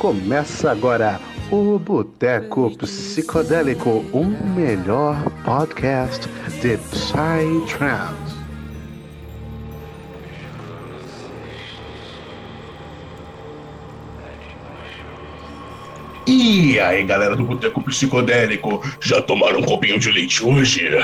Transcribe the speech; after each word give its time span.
Começa 0.00 0.70
agora 0.70 1.20
o 1.52 1.78
Boteco 1.78 2.74
Psicodélico, 2.74 4.02
o 4.14 4.24
melhor 4.24 5.22
podcast 5.44 6.26
de 6.62 6.78
Psytrance. 6.78 8.40
E 16.26 16.80
aí, 16.80 17.04
galera 17.04 17.36
do 17.36 17.44
Boteco 17.44 17.82
Psicodélico, 17.82 18.82
já 19.02 19.20
tomaram 19.20 19.60
um 19.60 19.64
copinho 19.64 19.98
de 19.98 20.10
leite 20.10 20.42
hoje? 20.42 20.88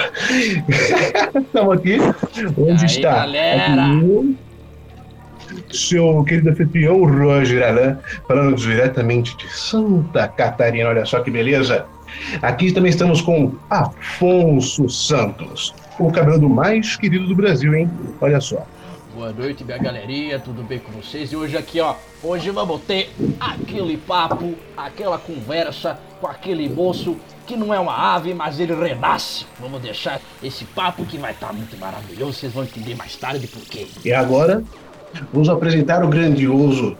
Estamos 1.36 1.76
aqui. 1.76 1.98
Onde 2.56 2.80
aí, 2.80 2.86
está? 2.86 3.10
galera? 3.10 3.84
Aqui, 3.84 4.36
seu 5.70 6.22
querido 6.24 6.50
anfitrião 6.50 7.04
Roger 7.04 7.66
Alain, 7.66 7.96
falando 8.26 8.56
diretamente 8.56 9.36
de 9.36 9.48
Santa 9.48 10.28
Catarina. 10.28 10.88
Olha 10.88 11.04
só 11.04 11.20
que 11.20 11.30
beleza. 11.30 11.86
Aqui 12.42 12.72
também 12.72 12.90
estamos 12.90 13.20
com 13.20 13.52
Afonso 13.68 14.88
Santos, 14.88 15.74
o 15.98 16.10
cabelo 16.10 16.48
mais 16.48 16.96
querido 16.96 17.26
do 17.26 17.34
Brasil, 17.34 17.74
hein? 17.74 17.90
Olha 18.20 18.40
só. 18.40 18.64
Boa 19.16 19.32
noite, 19.32 19.64
minha 19.64 19.78
galerinha, 19.78 20.38
tudo 20.38 20.62
bem 20.62 20.78
com 20.78 20.92
vocês? 20.92 21.32
E 21.32 21.36
hoje 21.36 21.56
aqui, 21.56 21.80
ó, 21.80 21.94
hoje 22.22 22.50
vamos 22.50 22.82
ter 22.82 23.10
aquele 23.40 23.96
papo, 23.96 24.54
aquela 24.76 25.16
conversa 25.16 25.98
com 26.20 26.26
aquele 26.26 26.68
moço 26.68 27.16
que 27.46 27.56
não 27.56 27.72
é 27.72 27.80
uma 27.80 28.14
ave, 28.14 28.34
mas 28.34 28.60
ele 28.60 28.74
renasce. 28.74 29.46
Vamos 29.58 29.80
deixar 29.80 30.20
esse 30.42 30.66
papo 30.66 31.06
que 31.06 31.16
vai 31.16 31.32
estar 31.32 31.50
muito 31.50 31.78
maravilhoso, 31.78 32.34
vocês 32.34 32.52
vão 32.52 32.64
entender 32.64 32.94
mais 32.94 33.16
tarde 33.16 33.46
por 33.46 33.62
quê. 33.62 33.86
E 34.04 34.12
agora, 34.12 34.62
vamos 35.32 35.48
apresentar 35.48 36.04
o 36.04 36.08
grandioso 36.08 36.96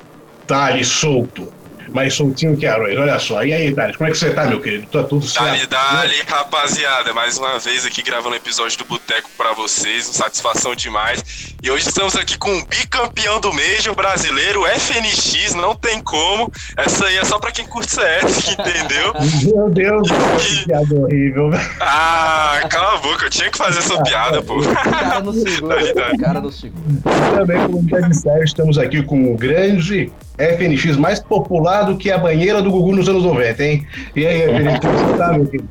Thales 0.47 0.89
Souto. 0.89 1.49
Mais 1.89 2.15
soltinho 2.15 2.57
que 2.57 2.67
Arroz, 2.67 2.97
olha 2.99 3.19
só. 3.19 3.45
E 3.45 3.53
aí, 3.53 3.73
Thales, 3.75 3.97
como 3.97 4.09
é 4.09 4.13
que 4.13 4.19
você 4.19 4.31
tá, 4.31 4.45
meu 4.47 4.61
querido? 4.61 4.87
Tá 4.87 5.03
tudo 5.03 5.27
Dali, 5.33 5.59
certo? 5.59 5.71
dali, 5.71 6.23
rapaziada. 6.27 7.13
Mais 7.15 7.39
uma 7.39 7.59
vez 7.59 7.87
aqui 7.87 8.03
gravando 8.03 8.35
um 8.35 8.37
episódio 8.37 8.77
do 8.79 8.85
Boteco 8.85 9.29
pra 9.37 9.53
vocês. 9.53 10.05
Satisfação 10.07 10.75
demais. 10.75 11.55
E 11.63 11.71
hoje 11.71 11.89
estamos 11.89 12.17
aqui 12.17 12.37
com 12.39 12.51
o 12.57 12.65
bicampeão 12.67 13.41
do 13.41 13.53
Major 13.53 13.95
brasileiro, 13.95 14.65
FNX. 14.67 15.55
Não 15.55 15.75
tem 15.75 16.01
como. 16.03 16.51
Essa 16.77 17.07
aí 17.07 17.17
é 17.19 17.25
só 17.25 17.39
pra 17.39 17.51
quem 17.51 17.67
curte 17.67 17.93
CS, 17.93 18.49
entendeu? 18.59 19.13
Meu 19.55 19.71
Deus, 19.71 20.09
que 20.11 20.65
piada 20.65 20.95
horrível. 20.95 21.51
Ah, 21.81 22.61
cala 22.69 22.95
a 22.95 22.99
boca. 22.99 23.27
Eu 23.27 23.31
tinha 23.31 23.51
que 23.51 23.59
fazer 23.59 23.79
essa 23.79 24.03
piada, 24.03 24.43
pô. 24.43 24.59
O 24.59 24.75
cara 24.75 25.21
no 25.21 25.33
segundo, 25.33 25.69
Dali, 25.77 25.95
dali. 25.95 26.15
o 26.17 26.19
cara 26.21 26.41
no 26.41 26.53
segundo. 26.53 27.03
Também, 27.35 27.57
como 27.69 28.09
disseram, 28.09 28.43
estamos 28.43 28.79
aqui 28.79 29.03
com 29.03 29.33
o 29.33 29.37
grande 29.37 30.11
FNX 30.39 30.97
mais 30.97 31.19
popular 31.19 31.85
do 31.85 31.97
que 31.97 32.11
a 32.11 32.19
banheira 32.19 32.61
do 32.61 32.71
Gugu 32.71 32.95
nos 32.95 33.09
anos 33.09 33.25
90, 33.25 33.65
hein? 33.65 33.87
E 34.15 34.27
aí, 34.27 34.43
FNX, 34.43 34.81
como 34.81 34.99
você 34.99 35.17
tá, 35.17 35.33
meu 35.33 35.47
querido? 35.47 35.69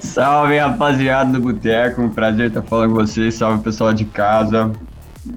Salve 0.00 0.58
rapaziada 0.58 1.32
do 1.32 1.40
Boteco, 1.40 2.02
um 2.02 2.10
prazer 2.10 2.48
estar 2.48 2.62
falando 2.62 2.90
com 2.90 2.96
vocês, 2.96 3.34
salve 3.34 3.62
pessoal 3.62 3.92
de 3.92 4.04
casa. 4.04 4.70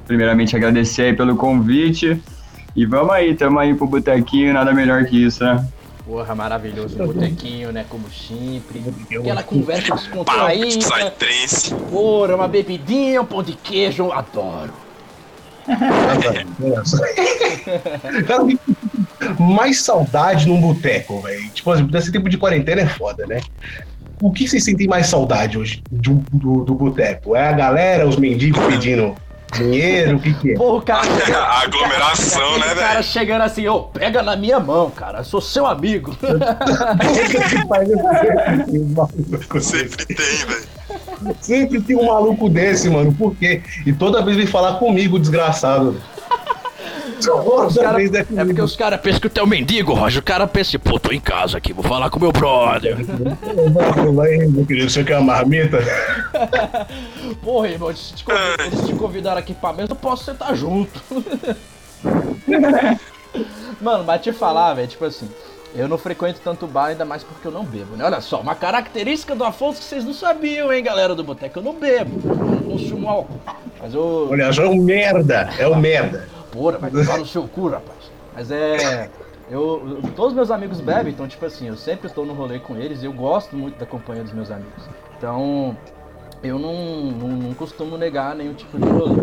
Primeiramente 0.06 0.56
agradecer 0.56 1.04
aí 1.04 1.14
pelo 1.14 1.36
convite 1.36 2.22
e 2.76 2.86
vamos 2.86 3.12
aí, 3.12 3.36
tamo 3.36 3.60
aí 3.60 3.74
pro 3.74 3.88
Botequinho, 3.88 4.54
nada 4.54 4.74
melhor 4.74 5.06
que 5.06 5.24
isso, 5.24 5.44
né? 5.44 5.66
Porra, 6.06 6.36
maravilhoso, 6.36 7.02
o 7.02 7.08
botequinho, 7.08 7.72
né, 7.72 7.84
como 7.90 8.06
sempre. 8.12 8.84
Aquela 9.18 9.42
conversa 9.42 9.96
descontraída. 9.96 10.86
Porra, 11.90 12.36
uma 12.36 12.48
bebidinha, 12.48 13.24
um 13.24 13.26
pão 13.26 13.42
de 13.42 13.54
queijo, 13.54 14.12
adoro. 14.12 14.72
mais 19.40 19.82
saudade 19.82 20.48
num 20.48 20.62
boteco, 20.62 21.22
velho. 21.22 21.50
Tipo, 21.50 21.72
assim, 21.72 21.90
nesse 21.92 22.12
tempo 22.12 22.30
de 22.30 22.38
quarentena 22.38 22.82
é 22.82 22.88
foda, 22.88 23.26
né? 23.26 23.42
O 24.22 24.32
que 24.32 24.48
vocês 24.48 24.64
sentem 24.64 24.88
mais 24.88 25.08
saudade 25.08 25.58
hoje 25.58 25.82
do, 25.92 26.24
do, 26.32 26.64
do 26.64 26.76
boteco? 26.76 27.36
É 27.36 27.50
a 27.50 27.52
galera, 27.52 28.08
os 28.08 28.18
mendigos 28.18 28.64
pedindo 28.66 29.16
dinheiro? 29.56 30.18
O 30.18 30.20
que 30.20 30.34
que 30.34 30.52
é? 30.52 30.56
Porra, 30.56 30.78
o 30.78 30.82
cara. 30.82 31.08
A 31.38 31.62
aglomeração, 31.62 32.56
Aquele 32.56 32.60
né, 32.60 32.76
cara 32.76 32.92
velho? 32.94 33.04
chegando 33.04 33.42
assim, 33.42 33.68
ô, 33.68 33.84
pega 33.84 34.22
na 34.22 34.36
minha 34.36 34.60
mão, 34.60 34.90
cara, 34.92 35.20
eu 35.20 35.24
sou 35.24 35.42
seu 35.42 35.66
amigo. 35.66 36.16
Sempre 39.62 40.06
tem, 40.06 40.16
velho. 40.16 40.76
Sempre 41.42 41.82
tem 41.82 41.96
um 41.96 42.06
maluco 42.06 42.50
desse, 42.50 42.90
mano. 42.90 43.14
Por 43.14 43.36
quê? 43.36 43.62
E 43.86 43.94
toda 43.94 44.24
vez 44.24 44.38
vem 44.38 44.46
falar 44.48 44.76
comigo, 44.76 45.18
desgraçado. 45.20 46.00
Os 47.34 47.76
cara- 47.78 48.02
é 48.02 48.06
é 48.06 48.46
porque 48.46 48.62
os 48.62 48.76
caras 48.76 49.00
pensam 49.02 49.20
que 49.22 49.30
tu 49.30 49.40
é 49.40 49.44
um 49.44 49.48
mendigo, 49.48 49.94
Roger. 49.94 50.20
O 50.22 50.24
cara 50.26 50.46
pensa, 50.48 50.78
pô, 50.80 51.00
tô 51.00 51.12
em 51.12 51.20
casa 51.20 51.58
aqui, 51.58 51.74
vou 51.74 51.84
falar 51.84 52.10
com 52.10 52.20
meu 52.20 52.32
brother. 52.32 52.98
Hein, 53.00 54.50
meu 54.50 54.66
querido, 54.66 54.90
você 54.90 55.04
quer 55.04 55.18
uma 55.18 55.34
marmita? 55.34 55.80
Porra, 57.44 57.68
irmão, 57.70 57.90
eles 57.90 58.12
te, 58.12 58.24
convid- 58.24 58.60
eles 58.60 58.88
te 58.88 58.94
convidaram 58.94 59.38
aqui 59.40 59.54
pra 59.54 59.74
mesa, 59.74 59.92
eu 59.92 59.96
posso 59.96 60.26
sentar 60.26 60.56
junto. 60.56 61.02
Mano, 63.82 64.04
mas 64.06 64.22
te 64.22 64.32
falar, 64.32 64.74
velho, 64.76 64.88
tipo 64.88 65.04
assim, 65.06 65.28
eu 65.76 65.88
não 65.88 65.98
frequento 65.98 66.40
tanto 66.44 66.66
bar, 66.68 66.86
ainda 66.88 67.04
mais 67.04 67.24
porque 67.24 67.48
eu 67.48 67.52
não 67.52 67.64
bebo, 67.66 67.96
né? 67.98 68.06
Olha 68.06 68.22
só, 68.22 68.40
uma 68.40 68.56
característica 68.56 69.36
do 69.36 69.44
Afonso 69.44 69.80
que 69.80 69.86
vocês 69.86 70.06
não 70.06 70.14
sabiam, 70.14 70.72
hein, 70.72 70.82
galera 70.84 71.14
do 71.14 71.24
Boteco, 71.24 71.60
eu 71.60 71.64
não 71.64 71.74
bebo, 71.76 72.22
eu 72.30 72.36
não 72.36 72.58
consumo 72.64 73.10
álcool. 73.10 73.40
Mas 73.82 73.94
eu... 73.94 74.30
Olha 74.32 74.54
só, 74.54 74.64
é 74.64 74.70
um 74.70 74.78
merda. 74.82 75.50
É 75.60 75.68
um 75.68 75.76
merda. 75.76 76.28
Porra, 76.56 76.78
vai 76.78 76.90
tomar 76.90 77.18
no 77.18 77.26
seu 77.26 77.48
cu, 77.48 77.68
rapaz. 77.68 78.12
Mas 78.34 78.50
é. 78.50 79.10
Eu, 79.52 80.00
todos 80.16 80.34
meus 80.34 80.50
amigos 80.50 80.82
bebem, 80.82 81.14
então, 81.14 81.28
tipo 81.28 81.46
assim, 81.46 81.68
eu 81.68 81.76
sempre 81.76 82.08
estou 82.08 82.26
no 82.26 82.34
rolê 82.34 82.58
com 82.58 82.76
eles 82.78 83.04
e 83.04 83.06
eu 83.06 83.14
gosto 83.14 83.56
muito 83.56 83.78
da 83.78 83.86
companhia 83.86 84.24
dos 84.24 84.34
meus 84.34 84.50
amigos. 84.50 84.90
Então, 85.18 85.78
eu 86.42 86.58
não, 86.58 86.74
não, 87.12 87.28
não 87.28 87.54
costumo 87.54 87.96
negar 87.96 88.36
nenhum 88.36 88.56
tipo 88.56 88.80
de 88.80 88.90
rolê. 88.90 89.22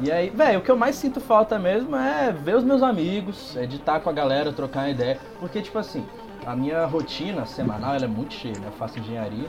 E 0.00 0.12
aí, 0.12 0.28
velho, 0.28 0.58
o 0.58 0.62
que 0.62 0.70
eu 0.70 0.76
mais 0.76 0.96
sinto 0.96 1.18
falta 1.18 1.58
mesmo 1.58 1.96
é 1.96 2.30
ver 2.30 2.56
os 2.56 2.64
meus 2.64 2.82
amigos, 2.82 3.56
é 3.56 3.64
de 3.64 3.76
estar 3.76 4.00
com 4.00 4.10
a 4.10 4.12
galera, 4.12 4.52
trocar 4.52 4.90
ideia. 4.90 5.18
Porque, 5.40 5.62
tipo 5.62 5.78
assim, 5.78 6.04
a 6.44 6.54
minha 6.54 6.84
rotina 6.84 7.46
semanal 7.46 7.94
é 7.94 8.06
muito 8.06 8.34
cheia, 8.34 8.58
né? 8.58 8.66
Eu 8.66 8.72
faço 8.72 8.98
engenharia 8.98 9.48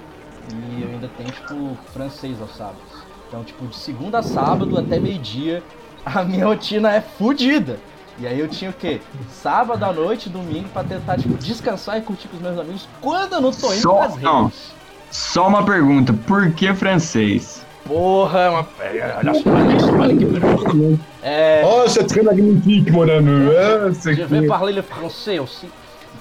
e 0.54 0.82
eu 0.82 0.90
ainda 0.90 1.10
tenho, 1.18 1.30
tipo, 1.30 1.76
francês 1.92 2.40
aos 2.42 2.56
sábados. 2.56 3.04
Então, 3.28 3.44
tipo, 3.44 3.68
de 3.68 3.76
segunda 3.76 4.20
a 4.20 4.24
sábado 4.24 4.78
até 4.78 4.98
meio-dia, 4.98 5.62
a 6.06 6.24
minha 6.24 6.46
rotina 6.46 6.94
é 6.94 7.02
fodida. 7.02 7.78
E 8.18 8.26
aí 8.26 8.40
eu 8.40 8.48
tinha 8.48 8.70
o 8.70 8.74
quê? 8.74 9.02
Sábado 9.30 9.84
à 9.84 9.92
noite, 9.92 10.30
domingo, 10.30 10.70
pra 10.70 10.84
tentar, 10.84 11.18
tipo, 11.18 11.34
descansar 11.36 11.98
e 11.98 12.02
curtir 12.02 12.28
com 12.30 12.38
os 12.38 12.42
meus 12.44 12.58
amigos 12.58 12.88
quando 13.02 13.34
eu 13.34 13.42
não 13.42 13.52
tô 13.52 13.74
indo 13.74 13.82
Só- 13.82 13.98
pras 13.98 14.22
não. 14.22 14.44
redes. 14.46 14.74
Só 15.12 15.48
uma 15.48 15.66
pergunta, 15.66 16.14
por 16.26 16.52
que 16.52 16.74
francês? 16.74 17.64
Porra, 17.86 18.40
é 18.40 18.50
uma... 18.50 18.68
é, 18.80 19.16
olha 19.18 19.34
só, 19.34 19.50
olha 19.50 19.80
só, 19.80 19.92
olha 19.94 20.18
que 20.18 20.26
pergunta. 20.26 21.00
É... 21.22 21.62
Oh, 21.66 21.88
c'est 21.88 22.06
très 22.08 22.24
magnifique, 22.24 22.90
mon 22.92 23.04
ami. 23.04 23.52
Ah, 23.56 23.94
c'est 23.94 24.16
Je 24.16 24.24
vais 24.24 24.48
parler 24.48 24.74
le 24.74 24.82
français 24.82 25.40
aussi. 25.40 25.70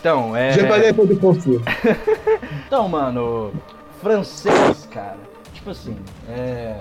Então, 0.00 0.36
é... 0.36 0.52
Je 0.52 0.66
parlé 0.66 0.92
pour 0.92 1.06
de 1.06 1.14
français. 1.14 1.58
Então, 2.66 2.88
mano, 2.88 3.52
francês, 4.02 4.86
cara. 4.90 5.16
Tipo 5.54 5.70
assim, 5.70 5.96
é. 6.28 6.76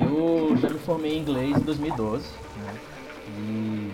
Eu 0.00 0.56
já 0.56 0.68
me 0.70 0.78
formei 0.78 1.16
em 1.16 1.20
inglês 1.20 1.56
em 1.56 1.60
2012, 1.60 2.24
né? 2.64 2.74
E. 3.38 3.90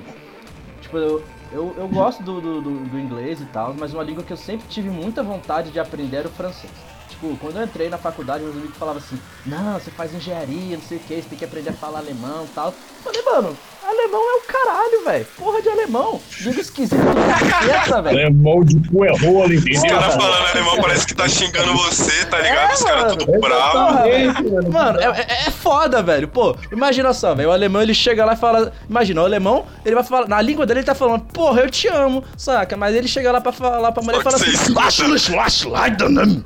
Tipo, 0.83 0.99
eu, 0.99 1.25
eu, 1.53 1.75
eu 1.79 1.89
gosto 1.89 2.23
do, 2.23 2.41
do, 2.41 2.61
do- 2.61 2.99
inglês 3.01 3.41
e 3.41 3.47
tal, 3.47 3.75
mas 3.79 3.95
uma 3.95 4.03
língua 4.03 4.23
que 4.23 4.33
eu 4.33 4.37
sempre 4.37 4.67
tive 4.69 4.91
muita 4.91 5.23
vontade 5.23 5.71
de 5.71 5.81
aprender 5.81 6.19
era 6.19 6.29
o 6.29 6.31
francês. 6.31 6.73
Tipo, 7.09 7.37
quando 7.39 7.57
eu 7.59 7.65
entrei 7.65 7.89
na 7.89 7.97
faculdade, 7.99 8.43
meus 8.45 8.57
amigos 8.57 8.77
falavam 8.77 9.01
assim: 9.03 9.19
Não, 9.47 9.75
você 9.79 9.91
faz 9.91 10.13
engenharia, 10.15 10.77
não 10.77 10.85
sei 10.85 10.99
o 10.99 11.01
que, 11.01 11.15
você 11.23 11.29
tem 11.29 11.39
que 11.39 11.45
aprender 11.45 11.71
a 11.71 11.75
falar 11.75 12.01
alemão 12.01 12.45
e 12.45 12.49
tal. 12.49 12.69
Eu 12.69 12.75
falei, 13.03 13.23
mano, 13.23 13.57
alemão 13.89 14.21
é 14.21 14.35
o 14.37 14.41
caralho, 14.43 15.05
velho. 15.05 15.27
Porra 15.39 15.63
de 15.63 15.69
alemão. 15.69 16.21
Língua 16.41 16.61
esquisita 16.61 16.97
do 16.97 17.15
caceta, 17.51 18.03
velho. 18.03 18.19
Alemão 18.19 18.65
de 18.65 18.89
cu 18.89 19.05
é 19.05 19.11
rolo, 19.19 19.45
Os 19.47 19.53
entendeu? 19.67 19.91
caras 19.99 20.15
falando 20.15 20.47
alemão 20.49 20.77
parece 20.81 21.07
que 21.07 21.15
tá 21.15 21.29
xingando 21.29 21.73
você, 21.75 22.25
tá 22.27 22.39
ligado? 22.41 22.71
É, 22.71 22.75
Os 22.75 22.83
caras 22.83 23.17
tudo 23.17 23.41
bravo. 23.41 24.07
Exatamente, 24.09 24.43
mano. 24.51 24.71
Mano, 24.71 25.01
é, 25.01 25.05
é- 25.21 25.49
é 25.49 25.51
foda, 25.51 26.03
velho. 26.03 26.29
Pô, 26.29 26.57
imagina 26.73 27.13
só, 27.13 27.35
velho. 27.35 27.49
O 27.49 27.53
alemão 27.53 27.83
ele 27.83 27.95
chega 27.95 28.25
lá 28.25 28.35
e 28.35 28.37
fala. 28.37 28.73
Imagina, 28.89 29.23
o 29.23 29.25
alemão, 29.25 29.67
ele 29.85 29.95
vai 29.95 30.05
falar. 30.05 30.29
Na 30.29 30.41
língua 30.41 30.67
dele 30.67 30.81
ele 30.81 30.87
tá 30.87 30.95
falando, 30.95 31.23
porra, 31.27 31.61
eu 31.63 31.71
te 31.71 31.89
amo, 31.89 32.23
saca? 32.37 32.77
Mas 32.77 32.95
ele 32.95 33.09
chega 33.09 33.31
lá 33.33 33.41
pra 33.41 33.53
falar 33.53 33.93
pra 33.93 34.03
mulher 34.03 34.21
e 34.21 34.23
fala 34.23 34.37
assim. 34.37 34.47
você 34.47 34.51
escuta. 34.65 34.81
"Lass 34.81 34.99
los, 34.99 35.29
lass 35.29 35.65
leiden." 35.65 36.45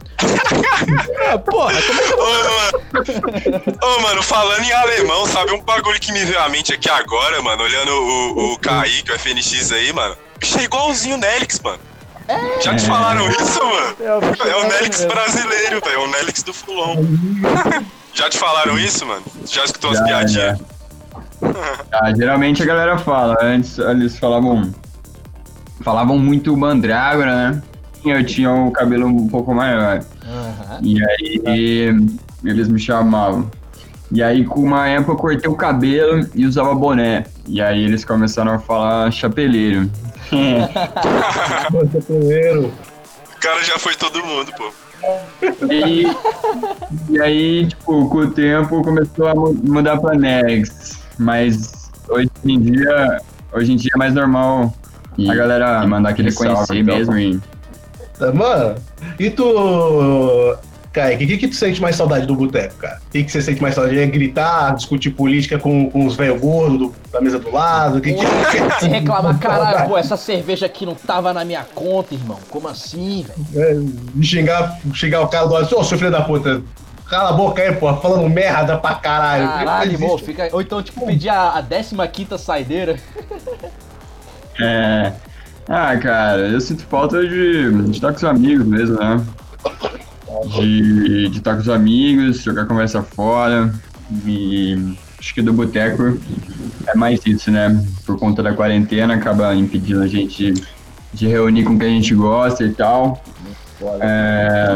Ah, 1.29 1.39
porra, 1.39 1.73
como 1.83 2.01
é 2.01 2.05
que 2.07 2.13
eu 2.13 2.19
Ô, 2.19 2.25
mano. 2.33 3.79
Ô, 3.83 4.01
mano, 4.03 4.23
falando 4.23 4.63
em 4.65 4.73
alemão, 4.73 5.27
sabe 5.27 5.53
um 5.53 5.61
bagulho 5.63 5.99
que 6.01 6.13
me 6.13 6.25
veio 6.25 6.39
à 6.41 6.49
mente 6.49 6.73
aqui 6.73 6.89
agora, 6.89 7.28
mano? 7.43 7.63
Olhando 7.63 7.93
o, 7.93 8.53
o 8.55 8.59
Kaique, 8.59 9.11
o 9.13 9.19
FNX 9.19 9.73
aí, 9.73 9.93
mano. 9.93 10.17
Bicho 10.39 10.59
é 10.59 10.65
igualzinho 10.65 11.17
o 11.17 11.19
Nelix, 11.19 11.61
mano. 11.61 11.79
Já 12.63 12.75
te 12.77 12.87
falaram 12.87 13.29
isso, 13.31 13.59
mano? 13.65 13.97
É, 14.01 14.13
o 14.15 14.49
É 14.49 14.57
o 14.57 14.65
é 14.65 14.69
Nelix 14.69 15.01
mesmo. 15.01 15.15
brasileiro, 15.15 15.81
velho. 15.85 15.95
É 15.95 15.99
o 15.99 16.07
Nelix 16.11 16.43
do 16.43 16.53
Fulon. 16.53 16.97
Já 18.15 18.29
te 18.29 18.37
falaram 18.39 18.79
isso, 18.79 19.07
mano? 19.07 19.23
Já 19.47 19.65
escutou 19.65 19.91
umas 19.91 19.99
Já, 20.01 20.05
piadinhas? 20.07 20.59
já. 20.59 20.65
Ah, 21.93 22.13
geralmente 22.15 22.63
a 22.63 22.67
galera 22.67 22.99
fala, 22.99 23.37
antes 23.41 23.79
eles 23.79 24.19
falavam 24.19 24.75
falavam 25.83 26.19
muito 26.19 26.57
mandrágora, 26.57 27.51
né? 27.53 27.63
Eu 28.05 28.25
tinha 28.27 28.51
o 28.53 28.71
cabelo 28.73 29.07
um 29.07 29.29
pouco 29.29 29.55
maior. 29.55 30.05
Aham. 30.25 30.81
E 30.83 30.99
aí 31.49 31.95
eles 32.45 32.69
me 32.69 32.79
chamavam. 32.79 33.51
E 34.11 34.23
aí, 34.23 34.45
com 34.45 34.61
uma 34.61 34.89
época, 34.89 35.13
eu 35.13 35.17
cortei 35.17 35.51
o 35.51 35.55
cabelo 35.55 36.27
e 36.35 36.47
usava 36.47 36.75
boné. 36.75 37.25
E 37.47 37.61
aí 37.61 37.85
eles 37.85 38.05
começaram 38.05 38.53
a 38.55 38.59
falar 38.59 39.11
chapeleiro. 39.11 39.91
Primeiro. 42.07 42.73
O 43.37 43.41
cara 43.41 43.63
já 43.63 43.79
foi 43.79 43.95
todo 43.95 44.25
mundo, 44.25 44.51
pô. 44.57 44.71
E 45.71 45.83
aí, 45.85 46.17
e 47.09 47.21
aí, 47.21 47.67
tipo, 47.69 48.09
com 48.09 48.19
o 48.19 48.31
tempo 48.31 48.83
começou 48.83 49.29
a 49.29 49.35
mu- 49.35 49.55
mudar 49.63 49.99
pra 50.01 50.15
Nex. 50.17 50.99
Mas 51.19 51.91
hoje 52.09 52.31
em 52.45 52.61
dia, 52.61 53.21
hoje 53.53 53.73
em 53.73 53.77
dia 53.77 53.91
é 53.95 53.99
mais 53.99 54.15
normal 54.15 54.75
a 55.29 55.35
galera 55.35 55.87
mandar 55.87 56.11
aquele 56.11 56.33
conhecer 56.33 56.83
mesmo. 56.83 57.17
E... 57.19 57.41
Tá, 58.19 58.33
Mano, 58.33 58.75
e 59.19 59.31
tu. 59.31 60.57
Kaique, 60.99 61.25
o 61.25 61.29
que, 61.29 61.37
que 61.39 61.49
tu 61.49 61.55
sente 61.55 61.81
mais 61.81 61.95
saudade 61.95 62.27
do 62.27 62.35
boteco, 62.35 62.75
cara? 62.77 63.01
O 63.07 63.11
que, 63.11 63.23
que 63.23 63.31
você 63.31 63.41
sente 63.41 63.63
mais 63.63 63.75
saudade? 63.75 63.99
É 63.99 64.07
gritar, 64.07 64.75
discutir 64.75 65.11
política 65.11 65.59
com, 65.59 65.89
com 65.91 66.05
os 66.07 66.17
velhos 66.17 66.41
gordos 66.41 66.79
do- 66.79 66.95
da 67.13 67.21
mesa 67.21 67.39
do 67.39 67.53
lado? 67.53 68.01
Que, 68.01 68.15
que, 68.15 68.21
Você 68.81 68.89
reclamar, 68.89 69.39
caralho, 69.41 69.89
pô, 69.89 69.97
essa 69.97 70.17
cerveja 70.17 70.67
aqui 70.67 70.85
não 70.85 70.95
tava 70.95 71.33
na 71.33 71.45
minha 71.45 71.65
conta, 71.75 72.15
irmão. 72.15 72.39
Como 72.51 72.67
assim, 72.67 73.25
velho? 73.53 73.89
É, 74.19 74.23
xingar, 74.25 74.79
xingar 74.93 75.21
o 75.23 75.29
cara 75.29 75.47
do 75.47 75.55
lado, 75.55 75.77
ô 75.77 75.85
seu 75.85 75.97
filho 75.97 76.11
da 76.11 76.23
puta, 76.23 76.63
cala 77.09 77.31
a 77.31 77.33
boca 77.33 77.63
aí, 77.63 77.73
porra, 77.75 77.97
falando 77.99 78.29
merda 78.29 78.77
pra 78.77 78.95
caralho. 78.97 79.47
Caralho, 79.47 79.93
isso- 79.93 80.19
fica. 80.19 80.49
Ou 80.53 80.61
então, 80.61 80.83
tipo, 80.83 81.07
pedir 81.07 81.29
a, 81.29 81.51
a 81.59 82.09
15 82.09 82.39
saideira. 82.39 82.97
É... 84.61 85.13
Ah, 85.69 85.97
cara, 85.99 86.49
eu 86.49 86.61
sinto 86.61 86.83
falta 86.87 87.21
de, 87.21 87.71
de 87.85 87.91
estar 87.93 88.11
com 88.11 88.17
os 88.17 88.25
amigos 88.25 88.67
mesmo, 88.67 88.99
né? 88.99 89.25
De, 90.57 91.31
estar 91.37 91.55
com 91.55 91.61
os 91.61 91.69
amigos, 91.69 92.43
jogar 92.43 92.67
conversa 92.67 93.03
fora. 93.03 93.73
E 94.27 94.95
acho 95.19 95.35
que 95.35 95.43
do 95.43 95.53
boteco 95.53 96.19
é 96.87 96.97
mais 96.97 97.25
isso, 97.27 97.51
né? 97.51 97.85
Por 98.07 98.19
conta 98.19 98.43
da 98.43 98.53
quarentena, 98.53 99.15
acaba 99.15 99.55
impedindo 99.55 100.03
a 100.03 100.07
gente 100.07 100.55
de, 101.13 101.27
reunir 101.27 101.65
com 101.65 101.79
quem 101.79 101.89
a 101.89 101.91
gente 101.93 102.15
gosta 102.15 102.65
e 102.65 102.73
tal. 102.73 103.23
É, 104.01 104.71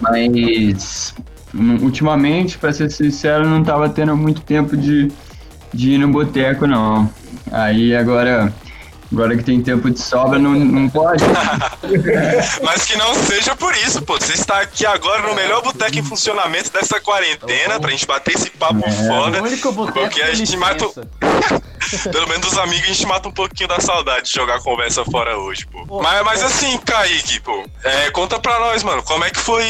mas 0.00 1.14
hum, 1.54 1.78
ultimamente, 1.82 2.58
pra 2.58 2.72
ser 2.72 2.90
sincero, 2.90 3.48
não 3.48 3.62
tava 3.62 3.88
tendo 3.88 4.16
muito 4.16 4.40
tempo 4.40 4.76
de, 4.76 5.10
de 5.72 5.92
ir 5.92 5.98
no 5.98 6.08
boteco, 6.08 6.66
não. 6.66 7.08
Aí 7.50 7.94
agora, 7.94 8.52
agora 9.12 9.36
que 9.36 9.44
tem 9.44 9.62
tempo 9.62 9.90
de 9.90 10.00
sobra, 10.00 10.38
não, 10.38 10.52
não 10.52 10.88
pode. 10.88 11.22
Mas 12.62 12.84
que 12.84 12.96
não 12.96 13.14
seja 13.14 13.54
por 13.54 13.74
isso, 13.76 14.02
pô. 14.02 14.14
Você 14.18 14.34
está 14.34 14.60
aqui 14.60 14.84
agora 14.86 15.22
no 15.28 15.34
melhor 15.34 15.62
boteco 15.62 15.98
em 15.98 16.02
funcionamento 16.02 16.72
dessa 16.72 17.00
quarentena, 17.00 17.78
pra 17.80 17.90
gente 17.90 18.06
bater 18.06 18.34
esse 18.34 18.50
papo 18.50 18.82
É. 18.86 18.90
foda. 18.90 19.40
O 19.40 19.44
único 19.44 19.72
boteco 19.72 19.98
Porque 20.00 20.22
a 20.22 20.34
gente 20.34 20.56
mata. 20.56 20.86
Pelo 22.10 22.28
menos 22.28 22.48
os 22.48 22.58
amigos 22.58 22.84
a 22.84 22.92
gente 22.92 23.06
mata 23.06 23.28
um 23.28 23.32
pouquinho 23.32 23.68
da 23.68 23.78
saudade 23.78 24.26
de 24.26 24.32
jogar 24.32 24.60
conversa 24.60 25.04
fora 25.04 25.38
hoje, 25.38 25.66
pô. 25.66 26.02
Mas, 26.02 26.24
mas 26.24 26.40
pô. 26.40 26.46
assim, 26.46 26.78
Kaique, 26.78 27.40
pô, 27.40 27.64
é, 27.84 28.10
conta 28.10 28.40
pra 28.40 28.58
nós, 28.58 28.82
mano, 28.82 29.02
como 29.04 29.24
é 29.24 29.30
que 29.30 29.38
foi 29.38 29.64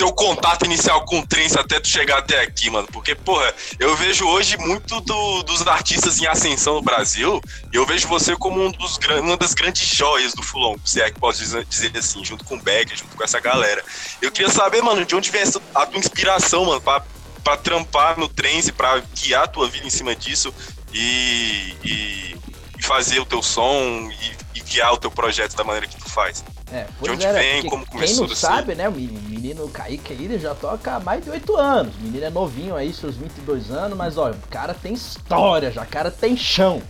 teu 0.00 0.12
contato 0.14 0.64
inicial 0.64 1.04
com 1.04 1.18
o 1.20 1.26
Trance 1.26 1.58
até 1.58 1.78
tu 1.78 1.86
chegar 1.86 2.18
até 2.20 2.40
aqui, 2.40 2.70
mano? 2.70 2.88
Porque, 2.90 3.14
porra, 3.14 3.52
eu 3.78 3.94
vejo 3.96 4.26
hoje 4.26 4.56
muito 4.56 4.98
do- 5.02 5.42
dos 5.42 5.66
artistas 5.66 6.18
em 6.18 6.26
ascensão 6.26 6.76
no 6.76 6.80
Brasil 6.82 7.38
e 7.70 7.76
eu 7.76 7.84
vejo 7.84 8.08
você 8.08 8.34
como 8.34 8.64
um 8.64 8.70
dos, 8.70 8.98
uma 9.22 9.36
das 9.36 9.52
grandes 9.52 9.86
joias 9.86 10.32
do 10.32 10.42
Fulon, 10.42 10.76
se 10.86 11.02
é 11.02 11.10
que 11.10 11.20
posso 11.20 11.44
dizer, 11.68 11.92
assim, 11.98 12.24
junto 12.24 12.46
com 12.46 12.54
o 12.54 12.62
Beck, 12.62 12.96
junto 12.96 13.14
com 13.14 13.22
essa 13.22 13.38
galera. 13.40 13.84
Eu 14.22 14.32
queria 14.32 14.50
saber, 14.50 14.80
mano, 14.82 15.04
de 15.04 15.14
onde 15.14 15.30
vem 15.30 15.42
essa, 15.42 15.60
a 15.74 15.84
tua 15.84 15.98
inspiração, 15.98 16.64
mano, 16.64 16.80
pra, 16.80 17.04
pra 17.44 17.58
trampar 17.58 18.18
no 18.18 18.26
Trance, 18.26 18.72
pra 18.72 19.02
guiar 19.22 19.44
a 19.44 19.48
tua 19.48 19.68
vida 19.68 19.86
em 19.86 19.90
cima 19.90 20.16
disso 20.16 20.50
e, 20.94 21.74
e, 21.84 22.36
e 22.78 22.82
fazer 22.82 23.20
o 23.20 23.26
teu 23.26 23.42
som 23.42 24.10
e, 24.54 24.58
e 24.58 24.60
guiar 24.62 24.94
o 24.94 24.96
teu 24.96 25.10
projeto 25.10 25.54
da 25.54 25.62
maneira 25.62 25.86
que 25.86 25.96
tu 25.96 26.08
faz. 26.08 26.42
É, 26.72 26.84
De 26.84 26.88
pois 27.00 27.12
onde 27.12 27.26
né? 27.26 27.32
vem, 27.32 27.62
como 27.68 27.84
Quem 27.84 27.92
começou 27.94 28.26
não 28.26 28.32
assim? 28.32 28.46
sabe, 28.46 28.74
né? 28.74 28.88
O 28.88 28.92
menino, 28.92 29.20
menino 29.28 29.68
Kaique 29.68 30.12
aí, 30.12 30.24
ele 30.24 30.38
já 30.38 30.54
toca 30.54 30.94
há 30.96 31.00
mais 31.00 31.24
de 31.24 31.30
8 31.30 31.56
anos. 31.56 31.94
O 31.96 32.02
menino 32.02 32.24
é 32.24 32.30
novinho 32.30 32.76
aí, 32.76 32.92
seus 32.92 33.16
22 33.16 33.70
anos, 33.70 33.96
mas 33.98 34.16
ó, 34.16 34.30
o 34.30 34.34
cara 34.50 34.72
tem 34.72 34.92
história 34.94 35.70
já, 35.72 35.82
o 35.82 35.86
cara 35.86 36.10
tem 36.10 36.36
chão. 36.36 36.80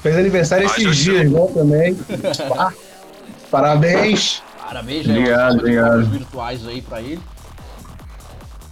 Fez 0.00 0.16
aniversário 0.16 0.68
Ah, 0.68 0.70
esses 0.70 0.96
dias, 0.96 1.30
né, 1.30 1.46
também. 1.52 1.98
Parabéns. 3.50 4.42
Parabéns, 4.64 5.06
né? 5.06 5.18
Obrigado, 5.18 5.58
obrigado. 5.58 6.06
virtuais 6.06 6.66
aí 6.66 6.82
pra 6.82 7.00
ele. 7.00 7.20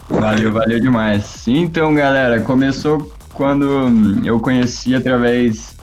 Valeu, 0.08 0.52
valeu 0.52 0.78
demais. 0.78 1.48
Então, 1.48 1.94
galera, 1.94 2.40
começou 2.40 3.12
quando 3.32 4.22
eu 4.24 4.38
conheci 4.38 4.94
através. 4.94 5.75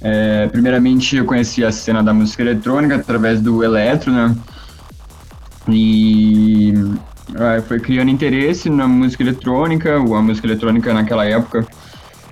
É, 0.00 0.46
primeiramente, 0.48 1.16
eu 1.16 1.24
conheci 1.24 1.64
a 1.64 1.72
cena 1.72 2.02
da 2.02 2.14
música 2.14 2.42
eletrônica 2.42 2.94
através 2.94 3.40
do 3.40 3.64
Eletro, 3.64 4.12
né? 4.12 4.36
E 5.68 6.72
ah, 7.36 7.60
foi 7.66 7.80
criando 7.80 8.10
interesse 8.10 8.70
na 8.70 8.86
música 8.86 9.22
eletrônica. 9.22 9.96
A 9.96 10.22
música 10.22 10.46
eletrônica 10.46 10.92
naquela 10.94 11.24
época 11.24 11.66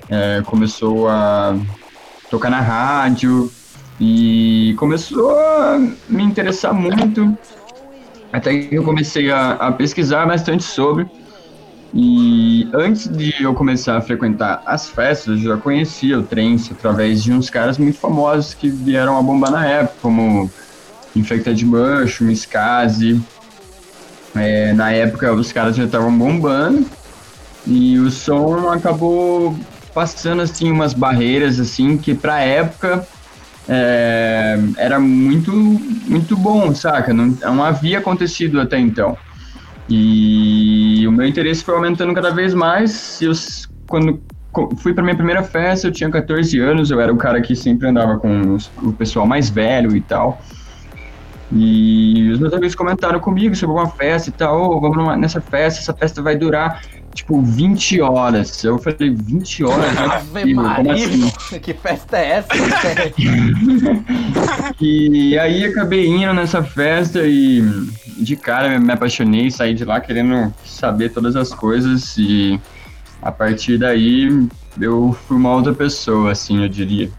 é, 0.09 0.43
começou 0.47 1.09
a 1.09 1.57
tocar 2.31 2.51
na 2.51 2.61
rádio 2.61 3.51
e 4.01 4.75
começou 4.79 5.31
a 5.39 5.79
me 6.09 6.23
interessar 6.23 6.73
muito. 6.73 7.37
Até 8.33 8.59
que 8.59 8.75
eu 8.75 8.85
comecei 8.85 9.31
a, 9.31 9.53
a 9.53 9.73
pesquisar 9.73 10.27
bastante 10.27 10.63
sobre. 10.63 11.07
E 11.95 12.69
antes 12.75 13.09
de 13.09 13.35
eu 13.43 13.55
começar 13.55 13.97
a 13.97 14.01
frequentar 14.01 14.63
as 14.67 14.89
festas, 14.89 15.39
eu 15.39 15.57
já 15.57 15.57
conhecia 15.57 16.19
o 16.19 16.23
trance 16.23 16.73
através 16.73 17.23
de 17.23 17.33
uns 17.33 17.49
caras 17.49 17.79
muito 17.79 17.99
famosos 17.99 18.55
que 18.55 18.69
vieram 18.69 19.17
a 19.17 19.23
bombar 19.23 19.51
na 19.51 19.67
época, 19.67 19.97
como 20.03 20.51
Infected 21.15 21.65
Mushroom, 21.65 22.31
Skazi. 22.31 23.21
É, 24.35 24.73
na 24.75 24.93
época 24.93 25.33
os 25.33 25.51
caras 25.51 25.77
já 25.77 25.85
estavam 25.85 26.17
bombando 26.17 26.87
e 27.67 27.99
o 27.99 28.11
som 28.11 28.69
acabou 28.69 29.59
passando 29.95 30.43
assim 30.43 30.71
umas 30.71 30.93
barreiras 30.93 31.59
assim 31.59 31.97
que 31.97 32.15
pra 32.15 32.41
época 32.41 33.07
é, 33.67 34.59
era 34.77 35.01
muito 35.01 35.51
muito 35.53 36.37
bom, 36.37 36.75
saca? 36.75 37.15
Não, 37.15 37.27
não 37.27 37.65
havia 37.65 37.99
acontecido 37.99 38.61
até 38.61 38.79
então. 38.79 39.17
E 39.89 41.07
o 41.07 41.13
meu 41.13 41.27
interesse 41.27 41.63
foi 41.63 41.75
aumentando 41.75 42.13
cada 42.15 42.31
vez 42.31 42.53
mais. 42.55 43.21
Eu, 43.21 43.33
quando 43.89 44.21
fui 44.79 44.93
para 44.93 45.05
minha 45.05 45.17
primeira 45.17 45.43
festa, 45.43 45.87
eu 45.87 45.93
tinha 45.93 46.11
14 46.11 46.59
anos, 46.59 46.91
eu 46.91 47.01
era 47.01 47.13
o 47.13 47.17
cara 47.17 47.41
que 47.41 47.55
sempre 47.55 47.89
andava 47.89 48.19
com 48.19 48.57
o 48.83 48.93
pessoal 48.95 49.27
mais 49.27 49.49
velho 49.51 49.95
e 49.97 50.01
tal. 50.01 50.41
E 51.53 52.31
os 52.33 52.41
meus 52.41 52.53
amigos 52.53 52.75
comentaram 52.75 53.21
comigo 53.21 53.55
sobre 53.55 53.77
uma 53.77 53.89
festa 53.89 54.31
e 54.31 54.33
tal, 54.33 54.61
"Ô, 54.61 54.81
vamos 54.81 54.97
numa- 54.97 55.17
nessa 55.17 55.41
festa, 55.41 55.81
essa 55.81 55.95
festa 55.95 56.21
vai 56.21 56.37
durar 56.37 56.81
tipo 57.17 57.43
20 57.43 58.01
horas. 58.01 58.63
Eu 58.63 58.79
falei, 58.79 59.11
20 59.11 59.65
horas? 59.65 59.87
É 59.97 60.41
Ave 60.41 60.55
Maria, 60.55 60.93
assim? 60.93 61.33
que 61.61 61.75
festa 61.75 62.19
é 62.19 62.29
essa? 62.39 62.49
E 64.81 65.39
aí 65.39 65.65
acabei 65.65 66.07
indo 66.07 66.33
nessa 66.35 66.63
festa 66.63 67.21
e 67.25 67.63
de 68.19 68.37
cara 68.37 68.79
me 68.79 68.93
apaixonei, 68.93 69.51
saí 69.51 69.75
de 69.75 69.85
lá 69.85 70.01
querendo 70.01 70.53
saber 70.65 71.11
todas 71.11 71.37
as 71.37 71.55
coisas 71.55 72.17
e 72.19 72.61
a 73.23 73.33
partir 73.33 73.79
daí 73.79 74.49
eu 74.81 75.17
fui 75.27 75.37
uma 75.37 75.55
outra 75.55 75.73
pessoa, 75.73 76.33
assim, 76.33 76.63
eu 76.63 76.69
diria. 76.69 77.11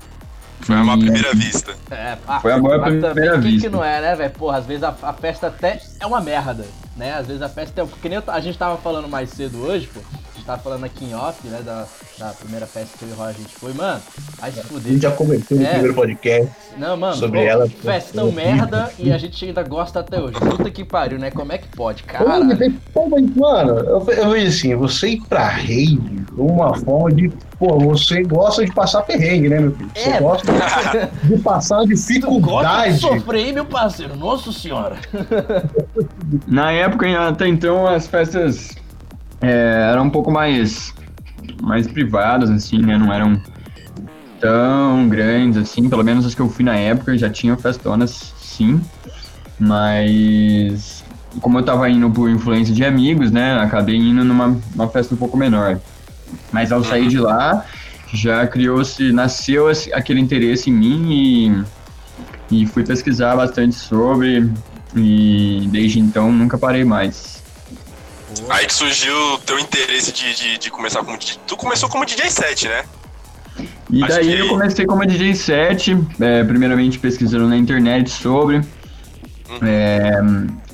Foi 0.62 0.75
uma 0.75 0.98
primeira 0.98 1.34
vista. 1.34 1.74
É, 1.89 2.18
ah, 2.27 2.39
Foi 2.39 2.51
amor 2.51 2.75
à 2.75 2.84
primeira 2.84 3.39
quem 3.39 3.51
vista. 3.51 3.70
que 3.70 3.75
não 3.75 3.84
é, 3.84 4.01
né, 4.01 4.16
velho? 4.16 4.32
Porra, 4.32 4.58
às 4.58 4.66
vezes 4.66 4.84
a, 4.84 4.94
a 5.01 5.13
festa 5.13 5.48
até 5.48 5.80
é 6.00 6.06
uma 6.06 6.20
merda, 6.20 6.66
né? 6.98 7.13
Às 7.13 7.27
vezes 7.27 7.42
a 7.42 7.50
festa 7.50 7.82
é. 7.82 7.86
Porque 7.86 8.10
nem 8.10 8.22
a 8.27 8.39
gente 8.39 8.58
tava 8.58 8.77
falando 8.77 9.08
mais 9.08 9.30
cedo 9.30 9.62
hoje, 9.62 9.88
pô. 9.88 10.01
Tava 10.48 10.62
falando 10.62 10.86
aqui 10.86 11.04
em 11.04 11.13
off, 11.13 11.46
né? 11.46 11.60
Da, 11.63 11.86
da 12.18 12.30
primeira 12.32 12.66
festa 12.66 12.98
que 12.98 13.04
eu 13.04 13.10
e 13.10 13.12
o 13.12 13.16
Roy 13.16 13.27
a 13.30 13.34
gente 13.34 13.54
foi, 13.54 13.74
mano. 13.74 14.01
Vai 14.39 14.50
se 14.50 14.60
A 14.60 14.63
gente 14.63 14.72
fuder. 14.72 14.98
já 15.00 15.12
comentou 15.12 15.58
no 15.58 15.66
É. 15.66 15.70
primeiro 15.72 15.94
podcast. 15.94 16.51
Não, 16.77 16.96
mano, 16.96 17.16
sobre 17.18 17.42
pô, 17.42 17.46
ela, 17.46 17.68
festão 17.68 18.27
pô. 18.30 18.32
merda 18.36 18.89
e 18.98 19.12
a 19.12 19.18
gente 19.18 19.44
ainda 19.44 19.62
gosta 19.63 20.00
até 20.00 20.18
hoje. 20.22 20.39
Puta 20.39 20.72
que 20.72 20.86
pariu, 20.86 21.20
né? 21.20 21.32
Como 21.32 21.51
é 21.51 21.58
que 21.58 21.68
pode, 21.68 22.04
cara? 22.04 22.24
pô, 22.94 23.10
mas, 23.10 23.36
Mano, 23.36 23.77
eu, 23.80 24.10
eu 24.10 24.30
vejo 24.30 24.48
assim, 24.48 24.74
você 24.75 25.10
ir 25.10 25.22
pra 25.27 25.50
rave, 25.50 26.00
uma 26.38 26.74
forma 26.77 27.12
de. 27.12 27.30
Pô, 27.60 27.77
você 27.80 28.24
gosta 28.24 28.63
de 28.63 28.72
passar 28.72 29.01
perrengue, 29.01 29.50
né, 29.50 29.60
meu 29.60 29.72
filho? 29.75 29.92
Você 29.94 30.10
É. 30.12 30.22
gosta 30.22 30.48
de 30.54 31.38
passar 31.39 31.80
Tu 31.82 31.88
gosta 31.88 31.88
de 31.88 31.94
dificuldade. 31.96 33.00
sofrer, 33.00 33.48
hein, 33.48 33.54
meu 33.54 33.66
parceiro? 33.66 34.16
Nossa 34.16 34.51
senhora. 34.54 34.96
Na 36.48 36.72
época, 36.72 37.08
até 37.27 37.48
então, 37.48 37.86
as 37.86 38.08
festas 38.08 38.70
é, 39.41 39.89
eram 39.91 40.03
um 40.03 40.10
pouco 40.10 40.32
mais, 40.32 40.94
mais 41.62 41.88
privadas, 41.88 42.50
assim, 42.50 42.79
né? 42.79 42.98
Não 42.98 43.12
eram 43.12 43.41
tão 44.39 45.08
grandes 45.10 45.58
assim, 45.58 45.89
pelo 45.89 46.03
menos 46.03 46.25
as 46.25 46.36
que 46.36 46.41
eu 46.41 46.50
fui 46.50 46.63
na 46.63 46.75
época 46.75 47.17
já 47.17 47.29
tinham 47.29 47.58
festonas 47.58 48.34
sim, 48.39 48.79
mas 49.60 51.03
como 51.41 51.60
eu 51.60 51.63
tava 51.63 51.89
indo 51.89 52.10
por 52.10 52.29
influência 52.29 52.74
de 52.74 52.84
amigos, 52.84 53.32
né, 53.32 53.60
acabei 53.60 53.96
indo 53.96 54.24
numa 54.24 54.58
uma 54.74 54.88
festa 54.88 55.13
um 55.13 55.17
pouco 55.17 55.38
menor. 55.38 55.79
Mas 56.51 56.72
ao 56.72 56.84
sair 56.84 57.08
de 57.08 57.20
lá, 57.20 57.65
já 58.13 58.46
criou-se, 58.48 59.12
nasceu 59.12 59.67
aquele 59.94 60.20
interesse 60.20 60.70
em 60.70 60.74
mim 60.74 61.65
e, 62.51 62.62
e 62.63 62.65
fui 62.65 62.84
pesquisar 62.84 63.36
bastante 63.36 63.75
sobre 63.75 64.50
e 64.96 65.67
desde 65.72 66.00
então 66.00 66.32
nunca 66.32 66.58
parei 66.58 66.84
mais. 66.84 67.37
Aí 68.50 68.65
que 68.65 68.74
surgiu 68.74 69.15
o 69.34 69.38
teu 69.39 69.60
interesse 69.60 70.12
de, 70.12 70.36
de, 70.36 70.58
de 70.58 70.70
começar 70.70 71.03
como 71.03 71.17
DJ. 71.17 71.38
Tu 71.48 71.58
começou 71.58 71.89
como 71.89 72.06
DJ 72.06 72.29
7, 72.29 72.67
né? 72.67 72.84
E 73.89 74.03
Acho 74.03 74.13
daí 74.13 74.27
que... 74.27 74.39
eu 74.39 74.48
comecei 74.50 74.86
como 74.86 75.06
DJ 75.06 75.36
7, 75.36 75.98
é, 76.20 76.44
primeiramente 76.44 77.00
pesquisando 77.00 77.48
na 77.48 77.58
internet 77.58 78.10
sobre. 78.10 78.58
Uhum. 78.58 79.60
É, 79.63 80.20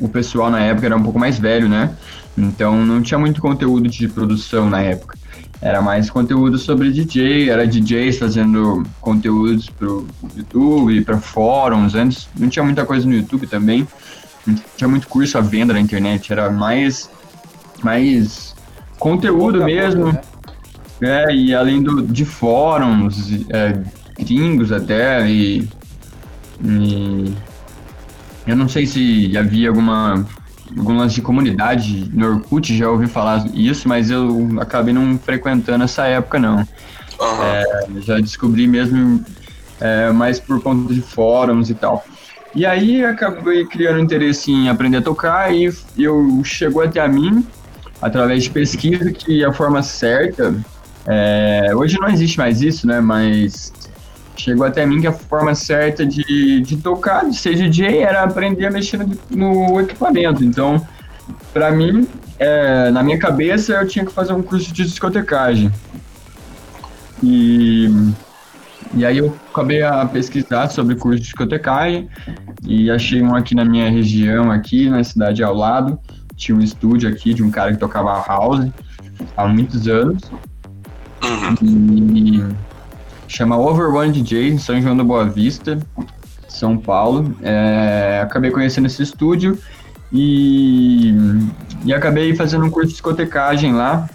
o 0.01 0.07
pessoal 0.07 0.49
na 0.49 0.59
época 0.61 0.87
era 0.87 0.95
um 0.95 1.03
pouco 1.03 1.19
mais 1.19 1.37
velho, 1.37 1.69
né? 1.69 1.95
Então 2.37 2.83
não 2.83 3.01
tinha 3.01 3.19
muito 3.19 3.39
conteúdo 3.39 3.87
de 3.87 4.07
produção 4.07 4.69
na 4.69 4.81
época. 4.81 5.17
Era 5.61 5.81
mais 5.81 6.09
conteúdo 6.09 6.57
sobre 6.57 6.91
DJ, 6.91 7.49
era 7.49 7.65
DJs 7.65 8.17
fazendo 8.17 8.83
conteúdos 8.99 9.69
pro 9.69 10.05
YouTube, 10.35 11.01
para 11.05 11.17
fóruns. 11.19 11.95
Antes 11.95 12.27
não 12.37 12.49
tinha 12.49 12.63
muita 12.63 12.85
coisa 12.85 13.07
no 13.07 13.13
YouTube 13.13 13.47
também. 13.47 13.87
Não 14.45 14.55
tinha 14.75 14.87
muito 14.89 15.07
curso 15.07 15.37
à 15.37 15.41
venda 15.41 15.71
na 15.71 15.79
internet, 15.79 16.33
era 16.33 16.49
mais 16.51 17.09
mais 17.83 18.55
conteúdo 18.97 19.63
mesmo. 19.63 20.05
Boca, 20.05 20.21
né? 21.01 21.25
É, 21.25 21.35
e 21.35 21.53
além 21.53 21.83
do, 21.83 22.01
de 22.01 22.23
fóruns, 22.23 23.45
é, 23.49 23.77
gringos 24.17 24.71
até, 24.71 25.29
e, 25.29 25.67
e 26.63 27.33
eu 28.47 28.55
não 28.55 28.69
sei 28.69 28.85
se 28.85 29.37
havia 29.37 29.69
alguma 29.69 30.25
algumas 30.75 31.13
de 31.13 31.21
comunidade 31.21 32.09
no 32.13 32.35
Orkut, 32.35 32.75
já 32.75 32.89
ouvi 32.89 33.07
falar 33.07 33.45
isso, 33.53 33.87
mas 33.87 34.09
eu 34.09 34.49
acabei 34.59 34.93
não 34.93 35.19
frequentando 35.19 35.83
essa 35.83 36.05
época, 36.07 36.39
não. 36.39 36.57
Uhum. 36.57 37.43
É, 37.43 37.85
já 38.01 38.19
descobri 38.19 38.65
mesmo 38.65 39.23
é, 39.79 40.11
mais 40.11 40.39
por 40.39 40.61
conta 40.61 40.93
de 40.93 41.01
fóruns 41.01 41.69
e 41.69 41.75
tal. 41.75 42.03
E 42.55 42.65
aí 42.65 43.03
acabei 43.03 43.65
criando 43.65 43.99
interesse 43.99 44.51
em 44.51 44.69
aprender 44.69 44.97
a 44.97 45.01
tocar 45.01 45.53
e 45.53 45.71
eu 45.97 46.41
chegou 46.43 46.81
até 46.81 46.99
a 46.99 47.07
mim, 47.07 47.45
através 48.03 48.43
de 48.43 48.49
pesquisa, 48.49 49.11
que 49.11 49.43
a 49.43 49.53
forma 49.53 49.81
certa, 49.81 50.53
é, 51.07 51.71
hoje 51.73 51.97
não 51.99 52.09
existe 52.09 52.37
mais 52.37 52.61
isso, 52.61 52.85
né, 52.85 52.99
mas 52.99 53.71
chegou 54.35 54.65
até 54.65 54.85
mim 54.85 54.99
que 54.99 55.07
a 55.07 55.13
forma 55.13 55.55
certa 55.55 56.05
de, 56.05 56.61
de 56.61 56.77
tocar, 56.77 57.29
de 57.29 57.37
ser 57.37 57.55
DJ, 57.55 57.99
era 57.99 58.23
aprender 58.23 58.65
a 58.65 58.71
mexer 58.71 58.97
no, 58.97 59.07
no 59.29 59.79
equipamento. 59.79 60.43
Então, 60.43 60.85
para 61.53 61.71
mim, 61.71 62.07
é, 62.37 62.91
na 62.91 63.01
minha 63.01 63.17
cabeça, 63.17 63.73
eu 63.73 63.87
tinha 63.87 64.05
que 64.05 64.11
fazer 64.11 64.33
um 64.33 64.41
curso 64.41 64.73
de 64.73 64.83
discotecagem. 64.83 65.71
E, 67.21 67.89
e 68.93 69.05
aí 69.05 69.19
eu 69.19 69.33
acabei 69.49 69.81
a 69.81 70.05
pesquisar 70.05 70.67
sobre 70.67 70.95
curso 70.95 71.19
de 71.19 71.23
discotecagem 71.23 72.09
e 72.65 72.91
achei 72.91 73.21
um 73.21 73.33
aqui 73.33 73.55
na 73.55 73.63
minha 73.63 73.89
região, 73.89 74.51
aqui 74.51 74.89
na 74.89 75.03
cidade 75.03 75.41
ao 75.41 75.53
lado. 75.53 75.97
Tinha 76.35 76.57
um 76.57 76.61
estúdio 76.61 77.09
aqui 77.09 77.33
de 77.33 77.43
um 77.43 77.51
cara 77.51 77.71
que 77.71 77.77
tocava 77.77 78.23
house 78.27 78.69
há 79.35 79.47
muitos 79.47 79.87
anos. 79.87 80.23
Uhum. 81.23 81.55
E, 81.61 82.43
chama 83.27 83.57
Overone 83.57 84.11
DJ, 84.11 84.49
em 84.49 84.57
São 84.57 84.79
João 84.81 84.95
da 84.95 85.03
Boa 85.03 85.25
Vista, 85.25 85.79
São 86.47 86.77
Paulo. 86.77 87.35
É, 87.41 88.21
acabei 88.23 88.51
conhecendo 88.51 88.87
esse 88.87 89.01
estúdio 89.01 89.57
e, 90.11 91.13
e 91.85 91.93
acabei 91.93 92.35
fazendo 92.35 92.65
um 92.65 92.69
curso 92.69 92.89
de 92.89 92.93
discotecagem 92.93 93.73
lá. 93.73 94.07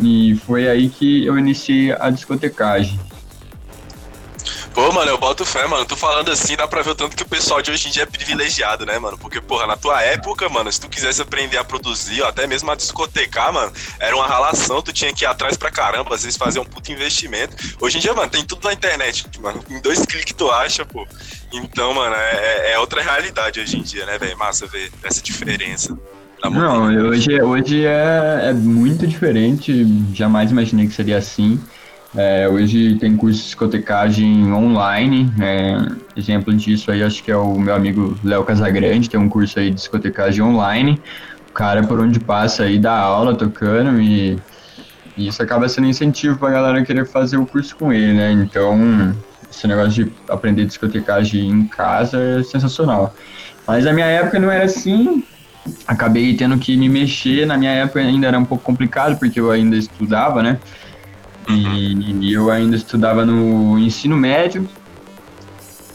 E 0.00 0.36
foi 0.46 0.68
aí 0.68 0.88
que 0.88 1.24
eu 1.26 1.38
iniciei 1.38 1.92
a 1.92 2.08
discotecagem. 2.10 2.98
Pô, 4.74 4.90
mano, 4.90 5.10
eu 5.10 5.18
boto 5.18 5.44
fé, 5.44 5.66
mano. 5.66 5.84
Tô 5.84 5.94
falando 5.94 6.30
assim, 6.30 6.56
dá 6.56 6.66
pra 6.66 6.80
ver 6.80 6.90
o 6.90 6.94
tanto 6.94 7.14
que 7.14 7.22
o 7.22 7.28
pessoal 7.28 7.60
de 7.60 7.70
hoje 7.70 7.88
em 7.88 7.90
dia 7.90 8.04
é 8.04 8.06
privilegiado, 8.06 8.86
né, 8.86 8.98
mano? 8.98 9.18
Porque, 9.18 9.38
porra, 9.38 9.66
na 9.66 9.76
tua 9.76 10.00
época, 10.02 10.48
mano, 10.48 10.72
se 10.72 10.80
tu 10.80 10.88
quisesse 10.88 11.20
aprender 11.20 11.58
a 11.58 11.64
produzir, 11.64 12.22
ou 12.22 12.26
até 12.26 12.46
mesmo 12.46 12.70
a 12.70 12.74
discotecar, 12.74 13.52
mano, 13.52 13.70
era 14.00 14.16
uma 14.16 14.26
ralação, 14.26 14.80
tu 14.80 14.90
tinha 14.90 15.12
que 15.12 15.24
ir 15.24 15.26
atrás 15.26 15.58
pra 15.58 15.70
caramba, 15.70 16.14
às 16.14 16.22
vezes 16.22 16.38
fazer 16.38 16.58
um 16.58 16.64
puto 16.64 16.90
investimento. 16.90 17.54
Hoje 17.80 17.98
em 17.98 18.00
dia, 18.00 18.14
mano, 18.14 18.30
tem 18.30 18.44
tudo 18.44 18.64
na 18.64 18.72
internet, 18.72 19.26
mano. 19.40 19.62
Em 19.68 19.80
dois 19.80 20.04
cliques 20.06 20.32
tu 20.32 20.50
acha, 20.50 20.86
pô. 20.86 21.06
Então, 21.52 21.92
mano, 21.92 22.14
é, 22.14 22.30
é, 22.32 22.72
é 22.72 22.78
outra 22.78 23.02
realidade 23.02 23.60
hoje 23.60 23.76
em 23.76 23.82
dia, 23.82 24.06
né, 24.06 24.16
velho? 24.16 24.38
Massa 24.38 24.66
ver 24.66 24.90
essa 25.02 25.20
diferença. 25.20 25.96
Não, 26.42 26.86
hoje, 27.08 27.40
hoje 27.40 27.84
é, 27.84 28.48
é 28.48 28.52
muito 28.52 29.06
diferente. 29.06 29.86
Jamais 30.14 30.50
imaginei 30.50 30.88
que 30.88 30.94
seria 30.94 31.18
assim. 31.18 31.60
É, 32.14 32.46
hoje 32.46 32.96
tem 32.96 33.16
curso 33.16 33.38
de 33.38 33.44
discotecagem 33.44 34.52
online. 34.52 35.32
É, 35.40 35.76
exemplo 36.14 36.52
disso 36.54 36.90
aí, 36.90 37.02
acho 37.02 37.22
que 37.22 37.30
é 37.30 37.36
o 37.36 37.58
meu 37.58 37.74
amigo 37.74 38.16
Léo 38.22 38.44
Casagrande, 38.44 39.08
tem 39.08 39.18
um 39.18 39.28
curso 39.28 39.58
aí 39.58 39.70
de 39.70 39.76
discotecagem 39.76 40.42
online. 40.42 41.00
O 41.48 41.52
cara, 41.52 41.82
por 41.82 42.00
onde 42.00 42.20
passa 42.20 42.64
aí, 42.64 42.78
dá 42.78 42.98
aula 42.98 43.34
tocando 43.34 44.00
e, 44.00 44.38
e 45.16 45.28
isso 45.28 45.42
acaba 45.42 45.68
sendo 45.68 45.86
incentivo 45.86 46.38
pra 46.38 46.50
galera 46.50 46.84
querer 46.84 47.06
fazer 47.06 47.38
o 47.38 47.46
curso 47.46 47.76
com 47.76 47.92
ele, 47.92 48.12
né? 48.12 48.32
Então, 48.32 49.14
esse 49.50 49.66
negócio 49.66 50.04
de 50.04 50.12
aprender 50.28 50.66
discotecagem 50.66 51.48
em 51.48 51.66
casa 51.66 52.18
é 52.18 52.42
sensacional. 52.42 53.14
Mas 53.66 53.84
na 53.84 53.92
minha 53.92 54.06
época 54.06 54.38
não 54.38 54.50
era 54.50 54.64
assim. 54.64 55.24
Acabei 55.86 56.34
tendo 56.34 56.58
que 56.58 56.76
me 56.76 56.88
mexer. 56.88 57.46
Na 57.46 57.56
minha 57.56 57.70
época 57.70 58.00
ainda 58.00 58.26
era 58.26 58.38
um 58.38 58.44
pouco 58.44 58.64
complicado, 58.64 59.18
porque 59.18 59.38
eu 59.38 59.50
ainda 59.50 59.76
estudava, 59.76 60.42
né? 60.42 60.58
E 61.48 62.32
eu 62.32 62.50
ainda 62.50 62.76
estudava 62.76 63.26
no 63.26 63.78
ensino 63.78 64.16
médio 64.16 64.68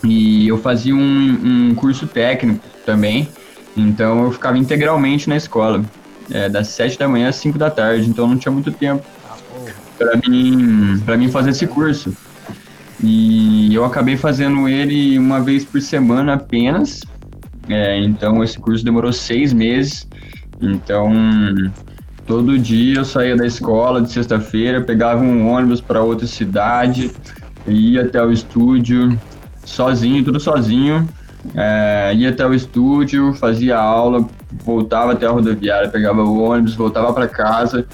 e 0.04 0.48
eu 0.48 0.58
fazia 0.58 0.96
um, 0.96 1.70
um 1.70 1.76
curso 1.76 2.08
técnico 2.08 2.66
também. 2.86 3.30
Então 3.76 4.26
eu 4.26 4.32
ficava 4.32 4.58
integralmente 4.58 5.30
na 5.30 5.36
escola, 5.36 5.84
é, 6.32 6.50
das 6.50 6.68
7 6.70 6.98
da 6.98 7.08
manhã 7.08 7.30
às 7.30 7.36
5 7.38 7.58
da 7.58 7.70
tarde, 7.70 8.10
então 8.10 8.28
não 8.28 8.38
tinha 8.38 8.52
muito 8.52 8.72
tempo 8.72 9.04
para 9.98 10.16
mim, 10.28 11.02
mim 11.18 11.32
fazer 11.32 11.52
esse 11.52 11.66
curso. 11.66 12.16
E 13.04 13.74
eu 13.74 13.86
acabei 13.86 14.18
fazendo 14.18 14.68
ele 14.68 15.18
uma 15.18 15.40
vez 15.40 15.64
por 15.66 15.82
semana 15.82 16.34
apenas. 16.34 17.02
É, 17.70 18.00
então 18.00 18.44
esse 18.44 18.58
curso 18.58 18.84
demorou 18.84 19.12
seis 19.12 19.54
meses. 19.54 20.08
Então 20.62 21.12
Todo 22.28 22.60
dia 22.60 22.98
eu 22.98 23.06
saía 23.06 23.38
da 23.38 23.48
escola 23.48 24.02
de 24.02 24.12
sexta-feira, 24.12 24.82
pegava 24.82 25.24
um 25.24 25.50
ônibus 25.50 25.80
para 25.80 26.02
outra 26.04 26.28
cidade, 26.28 27.10
ia 27.66 28.02
até 28.02 28.22
o 28.22 28.32
estúdio, 28.32 29.18
sozinho, 29.64 30.26
tudo 30.26 30.38
sozinho. 30.40 31.08
É, 31.56 32.14
ia 32.14 32.30
até 32.30 32.46
o 32.46 32.54
estúdio, 32.54 33.34
fazia 33.36 33.78
aula, 33.78 34.28
voltava 34.66 35.14
até 35.14 35.26
a 35.26 35.30
rodoviária, 35.30 35.88
pegava 35.88 36.22
o 36.22 36.42
ônibus, 36.42 36.76
voltava 36.76 37.14
para 37.14 37.30
casa. 37.30 37.88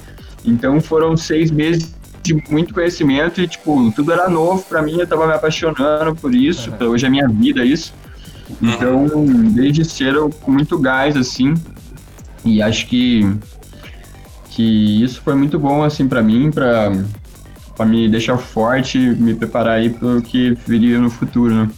Então 0.43 0.81
foram 0.81 1.15
seis 1.15 1.51
meses 1.51 1.93
de 2.23 2.33
muito 2.49 2.73
conhecimento 2.73 3.39
e, 3.39 3.47
tipo, 3.47 3.91
tudo 3.91 4.11
era 4.11 4.27
novo 4.27 4.63
para 4.63 4.81
mim, 4.81 4.97
eu 4.97 5.05
tava 5.05 5.27
me 5.27 5.33
apaixonando 5.33 6.15
por 6.15 6.33
isso, 6.33 6.71
uhum. 6.79 6.87
hoje 6.87 7.05
é 7.05 7.09
minha 7.09 7.27
vida 7.27 7.63
isso. 7.63 7.93
Então, 8.61 9.07
desde 9.53 9.85
cedo, 9.85 10.29
com 10.41 10.51
muito 10.51 10.79
gás, 10.79 11.15
assim, 11.17 11.53
e 12.45 12.61
acho 12.61 12.87
que 12.87 13.29
que 14.55 15.03
isso 15.03 15.21
foi 15.21 15.35
muito 15.35 15.57
bom 15.57 15.83
assim 15.83 16.07
para 16.07 16.21
mim, 16.21 16.51
para 16.51 16.91
para 17.75 17.87
me 17.87 18.07
deixar 18.07 18.37
forte, 18.37 18.99
me 18.99 19.33
preparar 19.33 19.79
aí 19.79 19.89
pro 19.89 20.21
que 20.21 20.55
viria 20.67 20.99
no 20.99 21.09
futuro, 21.09 21.55
né? 21.55 21.69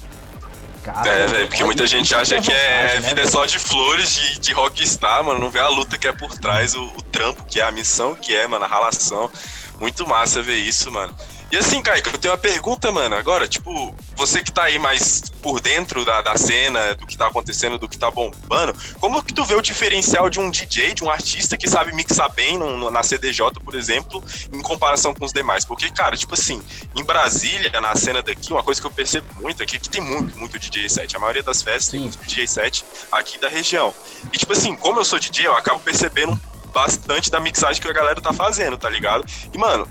Cara, 0.84 1.10
é, 1.10 1.26
velho, 1.26 1.48
porque 1.48 1.64
muita 1.64 1.88
gente 1.88 2.14
acha 2.14 2.40
que 2.40 2.52
é, 2.52 3.00
né, 3.00 3.08
vida 3.08 3.22
é 3.22 3.26
só 3.26 3.46
de 3.46 3.58
flores, 3.58 4.14
de, 4.14 4.40
de 4.40 4.54
rockstar, 4.54 5.24
mano. 5.24 5.40
Não 5.40 5.50
vê 5.50 5.60
a 5.60 5.70
luta 5.70 5.98
que 5.98 6.08
é 6.08 6.12
por 6.12 6.38
trás, 6.38 6.76
o, 6.76 6.84
o 6.84 7.02
trampo 7.02 7.46
que 7.46 7.62
é, 7.62 7.64
a 7.64 7.72
missão 7.72 8.14
que 8.14 8.36
é, 8.36 8.46
mano, 8.46 8.66
a 8.66 8.68
relação. 8.68 9.32
Muito 9.80 10.06
massa 10.06 10.42
ver 10.42 10.58
isso, 10.58 10.92
mano. 10.92 11.14
E 11.52 11.58
assim, 11.58 11.82
Kaique, 11.82 12.10
eu 12.12 12.18
tenho 12.18 12.34
uma 12.34 12.38
pergunta, 12.40 12.92
mano. 12.92 13.16
Agora, 13.16 13.48
tipo, 13.48 13.96
você 14.16 14.42
que 14.42 14.52
tá 14.52 14.64
aí 14.64 14.80
mais 14.80 15.22
por 15.42 15.62
dentro 15.62 16.04
da, 16.04 16.22
da 16.22 16.36
cena, 16.36 16.96
do 16.96 17.06
que 17.06 17.16
tá 17.16 17.28
acontecendo, 17.28 17.78
do 17.78 17.88
que 17.88 17.98
tá 17.98 18.10
bombando, 18.10 18.76
como 19.00 19.24
que 19.24 19.34
tu 19.34 19.46
vê 19.46 19.54
o 19.54 19.62
diferencial 19.62 20.30
de 20.30 20.40
um 20.40 20.50
DJ, 20.50 20.96
de 20.96 21.04
um 21.04 21.10
artista 21.10 21.56
que 21.56 21.70
sabe 21.70 21.94
mixar 21.94 22.32
bem 22.34 22.58
no, 22.58 22.76
no, 22.78 22.90
na 22.90 23.04
CDJ, 23.04 23.60
por 23.64 23.76
exemplo, 23.76 24.24
em 24.52 24.62
comparação 24.62 25.14
com 25.14 25.24
os 25.24 25.32
demais? 25.32 25.64
Porque, 25.64 25.90
cara, 25.92 26.18
tipo 26.18 26.34
assim, 26.34 26.62
em 26.96 27.04
Brasília, 27.04 27.80
na 27.80 27.96
cena 27.96 28.24
daqui, 28.24 28.52
uma 28.52 28.64
coisa 28.64 28.82
que 28.82 28.88
eu 28.88 28.92
percebo 28.92 29.28
muito 29.40 29.62
aqui 29.62 29.76
é 29.76 29.80
que 29.80 29.90
tem 29.90 30.02
muito, 30.02 30.38
muito 30.38 30.58
DJ 30.58 30.90
set. 30.90 31.16
A 31.16 31.20
maioria 31.20 31.44
das 31.44 31.62
festas 31.62 31.86
Sim. 31.86 31.92
tem 31.92 32.02
muito 32.02 32.18
DJ 32.26 32.48
set 32.48 32.86
aqui 33.12 33.38
da 33.38 33.48
região. 33.48 33.94
E, 34.34 34.38
tipo 34.38 34.52
assim, 34.52 34.76
como 34.76 35.00
eu 35.00 35.06
sou 35.06 35.20
DJ, 35.20 35.48
eu 35.48 35.56
acabo 35.56 35.80
percebendo 35.80 36.40
bastante 36.74 37.30
da 37.30 37.40
mixagem 37.40 37.82
que 37.82 37.88
a 37.88 37.94
galera 37.94 38.20
tá 38.20 38.34
fazendo, 38.34 38.78
tá 38.78 38.90
ligado? 38.90 39.24
E, 39.54 39.58
mano, 39.58 39.88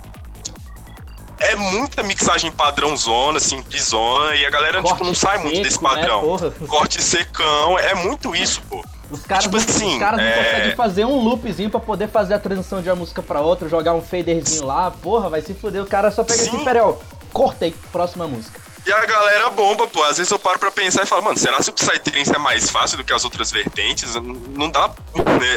é 1.44 1.56
muita 1.56 2.02
mixagem 2.02 2.50
padrão 2.52 2.96
zona, 2.96 3.38
simplesona, 3.40 4.34
e 4.34 4.44
a 4.46 4.50
galera, 4.50 4.80
Corte 4.82 4.94
tipo, 4.94 5.04
não 5.06 5.14
sai 5.14 5.38
muito 5.38 5.54
seco, 5.56 5.64
desse 5.64 5.82
né, 5.82 5.88
padrão. 5.88 6.20
porra? 6.20 6.50
Corte 6.66 7.02
secão, 7.02 7.78
é 7.78 7.94
muito 7.94 8.34
isso, 8.34 8.60
pô. 8.68 8.84
Os 9.10 9.20
caras, 9.22 9.44
Tipo 9.44 9.56
não, 9.56 9.62
assim, 9.64 9.92
os 9.92 9.98
caras 9.98 10.18
não 10.20 10.26
é- 10.26 10.44
conseguem 10.44 10.76
fazer 10.76 11.04
um 11.04 11.16
loopzinho 11.22 11.70
pra 11.70 11.78
poder 11.78 12.08
fazer 12.08 12.34
a 12.34 12.38
transição 12.38 12.80
de 12.80 12.88
uma 12.88 12.96
música 12.96 13.22
pra 13.22 13.40
outra, 13.40 13.68
jogar 13.68 13.92
um 13.92 14.00
faderzinho 14.00 14.64
lá, 14.66 14.90
porra, 14.90 15.28
vai 15.28 15.42
se 15.42 15.52
fuder. 15.54 15.82
O 15.82 15.86
cara 15.86 16.10
só 16.10 16.24
pega 16.24 16.42
Sim. 16.42 16.48
assim, 16.48 16.64
peraí, 16.64 16.82
ó, 16.82 16.94
cortei, 17.32 17.74
próxima 17.92 18.26
música. 18.26 18.60
E 18.86 18.92
a 18.92 19.06
galera 19.06 19.48
bomba, 19.50 19.86
pô. 19.86 20.02
Às 20.04 20.18
vezes 20.18 20.30
eu 20.30 20.38
paro 20.38 20.58
pra 20.58 20.70
pensar 20.70 21.02
e 21.02 21.06
falo, 21.06 21.22
mano, 21.22 21.38
será 21.38 21.56
que 21.58 21.70
o 21.70 21.72
Psytrance 21.72 22.34
é 22.34 22.38
mais 22.38 22.68
fácil 22.68 22.98
do 22.98 23.04
que 23.04 23.12
as 23.14 23.24
outras 23.24 23.50
vertentes? 23.50 24.14
Não 24.14 24.68
dá. 24.70 24.90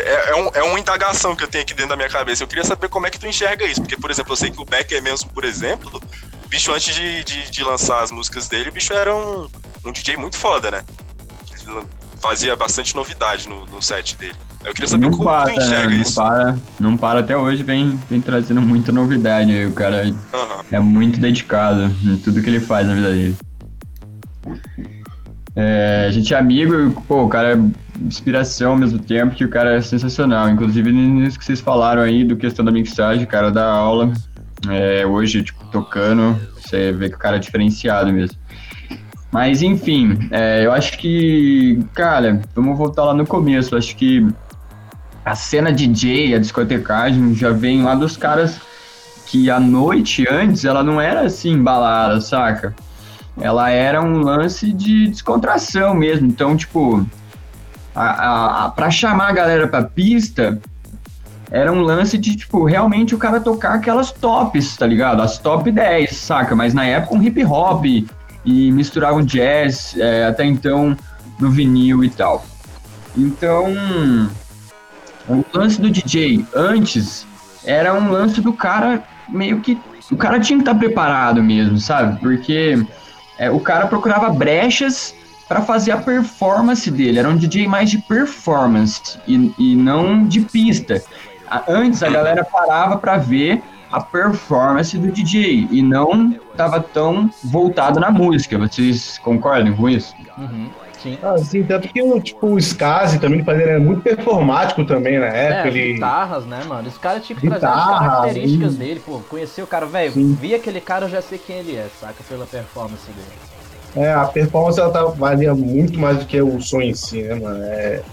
É, 0.05 0.29
é, 0.31 0.35
um- 0.35 0.49
é 0.53 0.63
uma 0.63 0.79
indagação 0.79 1.35
que 1.35 1.43
eu 1.43 1.47
tenho 1.47 1.63
aqui 1.63 1.73
dentro 1.73 1.89
da 1.89 1.95
minha 1.97 2.09
cabeça. 2.09 2.43
Eu 2.43 2.47
queria 2.47 2.63
saber 2.63 2.87
como 2.87 3.05
é 3.05 3.09
que 3.09 3.19
tu 3.19 3.27
enxerga 3.27 3.65
isso. 3.65 3.81
Porque, 3.81 3.97
por 3.97 4.09
exemplo, 4.09 4.31
eu 4.31 4.37
sei 4.37 4.49
que 4.49 4.61
o 4.61 4.65
Becker 4.65 5.01
mesmo, 5.03 5.29
por 5.31 5.43
exemplo, 5.43 6.01
bicho 6.47 6.71
antes 6.71 6.95
de, 6.95 7.23
de, 7.25 7.51
de 7.51 7.63
lançar 7.65 8.01
as 8.01 8.11
músicas 8.11 8.47
dele, 8.47 8.69
o 8.69 8.71
bicho 8.71 8.93
era 8.93 9.13
um, 9.13 9.49
um 9.83 9.91
DJ 9.91 10.15
muito 10.15 10.37
foda, 10.37 10.71
né? 10.71 10.85
Fazia 12.21 12.55
bastante 12.55 12.95
novidade 12.95 13.47
no, 13.49 13.65
no 13.65 13.81
set 13.81 14.15
dele. 14.15 14.35
Eu 14.65 14.73
queria 14.73 14.87
saber 14.87 15.05
Não 15.05 15.11
como 15.11 15.23
para, 15.23 15.45
tu 15.53 15.59
enxerga 15.59 15.89
não 15.89 16.01
isso. 16.01 16.15
para, 16.15 16.57
não 16.79 16.97
para 16.97 17.19
até 17.19 17.37
hoje, 17.37 17.63
vem, 17.63 17.97
vem 18.09 18.19
trazendo 18.19 18.61
muita 18.61 18.91
novidade 18.91 19.51
aí. 19.51 19.65
O 19.65 19.71
cara 19.73 20.03
Aham. 20.33 20.63
é 20.71 20.79
muito 20.79 21.19
dedicado 21.19 21.91
em 22.03 22.17
tudo 22.17 22.41
que 22.41 22.49
ele 22.49 22.59
faz 22.59 22.87
na 22.87 22.93
vida 22.95 23.11
dele. 23.11 23.35
É, 25.55 26.05
a 26.07 26.11
gente 26.11 26.33
é 26.33 26.37
amigo 26.37 26.73
e, 26.75 26.91
pô, 27.07 27.23
o 27.23 27.29
cara 27.29 27.53
é 27.55 27.59
inspiração 28.05 28.71
ao 28.71 28.77
mesmo 28.77 28.99
tempo 28.99 29.35
que 29.35 29.43
o 29.43 29.49
cara 29.49 29.75
é 29.75 29.81
sensacional. 29.81 30.49
Inclusive, 30.49 30.91
nisso 30.91 31.39
que 31.39 31.45
vocês 31.45 31.59
falaram 31.59 32.01
aí 32.03 32.23
do 32.23 32.35
questão 32.37 32.63
da 32.63 32.71
mixagem, 32.71 33.23
o 33.23 33.27
cara 33.27 33.49
dá 33.49 33.65
aula. 33.65 34.11
É, 34.69 35.05
hoje, 35.05 35.43
tipo, 35.43 35.65
tocando, 35.71 36.39
você 36.55 36.91
vê 36.91 37.09
que 37.09 37.15
o 37.15 37.19
cara 37.19 37.37
é 37.37 37.39
diferenciado 37.39 38.11
mesmo. 38.11 38.37
Mas, 39.31 39.61
enfim, 39.61 40.17
é, 40.31 40.65
eu 40.65 40.71
acho 40.71 40.97
que, 40.97 41.79
cara, 41.93 42.41
vamos 42.55 42.77
voltar 42.77 43.03
lá 43.05 43.13
no 43.13 43.25
começo. 43.25 43.75
Acho 43.75 43.95
que 43.95 44.27
a 45.27 45.35
cena 45.35 45.73
DJ, 45.73 46.35
a 46.35 46.39
discotecagem, 46.39 47.35
já 47.35 47.51
vem 47.51 47.83
lá 47.83 47.93
dos 47.95 48.15
caras 48.15 48.61
que 49.25 49.51
a 49.51 49.59
noite 49.59 50.25
antes 50.29 50.63
ela 50.63 50.81
não 50.81 51.01
era 51.01 51.21
assim 51.21 51.51
embalada, 51.51 52.21
saca? 52.21 52.73
Ela 53.39 53.69
era 53.69 54.01
um 54.01 54.19
lance 54.19 54.71
de 54.71 55.09
descontração 55.09 55.93
mesmo. 55.93 56.27
Então, 56.27 56.55
tipo, 56.55 57.05
a, 57.93 58.05
a, 58.05 58.65
a, 58.65 58.69
pra 58.69 58.89
chamar 58.89 59.27
a 59.27 59.33
galera 59.33 59.67
pra 59.67 59.83
pista, 59.83 60.61
era 61.51 61.71
um 61.73 61.81
lance 61.81 62.17
de, 62.17 62.37
tipo, 62.37 62.63
realmente 62.63 63.13
o 63.13 63.17
cara 63.17 63.41
tocar 63.41 63.73
aquelas 63.73 64.13
tops, 64.13 64.77
tá 64.77 64.87
ligado? 64.87 65.21
As 65.21 65.37
top 65.37 65.69
10, 65.69 66.09
saca? 66.15 66.55
Mas 66.55 66.73
na 66.73 66.85
época 66.85 67.15
um 67.15 67.21
hip 67.21 67.43
hop 67.43 67.85
e 68.45 68.71
misturar 68.71 69.13
um 69.13 69.23
jazz, 69.25 69.93
é, 69.97 70.25
até 70.25 70.45
então 70.45 70.95
no 71.37 71.51
vinil 71.51 72.01
e 72.01 72.09
tal. 72.09 72.45
Então, 73.15 73.67
o 75.27 75.43
lance 75.53 75.79
do 75.79 75.89
DJ 75.89 76.45
antes 76.55 77.25
era 77.65 77.93
um 77.93 78.11
lance 78.11 78.41
do 78.41 78.53
cara 78.53 79.03
meio 79.27 79.59
que. 79.59 79.77
O 80.11 80.15
cara 80.15 80.39
tinha 80.39 80.57
que 80.57 80.61
estar 80.61 80.75
preparado 80.75 81.43
mesmo, 81.43 81.77
sabe? 81.77 82.19
Porque 82.19 82.81
é, 83.37 83.51
o 83.51 83.59
cara 83.59 83.87
procurava 83.87 84.29
brechas 84.29 85.13
para 85.47 85.61
fazer 85.61 85.91
a 85.91 85.97
performance 85.97 86.89
dele. 86.89 87.19
Era 87.19 87.29
um 87.29 87.35
DJ 87.35 87.67
mais 87.67 87.89
de 87.89 87.97
performance 87.97 89.19
e, 89.27 89.53
e 89.57 89.75
não 89.75 90.25
de 90.25 90.41
pista. 90.41 91.01
Antes 91.67 92.03
a 92.03 92.09
galera 92.09 92.43
parava 92.43 92.97
para 92.97 93.17
ver 93.17 93.61
a 93.91 94.01
performance 94.01 94.97
do 94.97 95.11
DJ 95.11 95.67
e 95.71 95.81
não 95.81 96.33
tava 96.55 96.81
tão 96.81 97.29
voltado 97.43 97.99
na 97.99 98.11
música. 98.11 98.57
Vocês 98.57 99.17
concordam 99.19 99.73
com 99.75 99.89
isso? 99.89 100.13
Uhum, 100.37 100.69
sim. 101.01 101.17
Ah, 101.21 101.37
sim, 101.37 101.63
tanto 101.63 101.87
que 101.89 102.01
o, 102.01 102.19
tipo, 102.21 102.47
o 102.47 102.57
Skazi 102.59 103.19
também 103.19 103.43
fazia, 103.43 103.63
era 103.63 103.79
muito 103.79 104.01
performático 104.01 104.85
também 104.85 105.19
na 105.19 105.27
É, 105.27 105.47
época. 105.49 105.69
as 105.69 105.75
ele... 105.75 105.93
guitarras, 105.93 106.45
né, 106.45 106.63
mano? 106.63 106.87
Esse 106.87 106.99
cara 106.99 107.19
tinha 107.19 107.35
que 107.35 107.43
trazer 107.43 107.71
as 107.71 107.85
características 107.85 108.73
sim. 108.73 108.77
dele, 108.77 108.99
pô. 108.99 109.19
Conhecer 109.21 109.61
o 109.61 109.67
cara, 109.67 109.85
velho, 109.85 110.13
vi 110.15 110.53
aquele 110.55 110.81
cara, 110.81 111.05
eu 111.05 111.09
já 111.09 111.21
sei 111.21 111.39
quem 111.39 111.59
ele 111.59 111.75
é, 111.75 111.89
saca? 111.89 112.23
Pela 112.23 112.45
performance 112.47 113.11
dele. 113.11 113.39
É, 113.95 114.13
a 114.13 114.25
performance 114.25 114.79
ela 114.79 114.91
tá, 114.91 115.05
valia 115.05 115.55
muito 115.55 115.99
mais 115.99 116.19
do 116.19 116.25
que 116.25 116.41
o 116.41 116.59
som 116.61 116.81
em 116.81 116.93
si, 116.93 117.23
né, 117.23 117.35
mano? 117.35 117.63
É, 117.63 118.03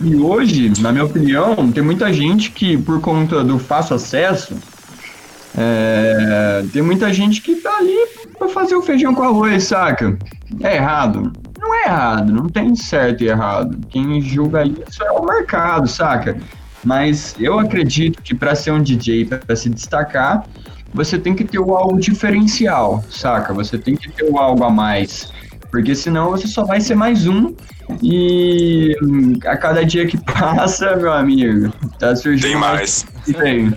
E 0.00 0.16
hoje, 0.16 0.72
na 0.80 0.92
minha 0.92 1.04
opinião, 1.04 1.70
tem 1.72 1.82
muita 1.82 2.12
gente 2.12 2.50
que, 2.50 2.76
por 2.78 3.00
conta 3.00 3.42
do 3.44 3.58
fácil 3.58 3.96
acesso, 3.96 4.62
é, 5.56 6.64
tem 6.72 6.82
muita 6.82 7.12
gente 7.12 7.40
que 7.40 7.56
tá 7.56 7.76
ali 7.78 7.96
pra 8.38 8.48
fazer 8.48 8.74
o 8.74 8.82
feijão 8.82 9.14
com 9.14 9.22
arroz, 9.22 9.64
saca? 9.64 10.18
É 10.62 10.76
errado? 10.76 11.32
Não 11.64 11.74
é 11.74 11.84
errado, 11.86 12.30
não 12.30 12.46
tem 12.46 12.76
certo 12.76 13.24
e 13.24 13.28
errado. 13.28 13.78
Quem 13.88 14.20
julga 14.20 14.64
isso 14.64 15.02
é 15.02 15.10
o 15.10 15.24
mercado, 15.24 15.88
saca? 15.88 16.36
Mas 16.84 17.34
eu 17.40 17.58
acredito 17.58 18.20
que 18.22 18.34
para 18.34 18.54
ser 18.54 18.72
um 18.72 18.82
DJ, 18.82 19.24
para 19.24 19.56
se 19.56 19.70
destacar, 19.70 20.44
você 20.92 21.18
tem 21.18 21.34
que 21.34 21.42
ter 21.42 21.58
o 21.58 21.74
algo 21.74 21.98
diferencial, 21.98 23.02
saca? 23.10 23.54
Você 23.54 23.78
tem 23.78 23.96
que 23.96 24.10
ter 24.10 24.24
o 24.24 24.38
algo 24.38 24.62
a 24.62 24.68
mais. 24.68 25.32
Porque 25.70 25.94
senão 25.94 26.32
você 26.32 26.46
só 26.46 26.64
vai 26.64 26.82
ser 26.82 26.94
mais 26.94 27.26
um. 27.26 27.54
E 28.02 28.94
a 29.46 29.56
cada 29.56 29.84
dia 29.86 30.06
que 30.06 30.18
passa, 30.22 30.94
meu 30.96 31.14
amigo, 31.14 31.72
tá 31.98 32.14
surgindo 32.14 32.50
Tem 32.50 32.56
mais. 32.56 33.06
Tem. 33.24 33.74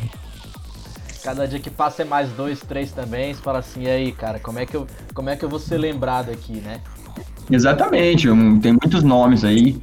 Cada 1.24 1.48
dia 1.48 1.60
que 1.60 1.70
passa 1.70 2.02
é 2.02 2.06
mais 2.06 2.30
dois, 2.32 2.60
três 2.60 2.92
também. 2.92 3.34
Você 3.34 3.42
fala 3.42 3.60
assim, 3.60 3.84
e 3.84 3.90
aí, 3.90 4.12
cara, 4.12 4.40
como 4.40 4.60
é 4.60 4.66
que 4.66 4.76
eu, 4.76 4.86
como 5.14 5.30
é 5.30 5.38
que 5.38 5.46
eu 5.46 5.50
vou 5.50 5.60
ser 5.60 5.78
lembrado 5.78 6.30
aqui, 6.30 6.60
né? 6.60 6.82
Exatamente, 7.50 8.30
um- 8.30 8.60
tem 8.60 8.74
muitos 8.74 9.04
nomes 9.04 9.44
aí 9.44 9.78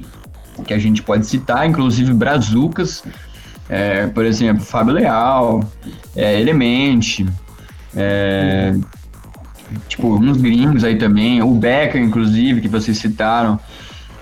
que 0.65 0.73
a 0.73 0.77
gente 0.79 1.01
pode 1.01 1.25
citar, 1.25 1.67
inclusive 1.67 2.13
Brazucas, 2.13 3.03
é, 3.67 4.07
por 4.07 4.25
exemplo, 4.25 4.63
Fábio 4.63 4.93
Leal, 4.93 5.63
é, 6.15 6.39
Element, 6.39 7.25
é, 7.95 8.75
tipo, 9.87 10.15
uns 10.15 10.37
gringos 10.37 10.83
aí 10.83 10.97
também, 10.97 11.41
o 11.41 11.51
Becker, 11.51 12.01
inclusive, 12.01 12.61
que 12.61 12.67
vocês 12.67 12.97
citaram, 12.97 13.59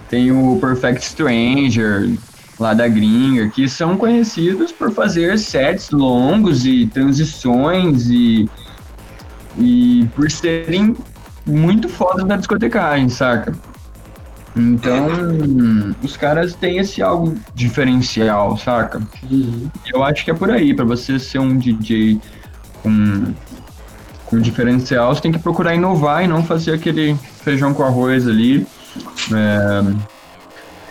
tem 0.10 0.32
o 0.32 0.58
Perfect 0.60 1.04
Stranger, 1.06 2.18
lá 2.60 2.74
da 2.74 2.88
gringa, 2.88 3.50
que 3.50 3.68
são 3.68 3.98
conhecidos 3.98 4.72
por 4.72 4.92
fazer 4.92 5.38
sets 5.38 5.90
longos 5.92 6.66
e 6.66 6.86
transições 6.88 8.08
e, 8.10 8.48
e 9.58 10.08
por 10.16 10.30
serem 10.32 10.96
muito 11.46 11.90
fodas 11.90 12.26
na 12.26 12.38
discotecagem, 12.38 13.10
saca? 13.10 13.54
Então, 14.56 15.08
os 16.04 16.16
caras 16.16 16.54
têm 16.54 16.78
esse 16.78 17.02
algo 17.02 17.36
diferencial, 17.56 18.58
saca? 18.58 19.02
Eu 19.92 20.04
acho 20.04 20.24
que 20.24 20.32
é 20.32 20.34
por 20.34 20.52
aí, 20.52 20.74
pra 20.74 20.86
você 20.86 21.18
ser 21.18 21.40
um 21.40 21.58
DJ 21.58 22.20
com, 22.84 23.34
com 24.28 24.40
diferencial, 24.40 25.14
você 25.14 25.22
tem 25.22 25.32
que 25.32 25.40
procurar 25.40 25.74
inovar 25.74 26.24
e 26.24 26.28
não 26.28 26.44
fazer 26.44 26.74
aquele 26.74 27.16
feijão 27.44 27.74
com 27.74 27.84
arroz 27.84 28.28
ali. 28.28 28.68
É, 29.34 30.14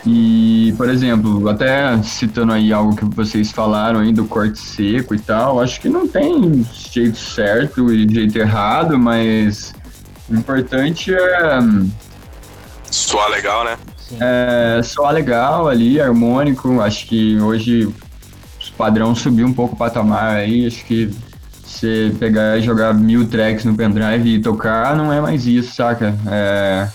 e, 0.05 0.73
por 0.75 0.89
exemplo, 0.89 1.47
até 1.47 2.01
citando 2.03 2.51
aí 2.51 2.73
algo 2.73 2.95
que 2.95 3.05
vocês 3.05 3.51
falaram 3.51 4.01
aí 4.01 4.11
do 4.11 4.25
corte 4.25 4.59
seco 4.59 5.15
e 5.15 5.19
tal, 5.19 5.61
acho 5.61 5.79
que 5.79 5.87
não 5.87 6.05
tem 6.05 6.65
jeito 6.73 7.17
certo 7.17 7.91
e 7.93 8.07
jeito 8.13 8.37
errado, 8.37 8.99
mas 8.99 9.73
o 10.29 10.35
importante 10.35 11.13
é, 11.13 11.59
Soar 12.89 13.29
legal, 13.29 13.63
né? 13.63 13.77
É 14.19 14.81
soar 14.83 15.13
legal 15.13 15.67
ali, 15.67 15.99
harmônico. 15.99 16.79
Acho 16.79 17.07
que 17.07 17.39
hoje 17.39 17.85
o 17.85 17.95
padrão 18.77 19.15
subiu 19.15 19.47
um 19.47 19.53
pouco 19.53 19.73
o 19.73 19.77
patamar 19.77 20.35
aí. 20.35 20.67
Acho 20.67 20.85
que 20.85 21.11
você 21.65 22.13
pegar 22.19 22.57
e 22.57 22.61
jogar 22.61 22.93
mil 22.93 23.27
tracks 23.27 23.65
no 23.65 23.75
pendrive 23.75 24.35
e 24.35 24.41
tocar 24.41 24.95
não 24.95 25.11
é 25.11 25.19
mais 25.19 25.47
isso, 25.47 25.73
saca? 25.75 26.15
É, 26.27 26.87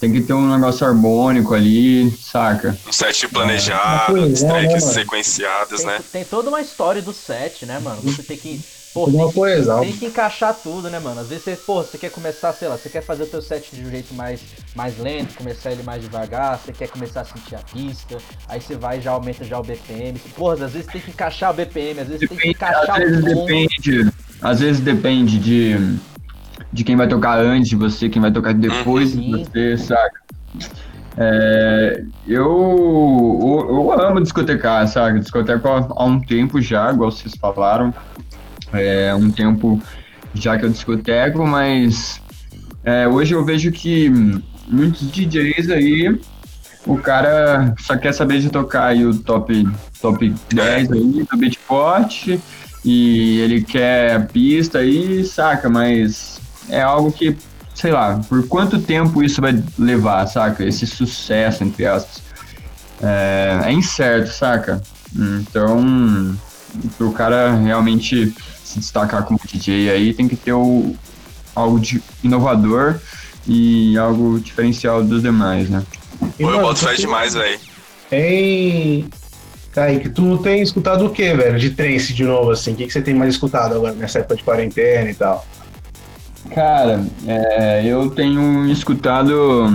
tem 0.00 0.12
que 0.12 0.20
ter 0.20 0.34
um 0.34 0.54
negócio 0.54 0.86
harmônico 0.86 1.54
ali, 1.54 2.10
saca? 2.10 2.76
Um 2.86 2.92
set 2.92 3.26
planejado, 3.28 4.14
né, 4.14 4.36
tracks 4.36 4.82
mano? 4.82 4.94
sequenciadas, 4.94 5.78
Tem, 5.80 5.86
né? 5.86 6.00
tem 6.12 6.24
toda 6.24 6.50
uma 6.50 6.60
história 6.60 7.00
do 7.00 7.12
set, 7.14 7.64
né, 7.64 7.78
mano? 7.80 8.02
Você 8.02 8.22
tem 8.22 8.36
que. 8.36 8.60
Pô, 8.98 9.04
Tudo 9.04 9.12
tem 9.12 9.20
uma 9.20 9.28
que, 9.28 9.34
coesão. 9.38 9.80
tem 9.80 9.92
que 9.92 10.06
encaixar 10.06 10.54
tudo, 10.60 10.90
né, 10.90 10.98
mano? 10.98 11.20
Às 11.20 11.28
vezes 11.28 11.44
você, 11.44 11.56
pô, 11.56 11.82
você 11.84 11.96
quer 11.96 12.10
começar, 12.10 12.52
sei 12.52 12.66
lá, 12.66 12.76
você 12.76 12.88
quer 12.88 13.00
fazer 13.00 13.22
o 13.22 13.26
teu 13.26 13.40
set 13.40 13.74
de 13.76 13.82
um 13.82 13.90
jeito 13.90 14.12
mais, 14.14 14.40
mais 14.74 14.98
lento, 14.98 15.36
começar 15.36 15.70
ele 15.70 15.84
mais 15.84 16.02
devagar, 16.02 16.58
você 16.58 16.72
quer 16.72 16.88
começar 16.88 17.20
a 17.20 17.24
sentir 17.24 17.54
a 17.54 17.58
pista, 17.58 18.18
aí 18.48 18.60
você 18.60 18.74
vai 18.74 18.98
e 18.98 19.00
já 19.00 19.12
aumenta 19.12 19.44
já 19.44 19.56
o 19.58 19.62
BPM. 19.62 20.18
Porra, 20.36 20.64
às 20.64 20.72
vezes 20.72 20.86
tem 20.86 21.00
que 21.00 21.10
encaixar 21.10 21.52
o 21.52 21.54
BPM, 21.54 22.00
às 22.00 22.08
vezes 22.08 22.28
tem 22.28 22.36
que 22.36 22.48
Depende, 22.48 22.56
encaixar 22.56 22.96
às 22.96 22.98
vezes 22.98 23.22
o 23.22 23.24
depende. 23.24 24.12
Às 24.42 24.60
vezes 24.60 24.80
depende 24.80 25.38
de, 25.38 25.76
de 26.72 26.82
quem 26.82 26.96
vai 26.96 27.06
tocar 27.06 27.38
antes 27.38 27.68
de 27.68 27.76
você, 27.76 28.08
quem 28.08 28.20
vai 28.20 28.32
tocar 28.32 28.52
depois 28.52 29.12
de 29.12 29.18
Sim. 29.18 29.44
você, 29.44 29.76
saca? 29.78 30.20
É, 31.20 32.04
eu, 32.28 32.44
eu, 33.42 33.68
eu 33.68 34.00
amo 34.00 34.20
discotecar, 34.20 34.86
sabe? 34.86 35.18
Discoteco 35.18 35.66
há, 35.68 35.88
há 35.90 36.04
um 36.04 36.20
tempo 36.20 36.60
já, 36.60 36.92
igual 36.92 37.10
vocês 37.10 37.34
falaram. 37.40 37.92
É 38.72 39.14
um 39.14 39.30
tempo 39.30 39.80
já 40.34 40.58
que 40.58 40.64
eu 40.64 40.70
discoteco, 40.70 41.46
mas 41.46 42.20
é, 42.84 43.08
hoje 43.08 43.34
eu 43.34 43.44
vejo 43.44 43.72
que 43.72 44.10
muitos 44.68 45.10
DJs 45.10 45.70
aí, 45.70 46.20
o 46.86 46.96
cara 46.96 47.74
só 47.78 47.96
quer 47.96 48.12
saber 48.12 48.40
de 48.40 48.50
tocar 48.50 48.86
aí 48.86 49.04
o 49.04 49.18
top, 49.18 49.68
top 50.00 50.34
10 50.50 50.92
aí 50.92 51.26
do 51.30 51.36
beatport 51.36 52.38
e 52.84 53.40
ele 53.40 53.62
quer 53.62 54.26
pista 54.28 54.78
aí, 54.78 55.24
saca, 55.24 55.68
mas 55.68 56.40
é 56.68 56.80
algo 56.80 57.10
que, 57.10 57.36
sei 57.74 57.92
lá, 57.92 58.20
por 58.28 58.46
quanto 58.46 58.80
tempo 58.80 59.22
isso 59.22 59.40
vai 59.40 59.62
levar, 59.78 60.26
saca? 60.26 60.64
Esse 60.64 60.86
sucesso, 60.86 61.64
entre 61.64 61.86
aspas. 61.86 62.22
É, 63.02 63.60
é 63.64 63.72
incerto, 63.72 64.32
saca? 64.32 64.82
Então, 65.14 66.36
pro 66.96 67.12
cara 67.12 67.54
realmente 67.54 68.34
se 68.68 68.78
destacar 68.78 69.24
como 69.24 69.40
DJ 69.44 69.90
aí, 69.90 70.12
tem 70.12 70.28
que 70.28 70.36
ter 70.36 70.52
o, 70.52 70.94
algo 71.54 71.80
de 71.80 72.02
inovador 72.22 73.00
e 73.46 73.96
algo 73.96 74.38
diferencial 74.38 75.02
dos 75.02 75.22
demais, 75.22 75.70
né? 75.70 75.82
E, 76.38 76.42
Pô, 76.42 76.50
eu 76.50 76.60
boto 76.60 76.80
fé 76.80 76.94
demais, 76.94 77.34
velho. 77.34 77.58
Hein, 78.12 79.08
Kaique, 79.72 80.10
tu 80.10 80.38
tem 80.38 80.60
escutado 80.60 81.06
o 81.06 81.10
que, 81.10 81.34
velho, 81.34 81.58
de 81.58 81.70
trance 81.70 82.12
de 82.12 82.24
novo, 82.24 82.50
assim? 82.50 82.72
O 82.72 82.76
que, 82.76 82.86
que 82.86 82.92
você 82.92 83.00
tem 83.00 83.14
mais 83.14 83.34
escutado 83.34 83.74
agora 83.74 83.94
nessa 83.94 84.18
época 84.18 84.36
de 84.36 84.42
quarentena 84.42 85.10
e 85.10 85.14
tal? 85.14 85.46
Cara, 86.54 87.04
é, 87.26 87.86
eu 87.86 88.10
tenho 88.10 88.70
escutado. 88.70 89.66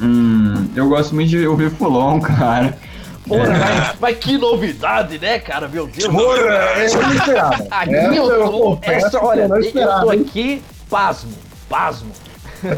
Hum, 0.00 0.68
eu 0.74 0.88
gosto 0.88 1.14
muito 1.14 1.30
de 1.30 1.46
ouvir 1.46 1.70
Fulon, 1.70 2.20
cara. 2.22 2.78
Porra, 3.26 3.50
mas, 3.50 3.94
mas, 4.00 4.18
que 4.18 4.36
novidade, 4.36 5.18
né, 5.18 5.38
cara? 5.38 5.68
Meu 5.68 5.86
Deus. 5.86 6.12
Porra, 6.12 6.38
é, 6.38 6.86
eu 6.86 7.02
não 7.02 7.14
esperava. 7.14 7.66
Aqui 7.70 8.16
eu 8.16 8.28
tô, 8.28 8.78
essa, 8.82 9.24
olha, 9.24 9.42
eu, 9.42 9.56
eu 9.56 10.00
tô 10.00 10.10
aqui 10.10 10.62
pasmo, 10.90 11.32
pasmo. 11.68 12.10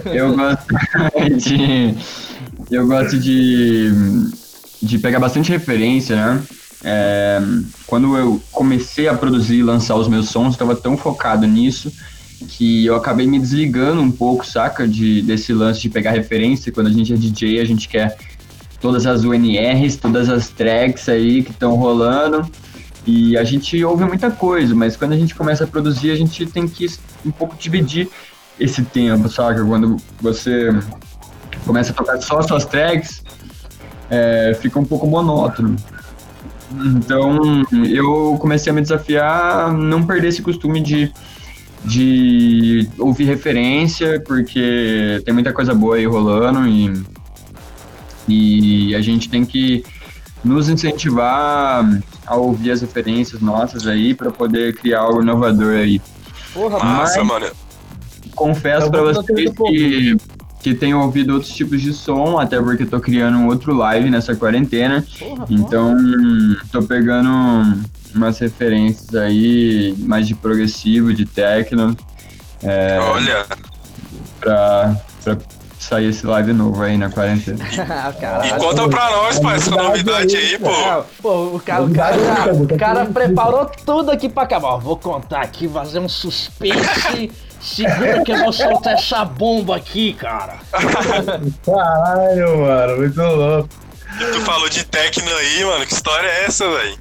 Eu 0.05 0.37
gosto 0.37 0.67
de. 1.39 1.95
Eu 2.71 2.87
gosto 2.87 3.19
de. 3.19 3.91
de 4.83 4.99
pegar 4.99 5.19
bastante 5.19 5.51
referência, 5.51 6.17
né? 6.17 6.43
É, 6.87 7.41
quando 7.87 8.17
eu 8.17 8.41
comecei 8.53 9.09
a 9.09 9.15
produzir 9.15 9.57
e 9.57 9.63
lançar 9.63 9.97
os 9.97 10.07
meus 10.07 10.29
sons, 10.29 10.49
eu 10.49 10.51
estava 10.53 10.77
tão 10.77 10.97
focado 10.97 11.47
nisso 11.47 11.91
que 12.49 12.85
eu 12.85 12.95
acabei 12.95 13.27
me 13.27 13.39
desligando 13.39 14.03
um 14.03 14.11
pouco, 14.11 14.47
saca? 14.47 14.87
De, 14.87 15.23
desse 15.23 15.53
lance 15.53 15.81
de 15.81 15.89
pegar 15.89 16.11
referência. 16.11 16.71
Quando 16.71 16.89
a 16.89 16.93
gente 16.93 17.13
é 17.13 17.17
DJ, 17.17 17.61
a 17.61 17.65
gente 17.65 17.89
quer 17.89 18.17
todas 18.85 19.07
as 19.07 19.25
UNRs, 19.25 19.97
todas 19.97 20.29
as 20.29 20.51
tracks 20.51 21.09
aí 21.09 21.43
que 21.43 21.53
estão 21.53 21.75
rolando. 21.75 22.47
E 23.07 23.35
a 23.35 23.43
gente 23.43 23.83
ouve 23.83 24.05
muita 24.05 24.31
coisa, 24.31 24.75
mas 24.75 24.95
quando 24.95 25.13
a 25.13 25.17
gente 25.17 25.35
começa 25.35 25.65
a 25.65 25.67
produzir, 25.67 26.11
a 26.11 26.15
gente 26.15 26.45
tem 26.45 26.69
que 26.69 26.87
um 27.25 27.31
pouco 27.31 27.57
dividir 27.59 28.11
esse 28.61 28.83
tempo, 28.83 29.27
saca? 29.31 29.65
Quando 29.65 29.97
você 30.21 30.69
começa 31.65 31.93
a 31.93 31.95
tocar 31.95 32.21
só 32.21 32.41
as 32.41 32.47
suas 32.47 32.67
tracks, 32.67 33.23
é, 34.11 34.55
fica 34.61 34.79
um 34.79 34.85
pouco 34.85 35.07
monótono. 35.07 35.77
Então, 36.95 37.63
eu 37.89 38.37
comecei 38.39 38.71
a 38.71 38.75
me 38.75 38.83
desafiar 38.83 39.69
a 39.69 39.73
não 39.73 40.03
perder 40.05 40.29
esse 40.29 40.43
costume 40.43 40.83
de 40.83 41.11
de 41.87 42.89
ouvir 42.99 43.25
referência, 43.25 44.19
porque 44.27 45.21
tem 45.23 45.35
muita 45.35 45.53
coisa 45.53 45.75
boa 45.75 45.97
aí 45.97 46.07
rolando 46.07 46.67
e, 46.67 46.91
e 48.29 48.95
a 48.95 49.01
gente 49.01 49.29
tem 49.29 49.45
que 49.45 49.85
nos 50.45 50.69
incentivar 50.69 51.85
a 52.27 52.37
ouvir 52.37 52.71
as 52.71 52.83
referências 52.83 53.41
nossas 53.41 53.87
aí 53.87 54.15
para 54.15 54.31
poder 54.31 54.75
criar 54.75 55.01
algo 55.01 55.23
inovador 55.23 55.75
aí. 55.77 56.01
Porra, 56.53 56.79
massa, 56.79 57.25
Mas, 57.25 57.27
mano. 57.27 57.47
Confesso 58.35 58.91
para 58.91 59.03
vocês 59.03 59.51
que, 59.53 60.17
que 60.61 60.75
tenho 60.75 61.01
ouvido 61.01 61.35
outros 61.35 61.53
tipos 61.53 61.81
de 61.81 61.93
som, 61.93 62.39
até 62.39 62.61
porque 62.61 62.85
tô 62.85 63.01
criando 63.01 63.39
um 63.39 63.47
outro 63.47 63.73
live 63.73 64.11
nessa 64.11 64.35
quarentena. 64.35 65.05
Porra, 65.19 65.47
então, 65.49 65.97
porra. 65.97 66.67
tô 66.73 66.83
pegando 66.83 67.85
umas 68.15 68.39
referências 68.39 69.15
aí 69.15 69.95
mais 69.99 70.27
de 70.27 70.35
progressivo, 70.35 71.15
de 71.15 71.25
techno. 71.25 71.97
É, 72.63 72.99
Olha! 73.01 73.47
Pra, 74.41 74.97
pra 75.23 75.39
sair 75.85 76.09
esse 76.09 76.27
live 76.27 76.53
novo 76.53 76.83
aí 76.83 76.97
na 76.97 77.11
quarentena. 77.11 77.59
e 78.45 78.51
conta 78.59 78.89
pra 78.89 79.11
nós, 79.11 79.39
pai, 79.39 79.57
essa 79.57 79.71
novidade 79.71 80.37
aí, 80.37 80.59
pô. 80.59 80.71
É, 80.71 81.05
pô, 81.21 81.57
o 81.57 81.61
cara, 81.61 81.85
o 81.85 81.93
cara, 81.93 82.55
o 82.55 82.79
cara 82.79 83.07
preparou 83.07 83.67
tudo 83.85 84.11
aqui 84.11 84.29
pra 84.29 84.45
acabar. 84.45 84.77
Vou 84.77 84.97
contar 84.97 85.43
aqui, 85.43 85.69
fazer 85.69 85.99
um 85.99 86.09
suspense. 86.09 87.31
Segura 87.61 88.23
que 88.23 88.33
eu 88.33 88.39
vou 88.39 88.53
soltar 88.53 88.95
essa 88.95 89.25
bomba 89.25 89.77
aqui, 89.77 90.15
cara. 90.15 90.59
Caralho, 91.65 92.59
mano, 92.59 92.97
muito 92.99 93.21
louco. 93.21 93.69
E 94.21 94.33
tu 94.33 94.41
falou 94.41 94.69
de 94.69 94.85
techno 94.85 95.29
aí, 95.29 95.65
mano. 95.65 95.87
Que 95.87 95.93
história 95.93 96.29
é 96.29 96.45
essa, 96.45 96.69
velho? 96.69 96.99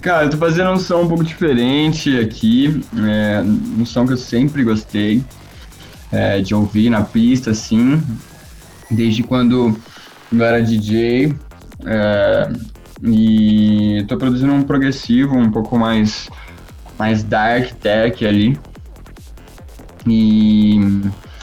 Cara, 0.00 0.24
eu 0.24 0.30
tô 0.30 0.36
fazendo 0.36 0.70
um 0.70 0.78
som 0.78 1.02
um 1.02 1.08
pouco 1.08 1.24
diferente 1.24 2.18
aqui, 2.18 2.84
é, 3.08 3.40
um 3.40 3.86
som 3.86 4.04
que 4.04 4.12
eu 4.12 4.16
sempre 4.16 4.64
gostei 4.64 5.22
é, 6.12 6.40
de 6.40 6.54
ouvir 6.54 6.90
na 6.90 7.02
pista, 7.02 7.50
assim, 7.50 8.00
desde 8.90 9.22
quando 9.22 9.76
eu 10.30 10.44
era 10.44 10.62
DJ, 10.62 11.34
é, 11.86 12.52
e 13.02 14.04
tô 14.06 14.16
produzindo 14.16 14.52
um 14.52 14.62
progressivo 14.62 15.36
um 15.36 15.50
pouco 15.50 15.78
mais, 15.78 16.28
mais 16.98 17.24
dark 17.24 17.72
tech 17.80 18.24
ali, 18.24 18.58
e 20.06 20.78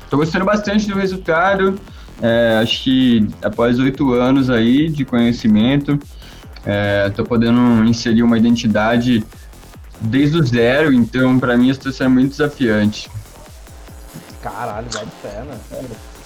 tô 0.10 0.18
gostando 0.18 0.46
bastante 0.46 0.88
do 0.88 0.96
resultado, 0.96 1.80
é, 2.22 2.60
acho 2.62 2.84
que 2.84 3.28
após 3.42 3.80
oito 3.80 4.14
anos 4.14 4.50
aí 4.50 4.90
de 4.90 5.04
conhecimento, 5.04 5.98
é, 6.66 7.10
tô 7.10 7.24
podendo 7.24 7.84
inserir 7.86 8.22
uma 8.22 8.38
identidade 8.38 9.24
desde 10.02 10.38
o 10.38 10.46
zero, 10.46 10.94
então 10.94 11.40
para 11.40 11.58
mim 11.58 11.70
isso 11.70 11.80
está 11.80 11.92
sendo 11.92 12.12
muito 12.12 12.32
desafiante. 12.32 13.10
Caralho, 14.41 14.88
vai 14.89 15.06
de 15.06 15.12
fé, 15.21 15.43
né? 15.43 15.60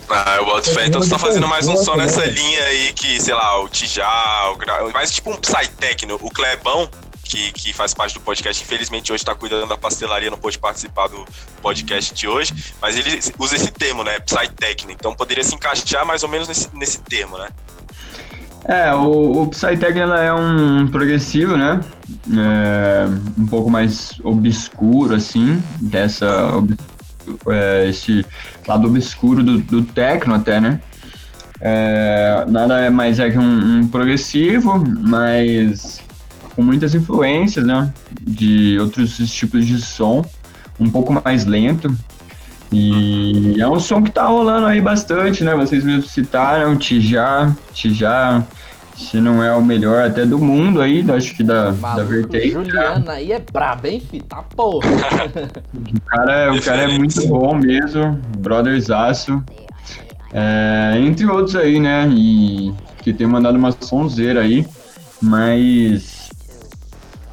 Ah, 0.10 0.36
eu 0.38 0.45
boto 0.45 0.71
fé. 0.71 0.86
Então 0.86 1.02
você 1.02 1.10
tá 1.10 1.17
fazendo 1.17 1.47
mais 1.47 1.67
um 1.67 1.76
som 1.78 1.95
nessa 1.95 2.26
linha 2.26 2.63
aí 2.65 2.93
que, 2.93 3.19
sei 3.19 3.34
lá, 3.34 3.60
o 3.62 3.69
Tijá, 3.69 4.52
o 4.52 4.58
Gra... 4.58 4.89
mais 4.89 5.12
tipo 5.12 5.32
um 5.32 5.38
Psytechno. 5.38 6.19
O 6.21 6.30
Clebão, 6.30 6.89
que, 7.23 7.52
que 7.54 7.73
faz 7.73 7.93
parte 7.93 8.13
do 8.13 8.19
podcast, 8.21 8.62
infelizmente 8.62 9.12
hoje 9.12 9.26
tá 9.26 9.34
cuidando 9.34 9.67
da 9.67 9.78
pastelaria, 9.78 10.30
não 10.30 10.38
pôde 10.38 10.60
participar 10.60 11.08
do 11.08 11.26
podcast 11.62 12.13
de 12.13 12.28
hoje, 12.28 12.54
mas 12.82 12.95
ele 12.97 13.19
usa 13.39 13.56
esse 13.56 13.71
termo, 13.71 14.04
né? 14.04 14.19
Psytechno. 14.19 14.91
Então 14.91 15.15
poderia 15.15 15.43
se 15.43 15.56
encaixar 15.56 16.06
mais 16.06 16.21
ou 16.21 16.30
menos 16.30 16.47
nesse, 16.47 16.69
nesse 16.73 16.99
termo, 16.99 17.38
né? 17.38 17.49
É, 18.65 18.93
o, 18.93 19.41
o 19.41 19.47
Psytechno 19.47 20.13
é 20.13 20.34
um 20.34 20.88
progressivo, 20.88 21.58
né? 21.58 21.82
É, 22.32 23.06
um 23.38 23.47
pouco 23.47 23.69
mais 23.69 24.13
obscuro, 24.23 25.15
assim, 25.15 25.62
dessa, 25.82 26.49
é, 27.48 27.90
esse 27.90 28.26
lado 28.68 28.88
obscuro 28.88 29.44
do, 29.44 29.60
do 29.60 29.84
techno 29.84 30.36
até, 30.36 30.60
né? 30.60 30.80
É, 31.62 32.46
nada 32.48 32.92
mais 32.92 33.20
é 33.20 33.30
que 33.30 33.38
um, 33.38 33.80
um, 33.80 33.88
progressivo, 33.88 34.84
mas 35.00 36.02
com 36.56 36.62
muitas 36.62 36.94
influências, 36.94 37.66
né? 37.66 37.92
De 38.22 38.78
outros 38.80 39.18
tipos 39.32 39.66
de 39.66 39.82
som, 39.82 40.26
um 40.80 40.90
pouco 40.90 41.14
mais 41.14 41.46
lento, 41.46 41.96
e 42.74 43.62
é 43.62 43.68
um 43.68 43.80
som 43.80 44.02
que 44.02 44.10
tá 44.10 44.26
rolando 44.26 44.66
aí 44.66 44.82
bastante, 44.82 45.44
né? 45.44 45.54
Vocês 45.56 45.84
mesmos 45.84 46.10
citaram, 46.10 46.76
Tijá, 46.76 47.56
Tijá, 47.72 48.44
se 48.96 49.20
não 49.20 49.44
é 49.44 49.54
o 49.56 49.62
melhor 49.62 50.06
até 50.06 50.26
do 50.26 50.38
mundo 50.38 50.82
aí, 50.82 51.04
acho 51.12 51.36
que 51.36 51.44
da, 51.44 51.72
Maluco, 51.72 51.98
da 51.98 52.04
vertente. 52.04 52.52
Juliana 52.52 53.14
aí 53.14 53.32
é 53.32 53.40
braba, 53.40 53.88
hein, 53.88 54.00
fi? 54.00 54.22
Tá 54.22 54.44
porra. 54.44 54.88
o, 55.74 56.02
cara, 56.02 56.54
o 56.54 56.62
cara 56.62 56.84
é 56.84 56.98
muito 56.98 57.28
bom 57.28 57.56
mesmo, 57.56 58.20
brotherzaço. 58.38 59.44
É, 60.32 60.98
entre 61.00 61.26
outros 61.26 61.56
aí, 61.56 61.80
né? 61.80 62.08
E 62.10 62.74
que 63.02 63.14
tem 63.14 63.28
mandado 63.28 63.58
uma 63.58 63.72
sonzeira 63.72 64.42
aí, 64.42 64.66
mas 65.22 66.30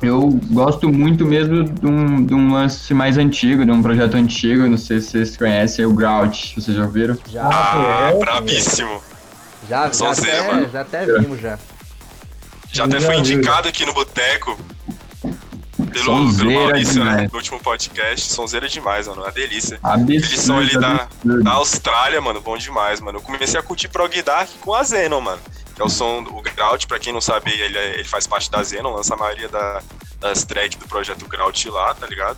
eu 0.03 0.31
gosto 0.51 0.88
muito 0.88 1.25
mesmo 1.27 1.64
de 1.64 1.87
um, 1.87 2.25
de 2.25 2.35
um 2.35 2.53
lance 2.53 2.92
mais 2.94 3.18
antigo, 3.18 3.64
de 3.64 3.70
um 3.70 3.83
projeto 3.83 4.16
antigo, 4.16 4.66
não 4.66 4.79
sei 4.79 5.01
se 5.01 5.11
vocês 5.11 5.37
conhecem, 5.37 5.85
o 5.85 5.92
Grout, 5.92 6.55
vocês 6.57 6.77
já 6.77 6.85
ouviram? 6.85 7.16
Já, 7.31 7.46
ah, 7.46 8.11
é, 8.12 8.18
brabíssimo. 8.18 9.01
Já, 9.70 9.88
já, 9.92 10.11
até, 10.11 10.68
já 10.68 10.80
até 10.80 11.06
vimos, 11.06 11.40
já. 11.40 11.56
Já 12.72 12.85
até 12.87 13.00
foi 13.00 13.16
indicado 13.18 13.68
aqui 13.68 13.87
no 13.87 13.94
Boteco 13.94 14.59
pelo, 15.92 16.37
pelo 16.37 16.52
Maurício, 16.52 17.04
né, 17.04 17.28
no 17.30 17.37
último 17.38 17.61
podcast. 17.61 18.33
Sonzeira 18.33 18.68
demais, 18.68 19.06
mano. 19.06 19.22
Uma 19.22 19.30
delícia. 19.30 19.78
Absurdo, 19.80 20.12
Eles 20.12 20.40
são 20.40 20.59
ali 20.59 20.76
da, 20.76 21.09
da 21.24 21.52
Austrália, 21.52 22.20
mano. 22.20 22.40
Bom 22.40 22.59
demais, 22.59 23.00
mano. 23.00 23.18
Eu 23.18 23.22
comecei 23.22 23.61
a 23.61 23.62
curtir 23.62 23.87
Prog 23.88 24.20
Dark 24.22 24.50
com 24.61 24.74
a 24.74 24.83
Zenon, 24.83 25.20
mano 25.20 25.40
que 25.72 25.80
é 25.80 25.85
o 25.85 25.88
som 25.88 26.22
do 26.22 26.33
Grout. 26.42 26.87
Pra 26.87 26.98
quem 26.98 27.12
não 27.12 27.20
sabe, 27.20 27.50
ele, 27.50 27.78
é, 27.78 27.94
ele 27.94 28.04
faz 28.04 28.26
parte 28.26 28.50
da 28.50 28.62
Zenon, 28.62 28.92
lança 28.92 29.14
a 29.14 29.16
maioria 29.16 29.48
da, 29.48 29.80
das 30.18 30.44
tracks 30.44 30.76
do 30.76 30.87
projeto 30.87 31.26
Grout 31.26 31.70
lá, 31.70 31.94
tá 31.94 32.06
ligado? 32.06 32.37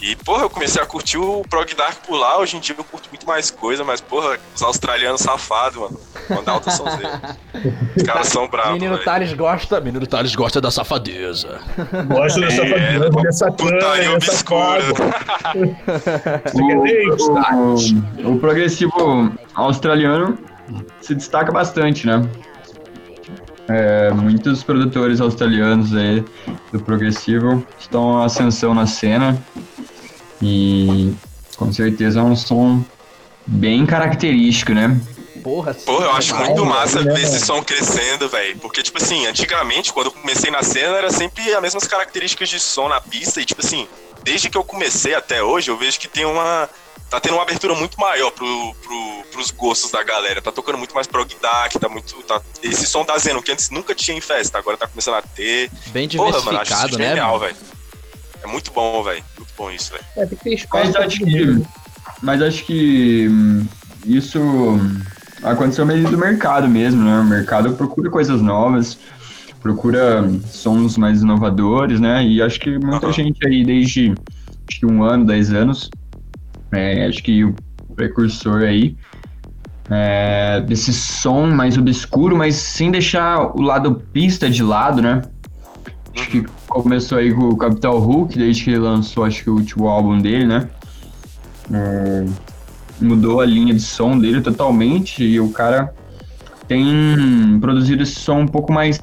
E, 0.00 0.14
porra, 0.14 0.44
eu 0.44 0.50
comecei 0.50 0.80
a 0.80 0.86
curtir 0.86 1.18
o 1.18 1.42
Prog 1.50 1.66
Dark 1.76 2.06
por 2.06 2.16
lá, 2.16 2.38
hoje 2.38 2.56
em 2.56 2.60
dia 2.60 2.72
eu 2.78 2.84
curto 2.84 3.08
muito 3.08 3.26
mais 3.26 3.50
coisa, 3.50 3.82
mas, 3.82 4.00
porra, 4.00 4.38
os 4.54 4.62
australianos 4.62 5.20
safados, 5.20 5.76
mano. 5.76 5.98
Manda 6.30 6.52
alta 6.52 6.70
sonzeira. 6.70 7.36
Os 7.96 8.02
caras 8.04 8.28
são 8.28 8.46
bravos. 8.46 8.74
Menino. 8.74 8.96
Thales 8.98 9.32
gosta. 9.32 9.80
Menino 9.80 10.06
Thales 10.06 10.36
gosta 10.36 10.60
da 10.60 10.70
safadeza. 10.70 11.58
Gosto 12.06 12.38
dessa 12.40 12.62
É, 12.62 12.68
família, 12.68 13.10
dessa 13.22 13.50
Putaria 13.50 14.12
obscura. 14.12 14.78
O, 18.24 18.32
o 18.32 18.38
progressivo 18.38 19.32
australiano 19.54 20.38
se 21.00 21.14
destaca 21.14 21.50
bastante, 21.50 22.06
né? 22.06 22.28
É, 23.68 24.10
muitos 24.12 24.62
produtores 24.62 25.20
australianos 25.20 25.94
aí 25.94 26.24
do 26.72 26.80
progressivo 26.80 27.64
estão 27.78 28.22
em 28.22 28.24
ascensão 28.24 28.74
na 28.74 28.86
cena 28.86 29.36
e 30.40 31.14
com 31.56 31.72
certeza 31.72 32.20
é 32.20 32.22
um 32.22 32.36
som 32.36 32.84
bem 33.46 33.84
característico, 33.86 34.72
né? 34.72 35.00
Porra, 35.42 35.76
eu 35.86 36.12
acho 36.12 36.34
muito 36.36 36.64
massa 36.64 37.00
né, 37.02 37.14
ver 37.14 37.22
esse 37.22 37.34
mano? 37.34 37.46
som 37.46 37.64
crescendo, 37.64 38.28
velho. 38.28 38.58
Porque, 38.58 38.82
tipo 38.82 39.02
assim, 39.02 39.26
antigamente, 39.26 39.92
quando 39.92 40.06
eu 40.06 40.12
comecei 40.12 40.50
na 40.50 40.62
cena, 40.62 40.96
era 40.98 41.10
sempre 41.10 41.54
as 41.54 41.62
mesmas 41.62 41.86
características 41.86 42.48
de 42.48 42.60
som 42.60 42.88
na 42.88 43.00
pista. 43.00 43.40
E, 43.40 43.44
tipo 43.44 43.64
assim, 43.64 43.88
desde 44.22 44.50
que 44.50 44.58
eu 44.58 44.64
comecei 44.64 45.14
até 45.14 45.42
hoje, 45.42 45.70
eu 45.70 45.76
vejo 45.76 45.98
que 45.98 46.08
tem 46.08 46.24
uma. 46.24 46.68
Tá 47.08 47.18
tendo 47.18 47.36
uma 47.36 47.42
abertura 47.42 47.74
muito 47.74 47.98
maior 47.98 48.30
pro, 48.30 48.74
pro, 48.82 49.24
pros 49.32 49.50
gostos 49.50 49.90
da 49.90 50.02
galera. 50.02 50.42
Tá 50.42 50.52
tocando 50.52 50.76
muito 50.76 50.94
mais 50.94 51.06
prog 51.06 51.34
dark, 51.40 51.72
tá 51.72 51.88
muito. 51.88 52.22
Tá, 52.24 52.42
esse 52.62 52.86
som 52.86 53.02
tá 53.02 53.16
zeno, 53.16 53.42
que 53.42 53.50
antes 53.50 53.70
nunca 53.70 53.94
tinha 53.94 54.16
em 54.16 54.20
festa, 54.20 54.58
agora 54.58 54.76
tá 54.76 54.86
começando 54.86 55.14
a 55.14 55.22
ter. 55.22 55.70
Bem 55.86 56.06
Porra, 56.08 56.42
mano, 56.42 56.58
acho 56.58 56.64
diversificado, 56.64 56.88
isso 56.90 56.98
né? 56.98 57.08
genial, 57.08 57.38
velho. 57.38 57.56
É 58.42 58.46
muito 58.46 58.72
bom, 58.72 59.02
velho. 59.02 59.22
Muito 59.36 59.52
bom 59.56 59.70
isso, 59.70 59.92
velho. 59.92 60.04
É, 60.16 60.26
tem 60.26 60.38
que 60.38 60.44
ter 60.44 60.54
espaço 60.54 60.84
Mas 60.84 60.96
acho 60.96 61.18
que, 61.18 61.62
mas 62.22 62.42
acho 62.42 62.64
que 62.64 63.28
hum, 63.28 63.66
isso 64.04 64.40
aconteceu 65.42 65.86
meio 65.86 66.08
do 66.10 66.18
mercado 66.18 66.68
mesmo, 66.68 67.02
né? 67.04 67.20
O 67.20 67.24
mercado 67.24 67.74
procura 67.74 68.10
coisas 68.10 68.40
novas, 68.40 68.98
procura 69.62 70.28
sons 70.46 70.96
mais 70.96 71.22
inovadores, 71.22 72.00
né? 72.00 72.24
E 72.24 72.42
acho 72.42 72.58
que 72.60 72.70
muita 72.78 73.06
Aham. 73.06 73.12
gente 73.12 73.46
aí, 73.46 73.64
desde 73.64 74.12
acho 74.68 74.80
que 74.80 74.86
um 74.86 75.02
ano, 75.02 75.24
dez 75.24 75.52
anos, 75.52 75.90
é, 76.72 77.06
acho 77.06 77.22
que 77.22 77.44
o 77.44 77.54
precursor 77.94 78.62
aí 78.62 78.96
é, 79.90 80.60
desse 80.60 80.92
som 80.92 81.46
mais 81.46 81.78
obscuro, 81.78 82.36
mas 82.36 82.54
sem 82.54 82.90
deixar 82.90 83.56
o 83.56 83.62
lado 83.62 83.94
pista 84.12 84.48
de 84.50 84.62
lado, 84.62 85.00
né? 85.00 85.22
Acho 86.14 86.30
que 86.30 86.44
começou 86.82 87.18
aí 87.18 87.32
com 87.32 87.48
o 87.48 87.56
Capital 87.56 87.98
Hulk, 87.98 88.38
desde 88.38 88.64
que 88.64 88.70
ele 88.70 88.78
lançou, 88.78 89.24
acho 89.24 89.42
que 89.42 89.50
o 89.50 89.54
último 89.54 89.88
álbum 89.88 90.18
dele, 90.18 90.46
né? 90.46 90.68
É, 91.72 92.24
mudou 93.00 93.40
a 93.40 93.46
linha 93.46 93.74
de 93.74 93.80
som 93.80 94.18
dele 94.18 94.40
totalmente 94.40 95.22
e 95.22 95.38
o 95.38 95.50
cara 95.50 95.92
tem 96.66 97.58
produzido 97.60 98.02
esse 98.02 98.16
som 98.16 98.40
um 98.40 98.46
pouco 98.46 98.72
mais 98.72 99.00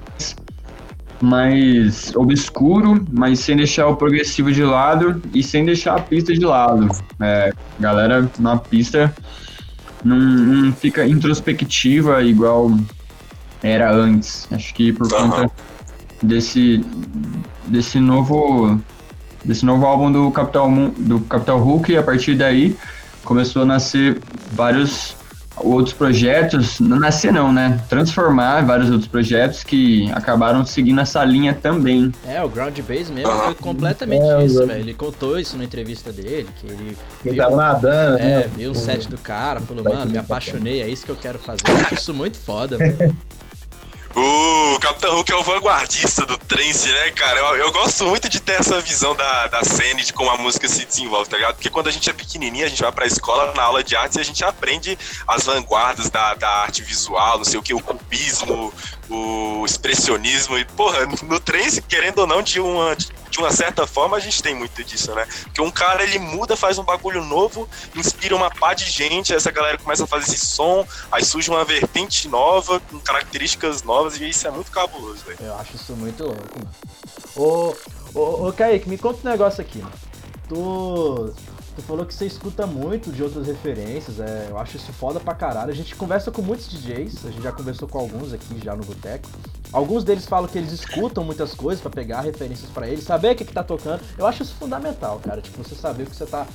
mais 1.22 2.14
obscuro, 2.16 3.06
mas 3.12 3.40
sem 3.40 3.56
deixar 3.56 3.88
o 3.88 3.96
progressivo 3.96 4.52
de 4.52 4.64
lado 4.64 5.22
e 5.34 5.42
sem 5.42 5.66
deixar 5.66 5.96
a 5.96 6.02
pista 6.02 6.34
de 6.34 6.46
lado. 6.46 6.88
É, 7.22 7.52
galera 7.80 8.30
na 8.38 8.58
pista 8.58 9.14
não, 10.04 10.18
não 10.18 10.74
fica 10.74 11.08
introspectiva 11.08 12.22
igual 12.22 12.72
era 13.64 13.92
antes. 13.92 14.48
Acho 14.52 14.74
que 14.74 14.94
por 14.94 15.12
Aham. 15.14 15.30
conta 15.30 15.52
desse 16.22 16.84
desse 17.68 18.00
novo 18.00 18.80
desse 19.44 19.66
novo 19.66 19.86
álbum 19.86 20.12
do 20.12 20.32
Capital 20.32 20.70
do 20.98 21.20
Capital 21.22 21.60
Hulk 21.60 21.92
e 21.92 21.98
a 21.98 22.04
partir 22.04 22.36
daí 22.36 22.76
começou 23.24 23.62
a 23.62 23.66
nascer 23.66 24.20
vários 24.52 25.16
outros 25.58 25.94
projetos, 25.94 26.80
não 26.80 27.00
nascer 27.00 27.32
não, 27.32 27.52
né? 27.52 27.80
Transformar 27.88 28.62
vários 28.66 28.90
outros 28.90 29.08
projetos 29.08 29.64
que 29.64 30.12
acabaram 30.12 30.66
seguindo 30.66 31.00
essa 31.00 31.24
linha 31.24 31.54
também. 31.54 32.12
É, 32.26 32.44
o 32.44 32.50
Ground 32.50 32.78
Base 32.82 33.12
mesmo 33.12 33.32
foi 33.32 33.56
completamente 33.56 34.24
É, 34.24 34.46
isso, 34.46 34.66
velho. 34.66 34.80
Ele 34.80 34.94
contou 34.94 35.40
isso 35.40 35.58
na 35.58 35.64
entrevista 35.64 36.12
dele, 36.12 36.48
que 36.60 36.68
ele 36.68 36.98
viu, 37.24 37.36
tava 37.38 37.56
nadando, 37.56 38.18
é, 38.18 38.40
né? 38.40 38.50
viu 38.56 38.72
o 38.72 38.76
set 38.76 39.08
do 39.08 39.18
cara, 39.18 39.62
falou, 39.62 39.84
mano, 39.84 40.00
me 40.02 40.06
tudo 40.08 40.20
apaixonei, 40.20 40.82
é 40.82 40.90
isso 40.90 41.06
que 41.06 41.12
eu 41.12 41.16
quero 41.16 41.40
fazer. 41.40 41.62
Eu 41.68 41.78
acho 41.78 41.94
isso 41.94 42.14
muito 42.14 42.38
foda, 42.38 42.78
velho. 42.78 43.16
O 44.16 44.80
Capitão 44.80 45.14
Hulk 45.16 45.30
é 45.30 45.36
o 45.36 45.44
vanguardista 45.44 46.26
do 46.26 46.38
trance, 46.38 46.88
né, 46.90 47.12
cara? 47.12 47.38
Eu, 47.38 47.58
eu 47.58 47.72
gosto 47.74 48.06
muito 48.06 48.30
de 48.30 48.40
ter 48.40 48.54
essa 48.54 48.80
visão 48.80 49.14
da, 49.14 49.48
da 49.48 49.62
cena 49.62 50.02
de 50.02 50.14
como 50.14 50.30
a 50.30 50.38
música 50.38 50.70
se 50.70 50.86
desenvolve, 50.86 51.30
tá 51.30 51.36
ligado? 51.36 51.56
Porque 51.56 51.70
quando 51.70 51.88
a 51.88 51.92
gente 51.92 52.10
é 52.10 52.14
pequenininho, 52.14 52.66
a 52.66 52.70
gente 52.70 52.82
vai 52.82 52.94
pra 52.94 53.06
escola, 53.06 53.54
na 53.54 53.64
aula 53.64 53.84
de 53.84 53.94
artes, 53.94 54.16
e 54.16 54.22
a 54.22 54.24
gente 54.24 54.42
aprende 54.42 54.98
as 55.28 55.44
vanguardas 55.44 56.10
da, 56.10 56.34
da 56.34 56.50
arte 56.50 56.82
visual, 56.82 57.40
não 57.40 57.44
sei 57.44 57.60
o 57.60 57.62
que, 57.62 57.74
o 57.74 57.80
cubismo, 57.82 58.74
o 59.10 59.66
expressionismo. 59.66 60.58
E, 60.58 60.66
porra, 60.66 61.06
no, 61.06 61.40
trance, 61.40 61.82
querendo 61.82 62.20
ou 62.20 62.28
não, 62.28 62.42
de 62.42 62.60
uma, 62.60 62.96
de 62.96 63.38
uma 63.38 63.52
certa 63.52 63.86
forma, 63.86 64.18
a 64.18 64.20
gente 64.20 64.42
tem 64.42 64.56
muito 64.56 64.84
disso, 64.84 65.14
né? 65.14 65.28
Porque 65.44 65.62
um 65.62 65.72
cara, 65.72 66.04
ele 66.04 66.20
muda, 66.20 66.56
faz 66.56 66.78
um 66.78 66.84
bagulho 66.84 67.24
novo, 67.24 67.70
inspira 67.96 68.36
uma 68.36 68.50
pá 68.50 68.74
de 68.74 68.90
gente, 68.90 69.34
essa 69.34 69.52
galera 69.52 69.78
começa 69.78 70.04
a 70.04 70.08
fazer 70.08 70.34
esse 70.34 70.46
som, 70.46 70.88
aí 71.12 71.24
surge 71.24 71.50
uma 71.50 71.64
vertente 71.64 72.28
nova, 72.28 72.80
com 72.80 73.00
características 73.00 73.84
novas, 73.84 74.20
e 74.20 74.30
isso 74.30 74.48
é 74.48 74.52
muito 74.52 74.72
cabuloso, 74.72 75.24
velho. 75.26 75.38
Eu 75.42 75.56
acho 75.58 75.76
isso 75.76 75.94
muito 75.94 76.24
louco, 76.24 76.42
mano. 76.58 76.76
Ô, 77.36 77.76
ô, 78.14 78.48
ô 78.48 78.54
Kaique, 78.54 78.90
me 78.90 78.98
conta 78.98 79.28
um 79.28 79.32
negócio 79.32 79.62
aqui, 79.62 79.80
mano. 79.80 79.94
Tu, 80.48 81.34
tu 81.76 81.82
falou 81.82 82.06
que 82.06 82.14
você 82.14 82.26
escuta 82.26 82.66
muito 82.66 83.12
de 83.12 83.22
outras 83.22 83.48
referências, 83.48 84.20
é, 84.20 84.48
eu 84.50 84.58
acho 84.58 84.78
isso 84.78 84.92
foda 84.94 85.20
pra 85.20 85.36
caralho. 85.36 85.72
A 85.72 85.76
gente 85.76 85.96
conversa 85.96 86.32
com 86.32 86.42
muitos 86.42 86.68
DJs, 86.70 87.26
a 87.26 87.32
gente 87.32 87.44
já 87.44 87.52
conversou 87.52 87.88
com 87.88 88.00
alguns 88.00 88.34
aqui 88.34 88.60
já 88.64 88.76
no 88.76 88.84
Boteco. 88.84 89.28
Alguns 89.72 90.04
deles 90.04 90.26
falam 90.26 90.48
que 90.48 90.58
eles 90.58 90.72
escutam 90.72 91.24
muitas 91.24 91.54
coisas 91.54 91.82
pra 91.82 91.92
pegar 91.92 92.22
referências 92.22 92.70
pra 92.70 92.88
eles, 92.88 93.04
saber 93.04 93.34
o 93.34 93.36
que, 93.36 93.44
que 93.44 93.54
tá 93.54 93.64
tocando. 93.64 94.02
Eu 94.18 94.26
acho 94.26 94.44
isso 94.44 94.56
fundamental, 94.56 95.20
cara. 95.20 95.42
Tipo, 95.42 95.64
você 95.64 95.76
saber 95.76 96.04
o 96.04 96.06
que 96.06 96.16
você 96.16 96.26
tá, 96.26 96.48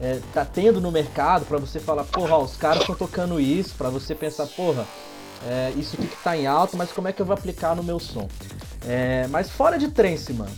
é, 0.00 0.20
tá 0.32 0.44
tendo 0.44 0.80
no 0.80 0.92
mercado, 0.92 1.44
pra 1.44 1.58
você 1.58 1.80
falar, 1.80 2.04
porra, 2.04 2.38
os 2.38 2.56
caras 2.56 2.82
estão 2.82 2.94
tocando 2.94 3.40
isso, 3.40 3.74
pra 3.74 3.90
você 3.90 4.14
pensar, 4.14 4.46
porra, 4.46 4.86
é, 5.46 5.72
isso 5.76 5.96
aqui 5.96 6.06
que 6.06 6.22
tá 6.22 6.36
em 6.36 6.46
alta, 6.46 6.76
mas 6.76 6.92
como 6.92 7.08
é 7.08 7.12
que 7.12 7.20
eu 7.20 7.26
vou 7.26 7.34
aplicar 7.34 7.74
no 7.74 7.82
meu 7.82 7.98
som? 7.98 8.28
É, 8.86 9.26
mas 9.28 9.50
fora 9.50 9.78
de 9.78 9.88
trance, 9.88 10.32
mano, 10.32 10.52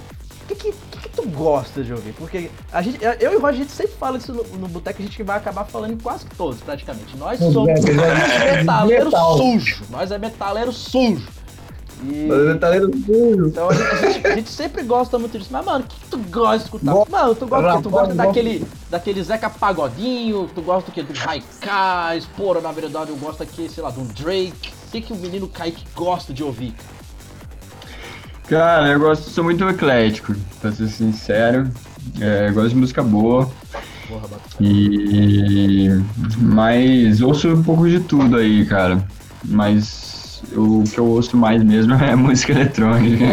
que, 0.57 0.73
que, 0.73 0.99
que 0.99 1.09
tu 1.11 1.29
gosta 1.29 1.83
de 1.83 1.93
ouvir? 1.93 2.13
Porque 2.15 2.51
a 2.73 2.83
gente, 2.83 2.99
eu 3.21 3.33
e 3.33 3.37
o 3.37 3.41
Roger, 3.41 3.61
a 3.61 3.63
gente 3.63 3.73
sempre 3.73 3.93
fala 3.99 4.19
isso 4.19 4.33
no, 4.33 4.43
no 4.59 4.69
boteco, 4.69 5.01
a 5.01 5.05
gente 5.05 5.23
vai 5.23 5.37
acabar 5.37 5.65
falando 5.65 5.93
em 5.93 5.99
quase 5.99 6.27
todos, 6.37 6.61
praticamente. 6.61 7.17
Nós 7.17 7.41
É, 7.41 7.51
somos 7.53 7.69
é 7.85 8.57
metaleiro 8.57 9.05
metal. 9.07 9.37
sujo. 9.39 9.83
Nós 9.91 10.11
é 10.11 10.19
metaleiro 10.19 10.73
sujo. 10.73 11.27
E, 12.03 12.07
Metaleiro 12.31 12.91
sujo. 13.05 13.49
então 13.49 13.69
a 13.69 13.75
gente, 13.75 13.87
a 13.93 14.11
gente- 14.11 14.27
a 14.27 14.35
gente 14.37 14.49
sempre 14.51 14.83
gosta 14.85 15.19
muito 15.19 15.39
disso. 15.39 15.51
Mas, 15.53 15.63
mano, 15.67 15.85
o 15.85 15.87
que, 15.87 16.01
que 16.01 16.07
tu 16.09 16.17
gosta 16.31 16.57
de 16.59 16.65
escutar? 16.65 16.93
Gosto. 16.93 17.11
Mano, 17.11 17.35
tu 17.35 17.47
gosta, 17.47 17.83
tu 17.83 17.91
gosta 17.91 18.07
Gosto. 18.07 18.17
daquele, 18.17 18.67
daquele 18.89 19.23
Zeca 19.23 19.51
Pagodinho? 19.51 20.49
Tu 20.55 20.63
gosta 20.63 20.91
do 20.91 20.95
que? 20.95 21.03
Do 21.03 21.13
Haikai? 21.29 22.23
Porra, 22.37 22.63
na 22.63 22.73
verdade, 22.73 23.11
eu 23.11 23.17
gosto 23.17 23.43
aqui, 23.43 23.69
sei 23.69 23.83
lá, 23.83 23.91
do 23.91 24.01
Drake. 24.15 24.71
O 24.89 24.91
que, 24.93 25.01
que 25.03 25.13
o 25.13 25.17
menino 25.17 25.47
Kaique 25.47 25.85
gosta 25.95 26.33
de 26.33 26.43
ouvir? 26.43 26.73
Cara, 26.73 27.00
eu 28.55 28.99
gosto, 29.01 29.31
sou 29.31 29.45
muito 29.45 29.69
eclético, 29.69 30.35
pra 30.61 30.73
ser 30.73 30.89
sincero. 30.89 31.71
É, 32.21 32.49
eu 32.49 32.55
gosto 32.55 32.71
de 32.71 32.77
música 32.77 33.03
boa. 33.03 33.51
Porra. 34.09 34.29
E. 34.61 35.89
Mas 36.39 37.21
ouço 37.21 37.49
um 37.49 37.63
pouco 37.63 37.89
de 37.89 38.01
tudo 38.01 38.37
aí, 38.37 38.65
cara. 38.67 39.03
Mas 39.45 40.43
o 40.55 40.83
que 40.85 40.99
eu 40.99 41.07
ouço 41.07 41.37
mais 41.37 41.63
mesmo 41.63 41.95
é 42.03 42.15
música 42.17 42.53
eletrônica. 42.53 43.25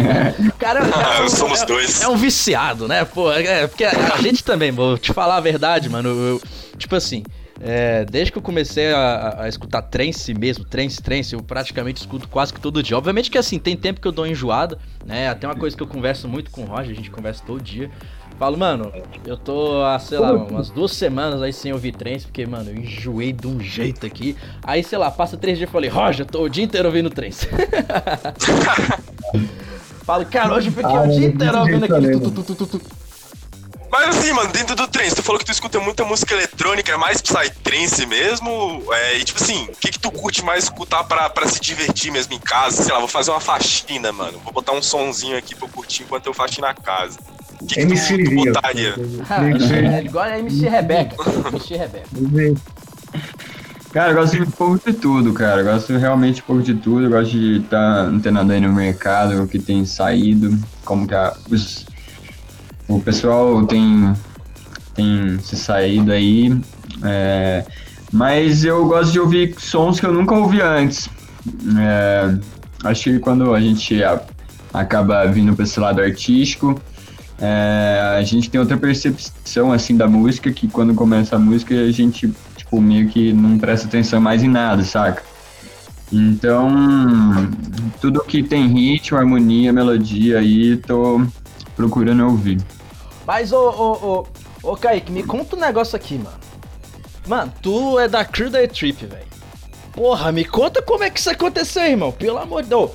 Cara, 0.59 0.79
é, 1.19 1.23
um- 1.23 1.29
Somos 1.29 1.61
é- 1.61 1.65
dois. 1.65 2.01
É 2.01 2.07
um 2.07 2.15
viciado, 2.17 2.87
né? 2.87 3.03
Pô, 3.05 3.31
é, 3.31 3.67
porque 3.67 3.83
a, 3.83 4.13
a 4.15 4.21
gente 4.21 4.43
também, 4.43 4.71
vou 4.71 4.97
te 4.97 5.11
falar 5.13 5.37
a 5.37 5.41
verdade, 5.41 5.89
mano. 5.89 6.09
eu- 6.09 6.41
tipo 6.77 6.95
assim, 6.95 7.23
é, 7.59 8.05
desde 8.05 8.31
que 8.31 8.37
eu 8.37 8.41
comecei 8.41 8.91
a, 8.91 9.43
a- 9.43 9.47
escutar 9.49 9.81
trance 9.81 10.33
mesmo, 10.33 10.63
trance, 10.65 11.01
trance, 11.01 11.33
eu 11.33 11.41
praticamente 11.41 11.99
escuto 11.99 12.27
quase 12.27 12.53
que 12.53 12.59
todo 12.59 12.83
dia. 12.83 12.97
Obviamente 12.97 13.31
que 13.31 13.37
assim, 13.37 13.57
tem 13.57 13.75
tempo 13.75 13.99
que 13.99 14.07
eu 14.07 14.11
dou 14.11 14.27
enjoada, 14.27 14.77
né? 15.05 15.27
Até 15.29 15.47
uma 15.47 15.55
coisa 15.55 15.75
que 15.75 15.81
eu 15.81 15.87
converso 15.87 16.27
muito 16.27 16.51
com 16.51 16.61
o 16.61 16.65
Roger, 16.65 16.91
a 16.91 16.95
gente 16.95 17.09
conversa 17.09 17.43
todo 17.45 17.61
dia. 17.61 17.89
Falo, 18.37 18.55
mano, 18.55 18.91
eu 19.25 19.35
tô 19.35 19.81
há, 19.83 19.97
sei 19.97 20.19
lá, 20.19 20.31
umas 20.31 20.69
duas 20.69 20.91
semanas 20.91 21.41
aí 21.41 21.51
sem 21.51 21.73
ouvir 21.73 21.91
trance, 21.93 22.25
porque, 22.25 22.45
mano, 22.45 22.69
eu 22.69 22.77
enjoei 22.77 23.33
de 23.33 23.47
um 23.47 23.59
jeito 23.59 24.05
aqui. 24.05 24.37
Aí, 24.61 24.83
sei 24.83 24.99
lá, 24.99 25.09
passa 25.09 25.35
três 25.35 25.57
dias 25.57 25.67
e 25.67 25.73
falei, 25.73 25.89
Roger, 25.89 26.23
tô 26.25 26.43
o 26.43 26.49
dia 26.49 26.63
inteiro 26.63 26.87
ouvindo 26.87 27.09
trance. 27.09 27.47
Falo, 30.05 30.25
cara, 30.25 30.53
hoje 30.53 30.67
eu 30.69 30.73
fiquei 30.73 30.95
Ah, 30.95 31.01
o 31.01 31.07
dia 31.07 31.19
mano, 31.19 31.33
inteiro 31.33 31.57
ouvindo 31.59 31.83
aquele 31.85 32.11
tu, 32.11 32.31
tu, 32.31 32.43
tu, 32.43 32.55
tu, 32.55 32.67
tu. 32.79 33.06
Mas 33.89 34.17
assim, 34.17 34.33
mano, 34.33 34.51
dentro 34.51 34.75
do 34.75 34.87
trance, 34.87 35.15
tu 35.15 35.23
falou 35.23 35.39
que 35.39 35.45
tu 35.45 35.51
escuta 35.51 35.79
muita 35.79 36.03
música 36.03 36.33
eletrônica, 36.33 36.91
é 36.91 36.97
mais 36.97 37.21
psytrance 37.21 38.05
mesmo? 38.05 38.83
É, 38.91 39.17
e 39.17 39.23
tipo 39.23 39.41
assim, 39.41 39.65
o 39.65 39.77
que 39.77 39.91
que 39.91 39.99
tu 39.99 40.11
curte 40.11 40.43
mais 40.43 40.65
escutar 40.65 41.03
pra, 41.05 41.29
pra 41.29 41.47
se 41.47 41.59
divertir 41.59 42.11
mesmo 42.11 42.33
em 42.33 42.39
casa? 42.39 42.83
Sei 42.83 42.91
lá, 42.91 42.99
vou 42.99 43.07
fazer 43.07 43.31
uma 43.31 43.39
faxina, 43.39 44.11
mano. 44.11 44.39
Vou 44.43 44.51
botar 44.51 44.73
um 44.73 44.81
sonzinho 44.81 45.37
aqui 45.37 45.55
pra 45.55 45.65
eu 45.67 45.71
curtir 45.71 46.03
enquanto 46.03 46.27
eu 46.27 46.33
faxino 46.33 46.67
a 46.67 46.73
casa. 46.73 47.17
O 47.61 47.65
que, 47.65 47.75
que 47.75 47.81
MC 47.81 48.17
tu, 48.17 48.23
tu 48.29 48.35
botaria? 48.35 48.95
Ah, 49.29 49.97
é 49.97 50.03
igual 50.03 50.25
a 50.25 50.39
MC 50.39 50.67
Rebeca. 50.67 51.15
MC 51.49 51.77
Rebeca. 51.77 52.07
Cara, 53.91 54.11
eu 54.11 54.15
gosto 54.15 54.35
de 54.35 54.43
um 54.43 54.51
pouco 54.51 54.91
de 54.91 54.97
tudo, 54.97 55.33
cara. 55.33 55.61
Eu 55.61 55.65
gosto 55.65 55.97
realmente 55.97 56.41
um 56.41 56.45
pouco 56.45 56.61
de 56.61 56.75
tudo. 56.75 57.05
Eu 57.05 57.09
gosto 57.09 57.31
de 57.31 57.61
estar 57.61 58.01
antenado 58.01 58.51
aí 58.51 58.59
no 58.59 58.71
mercado, 58.73 59.41
o 59.41 59.47
que 59.47 59.57
tem 59.57 59.85
saído, 59.85 60.57
como 60.83 61.07
que 61.07 61.15
a, 61.15 61.35
os, 61.49 61.85
o 62.87 62.99
pessoal 62.99 63.65
tem, 63.65 64.13
tem 64.95 65.39
se 65.39 65.55
saído 65.55 66.11
aí. 66.11 66.57
É, 67.03 67.65
mas 68.11 68.63
eu 68.63 68.85
gosto 68.87 69.11
de 69.11 69.19
ouvir 69.19 69.55
sons 69.59 69.99
que 69.99 70.05
eu 70.05 70.13
nunca 70.13 70.33
ouvi 70.35 70.61
antes. 70.61 71.09
É, 71.79 72.37
acho 72.85 73.03
que 73.05 73.19
quando 73.19 73.53
a 73.53 73.59
gente 73.59 74.03
a- 74.03 74.21
acaba 74.73 75.25
vindo 75.25 75.53
para 75.55 75.63
esse 75.63 75.79
lado 75.79 76.01
artístico, 76.01 76.79
é, 77.39 78.15
a 78.17 78.21
gente 78.23 78.49
tem 78.49 78.59
outra 78.59 78.77
percepção 78.77 79.71
assim 79.71 79.95
da 79.95 80.07
música 80.07 80.51
que 80.51 80.67
quando 80.67 80.93
começa 80.95 81.35
a 81.35 81.39
música 81.39 81.75
a 81.75 81.91
gente 81.91 82.33
tipo 82.55 82.81
meio 82.81 83.07
que 83.09 83.31
não 83.31 83.57
presta 83.59 83.87
atenção 83.87 84.19
mais 84.19 84.41
em 84.43 84.47
nada, 84.47 84.83
saca? 84.83 85.23
Então, 86.11 86.69
tudo 87.99 88.23
que 88.23 88.41
tem 88.41 88.67
ritmo, 88.67 89.17
harmonia, 89.17 89.73
melodia 89.73 90.39
aí, 90.39 90.77
tô 90.77 91.21
procurando 91.75 92.25
ouvir. 92.25 92.57
Mas, 93.27 93.51
ô, 93.51 93.59
ô, 93.59 94.25
ô, 94.63 94.71
ô, 94.71 94.77
Kaique, 94.77 95.11
me 95.11 95.21
conta 95.21 95.57
um 95.57 95.59
negócio 95.59 95.97
aqui, 95.97 96.17
mano. 96.17 96.37
Mano, 97.27 97.53
tu 97.61 97.99
é 97.99 98.07
da 98.07 98.23
Crew 98.23 98.49
da 98.49 98.65
Trip, 98.65 99.05
velho. 99.05 99.27
Porra, 99.91 100.31
me 100.31 100.45
conta 100.45 100.81
como 100.81 101.03
é 101.03 101.09
que 101.09 101.19
isso 101.19 101.29
aconteceu, 101.29 101.83
irmão. 101.83 102.09
Pelo 102.09 102.37
amor 102.37 102.63
de 102.63 102.69
Deus. 102.69 102.91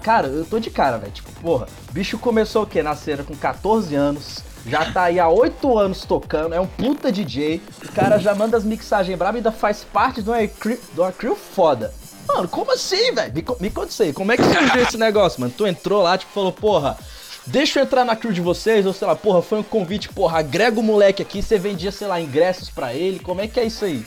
Cara, 0.00 0.28
eu 0.28 0.44
tô 0.44 0.60
de 0.60 0.70
cara, 0.70 0.96
velho. 0.96 1.10
Tipo, 1.10 1.32
porra, 1.40 1.66
bicho 1.90 2.18
começou 2.18 2.62
o 2.62 2.66
quê? 2.66 2.84
Na 2.84 2.94
cena 2.94 3.24
com 3.24 3.34
14 3.34 3.92
anos. 3.96 4.44
Já 4.64 4.92
tá 4.92 5.04
aí 5.04 5.18
há 5.18 5.28
8 5.28 5.76
anos 5.76 6.04
tocando. 6.04 6.54
É 6.54 6.60
um 6.60 6.66
puta 6.68 7.10
DJ. 7.10 7.60
O 7.84 7.92
cara 7.92 8.18
já 8.18 8.36
manda 8.36 8.56
as 8.56 8.62
mixagens 8.62 9.18
bravas 9.18 9.34
e 9.34 9.38
ainda 9.38 9.50
faz 9.50 9.82
parte 9.82 10.22
de 10.22 10.30
uma 10.30 10.46
crew, 10.46 10.78
uma 10.96 11.10
crew 11.10 11.34
foda. 11.34 11.92
Mano, 12.28 12.46
como 12.46 12.70
assim, 12.72 13.12
velho? 13.12 13.34
Me, 13.34 13.44
me 13.58 13.70
conta 13.70 13.88
isso 13.88 14.04
aí. 14.04 14.12
Como 14.12 14.30
é 14.30 14.36
que 14.36 14.44
surgiu 14.44 14.82
esse 14.82 14.96
negócio, 14.96 15.40
mano? 15.40 15.52
Tu 15.56 15.66
entrou 15.66 16.00
lá, 16.04 16.16
tipo, 16.16 16.32
falou, 16.32 16.52
porra, 16.52 16.96
deixa 17.46 17.80
eu 17.80 17.84
entrar 17.84 18.04
na 18.04 18.16
crew 18.16 18.32
de 18.32 18.40
vocês, 18.40 18.86
ou 18.86 18.92
sei 18.92 19.06
lá, 19.06 19.16
porra, 19.16 19.42
foi 19.42 19.58
um 19.58 19.62
convite, 19.62 20.08
porra, 20.08 20.38
agrega 20.38 20.78
o 20.78 20.82
moleque 20.82 21.22
aqui, 21.22 21.42
você 21.42 21.58
vendia, 21.58 21.90
sei 21.92 22.06
lá, 22.06 22.20
ingressos 22.20 22.70
pra 22.70 22.94
ele, 22.94 23.18
como 23.18 23.40
é 23.40 23.48
que 23.48 23.58
é 23.58 23.64
isso 23.64 23.84
aí? 23.84 24.04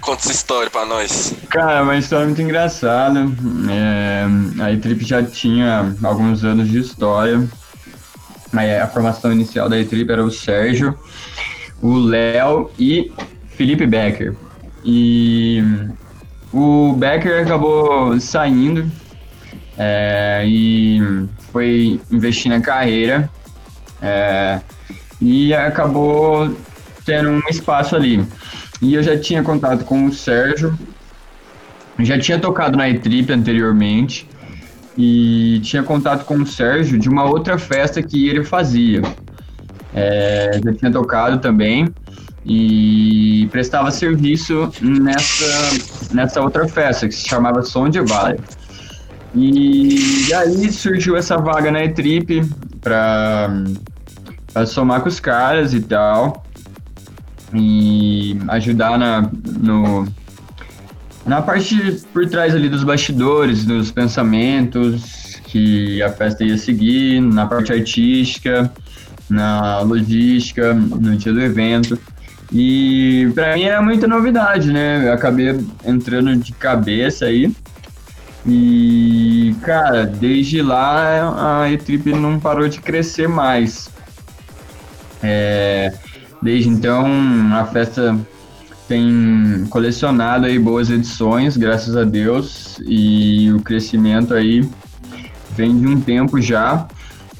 Conta 0.00 0.22
essa 0.22 0.32
história 0.32 0.70
pra 0.70 0.84
nós. 0.84 1.34
Cara, 1.48 1.82
uma 1.82 1.96
história 1.96 2.26
muito 2.26 2.42
engraçada. 2.42 3.20
É, 3.70 4.62
a 4.62 4.72
E-Trip 4.72 5.04
já 5.04 5.22
tinha 5.22 5.94
alguns 6.02 6.44
anos 6.44 6.68
de 6.68 6.78
história. 6.78 7.48
A 8.82 8.86
formação 8.86 9.32
inicial 9.32 9.68
da 9.68 9.78
E-Trip 9.78 10.10
era 10.10 10.22
o 10.22 10.30
Sérgio, 10.30 10.98
o 11.80 11.96
Léo 11.96 12.70
e 12.78 13.12
Felipe 13.56 13.86
Becker. 13.86 14.36
E 14.84 15.62
o 16.52 16.92
Becker 16.92 17.42
acabou 17.42 18.20
saindo 18.20 18.90
é, 19.78 20.42
e 20.46 21.26
foi 21.52 22.00
investir 22.10 22.50
na 22.50 22.60
carreira 22.60 23.28
é, 24.00 24.60
e 25.20 25.52
acabou 25.54 26.54
tendo 27.04 27.30
um 27.30 27.40
espaço 27.50 27.96
ali. 27.96 28.24
E 28.80 28.94
eu 28.94 29.02
já 29.02 29.18
tinha 29.18 29.42
contato 29.42 29.84
com 29.84 30.06
o 30.06 30.12
Sérgio, 30.12 30.76
já 32.00 32.18
tinha 32.18 32.38
tocado 32.38 32.76
na 32.76 32.88
E-Trip 32.88 33.32
anteriormente 33.32 34.28
e 34.96 35.60
tinha 35.62 35.82
contato 35.82 36.24
com 36.24 36.36
o 36.36 36.46
Sérgio 36.46 36.98
de 36.98 37.08
uma 37.08 37.24
outra 37.24 37.58
festa 37.58 38.02
que 38.02 38.28
ele 38.28 38.44
fazia. 38.44 39.02
É, 39.94 40.60
já 40.64 40.72
tinha 40.74 40.90
tocado 40.90 41.38
também 41.38 41.88
e 42.44 43.48
prestava 43.50 43.90
serviço 43.90 44.70
nessa, 44.82 46.12
nessa 46.12 46.40
outra 46.40 46.68
festa 46.68 47.08
que 47.08 47.14
se 47.14 47.28
chamava 47.28 47.62
Som 47.62 47.88
de. 47.88 48.00
E, 49.34 50.32
aí 50.32 50.72
surgiu 50.72 51.16
essa 51.16 51.36
vaga 51.36 51.70
na 51.70 51.84
E-Trip 51.84 52.48
para 52.80 53.64
somar 54.66 55.00
com 55.00 55.08
os 55.08 55.18
caras 55.18 55.74
e 55.74 55.80
tal 55.80 56.44
e 57.54 58.36
ajudar 58.48 58.98
na, 58.98 59.30
no, 59.60 60.06
na 61.24 61.40
parte 61.40 61.76
por 62.12 62.28
trás 62.28 62.54
ali 62.54 62.68
dos 62.68 62.82
bastidores, 62.82 63.64
dos 63.64 63.90
pensamentos 63.90 65.40
que 65.46 66.02
a 66.02 66.10
festa 66.10 66.44
ia 66.44 66.58
seguir, 66.58 67.20
na 67.20 67.46
parte 67.46 67.72
artística, 67.72 68.70
na 69.30 69.80
logística, 69.80 70.74
no 70.74 71.16
dia 71.16 71.32
do 71.32 71.40
evento. 71.40 71.98
E 72.52 73.30
para 73.34 73.54
mim 73.54 73.62
era 73.62 73.80
muita 73.80 74.06
novidade, 74.06 74.72
né? 74.72 75.08
Eu 75.08 75.12
acabei 75.12 75.58
entrando 75.84 76.36
de 76.36 76.52
cabeça 76.52 77.26
aí. 77.26 77.54
E, 78.46 79.56
cara, 79.62 80.04
desde 80.04 80.60
lá 80.60 81.62
a 81.62 81.70
E-Trip 81.70 82.12
não 82.12 82.38
parou 82.38 82.68
de 82.68 82.80
crescer 82.80 83.26
mais. 83.26 83.88
É, 85.22 85.94
desde 86.42 86.68
então 86.68 87.06
a 87.54 87.64
festa 87.64 88.18
tem 88.86 89.64
colecionado 89.70 90.44
aí 90.44 90.58
boas 90.58 90.90
edições, 90.90 91.56
graças 91.56 91.96
a 91.96 92.04
Deus, 92.04 92.78
e 92.86 93.50
o 93.52 93.60
crescimento 93.60 94.34
aí 94.34 94.68
vem 95.56 95.78
de 95.78 95.86
um 95.86 96.00
tempo 96.00 96.40
já. 96.40 96.86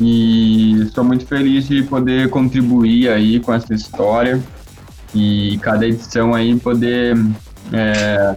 E 0.00 0.82
estou 0.82 1.04
muito 1.04 1.26
feliz 1.26 1.68
de 1.68 1.82
poder 1.82 2.28
contribuir 2.30 3.10
aí 3.10 3.38
com 3.38 3.52
essa 3.52 3.72
história 3.74 4.42
e 5.14 5.58
cada 5.62 5.86
edição 5.86 6.34
aí 6.34 6.58
poder 6.58 7.16
é, 7.72 8.36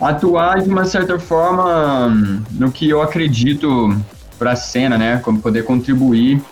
atuar 0.00 0.62
de 0.62 0.68
uma 0.68 0.84
certa 0.84 1.18
forma 1.18 2.08
no 2.52 2.72
que 2.72 2.88
eu 2.88 3.02
acredito 3.02 3.94
para 4.38 4.52
a 4.52 4.56
cena, 4.56 4.96
né? 4.96 5.18
Como 5.18 5.40
poder 5.40 5.64
contribuir 5.64 6.42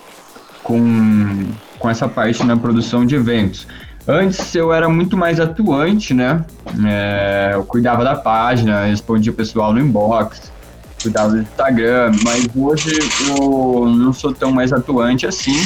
com, 0.62 1.46
com 1.78 1.88
essa 1.88 2.06
parte 2.06 2.44
na 2.44 2.56
produção 2.56 3.06
de 3.06 3.14
eventos. 3.14 3.66
Antes 4.06 4.54
eu 4.54 4.72
era 4.72 4.88
muito 4.88 5.16
mais 5.16 5.40
atuante, 5.40 6.14
né? 6.14 6.44
É, 6.87 7.52
eu 7.54 7.64
cuidava 7.64 8.04
da 8.04 8.14
página, 8.16 8.84
respondia 8.84 9.32
o 9.32 9.34
pessoal 9.34 9.72
no 9.72 9.80
inbox, 9.80 10.52
cuidava 11.02 11.30
do 11.30 11.38
Instagram, 11.40 12.12
mas 12.24 12.48
hoje 12.54 12.98
eu 13.28 13.87
não 13.87 14.12
sou 14.12 14.32
tão 14.32 14.50
mais 14.50 14.72
atuante 14.72 15.26
assim. 15.26 15.58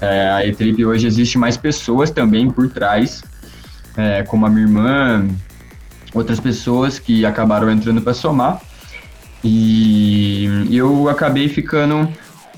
É, 0.00 0.30
a 0.30 0.46
E-Trip 0.46 0.84
hoje 0.84 1.06
existe 1.06 1.38
mais 1.38 1.56
pessoas 1.56 2.10
também 2.10 2.50
por 2.50 2.68
trás, 2.68 3.22
é, 3.96 4.22
como 4.22 4.46
a 4.46 4.50
minha 4.50 4.62
irmã, 4.62 5.28
outras 6.14 6.40
pessoas 6.40 6.98
que 6.98 7.24
acabaram 7.24 7.70
entrando 7.70 8.00
para 8.00 8.14
somar. 8.14 8.60
E 9.42 10.66
eu 10.70 11.08
acabei 11.08 11.48
ficando 11.48 12.08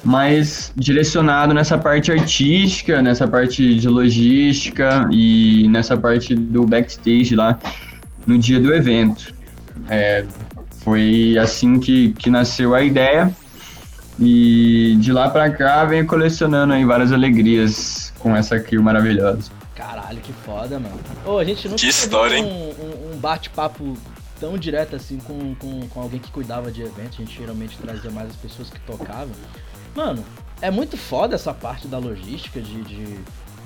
mais 0.03 0.73
direcionado 0.75 1.53
nessa 1.53 1.77
parte 1.77 2.11
artística, 2.11 3.03
nessa 3.03 3.29
parte 3.29 3.75
de 3.75 3.89
logística 3.89 5.07
e 5.11 5.69
nessa 5.69 5.97
parte 5.97 6.35
do 6.35 6.65
backstage 6.65 7.35
lá 7.37 7.59
no 8.27 8.39
dia 8.39 8.59
do 8.59 8.73
evento. 8.73 9.35
É, 9.89 10.25
foi 10.83 11.37
assim 11.39 11.79
que, 11.79 12.13
que 12.13 12.31
nasceu 12.31 12.75
a 12.75 12.83
ideia 12.83 13.31
e 14.19 14.97
de 15.01 15.13
lá 15.13 15.29
para 15.29 15.51
cá 15.51 15.85
venho 15.85 16.07
colecionando 16.07 16.73
aí 16.73 16.85
várias 16.85 17.13
alegrias 17.13 18.13
com 18.19 18.35
essa 18.35 18.59
crew 18.59 18.83
maravilhosa. 18.83 19.51
Caralho, 19.81 20.21
que 20.21 20.33
foda, 20.33 20.79
mano. 20.79 21.01
Ô, 21.25 21.39
a 21.39 21.45
gente 21.45 21.67
nunca 21.67 21.81
Que 21.81 21.89
história, 21.89 22.39
um, 22.43 22.71
um- 22.71 23.13
um 23.15 23.17
bate-papo 23.19 23.97
tão 24.39 24.59
direto 24.59 24.95
assim 24.97 25.19
com, 25.19 25.55
com, 25.55 25.89
com 25.89 26.01
alguém 26.03 26.21
que 26.21 26.31
cuidava 26.31 26.71
de 26.71 26.83
eventos. 26.83 27.19
A 27.19 27.23
gente 27.25 27.37
geralmente 27.39 27.79
trazia 27.79 28.11
mais 28.11 28.29
as 28.31 28.37
pessoas 28.37 28.69
que 28.69 28.79
tocavam. 28.81 29.33
Mano, 29.95 30.23
é 30.61 30.71
muito 30.71 30.97
foda 30.99 31.35
essa 31.35 31.55
parte 31.55 31.89
da 31.89 31.97
logística 31.99 32.61
de, 32.61 32.83
de, 32.83 33.05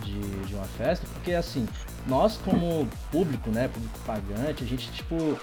de, 0.05 0.21
de 0.47 0.55
uma 0.55 0.65
festa, 0.65 1.05
porque 1.15 1.33
assim, 1.33 1.67
nós 2.07 2.39
como 2.45 2.89
público, 3.11 3.51
né, 3.51 3.69
público 3.69 3.99
pagante, 4.07 4.63
a 4.63 4.67
gente, 4.67 4.91
tipo, 4.93 5.37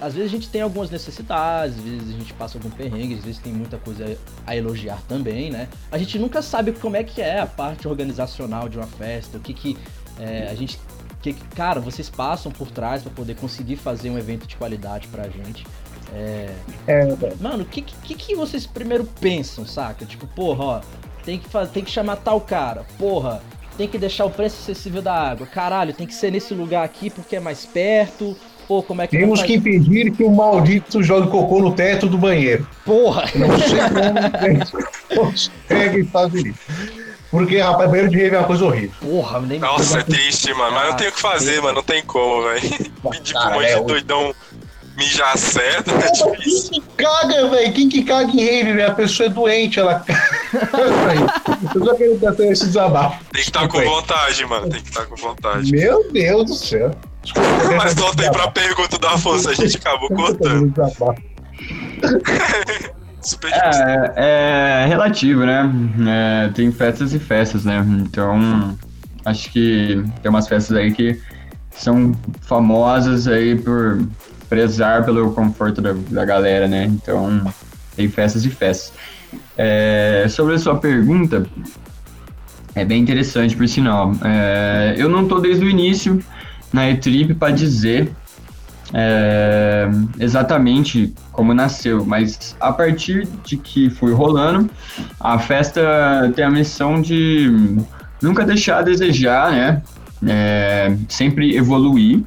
às 0.00 0.14
vezes 0.14 0.30
a 0.30 0.34
gente 0.34 0.48
tem 0.48 0.62
algumas 0.62 0.90
necessidades, 0.90 1.76
às 1.78 1.84
vezes 1.84 2.08
a 2.14 2.18
gente 2.18 2.32
passa 2.34 2.58
algum 2.58 2.70
perrengue, 2.70 3.14
às 3.14 3.24
vezes 3.24 3.38
tem 3.40 3.52
muita 3.52 3.78
coisa 3.78 4.16
a 4.46 4.56
elogiar 4.56 5.00
também, 5.08 5.50
né? 5.50 5.68
A 5.90 5.98
gente 5.98 6.18
nunca 6.18 6.42
sabe 6.42 6.72
como 6.72 6.96
é 6.96 7.04
que 7.04 7.20
é 7.20 7.40
a 7.40 7.46
parte 7.46 7.86
organizacional 7.88 8.68
de 8.68 8.76
uma 8.76 8.86
festa, 8.86 9.38
o 9.38 9.40
que 9.40 9.54
que 9.54 9.78
é, 10.18 10.48
a 10.50 10.54
gente 10.54 10.78
que, 11.22 11.32
cara, 11.32 11.80
vocês 11.80 12.10
passam 12.10 12.52
por 12.52 12.70
trás 12.70 13.02
para 13.02 13.10
poder 13.10 13.34
conseguir 13.36 13.76
fazer 13.76 14.10
um 14.10 14.18
evento 14.18 14.46
de 14.46 14.56
qualidade 14.56 15.08
pra 15.08 15.24
gente. 15.28 15.66
É, 16.12 16.54
É, 16.86 17.34
Mano, 17.40 17.62
o 17.62 17.66
que, 17.66 17.80
que, 17.80 18.14
que 18.14 18.36
vocês 18.36 18.66
primeiro 18.66 19.04
pensam, 19.20 19.66
saca? 19.66 20.04
Tipo, 20.04 20.26
porra, 20.26 20.64
ó, 20.64 20.80
tem 21.24 21.38
que, 21.38 21.48
tem 21.72 21.82
que 21.82 21.90
chamar 21.90 22.16
tal 22.16 22.40
cara, 22.40 22.84
porra, 22.98 23.42
tem 23.76 23.88
que 23.88 23.96
deixar 23.96 24.26
o 24.26 24.30
preço 24.30 24.56
acessível 24.60 25.00
da 25.00 25.14
água, 25.14 25.46
caralho, 25.46 25.94
tem 25.94 26.06
que 26.06 26.14
ser 26.14 26.30
nesse 26.30 26.52
lugar 26.52 26.84
aqui 26.84 27.08
porque 27.08 27.36
é 27.36 27.40
mais 27.40 27.64
perto, 27.64 28.36
pô, 28.66 28.82
como 28.82 29.02
é 29.02 29.06
que 29.06 29.16
temos 29.16 29.42
que 29.42 29.54
impedir 29.54 30.10
que 30.12 30.24
o 30.24 30.30
maldito 30.30 31.02
jogue 31.02 31.28
cocô 31.30 31.60
no 31.60 31.72
teto 31.72 32.08
do 32.08 32.18
banheiro. 32.18 32.66
Porra! 32.84 33.24
Não 33.34 33.58
sei 33.58 33.78
como 35.08 35.24
consegue 35.30 36.04
fazer 36.04 36.48
isso. 36.48 36.60
Porque, 37.30 37.58
rapaz, 37.58 37.90
banheiro 37.90 38.10
de 38.10 38.16
rave 38.16 38.36
é 38.36 38.38
uma 38.38 38.46
coisa 38.46 38.64
horrível. 38.64 38.92
Porra, 39.00 39.40
nem 39.40 39.58
Nossa, 39.58 39.98
é 39.98 40.02
triste, 40.04 40.54
mano. 40.54 40.72
Mas 40.72 40.88
não 40.90 40.96
tem 40.96 41.08
o 41.08 41.12
que 41.12 41.20
fazer, 41.20 41.60
mano. 41.60 41.74
Não 41.74 41.82
tem 41.82 42.02
como, 42.04 42.44
velho. 42.44 42.60
Pedir 43.10 43.32
pra 43.32 43.48
um 43.48 43.54
monte 43.54 43.66
é 43.66 43.80
de 43.80 43.86
doidão 43.86 44.34
mijar 44.96 45.36
certo 45.36 45.90
é 45.90 46.10
difícil. 46.12 46.70
Quem 46.70 46.80
que 46.80 46.96
caga, 46.96 47.48
velho? 47.48 47.72
Quem 47.72 47.88
que 47.88 48.04
caga 48.04 48.30
em 48.30 48.44
rave, 48.44 48.72
velho? 48.74 48.86
A 48.86 48.94
pessoa 48.94 49.26
é 49.26 49.30
doente, 49.30 49.80
ela 49.80 50.04
Eu 51.74 51.84
só 51.84 51.94
quero 51.94 52.16
dar 52.18 52.40
esse 52.40 52.66
desabafo. 52.66 53.18
Tem 53.32 53.42
que 53.42 53.48
estar 53.48 53.60
com 53.68 53.78
Desculpa 53.78 53.80
aí. 53.80 54.00
vontade, 54.00 54.46
mano. 54.46 54.68
Tem 54.70 54.80
que 54.80 54.88
estar 54.88 55.06
com 55.06 55.16
vontade. 55.16 55.70
Meu 55.72 56.12
Deus 56.12 56.46
do 56.46 56.54
céu. 56.54 56.94
Mas 57.76 57.94
aí 58.20 58.30
pra 58.30 58.50
pergunta 58.50 58.98
da 58.98 59.12
Afonso, 59.12 59.50
a 59.50 59.54
gente 59.54 59.76
acabou 59.76 60.08
cortando. 60.08 60.72
Super 63.22 63.50
difícil. 63.50 63.84
É, 64.16 64.82
é 64.82 64.86
relativo, 64.86 65.46
né? 65.46 65.70
É, 66.06 66.48
tem 66.50 66.70
festas 66.70 67.14
e 67.14 67.18
festas, 67.18 67.64
né? 67.64 67.82
Então, 68.02 68.76
acho 69.24 69.50
que 69.50 70.04
tem 70.22 70.30
umas 70.30 70.46
festas 70.46 70.76
aí 70.76 70.92
que 70.92 71.18
são 71.70 72.14
famosas 72.42 73.26
aí 73.26 73.58
por 73.58 74.06
prezar 74.48 75.04
pelo 75.04 75.32
conforto 75.32 75.80
da, 75.80 75.94
da 76.10 76.24
galera, 76.24 76.68
né? 76.68 76.84
Então, 76.84 77.50
tem 77.96 78.08
festas 78.10 78.44
e 78.44 78.50
festas. 78.50 78.92
É, 79.56 80.26
sobre 80.28 80.54
a 80.54 80.58
sua 80.58 80.76
pergunta, 80.76 81.46
é 82.74 82.84
bem 82.84 83.00
interessante, 83.00 83.56
por 83.56 83.66
sinal. 83.66 84.12
É, 84.22 84.94
eu 84.98 85.08
não 85.08 85.26
tô 85.26 85.40
desde 85.40 85.64
o 85.64 85.70
início 85.70 86.22
na 86.74 86.90
E-Trip 86.90 87.34
para 87.34 87.52
dizer 87.52 88.12
é, 88.92 89.88
exatamente 90.18 91.14
como 91.30 91.54
nasceu, 91.54 92.04
mas 92.04 92.56
a 92.60 92.72
partir 92.72 93.28
de 93.44 93.56
que 93.56 93.88
foi 93.88 94.12
rolando, 94.12 94.68
a 95.20 95.38
festa 95.38 96.32
tem 96.34 96.44
a 96.44 96.50
missão 96.50 97.00
de 97.00 97.78
nunca 98.20 98.44
deixar 98.44 98.78
a 98.78 98.82
desejar, 98.82 99.52
né? 99.52 99.82
É, 100.26 100.96
sempre 101.08 101.56
evoluir. 101.56 102.22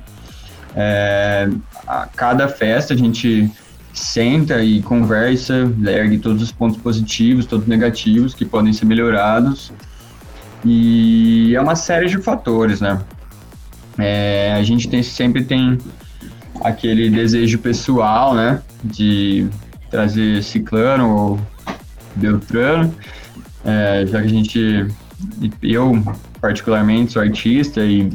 É, 0.75 1.49
a 1.85 2.07
cada 2.15 2.47
festa 2.47 2.93
a 2.93 2.97
gente 2.97 3.51
senta 3.93 4.63
e 4.63 4.81
conversa, 4.81 5.69
ergue 5.85 6.19
todos 6.19 6.41
os 6.41 6.51
pontos 6.51 6.79
positivos, 6.79 7.45
todos 7.45 7.67
negativos 7.67 8.33
que 8.33 8.45
podem 8.45 8.71
ser 8.71 8.85
melhorados. 8.85 9.73
E 10.63 11.53
é 11.55 11.61
uma 11.61 11.75
série 11.75 12.07
de 12.07 12.17
fatores, 12.19 12.79
né? 12.79 12.99
É, 13.97 14.53
a 14.53 14.63
gente 14.63 14.87
tem, 14.87 15.01
sempre 15.01 15.43
tem 15.43 15.77
aquele 16.61 17.09
desejo 17.09 17.59
pessoal, 17.59 18.33
né? 18.33 18.61
De 18.83 19.47
trazer 19.89 20.43
ciclano 20.43 21.15
ou 21.15 21.39
beltrano, 22.15 22.93
é, 23.63 24.05
já 24.07 24.19
que 24.21 24.25
a 24.25 24.29
gente, 24.29 24.87
eu 25.61 26.03
particularmente 26.41 27.13
sou 27.13 27.21
artista 27.21 27.81
e, 27.81 28.09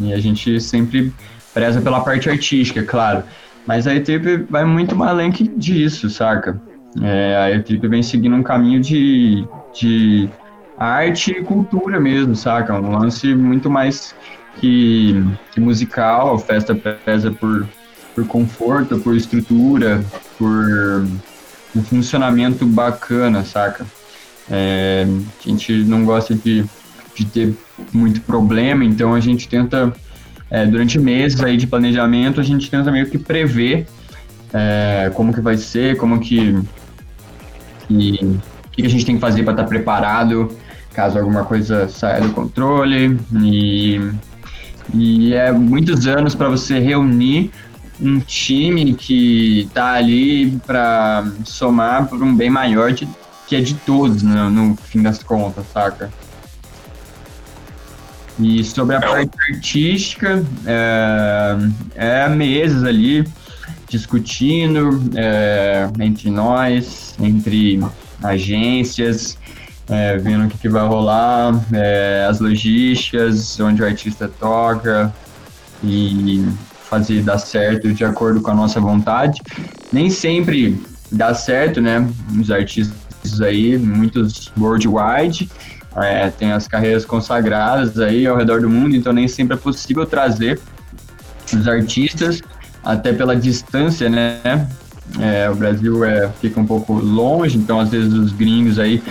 e 0.00 0.12
a 0.12 0.20
gente 0.20 0.60
sempre 0.60 1.12
preza 1.52 1.80
pela 1.80 2.00
parte 2.00 2.28
artística, 2.28 2.80
é 2.80 2.84
claro. 2.84 3.22
Mas 3.66 3.86
a 3.86 3.94
E-Trip 3.94 4.46
vai 4.48 4.64
muito 4.64 4.96
mais 4.96 5.10
além 5.10 5.30
que 5.30 5.46
disso, 5.46 6.08
saca? 6.08 6.60
É, 7.02 7.36
a 7.36 7.50
E-Trip 7.50 7.86
vem 7.86 8.02
seguindo 8.02 8.34
um 8.34 8.42
caminho 8.42 8.80
de, 8.80 9.46
de 9.74 10.28
arte 10.78 11.32
e 11.32 11.42
cultura 11.42 12.00
mesmo, 12.00 12.34
saca? 12.34 12.80
Um 12.80 12.98
lance 12.98 13.34
muito 13.34 13.68
mais 13.68 14.14
que, 14.60 15.24
que 15.52 15.60
musical, 15.60 16.34
a 16.34 16.38
festa 16.38 16.74
preza 16.74 17.30
por, 17.30 17.68
por 18.14 18.26
conforto, 18.26 18.98
por 18.98 19.16
estrutura, 19.16 20.02
por 20.36 21.06
um 21.74 21.82
funcionamento 21.82 22.66
bacana, 22.66 23.44
saca? 23.44 23.86
É, 24.50 25.06
a 25.44 25.48
gente 25.48 25.72
não 25.84 26.04
gosta 26.04 26.34
de, 26.34 26.64
de 27.14 27.24
ter 27.26 27.54
muito 27.92 28.20
problema, 28.22 28.84
então 28.84 29.14
a 29.14 29.20
gente 29.20 29.48
tenta, 29.48 29.92
é, 30.50 30.66
durante 30.66 30.98
meses 30.98 31.42
aí 31.42 31.56
de 31.56 31.66
planejamento, 31.66 32.40
a 32.40 32.44
gente 32.44 32.70
tenta 32.70 32.90
meio 32.90 33.08
que 33.10 33.18
prever 33.18 33.86
é, 34.52 35.10
como 35.14 35.32
que 35.32 35.40
vai 35.40 35.56
ser, 35.56 35.96
como 35.96 36.18
que, 36.18 36.58
que, 37.86 38.40
que 38.72 38.86
a 38.86 38.88
gente 38.88 39.04
tem 39.04 39.14
que 39.16 39.20
fazer 39.20 39.42
para 39.42 39.52
estar 39.52 39.64
preparado 39.64 40.50
caso 40.98 41.16
alguma 41.16 41.44
coisa 41.44 41.88
saia 41.88 42.20
do 42.20 42.30
controle 42.30 43.16
e 43.40 44.00
e 44.94 45.34
é 45.34 45.52
muitos 45.52 46.06
anos 46.06 46.34
para 46.34 46.48
você 46.48 46.78
reunir 46.78 47.50
um 48.00 48.20
time 48.20 48.94
que 48.94 49.68
tá 49.74 49.92
ali 49.94 50.58
para 50.66 51.26
somar 51.44 52.06
por 52.06 52.22
um 52.22 52.34
bem 52.34 52.48
maior 52.48 52.92
de, 52.92 53.08
que 53.46 53.56
é 53.56 53.60
de 53.60 53.74
todos, 53.74 54.22
né, 54.22 54.48
no 54.48 54.76
fim 54.76 55.02
das 55.02 55.22
contas, 55.22 55.64
saca? 55.72 56.10
E 58.38 58.62
sobre 58.62 58.94
a 58.94 59.00
parte 59.00 59.32
artística, 59.50 60.44
é, 60.64 61.56
é 61.96 62.28
meses 62.28 62.84
ali 62.84 63.26
discutindo 63.88 65.10
é, 65.16 65.88
entre 65.98 66.30
nós, 66.30 67.16
entre 67.20 67.80
agências, 68.22 69.36
é, 69.88 70.16
vendo 70.18 70.46
o 70.46 70.48
que, 70.48 70.58
que 70.58 70.68
vai 70.68 70.86
rolar, 70.86 71.58
é, 71.72 72.26
as 72.28 72.40
logísticas, 72.40 73.58
onde 73.60 73.82
o 73.82 73.86
artista 73.86 74.30
toca 74.38 75.12
e 75.82 76.44
fazer 76.88 77.22
dar 77.22 77.38
certo 77.38 77.92
de 77.92 78.04
acordo 78.04 78.40
com 78.40 78.50
a 78.50 78.54
nossa 78.54 78.80
vontade. 78.80 79.40
Nem 79.92 80.10
sempre 80.10 80.80
dá 81.10 81.34
certo, 81.34 81.80
né? 81.80 82.06
Os 82.38 82.50
artistas 82.50 83.40
aí, 83.40 83.78
muitos 83.78 84.52
worldwide, 84.58 85.48
é, 85.96 86.30
tem 86.30 86.52
as 86.52 86.68
carreiras 86.68 87.04
consagradas 87.04 87.98
aí 87.98 88.26
ao 88.26 88.36
redor 88.36 88.60
do 88.60 88.70
mundo, 88.70 88.94
então 88.94 89.12
nem 89.12 89.26
sempre 89.26 89.56
é 89.56 89.58
possível 89.58 90.06
trazer 90.06 90.60
os 91.52 91.66
artistas, 91.66 92.42
até 92.84 93.12
pela 93.12 93.34
distância, 93.34 94.08
né? 94.08 94.68
É, 95.18 95.48
o 95.48 95.54
Brasil 95.54 96.04
é, 96.04 96.30
fica 96.40 96.60
um 96.60 96.66
pouco 96.66 96.92
longe, 96.92 97.56
então 97.56 97.80
às 97.80 97.88
vezes 97.88 98.12
os 98.12 98.32
gringos 98.32 98.78
aí 98.78 99.02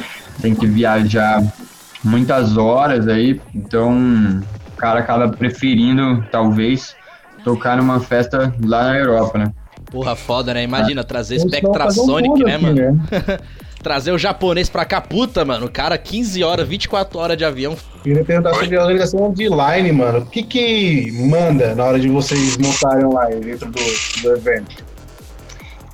tem 0.41 0.55
que 0.55 0.65
viajar 0.65 1.43
muitas 2.03 2.57
horas 2.57 3.07
aí, 3.07 3.41
então 3.53 4.41
o 4.73 4.77
cara 4.77 4.99
acaba 4.99 5.29
preferindo, 5.29 6.23
talvez, 6.31 6.95
tocar 7.43 7.77
numa 7.77 7.99
festa 7.99 8.53
lá 8.63 8.89
na 8.89 8.97
Europa, 8.97 9.37
né? 9.37 9.53
Porra, 9.91 10.15
foda, 10.15 10.53
né? 10.53 10.63
Imagina 10.63 11.03
trazer 11.03 11.35
Eles 11.35 11.43
vão 11.43 11.51
Spectra 11.51 11.87
um 11.87 11.91
Sonic, 11.91 12.29
mundo 12.29 12.45
né, 12.45 12.55
aqui, 12.55 12.63
mano? 12.65 13.01
Trazer 13.81 14.11
o 14.11 14.17
japonês 14.17 14.69
pra 14.69 14.83
cá, 14.83 14.99
puta, 14.99 15.45
mano. 15.45 15.67
O 15.67 15.71
cara, 15.71 15.97
15 15.97 16.43
horas, 16.43 16.67
24 16.67 17.19
horas 17.19 17.37
de 17.37 17.45
avião. 17.45 17.77
Queria 18.03 18.23
perguntar 18.23 18.53
sobre 18.55 18.75
a 18.75 18.81
organização 18.81 19.31
de 19.31 19.47
line, 19.47 19.91
mano. 19.91 20.19
O 20.19 20.25
que 20.25 20.43
que 20.43 21.11
manda 21.29 21.73
na 21.75 21.85
hora 21.85 21.99
de 21.99 22.09
vocês 22.09 22.57
montarem 22.57 23.05
online 23.05 23.39
dentro 23.39 23.71
do, 23.71 24.21
do 24.23 24.31
evento? 24.35 24.83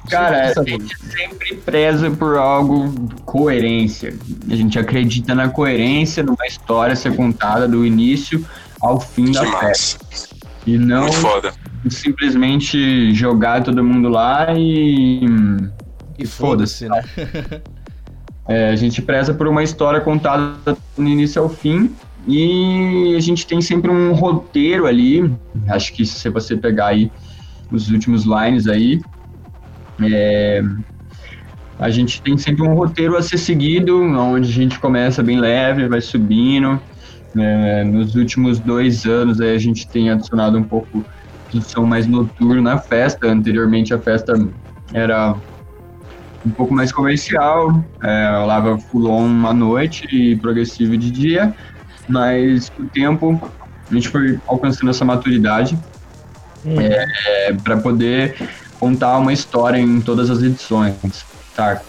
Cara, 0.09 0.53
a 0.57 0.63
gente 0.63 0.97
sempre 0.97 1.55
preza 1.57 2.11
por 2.11 2.37
algo 2.37 2.93
coerência. 3.25 4.13
A 4.49 4.55
gente 4.55 4.77
acredita 4.77 5.33
na 5.33 5.49
coerência 5.49 6.21
numa 6.21 6.45
história 6.45 6.95
ser 6.95 7.15
contada 7.15 7.67
do 7.67 7.85
início 7.85 8.45
ao 8.81 8.99
fim 8.99 9.31
da 9.31 9.45
festa. 9.59 9.99
Demais. 10.03 10.29
E 10.65 10.77
não 10.77 11.07
simplesmente 11.89 13.13
jogar 13.13 13.63
todo 13.63 13.83
mundo 13.83 14.09
lá 14.09 14.47
e. 14.57 15.25
E 16.17 16.25
foda-se. 16.25 16.87
foda-se, 16.87 17.19
né? 17.25 17.61
É, 18.47 18.69
a 18.69 18.75
gente 18.75 19.01
preza 19.01 19.33
por 19.33 19.47
uma 19.47 19.63
história 19.63 20.01
contada 20.01 20.77
do 20.97 21.07
início 21.07 21.41
ao 21.41 21.47
fim 21.47 21.95
e 22.27 23.15
a 23.15 23.19
gente 23.19 23.47
tem 23.47 23.61
sempre 23.61 23.89
um 23.89 24.13
roteiro 24.13 24.85
ali. 24.85 25.31
Acho 25.69 25.93
que 25.93 26.05
se 26.05 26.29
você 26.29 26.55
pegar 26.57 26.87
aí 26.87 27.11
os 27.71 27.89
últimos 27.89 28.25
lines 28.25 28.67
aí, 28.67 29.01
é, 30.01 30.63
a 31.79 31.89
gente 31.89 32.21
tem 32.21 32.37
sempre 32.37 32.63
um 32.63 32.73
roteiro 32.73 33.17
a 33.17 33.21
ser 33.21 33.37
seguido, 33.37 34.01
onde 34.01 34.49
a 34.49 34.53
gente 34.53 34.79
começa 34.79 35.21
bem 35.21 35.39
leve, 35.39 35.87
vai 35.87 36.01
subindo. 36.01 36.79
É, 37.37 37.83
nos 37.83 38.15
últimos 38.15 38.59
dois 38.59 39.05
anos 39.05 39.41
aí 39.41 39.55
a 39.55 39.59
gente 39.59 39.87
tem 39.87 40.09
adicionado 40.11 40.57
um 40.57 40.63
pouco 40.63 41.03
de 41.49 41.61
som 41.63 41.83
mais 41.83 42.07
noturno 42.07 42.61
na 42.61 42.77
festa. 42.77 43.27
Anteriormente 43.27 43.93
a 43.93 43.99
festa 43.99 44.33
era 44.93 45.35
um 46.45 46.51
pouco 46.51 46.73
mais 46.73 46.91
comercial, 46.91 47.83
é, 48.01 48.37
rolava 48.37 48.77
full 48.77 49.09
on 49.09 49.47
à 49.47 49.53
noite 49.53 50.07
e 50.11 50.35
progressivo 50.35 50.95
de 50.97 51.09
dia, 51.09 51.53
mas 52.07 52.69
com 52.69 52.83
o 52.83 52.87
tempo 52.87 53.51
a 53.89 53.93
gente 53.93 54.09
foi 54.09 54.39
alcançando 54.47 54.89
essa 54.89 55.05
maturidade 55.05 55.77
é, 56.65 57.53
para 57.63 57.77
poder 57.77 58.35
contar 58.83 59.17
uma 59.17 59.31
história 59.31 59.77
em 59.79 60.01
todas 60.01 60.29
as 60.29 60.43
edições, 60.43 60.93
tá? 61.55 61.81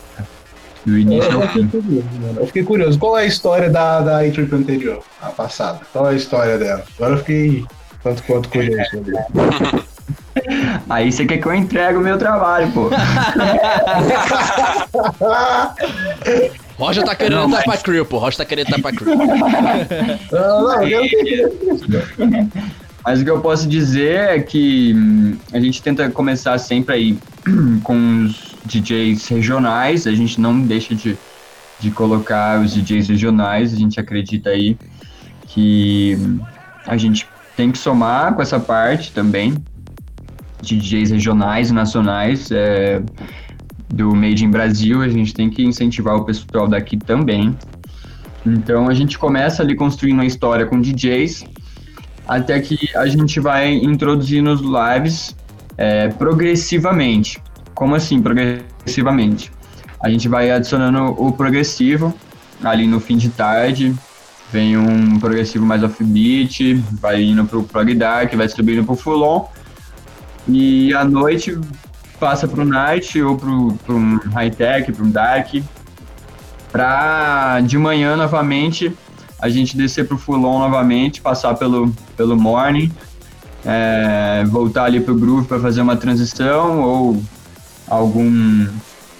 Do 0.86 0.96
início 0.96 1.32
Eu 1.32 1.42
ao 1.42 1.48
fiquei 1.48 1.62
fim. 1.62 1.68
curioso. 1.80 2.06
Eu 2.36 2.46
fiquei 2.46 2.62
curioso. 2.62 2.98
Qual 2.98 3.18
é 3.18 3.22
a 3.22 3.26
história 3.26 3.68
da, 3.68 4.00
da 4.00 4.20
A-Trip 4.20 4.54
anterior, 4.54 5.02
a 5.20 5.30
passada? 5.30 5.80
Qual 5.92 6.06
é 6.06 6.10
a 6.10 6.14
história 6.14 6.56
dela? 6.56 6.84
Agora 6.96 7.14
eu 7.14 7.18
fiquei 7.18 7.64
tanto 8.02 8.22
quanto 8.22 8.48
curioso. 8.48 8.90
Aí 10.90 11.10
você 11.10 11.24
quer 11.24 11.38
que 11.38 11.46
eu 11.46 11.54
entregue 11.54 11.96
o 11.96 12.00
meu 12.00 12.16
trabalho, 12.18 12.70
pô. 12.72 12.90
Roger 16.78 17.04
tá 17.04 17.14
querendo 17.14 17.36
Não, 17.36 17.44
entrar 17.46 17.62
mas- 17.66 17.76
pra 17.82 17.84
crew, 17.84 18.04
pô. 18.04 18.18
Roger 18.18 18.36
tá 18.38 18.44
querendo 18.44 18.66
entrar 18.68 18.82
pra 18.82 18.92
crew. 18.92 19.14
Não, 19.16 19.26
não, 20.62 20.82
eu 20.82 21.00
não 21.00 22.50
Mas 23.04 23.20
o 23.20 23.24
que 23.24 23.30
eu 23.30 23.40
posso 23.40 23.68
dizer 23.68 24.16
é 24.16 24.40
que 24.40 24.94
hum, 24.96 25.36
a 25.52 25.60
gente 25.60 25.82
tenta 25.82 26.08
começar 26.10 26.56
sempre 26.58 26.94
aí 26.94 27.18
com 27.84 28.24
os 28.24 28.56
DJs 28.64 29.28
regionais, 29.28 30.06
a 30.06 30.12
gente 30.12 30.40
não 30.40 30.58
deixa 30.60 30.94
de, 30.94 31.16
de 31.78 31.90
colocar 31.90 32.60
os 32.60 32.72
DJs 32.72 33.08
regionais, 33.08 33.74
a 33.74 33.76
gente 33.76 34.00
acredita 34.00 34.50
aí 34.50 34.76
que 35.46 36.16
hum, 36.18 36.40
a 36.86 36.96
gente 36.96 37.28
tem 37.56 37.70
que 37.70 37.78
somar 37.78 38.34
com 38.34 38.40
essa 38.40 38.58
parte 38.58 39.12
também 39.12 39.54
de 40.62 40.78
DJs 40.78 41.10
regionais 41.10 41.70
e 41.70 41.74
nacionais 41.74 42.50
é, 42.50 43.02
do 43.88 44.14
Made 44.14 44.44
in 44.44 44.50
Brasil, 44.50 45.02
a 45.02 45.08
gente 45.08 45.34
tem 45.34 45.50
que 45.50 45.62
incentivar 45.62 46.16
o 46.16 46.24
pessoal 46.24 46.66
daqui 46.66 46.96
também. 46.96 47.54
Então 48.46 48.88
a 48.88 48.94
gente 48.94 49.18
começa 49.18 49.62
ali 49.62 49.74
construindo 49.74 50.14
uma 50.14 50.26
história 50.26 50.66
com 50.66 50.80
DJs, 50.80 51.44
até 52.26 52.60
que 52.60 52.78
a 52.96 53.06
gente 53.06 53.40
vai 53.40 53.74
introduzindo 53.74 54.50
os 54.50 54.60
lives 54.60 55.34
é, 55.76 56.08
progressivamente. 56.08 57.42
Como 57.74 57.94
assim, 57.94 58.22
progressivamente? 58.22 59.50
A 60.00 60.08
gente 60.08 60.28
vai 60.28 60.50
adicionando 60.50 61.14
o 61.18 61.32
progressivo 61.32 62.14
ali 62.62 62.86
no 62.86 63.00
fim 63.00 63.16
de 63.16 63.28
tarde, 63.30 63.94
vem 64.52 64.76
um 64.76 65.18
progressivo 65.18 65.64
mais 65.64 65.82
offbeat, 65.82 66.74
vai 67.00 67.22
indo 67.22 67.44
pro 67.44 67.62
prog 67.64 67.94
dark, 67.94 68.34
vai 68.34 68.48
subindo 68.48 68.84
pro 68.84 68.94
full 68.94 69.22
on, 69.22 69.48
e 70.46 70.94
à 70.94 71.04
noite 71.04 71.58
passa 72.20 72.46
pro 72.46 72.64
night 72.64 73.20
ou 73.20 73.36
pro, 73.36 73.72
pro 73.84 73.98
high 74.32 74.50
tech, 74.50 74.92
pro 74.92 75.06
dark, 75.06 75.54
pra 76.70 77.60
de 77.60 77.76
manhã 77.76 78.16
novamente 78.16 78.96
a 79.44 79.50
gente 79.50 79.76
descer 79.76 80.08
pro 80.08 80.16
full 80.16 80.42
on 80.42 80.60
novamente, 80.60 81.20
passar 81.20 81.54
pelo, 81.54 81.94
pelo 82.16 82.34
morning, 82.34 82.90
é, 83.62 84.42
voltar 84.46 84.84
ali 84.84 85.02
pro 85.02 85.14
groove 85.14 85.46
para 85.46 85.60
fazer 85.60 85.82
uma 85.82 85.96
transição 85.96 86.80
ou 86.80 87.22
algum 87.86 88.66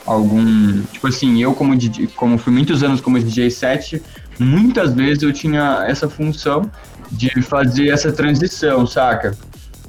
algum 0.06 0.82
tipo 0.92 1.08
assim 1.08 1.42
eu 1.42 1.52
como 1.52 1.76
DJ, 1.76 2.06
como 2.16 2.38
fui 2.38 2.52
muitos 2.54 2.82
anos 2.82 3.02
como 3.02 3.18
DJ 3.18 3.50
set 3.50 4.02
muitas 4.38 4.94
vezes 4.94 5.22
eu 5.22 5.32
tinha 5.32 5.84
essa 5.86 6.08
função 6.08 6.70
de 7.12 7.42
fazer 7.42 7.88
essa 7.88 8.10
transição 8.10 8.86
saca? 8.86 9.36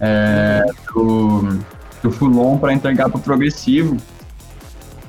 É, 0.01 0.65
do, 0.93 1.59
do 2.03 2.11
full 2.11 2.37
on 2.45 2.57
para 2.57 2.73
entregar 2.73 3.09
pro 3.09 3.19
progressivo 3.19 3.95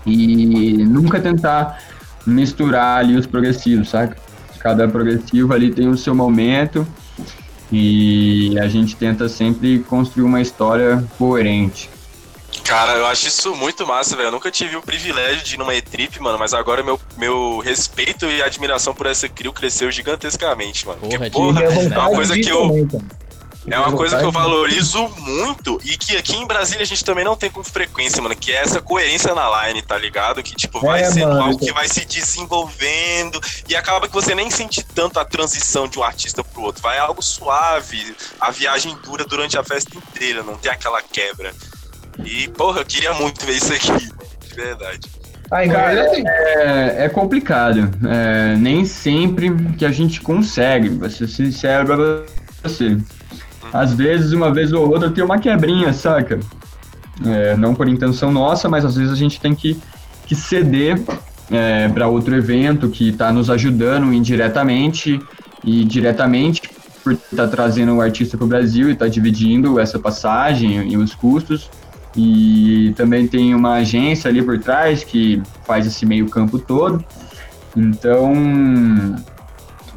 e 0.06 0.84
nunca 0.84 1.18
tentar 1.18 1.80
misturar 2.24 3.00
ali 3.00 3.16
os 3.16 3.26
progressivos 3.26 3.88
saca 3.88 4.25
cada 4.66 4.88
progressivo 4.88 5.54
ali 5.54 5.70
tem 5.70 5.86
o 5.86 5.96
seu 5.96 6.12
momento 6.12 6.84
e 7.70 8.58
a 8.58 8.66
gente 8.66 8.96
tenta 8.96 9.28
sempre 9.28 9.78
construir 9.88 10.24
uma 10.24 10.40
história 10.40 11.04
coerente. 11.16 11.88
Cara, 12.64 12.94
eu 12.94 13.06
acho 13.06 13.28
isso 13.28 13.54
muito 13.54 13.86
massa, 13.86 14.16
velho. 14.16 14.26
Eu 14.26 14.32
nunca 14.32 14.50
tive 14.50 14.74
o 14.74 14.82
privilégio 14.82 15.44
de 15.44 15.54
ir 15.54 15.58
numa 15.58 15.72
E-Trip, 15.72 16.20
mano, 16.20 16.36
mas 16.36 16.52
agora 16.52 16.82
meu, 16.82 16.98
meu 17.16 17.58
respeito 17.58 18.26
e 18.26 18.42
admiração 18.42 18.92
por 18.92 19.06
essa 19.06 19.28
crew 19.28 19.52
cresceu 19.52 19.88
gigantescamente, 19.92 20.84
mano. 20.84 20.98
Porra, 20.98 21.18
Porque, 21.18 21.30
porra, 21.30 21.62
é 21.62 21.98
uma 21.98 22.10
coisa 22.10 22.34
que 22.34 22.48
eu, 22.48 22.62
também. 22.62 22.88
É 23.68 23.78
uma 23.78 23.92
coisa 23.92 24.18
que 24.18 24.24
eu 24.24 24.30
valorizo 24.30 25.08
muito 25.18 25.80
e 25.84 25.96
que 25.96 26.16
aqui 26.16 26.36
em 26.36 26.46
Brasília 26.46 26.82
a 26.82 26.86
gente 26.86 27.04
também 27.04 27.24
não 27.24 27.36
tem 27.36 27.50
com 27.50 27.64
frequência, 27.64 28.22
mano, 28.22 28.36
que 28.36 28.52
é 28.52 28.56
essa 28.56 28.80
coerência 28.80 29.34
na 29.34 29.66
line, 29.66 29.82
tá 29.82 29.98
ligado? 29.98 30.42
Que, 30.42 30.54
tipo, 30.54 30.80
vai 30.80 31.02
É, 31.02 31.10
sendo 31.10 31.28
mano, 31.28 31.42
algo 31.42 31.58
que 31.58 31.72
vai 31.72 31.88
se 31.88 32.04
desenvolvendo 32.04 33.40
e 33.68 33.74
acaba 33.74 34.06
que 34.06 34.14
você 34.14 34.34
nem 34.34 34.50
sente 34.50 34.84
tanto 34.84 35.18
a 35.18 35.24
transição 35.24 35.88
de 35.88 35.98
um 35.98 36.02
artista 36.02 36.44
pro 36.44 36.62
outro. 36.62 36.82
Vai 36.82 36.98
algo 36.98 37.20
suave, 37.22 38.14
a 38.40 38.50
viagem 38.50 38.96
dura 39.02 39.24
durante 39.24 39.58
a 39.58 39.64
festa 39.64 39.96
inteira, 39.96 40.42
não 40.42 40.56
tem 40.56 40.70
aquela 40.70 41.02
quebra. 41.02 41.52
E, 42.24 42.48
porra, 42.48 42.80
eu 42.80 42.86
queria 42.86 43.12
muito 43.14 43.44
ver 43.44 43.56
isso 43.56 43.72
aqui, 43.72 43.90
mano, 43.90 44.26
de 44.48 44.54
verdade. 44.54 45.00
Ah, 45.50 45.64
em 45.64 45.68
Goiânia 45.68 46.10
tem. 46.10 46.24
É, 46.26 47.04
é 47.04 47.08
complicado. 47.08 47.90
É, 48.08 48.56
nem 48.56 48.84
sempre 48.84 49.50
que 49.78 49.84
a 49.84 49.92
gente 49.92 50.20
consegue, 50.20 50.88
vou 50.88 51.08
ser 51.08 51.28
sincero 51.28 51.86
pra 51.86 51.96
você. 52.64 52.96
Às 53.72 53.92
vezes, 53.92 54.32
uma 54.32 54.52
vez 54.52 54.72
ou 54.72 54.88
outra, 54.88 55.10
tem 55.10 55.24
uma 55.24 55.38
quebrinha, 55.38 55.92
saca? 55.92 56.40
É, 57.24 57.56
não 57.56 57.74
por 57.74 57.88
intenção 57.88 58.30
nossa, 58.30 58.68
mas 58.68 58.84
às 58.84 58.96
vezes 58.96 59.12
a 59.12 59.16
gente 59.16 59.40
tem 59.40 59.54
que, 59.54 59.80
que 60.26 60.34
ceder 60.34 61.00
é, 61.50 61.88
para 61.88 62.08
outro 62.08 62.34
evento 62.34 62.88
que 62.88 63.08
está 63.08 63.32
nos 63.32 63.48
ajudando 63.48 64.12
indiretamente 64.12 65.20
e 65.64 65.84
diretamente 65.84 66.62
por 67.02 67.12
estar 67.12 67.48
trazendo 67.48 67.94
o 67.94 68.00
artista 68.00 68.36
para 68.36 68.44
o 68.44 68.48
Brasil 68.48 68.88
e 68.88 68.92
estar 68.92 69.08
dividindo 69.08 69.78
essa 69.78 69.98
passagem 69.98 70.92
e 70.92 70.96
os 70.96 71.14
custos. 71.14 71.70
E 72.16 72.92
também 72.96 73.28
tem 73.28 73.54
uma 73.54 73.74
agência 73.74 74.28
ali 74.28 74.42
por 74.42 74.58
trás 74.58 75.04
que 75.04 75.42
faz 75.64 75.86
esse 75.86 76.04
meio 76.04 76.28
campo 76.28 76.58
todo. 76.58 77.04
Então 77.76 78.32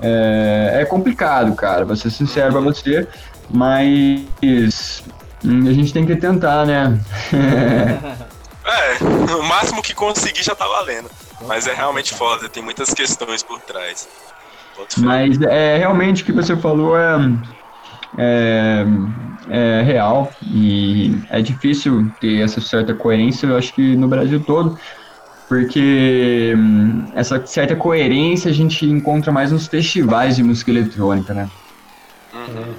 é, 0.02 0.80
é 0.82 0.86
complicado, 0.86 1.56
cara. 1.56 1.86
Vou 1.86 1.96
ser 1.96 2.10
sincero 2.10 2.52
pra 2.52 2.62
você, 2.62 3.08
mas 3.50 5.04
hum, 5.44 5.68
a 5.68 5.74
gente 5.74 5.94
tem 5.94 6.06
que 6.06 6.16
tentar, 6.16 6.66
né? 6.66 7.00
É, 8.70 9.04
o 9.34 9.42
máximo 9.44 9.82
que 9.82 9.96
conseguir 9.96 10.44
já 10.44 10.54
tá 10.54 10.68
valendo. 10.68 11.10
Mas 11.48 11.66
é 11.66 11.74
realmente 11.74 12.14
foda, 12.14 12.48
tem 12.48 12.62
muitas 12.62 12.94
questões 12.94 13.42
por 13.42 13.60
trás. 13.62 14.08
Mas 14.98 15.42
é 15.42 15.78
realmente 15.78 16.22
o 16.22 16.26
que 16.26 16.32
você 16.32 16.56
falou 16.56 16.96
é, 16.96 17.18
é, 18.18 18.86
é 19.50 19.82
real 19.82 20.32
e 20.44 21.20
é 21.30 21.42
difícil 21.42 22.12
ter 22.22 22.42
essa 22.42 22.62
certa 22.62 22.94
coerência, 22.94 23.48
eu 23.48 23.58
acho 23.58 23.74
que 23.74 23.96
no 23.96 24.08
Brasil 24.08 24.40
todo, 24.42 24.78
porque 25.48 26.54
hum, 26.56 27.06
essa 27.16 27.44
certa 27.46 27.76
coerência 27.76 28.52
a 28.52 28.54
gente 28.54 28.86
encontra 28.86 29.32
mais 29.32 29.52
nos 29.52 29.68
festivais 29.68 30.36
de 30.36 30.44
música 30.44 30.70
eletrônica, 30.70 31.34
né? 31.34 31.50
Uhum. 32.34 32.74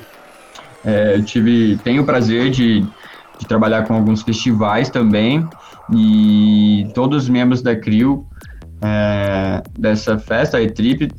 É, 0.84 1.16
eu 1.16 1.24
tive, 1.24 1.78
tenho 1.84 2.02
o 2.02 2.06
prazer 2.06 2.50
de, 2.50 2.80
de 2.80 3.46
trabalhar 3.46 3.84
com 3.84 3.94
alguns 3.94 4.22
festivais 4.22 4.88
também. 4.90 5.46
E 5.92 6.88
todos 6.94 7.24
os 7.24 7.28
membros 7.28 7.62
da 7.62 7.74
CRIO 7.74 8.26
é, 8.80 9.62
dessa 9.78 10.18
festa, 10.18 10.58
a 10.58 10.62
E-Trip, 10.62 11.10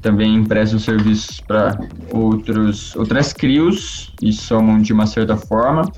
também 0.00 0.44
prestam 0.44 0.78
serviços 0.78 1.40
para 1.40 1.78
outros 2.10 2.94
outras 2.96 3.32
crios 3.32 4.12
e 4.20 4.32
somam 4.32 4.82
de 4.82 4.92
uma 4.92 5.06
certa 5.06 5.36
forma 5.36 5.90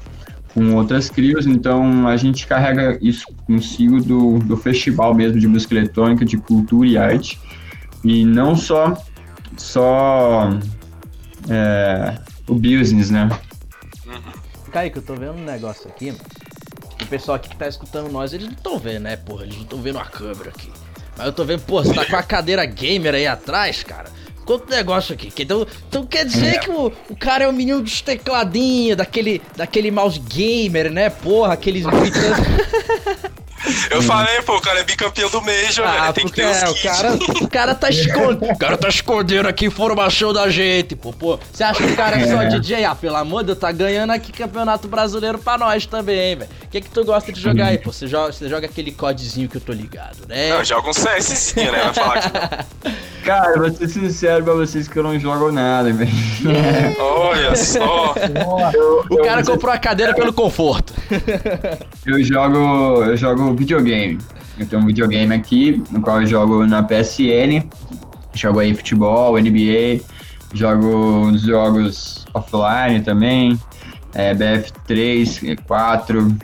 com 0.52 0.74
outras 0.76 1.10
crios, 1.10 1.46
então 1.46 2.06
a 2.06 2.16
gente 2.16 2.46
carrega 2.46 2.96
isso 3.02 3.26
consigo 3.44 4.00
do, 4.00 4.38
do 4.38 4.56
festival 4.56 5.12
mesmo 5.12 5.40
de 5.40 5.48
música 5.48 5.74
eletrônica, 5.74 6.24
de 6.24 6.36
cultura 6.36 6.86
e 6.86 6.96
arte, 6.96 7.40
e 8.04 8.24
não 8.24 8.54
só 8.54 8.96
só 9.56 10.50
é, 11.48 12.14
o 12.46 12.54
business, 12.54 13.10
né? 13.10 13.28
Kaique, 14.72 14.96
eu 14.96 15.02
tô 15.02 15.14
vendo 15.14 15.34
um 15.34 15.44
negócio 15.44 15.88
aqui, 15.88 16.06
mano. 16.06 16.24
O 17.00 17.06
pessoal 17.06 17.36
aqui 17.36 17.48
que 17.48 17.56
tá 17.56 17.68
escutando 17.68 18.10
nós, 18.10 18.32
eles 18.32 18.46
não 18.46 18.54
estão 18.54 18.78
vendo, 18.78 19.02
né, 19.02 19.16
porra? 19.16 19.44
Eles 19.44 19.56
não 19.56 19.62
estão 19.62 19.80
vendo 19.80 19.98
a 19.98 20.04
câmera 20.04 20.50
aqui. 20.50 20.70
Mas 21.16 21.26
eu 21.26 21.32
tô 21.32 21.44
vendo, 21.44 21.60
pô, 21.60 21.82
você 21.82 21.94
tá 21.94 22.04
com 22.04 22.16
a 22.16 22.22
cadeira 22.22 22.64
gamer 22.64 23.14
aí 23.14 23.26
atrás, 23.26 23.82
cara. 23.82 24.10
Quanto 24.44 24.68
negócio 24.68 25.14
aqui. 25.14 25.32
Então, 25.38 25.66
então 25.88 26.06
quer 26.06 26.26
dizer 26.26 26.60
que 26.60 26.70
o, 26.70 26.92
o 27.08 27.16
cara 27.16 27.44
é 27.44 27.48
o 27.48 27.52
menino 27.52 27.80
dos 27.80 28.00
tecladinhos, 28.02 28.96
daquele, 28.96 29.40
daquele 29.56 29.90
mouse 29.90 30.18
gamer, 30.18 30.90
né? 30.90 31.08
Porra, 31.08 31.54
aqueles 31.54 31.84
Eu 33.90 34.02
falei, 34.02 34.40
pô, 34.42 34.56
o 34.56 34.60
cara 34.60 34.80
é 34.80 34.84
bicampeão 34.84 35.30
do 35.30 35.40
Major, 35.40 35.86
Ah, 35.86 36.02
velho. 36.02 36.12
Tem 36.14 36.26
que 36.26 36.32
ter 36.32 36.46
os 36.46 36.62
é, 36.62 36.68
o 36.68 36.82
cara, 36.82 37.14
o 37.14 37.48
cara 37.48 37.74
tá 37.74 37.88
escondendo. 37.90 38.52
O 38.52 38.58
cara 38.58 38.76
tá 38.76 38.88
escondendo 38.88 39.48
aqui 39.48 39.66
informação 39.66 40.32
da 40.32 40.48
gente, 40.50 40.94
pô. 40.96 41.12
Pô, 41.12 41.38
você 41.52 41.64
acha 41.64 41.82
que 41.82 41.92
o 41.92 41.96
cara 41.96 42.16
é 42.18 42.26
só 42.26 42.44
DJ? 42.58 42.84
Ah, 42.84 42.94
pelo 42.94 43.16
amor 43.16 43.40
de 43.42 43.46
Deus, 43.48 43.58
tá 43.58 43.72
ganhando 43.72 44.10
aqui 44.10 44.32
campeonato 44.32 44.88
brasileiro 44.88 45.38
pra 45.38 45.56
nós 45.58 45.86
também, 45.86 46.36
velho. 46.36 46.50
O 46.64 46.68
que 46.68 46.80
que 46.80 46.90
tu 46.90 47.04
gosta 47.04 47.32
de 47.32 47.40
jogar 47.40 47.66
aí, 47.66 47.78
pô? 47.78 47.92
Você 47.92 48.06
joga, 48.06 48.32
você 48.32 48.48
joga 48.48 48.66
aquele 48.66 48.90
codezinho 48.92 49.48
que 49.48 49.56
eu 49.56 49.60
tô 49.60 49.72
ligado, 49.72 50.26
né? 50.28 50.48
Não, 50.50 50.64
joga 50.64 50.88
um 50.88 50.92
CSzinho, 50.92 51.70
né? 51.72 51.78
Vai 51.84 51.94
falar 51.94 52.20
que. 52.20 52.94
Cara, 53.24 53.56
vou 53.58 53.72
ser 53.72 53.88
sincero 53.88 54.44
pra 54.44 54.52
vocês 54.52 54.86
que 54.86 54.98
eu 54.98 55.02
não 55.02 55.18
jogo 55.18 55.50
nada, 55.50 55.90
velho. 55.90 56.10
Olha 56.98 57.56
só. 57.56 58.14
O 59.08 59.16
cara 59.22 59.42
comprou 59.42 59.72
a 59.72 59.78
cadeira 59.78 60.14
pelo 60.14 60.30
conforto. 60.30 60.92
Eu 62.04 62.22
jogo, 62.22 63.02
eu 63.04 63.16
jogo 63.16 63.53
videogame. 63.54 64.18
Eu 64.58 64.66
tenho 64.66 64.82
um 64.82 64.86
videogame 64.86 65.34
aqui, 65.34 65.82
no 65.90 66.00
qual 66.00 66.20
eu 66.20 66.26
jogo 66.26 66.66
na 66.66 66.82
PSN. 66.82 67.68
Jogo 68.34 68.60
aí 68.60 68.74
futebol, 68.74 69.38
NBA. 69.38 70.00
Jogo 70.52 70.86
uns 71.26 71.42
jogos 71.42 72.24
offline 72.32 73.02
também. 73.02 73.58
É, 74.14 74.34
BF3, 74.34 75.58
4. 75.66 76.36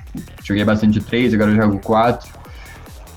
Joguei 0.43 0.65
bastante 0.65 0.99
o 0.99 1.03
3, 1.03 1.35
agora 1.35 1.53
eu 1.53 1.57
jogo 1.57 1.79
4. 1.79 2.41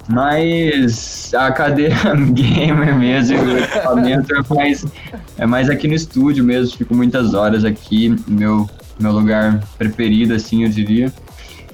Mas 0.08 1.34
a 1.34 1.52
cadeira 1.52 1.96
gamer 2.34 2.96
mesmo, 2.96 3.38
o 3.38 3.58
equipamento 3.58 4.36
é 4.36 4.54
mais, 4.54 4.86
é 5.38 5.46
mais 5.46 5.70
aqui 5.70 5.88
no 5.88 5.94
estúdio 5.94 6.44
mesmo, 6.44 6.78
fico 6.78 6.94
muitas 6.94 7.34
horas 7.34 7.64
aqui, 7.64 8.14
meu, 8.28 8.70
meu 9.00 9.14
lugar 9.14 9.64
preferido, 9.78 10.34
assim, 10.34 10.64
eu 10.64 10.70
diria. 10.70 11.12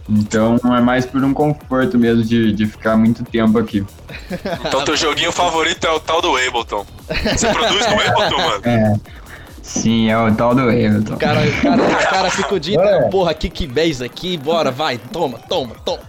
Então 0.09 0.57
é 0.75 0.81
mais 0.81 1.05
por 1.05 1.23
um 1.23 1.33
conforto 1.33 1.97
mesmo 1.97 2.23
de, 2.23 2.51
de 2.51 2.65
ficar 2.65 2.97
muito 2.97 3.23
tempo 3.23 3.59
aqui. 3.59 3.85
Então 4.65 4.83
teu 4.83 4.97
joguinho 4.97 5.31
favorito 5.31 5.85
é 5.85 5.91
o 5.91 5.99
tal 5.99 6.21
do 6.21 6.35
Ableton. 6.35 6.85
Você 7.07 7.47
produz 7.53 7.85
no 7.87 7.93
Ableton, 7.93 8.37
mano? 8.37 8.61
É. 8.65 8.99
Sim, 9.61 10.09
é 10.09 10.17
o 10.17 10.33
tal 10.33 10.55
do 10.55 10.61
Ableton. 10.61 11.13
O 11.13 11.17
cara, 11.17 11.41
cara, 11.61 11.83
o 11.83 12.09
cara 12.09 12.31
fica 12.31 12.55
o 12.55 12.59
dia 12.59 12.75
inteiro, 12.75 13.09
porra, 13.11 13.33
kickbase 13.35 14.03
aqui, 14.03 14.35
bora, 14.35 14.71
vai, 14.71 14.97
toma, 14.97 15.37
toma, 15.37 15.75
toma. 15.85 16.01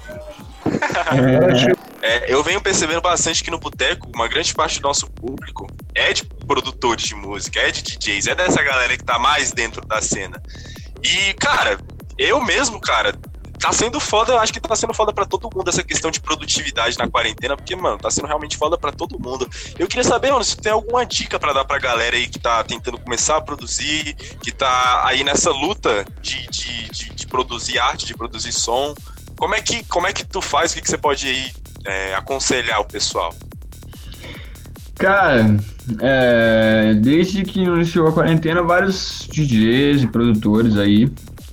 É, 2.03 2.33
eu 2.33 2.43
venho 2.43 2.61
percebendo 2.61 3.03
bastante 3.03 3.45
que 3.45 3.51
no 3.51 3.59
Boteco, 3.59 4.09
uma 4.15 4.27
grande 4.27 4.55
parte 4.55 4.81
do 4.81 4.89
nosso 4.89 5.07
público 5.11 5.67
é 5.95 6.13
de 6.15 6.25
produtores 6.25 7.05
de 7.05 7.15
música, 7.15 7.61
é 7.61 7.71
de 7.71 7.83
DJs, 7.83 8.29
é 8.29 8.35
dessa 8.35 8.63
galera 8.63 8.97
que 8.97 9.05
tá 9.05 9.19
mais 9.19 9.53
dentro 9.53 9.87
da 9.87 10.01
cena. 10.01 10.41
E, 11.03 11.35
cara, 11.35 11.79
eu 12.17 12.43
mesmo, 12.43 12.81
cara, 12.81 13.15
tá 13.61 13.71
sendo 13.73 14.01
foda, 14.01 14.33
eu 14.33 14.39
acho 14.39 14.53
que 14.53 14.59
tá 14.59 14.75
sendo 14.75 14.95
foda 14.95 15.13
pra 15.13 15.27
todo 15.27 15.51
mundo 15.55 15.69
essa 15.69 15.83
questão 15.83 16.11
de 16.11 16.19
produtividade 16.19 16.97
na 16.97 17.07
quarentena, 17.07 17.55
porque, 17.55 17.77
mano, 17.77 17.99
tá 17.99 18.11
sendo 18.11 18.27
realmente 18.27 18.57
foda 18.57 18.79
pra 18.79 18.91
todo 18.91 19.21
mundo. 19.21 19.49
Eu 19.79 19.87
queria 19.87 20.03
saber, 20.03 20.33
mano, 20.33 20.43
se 20.43 20.57
tem 20.57 20.73
alguma 20.73 21.05
dica 21.05 21.39
pra 21.39 21.53
dar 21.53 21.67
pra 21.67 21.79
galera 21.79 22.17
aí 22.17 22.27
que 22.27 22.39
tá 22.39 22.65
tentando 22.65 22.99
começar 22.99 23.37
a 23.37 23.41
produzir, 23.41 24.15
que 24.43 24.51
tá 24.51 25.03
aí 25.05 25.23
nessa 25.23 25.51
luta 25.51 26.07
de, 26.23 26.49
de, 26.49 26.91
de, 26.91 27.15
de 27.15 27.27
produzir 27.27 27.79
arte, 27.79 28.07
de 28.07 28.15
produzir 28.15 28.53
som. 28.53 28.95
Como 29.37 29.55
é 29.55 29.61
que, 29.61 29.85
como 29.85 30.07
é 30.07 30.13
que 30.13 30.25
tu 30.25 30.41
faz? 30.41 30.73
O 30.73 30.77
que, 30.77 30.81
que 30.81 30.89
você 30.89 30.99
pode 30.99 31.29
aí 31.29 31.53
é, 31.85 32.15
aconselhar 32.15 32.81
o 32.81 32.85
pessoal? 32.87 33.35
Cara, 34.95 35.57
é, 36.01 36.95
desde 36.95 37.43
que 37.43 37.61
iniciou 37.61 38.09
a 38.09 38.13
quarentena, 38.13 38.63
vários 38.63 39.29
DJs 39.31 40.03
e 40.03 40.07
produtores 40.07 40.77
aí 40.77 41.11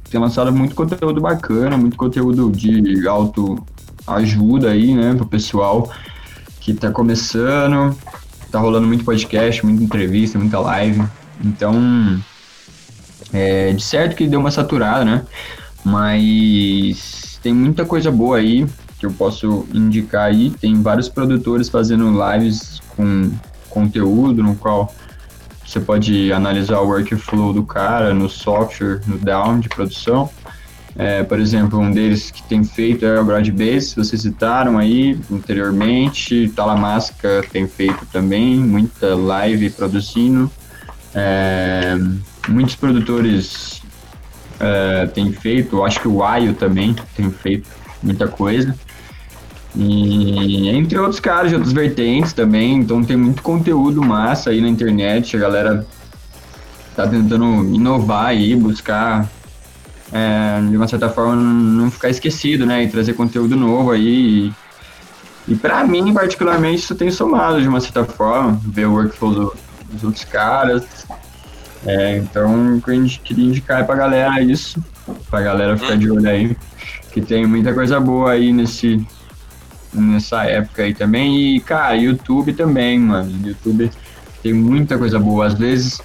têm 0.09 0.19
lançado 0.19 0.51
muito 0.51 0.75
conteúdo 0.75 1.21
bacana, 1.21 1.77
muito 1.77 1.97
conteúdo 1.97 2.51
de 2.51 3.07
autoajuda 3.07 4.71
aí, 4.71 4.93
né, 4.93 5.13
pro 5.15 5.25
pessoal 5.25 5.91
que 6.59 6.73
tá 6.73 6.91
começando. 6.91 7.95
Tá 8.51 8.59
rolando 8.59 8.87
muito 8.87 9.03
podcast, 9.03 9.65
muita 9.65 9.83
entrevista, 9.83 10.39
muita 10.39 10.59
live. 10.59 11.03
Então, 11.43 12.21
é, 13.33 13.73
de 13.73 13.83
certo 13.83 14.15
que 14.15 14.27
deu 14.27 14.39
uma 14.39 14.51
saturada, 14.51 15.03
né? 15.03 15.25
Mas 15.83 17.39
tem 17.43 17.53
muita 17.53 17.85
coisa 17.85 18.11
boa 18.11 18.37
aí 18.37 18.65
que 18.99 19.05
eu 19.05 19.11
posso 19.11 19.65
indicar 19.73 20.23
aí. 20.23 20.49
Tem 20.49 20.81
vários 20.81 21.07
produtores 21.07 21.69
fazendo 21.69 22.11
lives 22.11 22.81
com 22.95 23.31
conteúdo 23.69 24.41
no 24.41 24.55
qual 24.55 24.93
você 25.67 25.81
pode 25.81 26.31
analisar 26.31 26.79
o 26.79 26.87
workflow 26.87 27.51
do 27.51 27.61
cara 27.61 28.13
no 28.13 28.29
software, 28.29 29.01
no 29.05 29.17
down 29.17 29.59
de 29.59 29.67
produção. 29.67 30.29
É, 30.95 31.23
por 31.23 31.39
exemplo, 31.39 31.77
um 31.77 31.91
deles 31.91 32.31
que 32.31 32.41
tem 32.41 32.63
feito 32.63 33.05
é 33.05 33.19
o 33.19 33.25
Broadbase, 33.25 33.93
vocês 33.93 34.21
citaram 34.21 34.77
aí 34.77 35.19
anteriormente. 35.29 36.51
Talamasca 36.55 37.43
tem 37.51 37.67
feito 37.67 38.05
também, 38.11 38.57
muita 38.57 39.13
live 39.13 39.69
produzindo. 39.69 40.49
É, 41.13 41.97
muitos 42.47 42.75
produtores 42.75 43.81
é, 44.59 45.05
têm 45.07 45.33
feito, 45.33 45.83
acho 45.83 45.99
que 45.99 46.07
o 46.07 46.23
Ayo 46.23 46.53
também 46.53 46.95
tem 47.15 47.29
feito 47.29 47.69
muita 48.01 48.27
coisa. 48.27 48.73
E 49.79 50.69
entre 50.69 50.97
outros 50.97 51.19
caras 51.19 51.49
de 51.49 51.55
outras 51.55 51.71
vertentes 51.71 52.33
também, 52.33 52.77
então 52.77 53.03
tem 53.03 53.15
muito 53.15 53.43
conteúdo 53.43 54.03
massa 54.03 54.49
aí 54.49 54.59
na 54.59 54.67
internet, 54.67 55.37
a 55.37 55.39
galera 55.39 55.87
tá 56.95 57.07
tentando 57.07 57.45
inovar 57.75 58.27
aí, 58.27 58.55
buscar 58.55 59.29
é, 60.11 60.59
de 60.67 60.75
uma 60.75 60.87
certa 60.87 61.09
forma 61.09 61.35
não 61.35 61.91
ficar 61.91 62.09
esquecido, 62.09 62.65
né, 62.65 62.83
e 62.83 62.89
trazer 62.89 63.13
conteúdo 63.13 63.55
novo 63.55 63.91
aí. 63.91 64.47
E, 65.47 65.51
e 65.53 65.55
para 65.55 65.83
mim, 65.85 66.11
particularmente, 66.11 66.81
isso 66.81 66.95
tem 66.95 67.11
somado 67.11 67.61
de 67.61 67.67
uma 67.67 67.79
certa 67.79 68.03
forma, 68.03 68.59
ver 68.65 68.87
o 68.87 68.93
workflow 68.93 69.31
do, 69.31 69.55
dos 69.91 70.03
outros 70.03 70.23
caras. 70.23 71.05
É, 71.85 72.17
então, 72.17 72.73
eu 72.75 72.81
queria 73.23 73.45
indicar 73.45 73.85
pra 73.85 73.95
galera 73.95 74.41
isso, 74.41 74.83
pra 75.29 75.41
galera 75.41 75.77
ficar 75.77 75.97
de 75.97 76.09
olho 76.09 76.27
aí, 76.27 76.57
que 77.11 77.21
tem 77.21 77.45
muita 77.45 77.75
coisa 77.75 77.99
boa 77.99 78.31
aí 78.31 78.51
nesse, 78.51 79.05
nessa 79.93 80.43
época 80.43 80.83
aí 80.83 80.93
também. 80.93 81.55
E, 81.55 81.59
cara, 81.59 81.95
YouTube 81.95 82.53
também, 82.53 82.99
mano. 82.99 83.47
YouTube 83.47 83.89
tem 84.43 84.53
muita 84.53 84.97
coisa 84.97 85.19
boa. 85.19 85.47
Às 85.47 85.53
vezes 85.53 86.01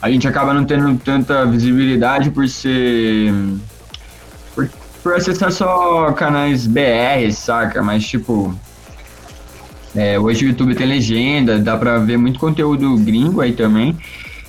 a 0.00 0.10
gente 0.10 0.26
acaba 0.26 0.54
não 0.54 0.64
tendo 0.64 0.96
tanta 0.98 1.44
visibilidade 1.46 2.30
por 2.30 2.48
ser. 2.48 3.32
por, 4.54 4.68
por 5.02 5.14
acessar 5.14 5.52
só 5.52 6.12
canais 6.12 6.66
BR, 6.66 7.30
saca? 7.32 7.82
Mas, 7.82 8.06
tipo. 8.06 8.54
É, 9.94 10.18
hoje 10.18 10.44
o 10.44 10.48
YouTube 10.50 10.76
tem 10.76 10.86
legenda, 10.86 11.58
dá 11.58 11.76
pra 11.76 11.98
ver 11.98 12.16
muito 12.16 12.38
conteúdo 12.38 12.96
gringo 12.98 13.40
aí 13.40 13.52
também. 13.52 13.98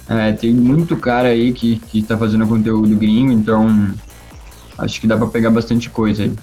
É, 0.07 0.31
tem 0.33 0.53
muito 0.53 0.95
cara 0.97 1.29
aí 1.29 1.51
que, 1.51 1.77
que 1.77 2.03
tá 2.03 2.17
fazendo 2.17 2.45
conteúdo 2.45 2.95
gringo, 2.95 3.31
então 3.31 3.91
acho 4.77 4.99
que 4.99 5.07
dá 5.07 5.17
pra 5.17 5.27
pegar 5.27 5.49
bastante 5.49 5.89
coisa 5.89 6.23
aí. 6.23 6.33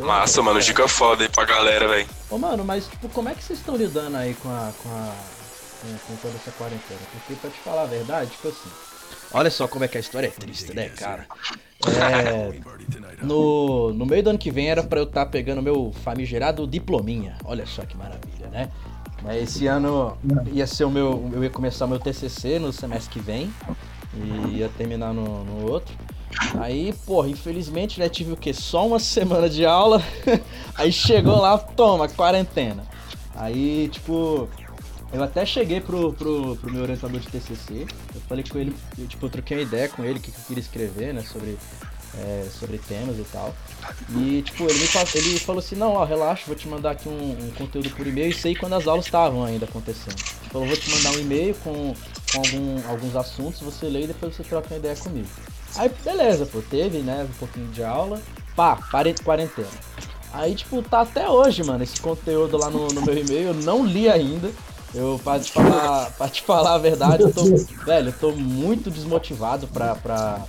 Massa, 0.00 0.42
mano, 0.42 0.60
dica 0.60 0.86
foda 0.88 1.24
aí 1.24 1.28
pra 1.28 1.44
galera, 1.44 1.88
velho. 1.88 2.08
Ô, 2.30 2.38
mano, 2.38 2.64
mas, 2.64 2.86
tipo, 2.86 3.08
como 3.08 3.28
é 3.28 3.34
que 3.34 3.42
vocês 3.42 3.58
estão 3.58 3.76
lidando 3.76 4.16
aí 4.16 4.34
com 4.34 4.48
a, 4.48 4.72
com 4.82 4.88
a. 4.88 5.14
Com, 6.06 6.16
toda 6.16 6.34
essa 6.34 6.50
quarentena? 6.52 7.00
Porque, 7.12 7.34
pra 7.34 7.50
te 7.50 7.58
falar 7.60 7.82
a 7.82 7.86
verdade, 7.86 8.30
tipo 8.30 8.48
assim. 8.48 8.70
Olha 9.32 9.50
só 9.50 9.68
como 9.68 9.84
é 9.84 9.88
que 9.88 9.96
a 9.96 10.00
história 10.00 10.26
é 10.26 10.30
triste, 10.30 10.74
né, 10.74 10.88
cara? 10.88 11.26
É, 11.86 12.52
no, 13.22 13.92
no 13.94 14.04
meio 14.04 14.22
do 14.22 14.30
ano 14.30 14.38
que 14.38 14.50
vem 14.50 14.68
era 14.68 14.82
pra 14.82 15.00
eu 15.00 15.04
estar 15.04 15.24
tá 15.24 15.30
pegando 15.30 15.62
meu 15.62 15.92
famigerado 16.04 16.66
diplominha. 16.66 17.36
Olha 17.44 17.64
só 17.64 17.84
que 17.86 17.96
maravilha, 17.96 18.48
né? 18.50 18.70
Mas 19.22 19.42
esse 19.42 19.66
ano 19.66 20.16
ia 20.52 20.66
ser 20.66 20.84
o 20.84 20.90
meu. 20.90 21.30
Eu 21.32 21.44
ia 21.44 21.50
começar 21.50 21.84
o 21.84 21.88
meu 21.88 21.98
TCC 21.98 22.58
no 22.58 22.72
semestre 22.72 23.12
que 23.12 23.20
vem. 23.20 23.52
E 24.14 24.58
ia 24.58 24.68
terminar 24.76 25.14
no, 25.14 25.44
no 25.44 25.70
outro. 25.70 25.94
Aí, 26.58 26.92
porra, 27.04 27.28
infelizmente, 27.28 27.98
né, 27.98 28.08
tive 28.08 28.32
o 28.32 28.36
quê? 28.36 28.52
Só 28.52 28.86
uma 28.86 28.98
semana 28.98 29.48
de 29.48 29.66
aula. 29.66 30.02
aí 30.74 30.92
chegou 30.92 31.40
lá, 31.40 31.58
toma, 31.58 32.08
quarentena. 32.08 32.84
Aí, 33.34 33.88
tipo, 33.90 34.48
eu 35.12 35.22
até 35.22 35.44
cheguei 35.44 35.80
pro, 35.80 36.12
pro, 36.12 36.56
pro 36.56 36.72
meu 36.72 36.82
orientador 36.82 37.18
de 37.20 37.26
TCC. 37.26 37.86
Eu 38.14 38.20
falei 38.28 38.44
com 38.48 38.58
ele, 38.58 38.74
eu, 38.98 39.06
tipo, 39.06 39.26
eu 39.26 39.30
troquei 39.30 39.56
uma 39.56 39.62
ideia 39.62 39.88
com 39.88 40.04
ele, 40.04 40.18
o 40.18 40.22
que, 40.22 40.30
que 40.30 40.38
eu 40.38 40.44
queria 40.44 40.60
escrever, 40.60 41.12
né, 41.12 41.22
sobre, 41.22 41.58
é, 42.16 42.46
sobre 42.58 42.78
temas 42.78 43.18
e 43.18 43.24
tal. 43.24 43.54
E, 44.10 44.42
tipo, 44.42 44.64
ele, 44.64 44.78
me, 44.78 44.88
ele 45.14 45.38
falou 45.40 45.58
assim: 45.58 45.74
não, 45.74 45.94
ó, 45.94 46.04
relaxa, 46.04 46.44
vou 46.46 46.54
te 46.54 46.68
mandar 46.68 46.92
aqui 46.92 47.08
um, 47.08 47.36
um 47.46 47.50
conteúdo 47.56 47.90
por 47.90 48.06
e-mail. 48.06 48.30
E 48.30 48.34
sei 48.34 48.54
quando 48.54 48.74
as 48.74 48.86
aulas 48.86 49.04
estavam 49.04 49.44
ainda 49.44 49.64
acontecendo. 49.64 50.16
Ele 50.42 50.50
falou: 50.50 50.68
vou 50.68 50.76
te 50.76 50.90
mandar 50.90 51.10
um 51.10 51.20
e-mail 51.20 51.54
com, 51.56 51.94
com 52.32 52.38
algum, 52.38 52.88
alguns 52.88 53.16
assuntos, 53.16 53.60
você 53.60 53.86
lê 53.86 54.02
e 54.02 54.06
depois 54.06 54.34
você 54.34 54.44
troca 54.44 54.68
uma 54.70 54.78
ideia 54.78 54.94
comigo. 54.96 55.28
Aí, 55.76 55.90
beleza, 56.04 56.46
pô, 56.46 56.60
teve, 56.60 56.98
né, 56.98 57.26
um 57.28 57.38
pouquinho 57.38 57.68
de 57.68 57.82
aula. 57.82 58.20
Pá, 58.56 58.76
quarentena. 59.24 59.68
Aí, 60.32 60.54
tipo, 60.54 60.82
tá 60.82 61.00
até 61.00 61.28
hoje, 61.28 61.64
mano, 61.64 61.82
esse 61.82 62.00
conteúdo 62.00 62.56
lá 62.56 62.70
no, 62.70 62.88
no 62.88 63.02
meu 63.02 63.16
e-mail, 63.16 63.48
eu 63.48 63.54
não 63.54 63.84
li 63.84 64.08
ainda. 64.08 64.50
Eu, 64.94 65.20
pra 65.22 65.38
te 65.38 65.52
falar, 65.52 66.10
pra 66.12 66.28
te 66.28 66.42
falar 66.42 66.74
a 66.74 66.78
verdade, 66.78 67.22
eu 67.22 67.32
tô, 67.32 67.44
velho, 67.84 68.08
eu 68.08 68.12
tô 68.12 68.32
muito 68.32 68.90
desmotivado 68.90 69.68
pra, 69.68 69.94
pra, 69.94 70.40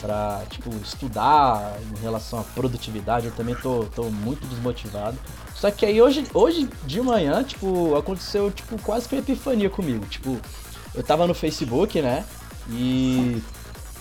pra, 0.00 0.42
tipo, 0.50 0.70
estudar 0.84 1.78
em 1.80 2.00
relação 2.00 2.40
à 2.40 2.42
produtividade. 2.42 3.26
Eu 3.26 3.32
também 3.32 3.54
tô, 3.54 3.86
tô 3.94 4.04
muito 4.04 4.46
desmotivado. 4.46 5.18
Só 5.54 5.70
que 5.70 5.84
aí 5.84 6.00
hoje, 6.00 6.26
hoje 6.32 6.68
de 6.84 7.00
manhã, 7.00 7.42
tipo, 7.42 7.94
aconteceu, 7.96 8.50
tipo, 8.50 8.80
quase 8.82 9.08
que 9.08 9.14
uma 9.14 9.20
epifania 9.20 9.70
comigo. 9.70 10.04
Tipo, 10.06 10.38
eu 10.94 11.02
tava 11.02 11.26
no 11.26 11.34
Facebook, 11.34 12.00
né, 12.02 12.24
e 12.68 13.42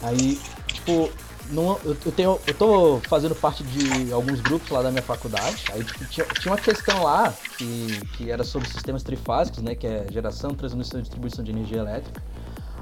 Aí, 0.01 0.39
tipo, 0.67 1.09
não, 1.51 1.79
eu, 1.83 1.95
tenho, 2.11 2.39
eu 2.45 2.53
tô 2.53 2.99
fazendo 3.07 3.33
parte 3.33 3.63
de 3.63 4.11
alguns 4.13 4.39
grupos 4.39 4.69
lá 4.69 4.81
da 4.81 4.91
minha 4.91 5.01
faculdade. 5.01 5.65
Aí 5.71 5.83
tipo, 5.83 6.05
tinha, 6.05 6.25
tinha, 6.39 6.51
uma 6.51 6.59
questão 6.59 7.03
lá 7.03 7.33
que, 7.57 7.99
que 8.17 8.31
era 8.31 8.43
sobre 8.43 8.69
sistemas 8.69 9.03
trifásicos, 9.03 9.61
né? 9.63 9.73
Que 9.75 9.87
é 9.87 10.05
geração, 10.11 10.51
transmissão 10.51 10.99
e 10.99 11.03
distribuição 11.03 11.43
de 11.43 11.51
energia 11.51 11.79
elétrica. 11.79 12.21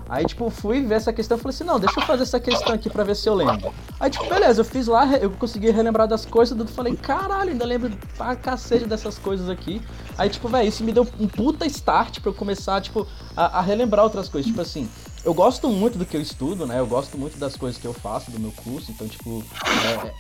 Aí, 0.10 0.26
tipo, 0.26 0.50
fui 0.50 0.82
ver 0.82 0.96
essa 0.96 1.12
questão 1.12 1.38
e 1.38 1.42
falei 1.42 1.54
assim, 1.54 1.66
não, 1.66 1.80
deixa 1.80 2.00
eu 2.00 2.06
fazer 2.06 2.24
essa 2.24 2.40
questão 2.40 2.74
aqui 2.74 2.90
pra 2.90 3.04
ver 3.04 3.16
se 3.16 3.28
eu 3.28 3.34
lembro. 3.34 3.74
Aí, 4.00 4.10
tipo, 4.10 4.26
beleza, 4.26 4.62
eu 4.62 4.66
fiz 4.66 4.88
lá, 4.88 5.06
eu 5.18 5.30
consegui 5.32 5.70
relembrar 5.70 6.08
das 6.08 6.26
coisas, 6.26 6.58
eu 6.58 6.66
falei, 6.68 6.96
caralho, 6.96 7.52
ainda 7.52 7.66
lembro 7.66 7.92
pra 8.18 8.34
cacete 8.36 8.86
dessas 8.86 9.18
coisas 9.18 9.50
aqui. 9.50 9.82
Aí, 10.18 10.30
tipo, 10.30 10.48
velho, 10.48 10.68
isso 10.68 10.82
me 10.84 10.94
deu 10.94 11.06
um 11.20 11.28
puta 11.28 11.66
start 11.66 12.22
pra 12.22 12.30
eu 12.30 12.34
começar, 12.34 12.80
tipo, 12.80 13.06
a, 13.36 13.60
a 13.60 13.62
relembrar 13.62 14.06
outras 14.06 14.30
coisas. 14.30 14.50
Tipo 14.50 14.62
assim, 14.62 14.90
eu 15.28 15.34
gosto 15.34 15.68
muito 15.68 15.98
do 15.98 16.06
que 16.06 16.16
eu 16.16 16.22
estudo, 16.22 16.66
né? 16.66 16.80
Eu 16.80 16.88
gosto 16.88 17.18
muito 17.18 17.38
das 17.38 17.58
coisas 17.58 17.78
que 17.78 17.86
eu 17.86 17.94
faço 17.94 18.32
do 18.32 18.40
meu 18.40 18.54
curso, 18.64 18.92
então, 18.92 19.06
tipo, 19.10 19.44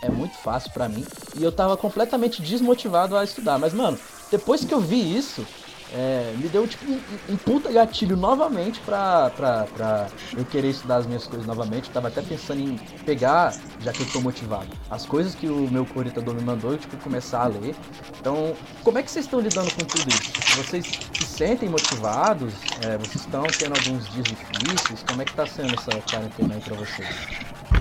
é, 0.01 0.07
é 0.07 0.09
muito 0.09 0.35
fácil 0.35 0.69
para 0.73 0.89
mim. 0.89 1.05
E 1.39 1.41
eu 1.41 1.49
tava 1.49 1.77
completamente 1.77 2.41
desmotivado 2.41 3.15
a 3.15 3.23
estudar. 3.23 3.57
Mas, 3.57 3.73
mano, 3.73 3.97
depois 4.29 4.65
que 4.65 4.73
eu 4.73 4.81
vi 4.81 5.15
isso, 5.17 5.47
é, 5.93 6.33
me 6.37 6.49
deu 6.49 6.67
tipo 6.67 6.85
um, 6.91 6.99
um, 7.29 7.37
puta 7.37 7.71
gatilho 7.71 8.17
novamente 8.17 8.79
pra, 8.81 9.29
pra, 9.29 9.65
pra 9.67 10.07
eu 10.35 10.43
querer 10.45 10.69
estudar 10.69 10.97
as 10.97 11.07
minhas 11.07 11.25
coisas 11.25 11.47
novamente. 11.47 11.87
Eu 11.87 11.93
tava 11.93 12.09
até 12.09 12.21
pensando 12.21 12.59
em 12.59 12.77
pegar, 13.05 13.57
já 13.81 13.93
que 13.93 14.01
eu 14.01 14.07
tô 14.11 14.19
motivado, 14.19 14.67
as 14.89 15.05
coisas 15.05 15.33
que 15.33 15.47
o 15.47 15.69
meu 15.71 15.87
orientador 15.95 16.33
me 16.35 16.41
mandou 16.41 16.73
e 16.73 16.77
tipo, 16.77 16.97
começar 16.97 17.43
a 17.43 17.47
ler. 17.47 17.75
Então, 18.19 18.53
como 18.83 18.97
é 18.97 19.03
que 19.03 19.09
vocês 19.09 19.25
estão 19.25 19.39
lidando 19.39 19.71
com 19.71 19.83
tudo 19.83 20.09
isso? 20.09 20.63
Vocês 20.63 20.85
se 20.85 21.25
sentem 21.25 21.69
motivados? 21.69 22.53
É, 22.83 22.97
vocês 22.97 23.23
estão 23.23 23.43
tendo 23.43 23.73
alguns 23.73 24.09
dias 24.09 24.27
difíceis? 24.27 25.03
Como 25.07 25.21
é 25.21 25.25
que 25.25 25.33
tá 25.33 25.45
sendo 25.45 25.73
essa 25.73 25.91
quarentena 26.11 26.55
aí 26.55 26.61
pra 26.61 26.75
vocês? 26.75 27.07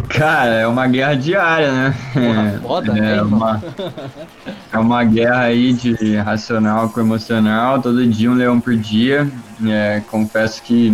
Cara, 0.09 0.55
é 0.55 0.67
uma 0.67 0.87
guerra 0.87 1.15
diária, 1.15 1.73
né? 1.73 1.95
Porra, 2.13 2.61
foda, 2.63 2.99
é, 2.99 3.17
é 3.17 3.23
uma, 3.23 3.63
é 4.73 4.79
uma 4.79 5.05
guerra 5.05 5.41
aí 5.41 5.73
de 5.73 6.17
racional 6.17 6.89
com 6.89 7.01
emocional, 7.01 7.81
todo 7.81 8.07
dia 8.07 8.31
um 8.31 8.35
leão 8.35 8.61
por 8.61 8.77
dia. 8.77 9.31
É, 9.67 10.03
confesso 10.09 10.63
que 10.63 10.93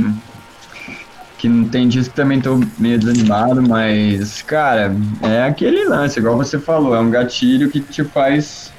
que 1.39 1.49
não 1.49 1.69
tem 1.69 1.89
dias 1.89 2.07
que 2.07 2.15
também 2.15 2.41
tô 2.41 2.61
meio 2.79 2.97
desanimado, 3.01 3.61
mas, 3.61 4.43
cara, 4.43 4.95
é 5.23 5.43
aquele 5.43 5.85
lance, 5.87 6.21
igual 6.21 6.37
você 6.37 6.57
falou, 6.57 6.95
é 6.95 7.01
um 7.01 7.11
gatilho 7.11 7.69
que 7.69 7.81
te 7.81 8.05
faz 8.05 8.73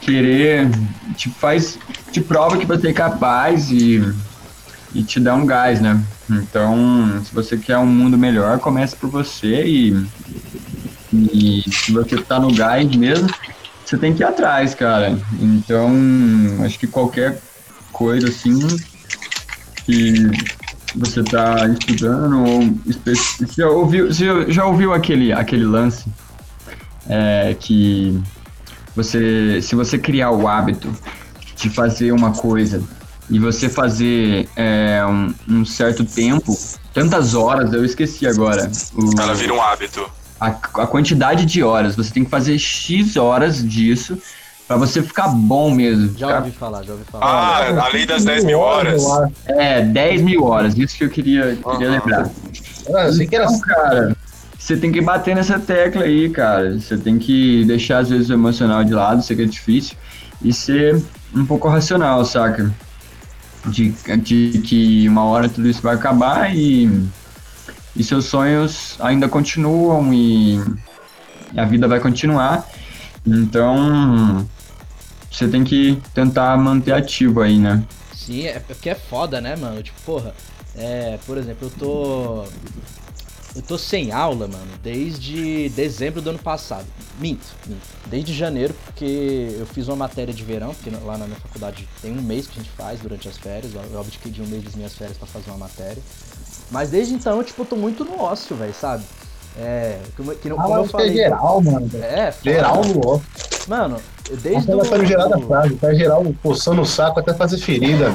querer, 0.00 0.66
te 1.14 1.28
faz, 1.28 1.78
te 2.10 2.20
prova 2.20 2.56
que 2.56 2.64
você 2.66 2.88
é 2.88 2.92
capaz 2.92 3.70
e, 3.70 4.02
e 4.94 5.02
te 5.02 5.18
dá 5.18 5.34
um 5.34 5.44
gás, 5.44 5.80
né? 5.80 6.00
Então, 6.30 7.20
se 7.24 7.34
você 7.34 7.56
quer 7.56 7.78
um 7.78 7.86
mundo 7.86 8.16
melhor, 8.16 8.58
comece 8.60 8.94
por 8.94 9.10
você 9.10 9.64
e, 9.66 10.06
e 11.12 11.64
se 11.70 11.92
você 11.92 12.16
tá 12.16 12.38
no 12.38 12.54
gás 12.54 12.88
mesmo, 12.94 13.28
você 13.84 13.98
tem 13.98 14.14
que 14.14 14.22
ir 14.22 14.26
atrás, 14.26 14.74
cara. 14.74 15.18
Então, 15.40 15.92
acho 16.64 16.78
que 16.78 16.86
qualquer 16.86 17.40
coisa 17.92 18.28
assim 18.28 18.58
que 19.84 20.30
você 20.94 21.22
tá 21.24 21.68
estudando 21.68 22.44
ou 22.44 22.74
já 23.56 23.68
ouviu, 23.68 24.12
já, 24.12 24.48
já 24.48 24.64
ouviu 24.64 24.94
aquele, 24.94 25.32
aquele 25.32 25.64
lance 25.64 26.06
é, 27.08 27.54
que 27.58 28.18
você, 28.94 29.60
se 29.60 29.74
você 29.74 29.98
criar 29.98 30.30
o 30.30 30.46
hábito 30.46 30.94
de 31.56 31.68
fazer 31.68 32.12
uma 32.12 32.32
coisa 32.32 32.82
e 33.30 33.38
você 33.38 33.68
fazer 33.68 34.48
é, 34.56 35.04
um, 35.06 35.34
um, 35.48 35.64
certo 35.64 36.04
tempo, 36.04 36.56
tantas 36.92 37.34
horas, 37.34 37.72
eu 37.72 37.84
esqueci 37.84 38.26
agora. 38.26 38.70
O, 38.94 39.20
Ela 39.20 39.34
vira 39.34 39.54
um 39.54 39.62
hábito. 39.62 40.04
A, 40.40 40.48
a 40.48 40.86
quantidade 40.86 41.46
de 41.46 41.62
horas, 41.62 41.96
você 41.96 42.12
tem 42.12 42.24
que 42.24 42.30
fazer 42.30 42.58
X 42.58 43.16
horas 43.16 43.66
disso 43.66 44.18
Pra 44.66 44.78
você 44.78 45.02
ficar 45.02 45.28
bom 45.28 45.70
mesmo. 45.70 46.16
Já 46.16 46.26
ficar... 46.26 46.38
ouvi 46.38 46.50
falar, 46.52 46.82
já 46.84 46.92
ouvi 46.92 47.04
falar. 47.04 47.26
Ah, 47.26 47.86
além 47.86 48.06
das 48.06 48.24
10 48.24 48.44
mil 48.44 48.58
horas. 48.58 49.02
É, 49.46 49.82
10 49.82 50.22
mil 50.22 50.44
horas, 50.44 50.76
isso 50.76 50.96
que 50.96 51.04
eu 51.04 51.10
queria, 51.10 51.56
queria 51.56 51.88
uhum. 51.88 51.92
lembrar. 51.92 52.30
Ah, 52.94 53.08
eu 53.08 53.28
que 53.28 53.36
era 53.36 53.44
então, 53.44 53.60
cara, 53.60 54.16
você 54.58 54.76
tem 54.76 54.90
que 54.90 55.02
bater 55.02 55.34
nessa 55.34 55.58
tecla 55.58 56.04
aí, 56.04 56.30
cara. 56.30 56.80
Você 56.80 56.96
tem 56.96 57.18
que 57.18 57.62
deixar, 57.66 57.98
às 57.98 58.08
vezes, 58.08 58.30
o 58.30 58.32
emocional 58.32 58.82
de 58.82 58.94
lado, 58.94 59.22
sei 59.22 59.36
que 59.36 59.42
é 59.42 59.46
difícil, 59.46 59.96
e 60.42 60.50
ser 60.50 61.00
um 61.34 61.44
pouco 61.44 61.68
racional, 61.68 62.24
saca? 62.24 62.72
De, 63.66 63.90
de 64.18 64.58
que 64.58 65.08
uma 65.08 65.24
hora 65.24 65.48
tudo 65.48 65.68
isso 65.68 65.82
vai 65.82 65.94
acabar 65.94 66.54
e, 66.54 67.08
e 67.96 68.04
seus 68.04 68.26
sonhos 68.26 68.96
ainda 69.00 69.28
continuam 69.28 70.12
e 70.12 70.60
a 71.56 71.64
vida 71.64 71.88
vai 71.88 72.00
continuar. 72.00 72.68
Então 73.26 74.46
você 75.30 75.48
tem 75.48 75.64
que 75.64 76.00
tentar 76.12 76.56
manter 76.56 76.92
ativo 76.92 77.40
aí, 77.40 77.58
né? 77.58 77.82
Sim, 78.14 78.46
é 78.46 78.58
porque 78.58 78.90
é 78.90 78.94
foda, 78.94 79.40
né, 79.40 79.56
mano? 79.56 79.82
Tipo, 79.82 80.00
porra, 80.02 80.34
é, 80.76 81.18
por 81.26 81.38
exemplo, 81.38 81.68
eu 81.68 81.70
tô 81.70 82.44
eu 83.54 83.62
tô 83.62 83.78
sem 83.78 84.10
aula, 84.10 84.48
mano, 84.48 84.66
desde 84.82 85.68
dezembro 85.70 86.20
do 86.20 86.30
ano 86.30 86.38
passado. 86.38 86.86
Minto, 87.20 87.46
minto. 87.66 87.86
Desde 88.06 88.34
janeiro, 88.34 88.74
porque 88.84 89.56
eu 89.58 89.66
fiz 89.66 89.86
uma 89.86 89.96
matéria 89.96 90.34
de 90.34 90.42
verão, 90.42 90.74
porque 90.74 90.90
lá 91.04 91.16
na 91.16 91.26
minha 91.26 91.38
faculdade 91.38 91.88
tem 92.02 92.12
um 92.12 92.20
mês 92.20 92.48
que 92.48 92.58
a 92.58 92.62
gente 92.62 92.74
faz 92.74 93.00
durante 93.00 93.28
as 93.28 93.38
férias. 93.38 93.72
Eu 93.92 94.00
abdiquei 94.00 94.32
de 94.32 94.42
um 94.42 94.46
mês 94.46 94.64
das 94.64 94.74
minhas 94.74 94.94
férias 94.94 95.16
para 95.16 95.28
fazer 95.28 95.50
uma 95.50 95.58
matéria. 95.58 96.02
Mas 96.70 96.90
desde 96.90 97.14
então, 97.14 97.42
tipo, 97.44 97.62
eu 97.62 97.66
tô 97.66 97.76
muito 97.76 98.04
no 98.04 98.20
ócio, 98.20 98.56
velho, 98.56 98.74
sabe? 98.74 99.04
É, 99.56 100.00
que, 100.16 100.34
que, 100.36 100.50
como 100.50 100.74
ah, 100.74 100.78
eu 100.78 100.84
falei. 100.86 101.10
É 101.10 101.12
geral, 101.12 101.62
mano. 101.62 101.90
É, 101.94 102.34
geral 102.42 102.84
no 102.84 103.06
ócio. 103.06 103.26
Mano, 103.68 104.00
desde 104.42 104.70
Ela 104.70 104.84
tá 104.84 104.98
no 104.98 105.06
geral 105.06 105.28
da 105.28 105.38
frase, 105.38 105.74
tá 105.76 105.94
geral 105.94 106.34
coçando 106.42 106.82
o 106.82 106.86
saco 106.86 107.20
até 107.20 107.32
fazer 107.32 107.58
ferida, 107.58 108.12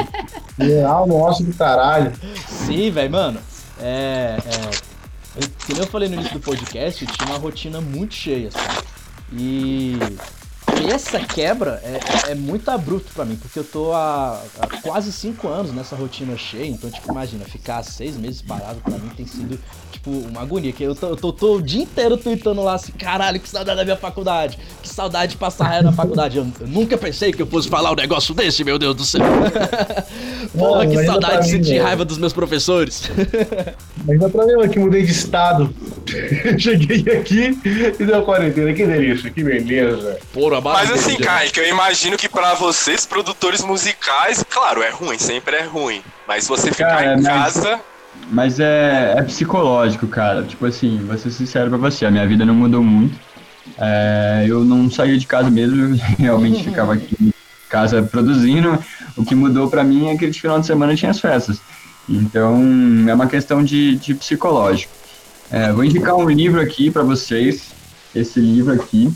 geral 0.58 1.06
no 1.06 1.16
ócio 1.16 1.44
do 1.44 1.54
caralho. 1.54 2.12
Sim, 2.48 2.90
velho, 2.90 3.10
mano. 3.12 3.40
É, 3.80 4.36
é, 4.44 4.70
como 5.66 5.80
eu 5.80 5.86
falei 5.86 6.08
no 6.08 6.14
início 6.16 6.34
do 6.34 6.40
podcast, 6.40 7.06
tinha 7.06 7.28
uma 7.28 7.38
rotina 7.38 7.80
muito 7.80 8.14
cheia, 8.14 8.50
sabe? 8.50 8.86
E 9.32 9.96
essa 10.86 11.18
quebra 11.20 11.80
é, 11.82 12.32
é 12.32 12.34
muito 12.34 12.70
abrupto 12.70 13.12
para 13.12 13.24
mim, 13.24 13.36
porque 13.36 13.58
eu 13.58 13.64
tô 13.64 13.92
há, 13.92 14.40
há, 14.60 14.66
quase 14.80 15.12
cinco 15.12 15.48
anos 15.48 15.72
nessa 15.72 15.96
rotina 15.96 16.36
cheia, 16.36 16.66
então, 16.66 16.90
tipo, 16.90 17.10
imagina, 17.10 17.44
ficar 17.44 17.82
seis 17.82 18.16
meses 18.16 18.42
parado 18.42 18.80
para 18.80 18.98
mim 18.98 19.10
tem 19.16 19.26
sido, 19.26 19.58
tipo, 19.90 20.10
uma 20.10 20.42
agonia, 20.42 20.72
que 20.72 20.82
eu 20.82 20.94
tô, 20.94 21.08
eu 21.08 21.16
tô, 21.16 21.32
tô 21.32 21.56
o 21.56 21.62
dia 21.62 21.82
inteiro 21.82 22.16
tweetando 22.16 22.62
lá 22.62 22.74
assim, 22.74 22.92
caralho, 22.92 23.40
que 23.40 23.48
saudade 23.48 23.76
da 23.78 23.84
minha 23.84 23.96
faculdade, 23.96 24.58
que 24.82 24.88
saudade 24.88 25.32
de 25.32 25.38
passar 25.38 25.64
raio 25.64 25.82
na 25.82 25.92
faculdade, 25.92 26.38
eu, 26.38 26.46
eu, 26.60 26.66
nunca 26.66 26.96
pensei 26.96 27.32
que 27.32 27.42
eu 27.42 27.46
fosse 27.46 27.68
falar 27.68 27.92
um 27.92 27.96
negócio 27.96 28.34
desse, 28.34 28.62
meu 28.64 28.78
Deus 28.78 28.94
do 28.94 29.04
céu. 29.04 29.22
Porra, 30.56 30.86
que 30.86 31.04
saudade 31.04 31.44
de 31.44 31.50
sentir 31.50 31.78
raiva 31.78 32.04
dos 32.04 32.18
meus 32.18 32.32
professores. 32.32 33.10
mas 34.06 34.18
não 34.18 34.26
é 34.26 34.30
problema 34.30 34.68
que 34.68 34.78
mudei 34.78 35.04
de 35.04 35.12
estado. 35.12 35.74
Cheguei 36.58 37.00
aqui 37.12 37.58
e 37.64 38.04
deu 38.04 38.22
quarentena, 38.22 38.72
que 38.72 38.86
delícia, 38.86 39.30
que 39.30 39.42
beleza. 39.42 40.18
Porra, 40.32 40.60
mas 40.72 40.90
assim, 40.90 41.16
Kaique, 41.16 41.60
eu 41.60 41.68
imagino 41.68 42.16
que 42.16 42.28
para 42.28 42.54
vocês, 42.54 43.06
produtores 43.06 43.62
musicais, 43.62 44.44
claro, 44.48 44.82
é 44.82 44.90
ruim, 44.90 45.18
sempre 45.18 45.56
é 45.56 45.62
ruim. 45.62 46.02
Mas 46.26 46.46
você 46.46 46.70
ficar 46.70 46.96
cara, 46.96 47.14
em 47.14 47.22
mas, 47.22 47.26
casa. 47.26 47.80
Mas 48.30 48.60
é, 48.60 49.14
é 49.16 49.22
psicológico, 49.22 50.06
cara. 50.06 50.42
Tipo 50.42 50.66
assim, 50.66 50.98
vou 51.04 51.16
ser 51.16 51.30
sincero 51.30 51.68
pra 51.68 51.78
você, 51.78 52.06
a 52.06 52.10
minha 52.10 52.26
vida 52.26 52.44
não 52.44 52.54
mudou 52.54 52.82
muito. 52.82 53.18
É, 53.78 54.44
eu 54.46 54.64
não 54.64 54.90
saía 54.90 55.18
de 55.18 55.26
casa 55.26 55.50
mesmo, 55.50 55.96
realmente 56.18 56.64
ficava 56.64 56.94
aqui 56.94 57.16
em 57.20 57.32
casa 57.68 58.02
produzindo. 58.02 58.82
O 59.16 59.24
que 59.24 59.34
mudou 59.34 59.68
para 59.68 59.84
mim 59.84 60.08
é 60.08 60.16
que 60.16 60.28
de 60.28 60.40
final 60.40 60.58
de 60.60 60.66
semana 60.66 60.96
tinha 60.96 61.10
as 61.10 61.20
festas. 61.20 61.60
Então 62.08 62.56
é 63.08 63.14
uma 63.14 63.26
questão 63.26 63.62
de, 63.62 63.96
de 63.96 64.14
psicológico. 64.14 64.92
É, 65.50 65.72
vou 65.72 65.84
indicar 65.84 66.14
um 66.14 66.28
livro 66.28 66.60
aqui 66.60 66.90
para 66.90 67.02
vocês. 67.02 67.76
Esse 68.14 68.40
livro 68.40 68.72
aqui 68.72 69.12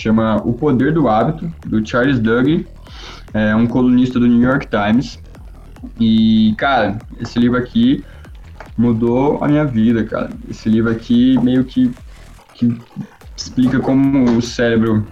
chama 0.00 0.36
O 0.44 0.52
Poder 0.52 0.92
do 0.92 1.08
Hábito, 1.08 1.52
do 1.66 1.86
Charles 1.86 2.18
Duhigg, 2.18 2.66
é 3.32 3.54
um 3.54 3.66
colunista 3.66 4.18
do 4.18 4.26
New 4.26 4.42
York 4.42 4.68
Times. 4.68 5.18
E, 6.00 6.54
cara, 6.56 6.98
esse 7.20 7.38
livro 7.38 7.58
aqui 7.58 8.04
mudou 8.76 9.42
a 9.42 9.48
minha 9.48 9.64
vida, 9.64 10.04
cara. 10.04 10.30
Esse 10.48 10.68
livro 10.68 10.90
aqui 10.90 11.38
meio 11.42 11.64
que, 11.64 11.90
que 12.54 12.76
explica 13.36 13.78
como 13.80 14.36
o 14.36 14.42
cérebro 14.42 15.06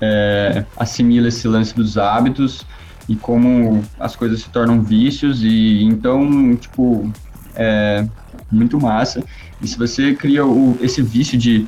é, 0.00 0.64
assimila 0.76 1.28
esse 1.28 1.46
lance 1.46 1.74
dos 1.74 1.96
hábitos 1.96 2.66
e 3.08 3.16
como 3.16 3.82
as 3.98 4.14
coisas 4.14 4.42
se 4.42 4.50
tornam 4.50 4.82
vícios 4.82 5.42
e 5.42 5.82
então, 5.82 6.54
tipo, 6.56 7.10
é 7.54 8.06
muito 8.50 8.80
massa. 8.80 9.22
E 9.60 9.66
se 9.66 9.78
você 9.78 10.14
cria 10.14 10.44
o, 10.44 10.76
esse 10.80 11.02
vício 11.02 11.38
de, 11.38 11.66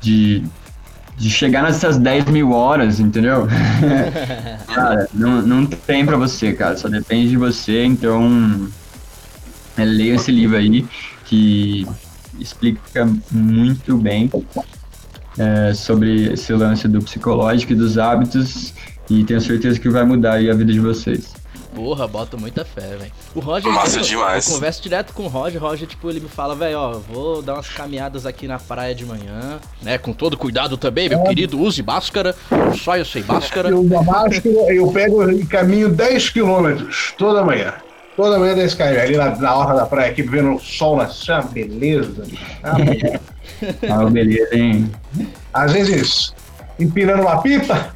de 0.00 0.42
de 1.20 1.28
chegar 1.28 1.62
nessas 1.62 1.98
10 1.98 2.24
mil 2.26 2.50
horas, 2.52 2.98
entendeu? 2.98 3.46
cara, 4.66 5.06
não, 5.12 5.42
não 5.42 5.66
tem 5.66 6.04
pra 6.04 6.16
você, 6.16 6.54
cara, 6.54 6.78
só 6.78 6.88
depende 6.88 7.28
de 7.28 7.36
você, 7.36 7.84
então 7.84 8.68
é, 9.76 9.84
leia 9.84 10.14
esse 10.14 10.32
livro 10.32 10.56
aí 10.56 10.86
que 11.26 11.86
explica 12.38 13.06
muito 13.30 13.98
bem 13.98 14.30
é, 15.38 15.74
sobre 15.74 16.32
esse 16.32 16.54
lance 16.54 16.88
do 16.88 17.02
psicológico 17.02 17.74
e 17.74 17.76
dos 17.76 17.98
hábitos 17.98 18.72
e 19.10 19.22
tenho 19.22 19.42
certeza 19.42 19.78
que 19.78 19.90
vai 19.90 20.04
mudar 20.04 20.36
a 20.36 20.54
vida 20.54 20.72
de 20.72 20.80
vocês. 20.80 21.34
Porra, 21.74 22.06
boto 22.06 22.38
muita 22.38 22.64
fé, 22.64 22.96
velho. 22.96 23.12
O 23.34 23.40
Roger. 23.40 23.70
Massa 23.72 24.00
demais. 24.00 24.48
Eu 24.48 24.54
converso 24.54 24.82
direto 24.82 25.12
com 25.12 25.24
o 25.24 25.28
Roger. 25.28 25.62
O 25.62 25.66
Roger, 25.66 25.86
tipo, 25.86 26.10
ele 26.10 26.20
me 26.20 26.28
fala, 26.28 26.54
velho, 26.54 26.78
ó, 26.78 26.92
vou 26.98 27.42
dar 27.42 27.54
umas 27.54 27.68
caminhadas 27.68 28.26
aqui 28.26 28.46
na 28.48 28.58
praia 28.58 28.94
de 28.94 29.06
manhã, 29.06 29.60
né? 29.82 29.96
Com 29.96 30.12
todo 30.12 30.36
cuidado 30.36 30.76
também, 30.76 31.08
meu 31.08 31.20
é. 31.20 31.24
querido. 31.28 31.60
Use 31.60 31.82
máscara. 31.82 32.34
Só 32.82 32.96
eu 32.96 33.04
sei 33.04 33.22
máscara. 33.22 33.68
Eu 33.70 33.80
uso 33.80 33.96
a 33.96 34.02
máscara, 34.02 34.74
eu 34.74 34.90
pego 34.92 35.30
e 35.30 35.46
caminho 35.46 35.88
10 35.88 36.30
quilômetros 36.30 37.14
toda 37.16 37.44
manhã. 37.44 37.74
Toda 38.16 38.38
manhã 38.38 38.54
da 38.54 38.64
Sky, 38.64 38.82
ali 38.82 39.16
na, 39.16 39.34
na 39.36 39.54
hora 39.54 39.74
da 39.74 39.86
praia, 39.86 40.10
aqui 40.10 40.22
vendo 40.22 40.54
o 40.56 40.60
sol 40.60 40.96
nascer, 40.96 41.32
ah, 41.32 41.42
beleza. 41.42 42.24
Ah, 42.62 42.76
Ah, 43.88 44.04
beleza, 44.10 44.54
hein? 44.56 44.90
às 45.52 45.72
vezes, 45.72 46.34
empinando 46.80 47.22
uma 47.22 47.42
pipa, 47.42 47.92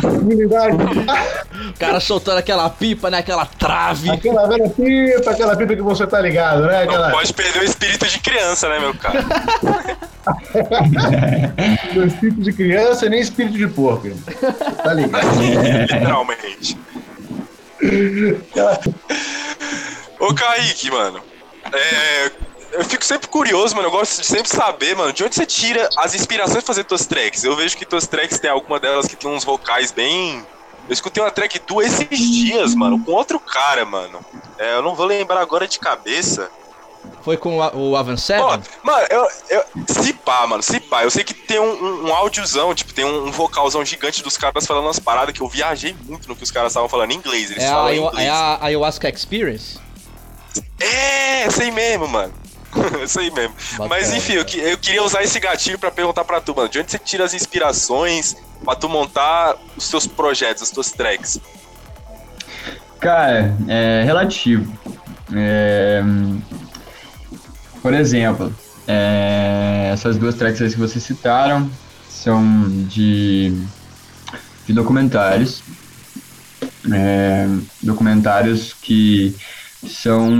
tranquilidade. 0.00 0.76
O 1.62 1.78
cara 1.78 2.00
soltando 2.00 2.38
aquela 2.38 2.68
pipa, 2.68 3.08
né? 3.08 3.18
Aquela 3.18 3.46
trave. 3.46 4.10
aquela 4.10 4.48
velha 4.48 4.68
pipa, 4.68 5.30
aquela 5.30 5.56
pipa 5.56 5.76
que 5.76 5.82
você 5.82 6.06
tá 6.06 6.20
ligado, 6.20 6.62
né? 6.62 6.84
Não 6.84 6.94
Aquela 6.94 7.10
pode 7.10 7.32
perder 7.32 7.60
o 7.60 7.64
espírito 7.64 8.06
de 8.06 8.18
criança, 8.18 8.68
né, 8.68 8.80
meu 8.80 8.92
cara? 8.94 9.22
do 11.94 12.04
espírito 12.04 12.40
de 12.42 12.52
criança 12.52 13.08
nem 13.08 13.20
espírito 13.20 13.56
de 13.56 13.68
porco. 13.68 14.08
tá 14.82 14.92
ligado? 14.92 15.24
Literalmente. 15.40 16.76
Ô, 20.18 20.34
Kaique, 20.34 20.90
mano. 20.90 21.20
É, 21.72 22.30
eu 22.72 22.84
fico 22.84 23.04
sempre 23.04 23.28
curioso, 23.28 23.74
mano. 23.76 23.88
Eu 23.88 23.92
gosto 23.92 24.20
de 24.20 24.26
sempre 24.26 24.48
saber, 24.48 24.96
mano, 24.96 25.12
de 25.12 25.24
onde 25.24 25.34
você 25.34 25.46
tira 25.46 25.88
as 25.98 26.14
inspirações 26.14 26.58
pra 26.64 26.66
fazer 26.66 26.84
tuas 26.84 27.06
tracks. 27.06 27.44
Eu 27.44 27.54
vejo 27.56 27.76
que 27.76 27.84
tuas 27.86 28.06
tracks 28.06 28.38
tem 28.38 28.50
alguma 28.50 28.80
delas 28.80 29.06
que 29.06 29.16
tem 29.16 29.30
uns 29.30 29.44
vocais 29.44 29.90
bem. 29.92 30.44
Eu 30.88 30.92
escutei 30.92 31.22
uma 31.22 31.30
track 31.30 31.58
tua 31.60 31.84
esses 31.84 32.08
dias, 32.18 32.74
mano, 32.74 32.98
com 33.04 33.12
outro 33.12 33.38
cara, 33.38 33.84
mano. 33.84 34.18
É, 34.58 34.74
eu 34.74 34.82
não 34.82 34.94
vou 34.94 35.06
lembrar 35.06 35.40
agora 35.40 35.68
de 35.68 35.78
cabeça. 35.78 36.50
Foi 37.22 37.36
com 37.36 37.58
o, 37.58 37.90
o 37.90 37.96
Avan 37.96 38.16
Seven? 38.16 38.42
Ó, 38.44 38.58
mano, 38.82 39.06
eu, 39.10 39.28
eu, 39.50 39.64
se 39.88 40.12
pá, 40.12 40.46
mano, 40.46 40.62
se 40.62 40.80
pá. 40.80 41.02
Eu 41.04 41.10
sei 41.10 41.22
que 41.24 41.34
tem 41.34 41.58
um, 41.58 41.72
um, 41.84 42.08
um 42.08 42.14
áudiozão, 42.14 42.74
tipo, 42.74 42.92
tem 42.92 43.04
um, 43.04 43.26
um 43.26 43.30
vocalzão 43.32 43.84
gigante 43.84 44.22
dos 44.22 44.36
caras 44.36 44.66
falando 44.66 44.84
umas 44.84 44.98
paradas 44.98 45.34
que 45.34 45.40
eu 45.40 45.48
viajei 45.48 45.96
muito 46.04 46.28
no 46.28 46.34
que 46.34 46.42
os 46.44 46.50
caras 46.50 46.72
estavam 46.72 46.88
falando 46.88 47.12
em 47.12 47.16
inglês. 47.16 47.50
Eles 47.50 47.62
é, 47.62 47.68
a, 47.68 47.70
falam 47.70 47.88
em 47.88 47.92
Ayo- 47.92 48.06
inglês. 48.08 48.26
é 48.26 48.30
a 48.30 48.58
Ayahuasca 48.62 49.08
Experience? 49.08 49.78
É, 50.80 51.48
sei 51.50 51.70
mesmo, 51.70 52.08
mano. 52.08 52.32
sei 53.06 53.30
mesmo. 53.30 53.54
Bacana, 53.72 53.88
Mas 53.88 54.12
enfim, 54.12 54.34
eu, 54.34 54.44
que- 54.44 54.58
eu 54.58 54.78
queria 54.78 55.02
usar 55.02 55.22
esse 55.22 55.38
gatilho 55.38 55.78
pra 55.78 55.90
perguntar 55.90 56.24
pra 56.24 56.40
tu, 56.40 56.54
mano. 56.54 56.68
De 56.68 56.78
onde 56.78 56.90
você 56.90 56.98
tira 56.98 57.24
as 57.24 57.34
inspirações 57.34 58.36
pra 58.64 58.74
tu 58.74 58.88
montar 58.88 59.56
os 59.76 59.84
seus 59.84 60.06
projetos, 60.06 60.62
as 60.62 60.70
tuas 60.70 60.90
tracks? 60.92 61.38
Cara, 63.00 63.54
é 63.68 64.02
relativo. 64.04 64.72
É, 65.34 66.02
por 67.80 67.92
exemplo, 67.94 68.54
é, 68.86 69.90
essas 69.92 70.16
duas 70.16 70.34
tracks 70.36 70.60
aí 70.62 70.70
que 70.70 70.78
vocês 70.78 71.02
citaram 71.02 71.70
são 72.08 72.64
de, 72.86 73.52
de 74.66 74.72
documentários. 74.72 75.62
É, 76.92 77.46
documentários 77.82 78.72
que 78.80 79.34
são, 79.88 80.30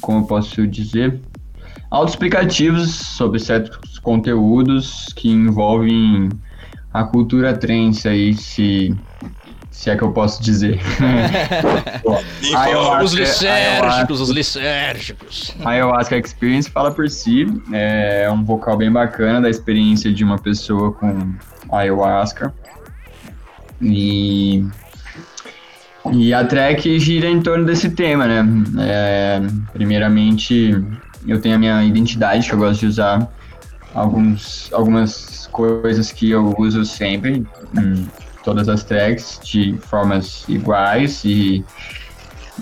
como 0.00 0.18
eu 0.20 0.24
posso 0.24 0.66
dizer, 0.66 1.20
autoexplicativos 1.90 2.90
sobre 2.90 3.38
certos 3.38 3.98
conteúdos 3.98 5.06
que 5.14 5.28
envolvem 5.30 6.28
a 6.92 7.04
cultura 7.04 7.56
trance 7.56 8.08
aí, 8.08 8.34
se, 8.34 8.94
se 9.70 9.90
é 9.90 9.96
que 9.96 10.02
eu 10.02 10.12
posso 10.12 10.42
dizer. 10.42 10.80
Os 12.04 12.54
acho- 12.54 13.16
licérgicos, 13.16 14.20
os 14.20 14.30
licérgicos. 14.30 15.54
A 15.64 15.70
Ayahuasca 15.70 16.16
Experience 16.18 16.68
fala 16.70 16.90
por 16.90 17.08
si, 17.08 17.46
é 17.72 18.28
um 18.30 18.44
vocal 18.44 18.76
bem 18.76 18.90
bacana 18.90 19.40
da 19.42 19.50
experiência 19.50 20.12
de 20.12 20.24
uma 20.24 20.38
pessoa 20.38 20.92
com 20.92 21.32
ayahuasca. 21.70 22.52
E, 23.80 24.64
e 26.12 26.32
a 26.32 26.44
track 26.44 26.98
gira 26.98 27.28
em 27.28 27.40
torno 27.40 27.64
desse 27.64 27.90
tema, 27.90 28.26
né? 28.26 28.44
É, 28.78 29.42
primeiramente, 29.72 30.82
eu 31.26 31.40
tenho 31.40 31.56
a 31.56 31.58
minha 31.58 31.84
identidade, 31.84 32.48
que 32.48 32.54
eu 32.54 32.58
gosto 32.58 32.80
de 32.80 32.86
usar 32.86 33.28
alguns, 33.94 34.70
algumas 34.72 35.48
coisas 35.52 36.10
que 36.10 36.30
eu 36.30 36.54
uso 36.58 36.84
sempre 36.84 37.46
em 37.76 38.08
todas 38.42 38.68
as 38.68 38.82
tracks, 38.82 39.38
de 39.42 39.76
formas 39.82 40.44
iguais 40.48 41.22
e, 41.24 41.64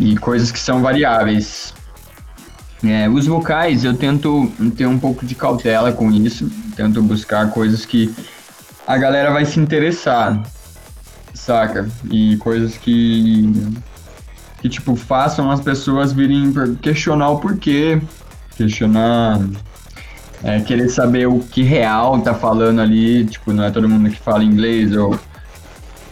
e 0.01 0.16
coisas 0.16 0.51
que 0.51 0.59
são 0.59 0.82
variáveis. 0.82 1.74
É, 2.84 3.09
os 3.09 3.26
vocais, 3.26 3.84
eu 3.84 3.95
tento 3.95 4.53
ter 4.76 4.86
um 4.86 4.99
pouco 4.99 5.26
de 5.26 5.34
cautela 5.34 5.93
com 5.93 6.11
isso, 6.11 6.51
tento 6.76 7.03
buscar 7.03 7.51
coisas 7.51 7.84
que 7.84 8.14
a 8.86 8.97
galera 8.97 9.32
vai 9.32 9.45
se 9.45 9.59
interessar, 9.59 10.43
saca? 11.49 11.88
E 12.11 12.36
coisas 12.36 12.76
que, 12.76 13.51
que 14.61 14.68
tipo, 14.68 14.94
façam 14.94 15.51
as 15.51 15.62
pessoas 15.62 16.12
virem 16.12 16.53
questionar 16.82 17.30
o 17.30 17.38
porquê, 17.38 17.99
questionar, 18.55 19.40
é, 20.44 20.61
querer 20.61 20.90
saber 20.90 21.26
o 21.26 21.40
que 21.40 21.62
real 21.62 22.20
tá 22.20 22.34
falando 22.34 22.80
ali, 22.80 23.24
tipo, 23.24 23.51
não 23.55 23.64
é 23.64 23.70
todo 23.70 23.88
mundo 23.88 24.11
que 24.11 24.20
fala 24.20 24.44
inglês 24.44 24.94
ou, 24.94 25.18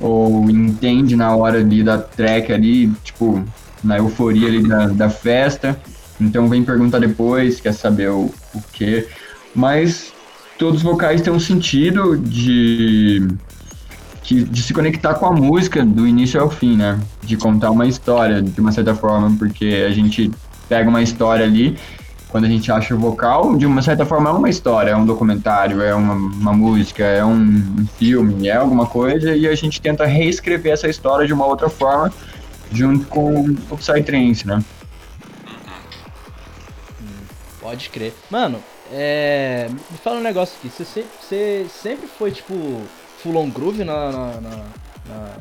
ou 0.00 0.50
entende 0.50 1.14
na 1.14 1.36
hora 1.36 1.58
ali 1.58 1.82
da 1.82 1.98
track 1.98 2.50
ali, 2.50 2.88
tipo, 3.04 3.44
na 3.84 3.98
euforia 3.98 4.48
ali 4.48 4.66
da, 4.66 4.86
da 4.86 5.10
festa. 5.10 5.78
Então 6.18 6.48
vem 6.48 6.64
perguntar 6.64 6.98
depois, 6.98 7.60
quer 7.60 7.74
saber 7.74 8.08
o, 8.08 8.32
o 8.54 8.62
quê. 8.72 9.06
Mas 9.54 10.14
todos 10.58 10.78
os 10.78 10.82
vocais 10.82 11.20
têm 11.20 11.30
um 11.30 11.38
sentido 11.38 12.16
de, 12.16 13.28
que- 14.26 14.42
de 14.42 14.60
se 14.60 14.74
conectar 14.74 15.14
com 15.14 15.26
a 15.26 15.32
música 15.32 15.84
do 15.84 16.04
início 16.06 16.40
ao 16.40 16.50
fim, 16.50 16.76
né? 16.76 16.98
De 17.22 17.36
contar 17.36 17.70
uma 17.70 17.86
história, 17.86 18.42
de 18.42 18.60
uma 18.60 18.72
certa 18.72 18.92
forma, 18.92 19.34
porque 19.38 19.84
a 19.86 19.92
gente 19.92 20.30
pega 20.68 20.90
uma 20.90 21.00
história 21.00 21.44
ali, 21.44 21.78
quando 22.28 22.44
a 22.44 22.48
gente 22.48 22.70
acha 22.72 22.92
o 22.92 22.98
vocal, 22.98 23.56
de 23.56 23.64
uma 23.64 23.80
certa 23.82 24.04
forma 24.04 24.28
é 24.28 24.32
uma 24.32 24.50
história, 24.50 24.90
é 24.90 24.96
um 24.96 25.06
documentário, 25.06 25.80
é 25.80 25.94
uma, 25.94 26.14
uma 26.14 26.52
música, 26.52 27.04
é 27.04 27.24
um, 27.24 27.86
filme, 27.96 28.48
é 28.48 28.56
alguma 28.56 28.86
coisa, 28.86 29.34
e 29.34 29.46
a 29.46 29.54
gente 29.54 29.80
tenta 29.80 30.04
reescrever 30.04 30.72
essa 30.72 30.88
história 30.88 31.24
de 31.24 31.32
uma 31.32 31.46
outra 31.46 31.70
forma, 31.70 32.12
junto 32.72 33.06
com 33.06 33.56
o 33.70 33.76
Psytrance, 33.76 34.44
né? 34.44 34.60
Pode 37.60 37.90
crer. 37.90 38.12
Mano, 38.28 38.58
é. 38.92 39.68
Me 39.70 39.98
fala 39.98 40.18
um 40.18 40.22
negócio 40.22 40.56
aqui. 40.58 40.68
Você 40.68 41.04
você 41.20 41.66
sempre 41.70 42.08
foi, 42.08 42.32
tipo, 42.32 42.82
full 43.18 43.36
on 43.36 43.50
groove 43.50 43.84
na, 43.84 44.12
na, 44.12 44.40
na, 44.40 44.56
na- 45.08 45.36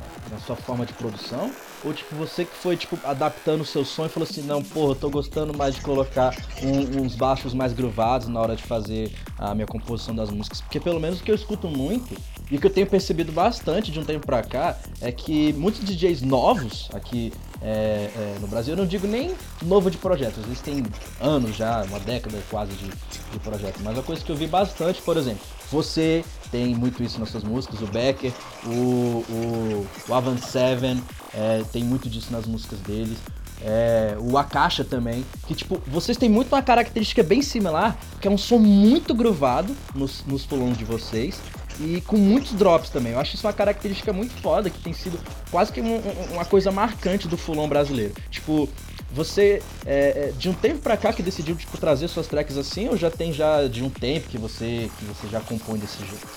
sua 0.45 0.55
forma 0.55 0.85
de 0.85 0.93
produção? 0.93 1.49
Ou, 1.83 1.93
tipo, 1.93 2.13
você 2.15 2.45
que 2.45 2.55
foi, 2.55 2.75
tipo, 2.75 2.99
adaptando 3.03 3.61
o 3.61 3.65
seu 3.65 3.85
som 3.85 4.05
e 4.05 4.09
falou 4.09 4.27
assim: 4.29 4.41
não, 4.41 4.61
porra, 4.61 4.91
eu 4.91 4.95
tô 4.95 5.09
gostando 5.09 5.57
mais 5.57 5.75
de 5.75 5.81
colocar 5.81 6.35
um- 6.61 7.01
uns 7.01 7.15
baixos 7.15 7.53
mais 7.53 7.73
groovados 7.73 8.27
na 8.27 8.39
hora 8.41 8.55
de 8.55 8.63
fazer 8.63 9.11
a 9.37 9.53
minha 9.55 9.65
composição 9.67 10.13
das 10.13 10.29
músicas? 10.29 10.61
Porque, 10.61 10.79
pelo 10.79 10.99
menos, 10.99 11.19
o 11.19 11.23
que 11.23 11.31
eu 11.31 11.35
escuto 11.35 11.67
muito 11.69 12.15
e 12.51 12.57
o 12.57 12.59
que 12.59 12.67
eu 12.67 12.71
tenho 12.71 12.85
percebido 12.87 13.31
bastante 13.31 13.91
de 13.91 13.99
um 13.99 14.03
tempo 14.03 14.25
pra 14.25 14.43
cá 14.43 14.77
é 15.01 15.11
que 15.11 15.53
muitos 15.53 15.83
DJs 15.83 16.21
novos 16.21 16.89
aqui 16.93 17.31
é, 17.61 18.09
é, 18.15 18.37
no 18.41 18.47
Brasil, 18.47 18.73
eu 18.73 18.77
não 18.77 18.85
digo 18.85 19.07
nem 19.07 19.33
novo 19.63 19.89
de 19.89 19.97
projetos, 19.97 20.43
eles 20.45 20.61
têm 20.61 20.83
anos 21.19 21.55
já, 21.55 21.83
uma 21.83 21.99
década 21.99 22.37
quase 22.49 22.73
de, 22.73 22.85
de 22.87 23.39
projeto, 23.43 23.79
mas 23.83 23.95
uma 23.95 24.03
coisa 24.03 24.23
que 24.23 24.31
eu 24.31 24.35
vi 24.35 24.45
bastante, 24.47 25.01
por 25.01 25.17
exemplo, 25.17 25.41
você 25.71 26.23
tem 26.51 26.73
muito 26.75 27.03
isso 27.03 27.19
nas 27.19 27.29
suas 27.29 27.43
músicas, 27.43 27.81
o 27.81 27.87
Becker, 27.87 28.31
o, 28.65 28.69
o, 28.69 29.87
o 30.07 30.13
Avant 30.13 30.37
Seven 30.39 31.01
é, 31.33 31.63
tem 31.71 31.83
muito 31.83 32.09
disso 32.09 32.31
nas 32.31 32.45
músicas 32.45 32.79
deles. 32.79 33.17
É, 33.61 34.15
o 34.19 34.37
Akasha 34.37 34.83
também, 34.83 35.25
que 35.47 35.55
tipo, 35.55 35.81
vocês 35.87 36.17
têm 36.17 36.29
muito 36.29 36.53
uma 36.53 36.61
característica 36.61 37.23
bem 37.23 37.41
similar, 37.41 37.97
que 38.21 38.27
é 38.27 38.31
um 38.31 38.37
som 38.37 38.59
muito 38.59 39.13
groovado 39.13 39.75
nos, 39.95 40.23
nos 40.25 40.45
pulões 40.45 40.77
de 40.77 40.83
vocês, 40.83 41.39
e 41.79 41.99
com 42.01 42.15
muitos 42.17 42.51
drops 42.53 42.89
também. 42.89 43.13
Eu 43.13 43.19
acho 43.19 43.35
isso 43.35 43.45
uma 43.47 43.53
característica 43.53 44.13
muito 44.13 44.33
foda, 44.41 44.69
que 44.69 44.79
tem 44.79 44.93
sido 44.93 45.19
quase 45.49 45.71
que 45.71 45.81
um- 45.81 45.95
um- 45.97 46.33
uma 46.33 46.45
coisa 46.45 46.71
marcante 46.71 47.27
do 47.27 47.37
fulão 47.37 47.67
brasileiro. 47.67 48.13
Tipo, 48.29 48.69
você, 49.11 49.61
é, 49.85 50.29
é, 50.29 50.33
de 50.37 50.49
um 50.49 50.53
tempo 50.53 50.79
pra 50.79 50.97
cá 50.97 51.13
que 51.13 51.23
decidiu 51.23 51.55
tipo, 51.55 51.77
trazer 51.77 52.07
suas 52.07 52.27
tracks 52.27 52.57
assim, 52.57 52.89
ou 52.89 52.97
já 52.97 53.09
tem 53.09 53.31
já 53.31 53.67
de 53.67 53.83
um 53.83 53.89
tempo 53.89 54.27
que 54.27 54.37
você, 54.37 54.89
que 54.97 55.05
você 55.05 55.27
já 55.27 55.39
compõe 55.39 55.79
desse 55.79 55.99
jeito? 55.99 56.27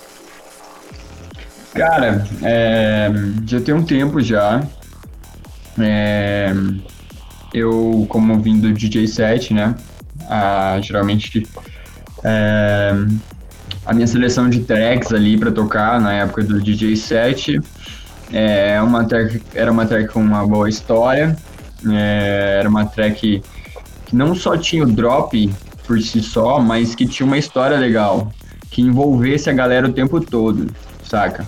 Cara, 1.74 2.26
é, 2.42 3.10
já 3.46 3.60
tem 3.60 3.74
um 3.74 3.84
tempo 3.84 4.20
já. 4.20 4.62
É, 5.78 6.52
eu, 7.52 8.06
como 8.08 8.40
vim 8.40 8.58
do 8.58 8.72
DJ 8.72 9.06
set, 9.06 9.54
né? 9.54 9.74
geralmente 10.82 11.46
é, 12.24 12.92
a 13.86 13.94
minha 13.94 14.06
seleção 14.06 14.50
de 14.50 14.60
tracks 14.60 15.12
ali 15.12 15.38
pra 15.38 15.50
tocar 15.50 16.00
na 16.00 16.12
época 16.12 16.42
do 16.42 16.60
DJ 16.60 16.96
set 16.96 17.60
é 18.32 18.80
uma 18.82 19.04
track, 19.04 19.40
era 19.54 19.72
uma 19.72 19.86
track 19.86 20.08
com 20.08 20.20
uma 20.20 20.46
boa 20.46 20.68
história. 20.68 21.36
É, 21.90 22.56
era 22.60 22.68
uma 22.68 22.86
track 22.86 23.42
que 24.06 24.16
não 24.16 24.34
só 24.34 24.56
tinha 24.56 24.84
o 24.84 24.86
drop 24.86 25.50
por 25.86 26.00
si 26.00 26.20
só, 26.20 26.60
mas 26.60 26.94
que 26.94 27.06
tinha 27.06 27.26
uma 27.26 27.38
história 27.38 27.76
legal, 27.76 28.32
que 28.70 28.82
envolvesse 28.82 29.48
a 29.48 29.52
galera 29.52 29.88
o 29.88 29.92
tempo 29.92 30.20
todo, 30.20 30.66
saca? 31.02 31.46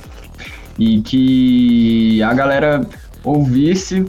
E 0.78 1.00
que 1.02 2.22
a 2.22 2.32
galera 2.32 2.86
ouvisse 3.22 4.06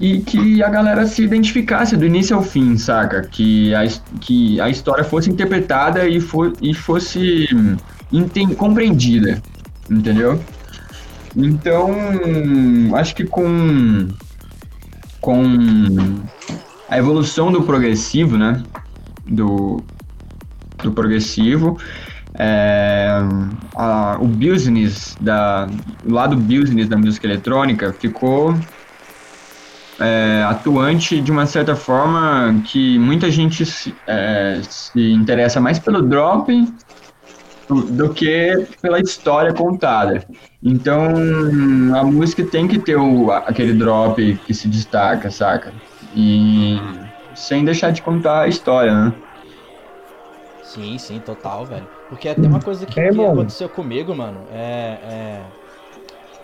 e 0.00 0.18
que 0.20 0.62
a 0.62 0.68
galera 0.68 1.06
se 1.06 1.22
identificasse 1.22 1.96
do 1.96 2.04
início 2.04 2.34
ao 2.34 2.42
fim, 2.42 2.76
saca? 2.76 3.22
Que 3.22 3.74
a, 3.74 3.86
que 4.20 4.60
a 4.60 4.68
história 4.68 5.04
fosse 5.04 5.30
interpretada 5.30 6.08
e, 6.08 6.18
e 6.60 6.74
fosse 6.74 7.48
enten, 8.12 8.54
compreendida, 8.54 9.40
entendeu? 9.90 10.40
Então, 11.36 11.94
acho 12.94 13.14
que 13.14 13.24
com, 13.24 14.08
com 15.22 15.42
a 16.90 16.98
evolução 16.98 17.50
do 17.50 17.62
progressivo, 17.62 18.36
né? 18.36 18.62
Do, 19.24 19.82
do 20.82 20.92
progressivo, 20.92 21.78
é, 22.34 23.08
a, 23.74 24.18
o 24.20 24.26
business, 24.26 25.16
da, 25.20 25.68
o 26.04 26.12
lado 26.12 26.36
business 26.36 26.88
da 26.88 26.98
música 26.98 27.26
eletrônica 27.26 27.92
ficou 27.92 28.54
é, 30.00 30.42
atuante 30.48 31.20
de 31.20 31.30
uma 31.30 31.46
certa 31.46 31.76
forma 31.76 32.60
que 32.66 32.98
muita 32.98 33.30
gente 33.30 33.64
se, 33.64 33.94
é, 34.06 34.60
se 34.68 35.12
interessa 35.12 35.60
mais 35.60 35.78
pelo 35.78 36.02
drop 36.02 36.52
do, 37.80 38.12
que 38.12 38.66
pela 38.80 39.00
história 39.00 39.52
contada. 39.52 40.26
Então 40.62 41.06
a 41.94 42.04
música 42.04 42.44
tem 42.44 42.68
que 42.68 42.78
ter 42.78 42.96
o, 42.96 43.30
aquele 43.30 43.72
drop 43.72 44.38
que 44.46 44.54
se 44.54 44.68
destaca, 44.68 45.30
saca? 45.30 45.74
E 46.14 46.76
sem 47.34 47.64
deixar 47.64 47.90
de 47.90 48.02
contar 48.02 48.42
a 48.42 48.48
história, 48.48 48.94
né? 48.94 49.12
Sim, 50.60 50.96
sim, 50.98 51.20
total, 51.20 51.66
velho. 51.66 51.88
Porque 52.08 52.28
até 52.28 52.46
uma 52.46 52.60
coisa 52.60 52.86
que, 52.86 52.98
é, 53.00 53.10
que 53.10 53.20
aconteceu 53.20 53.68
comigo, 53.68 54.14
mano, 54.14 54.46
é, 54.50 54.98
é, 55.02 55.46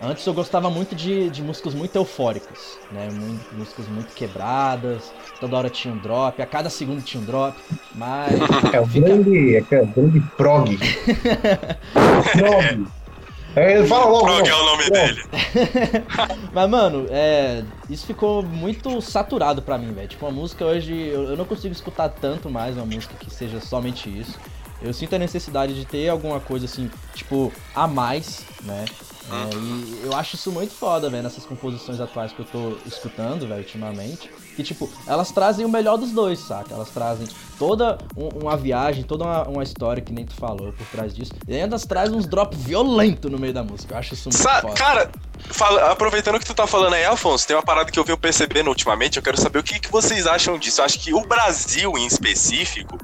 Antes 0.01 0.25
eu 0.25 0.33
gostava 0.33 0.69
muito 0.69 0.95
de, 0.95 1.29
de 1.29 1.41
músicas 1.41 1.73
muito 1.73 1.93
eufóricas, 1.95 2.77
né? 2.91 3.09
Muito, 3.11 3.53
músicas 3.53 3.87
muito 3.87 4.13
quebradas, 4.13 5.11
toda 5.41 5.57
hora 5.57 5.69
tinha 5.69 5.93
um 5.93 5.97
drop, 5.97 6.41
a 6.41 6.45
cada 6.45 6.69
segundo 6.69 7.01
tinha 7.01 7.21
um 7.21 7.25
drop, 7.25 7.57
mas. 7.95 8.31
É 8.73 8.79
o 8.79 8.87
fica... 8.87 9.07
grande, 9.07 9.57
é 9.57 9.81
o 9.81 9.87
grande 9.87 10.19
prog. 10.37 10.77
prog. 12.31 12.87
É, 13.55 13.83
fala 13.85 14.05
logo. 14.05 14.25
Prog 14.25 14.47
é 14.47 14.55
o 14.55 14.65
nome 14.65 14.83
prog. 14.85 14.93
dele. 14.93 15.23
mas, 16.53 16.69
mano, 16.69 17.05
é, 17.09 17.63
isso 17.89 18.05
ficou 18.05 18.41
muito 18.41 19.01
saturado 19.01 19.61
pra 19.61 19.77
mim, 19.77 19.91
velho. 19.91 20.07
Tipo, 20.07 20.27
uma 20.27 20.31
música 20.31 20.63
hoje, 20.63 20.93
eu, 20.93 21.23
eu 21.23 21.37
não 21.37 21.45
consigo 21.45 21.73
escutar 21.73 22.07
tanto 22.09 22.49
mais 22.49 22.77
uma 22.77 22.85
música 22.85 23.15
que 23.19 23.33
seja 23.33 23.59
somente 23.59 24.07
isso. 24.09 24.39
Eu 24.81 24.93
sinto 24.93 25.15
a 25.15 25.19
necessidade 25.19 25.73
de 25.73 25.85
ter 25.85 26.07
alguma 26.07 26.39
coisa 26.39 26.65
assim, 26.65 26.89
tipo, 27.13 27.51
a 27.75 27.85
mais, 27.85 28.45
né? 28.63 28.85
É, 29.31 29.55
e 29.55 30.01
eu 30.05 30.15
acho 30.15 30.35
isso 30.35 30.51
muito 30.51 30.73
foda, 30.73 31.09
velho, 31.09 31.23
nessas 31.23 31.45
composições 31.45 31.99
atuais 31.99 32.33
que 32.33 32.39
eu 32.39 32.45
tô 32.45 32.77
escutando, 32.85 33.47
velho, 33.47 33.61
ultimamente. 33.61 34.29
Que, 34.55 34.63
tipo, 34.63 34.89
elas 35.07 35.31
trazem 35.31 35.65
o 35.65 35.69
melhor 35.69 35.97
dos 35.97 36.11
dois, 36.11 36.39
saca? 36.39 36.73
Elas 36.73 36.89
trazem 36.89 37.27
toda 37.57 37.97
um, 38.15 38.43
uma 38.43 38.57
viagem, 38.57 39.03
toda 39.03 39.23
uma, 39.23 39.47
uma, 39.47 39.63
história 39.63 40.01
que 40.01 40.11
nem 40.11 40.25
tu 40.25 40.33
falou 40.33 40.73
por 40.73 40.85
trás 40.87 41.13
disso. 41.13 41.31
E 41.47 41.55
ainda 41.55 41.77
traz 41.79 42.11
uns 42.11 42.25
drops 42.25 42.57
violentos 42.57 43.31
no 43.31 43.37
meio 43.37 43.53
da 43.53 43.63
música. 43.63 43.93
Eu 43.93 43.99
acho 43.99 44.13
isso 44.15 44.29
muito 44.29 44.41
Sa 44.41 44.61
foda. 44.61 44.73
Cara, 44.73 45.11
fala, 45.39 45.91
aproveitando 45.91 46.39
que 46.39 46.45
tu 46.45 46.53
tá 46.53 46.67
falando 46.67 46.93
aí, 46.93 47.05
Afonso, 47.05 47.47
tem 47.47 47.55
uma 47.55 47.63
parada 47.63 47.91
que 47.91 47.99
eu 47.99 48.03
venho 48.03 48.17
percebendo 48.17 48.69
ultimamente. 48.69 49.17
Eu 49.17 49.23
quero 49.23 49.39
saber 49.39 49.59
o 49.59 49.63
que, 49.63 49.79
que 49.79 49.91
vocês 49.91 50.27
acham 50.27 50.57
disso. 50.57 50.81
Eu 50.81 50.85
acho 50.85 50.99
que 50.99 51.13
o 51.13 51.21
Brasil, 51.21 51.97
em 51.97 52.05
específico, 52.05 52.97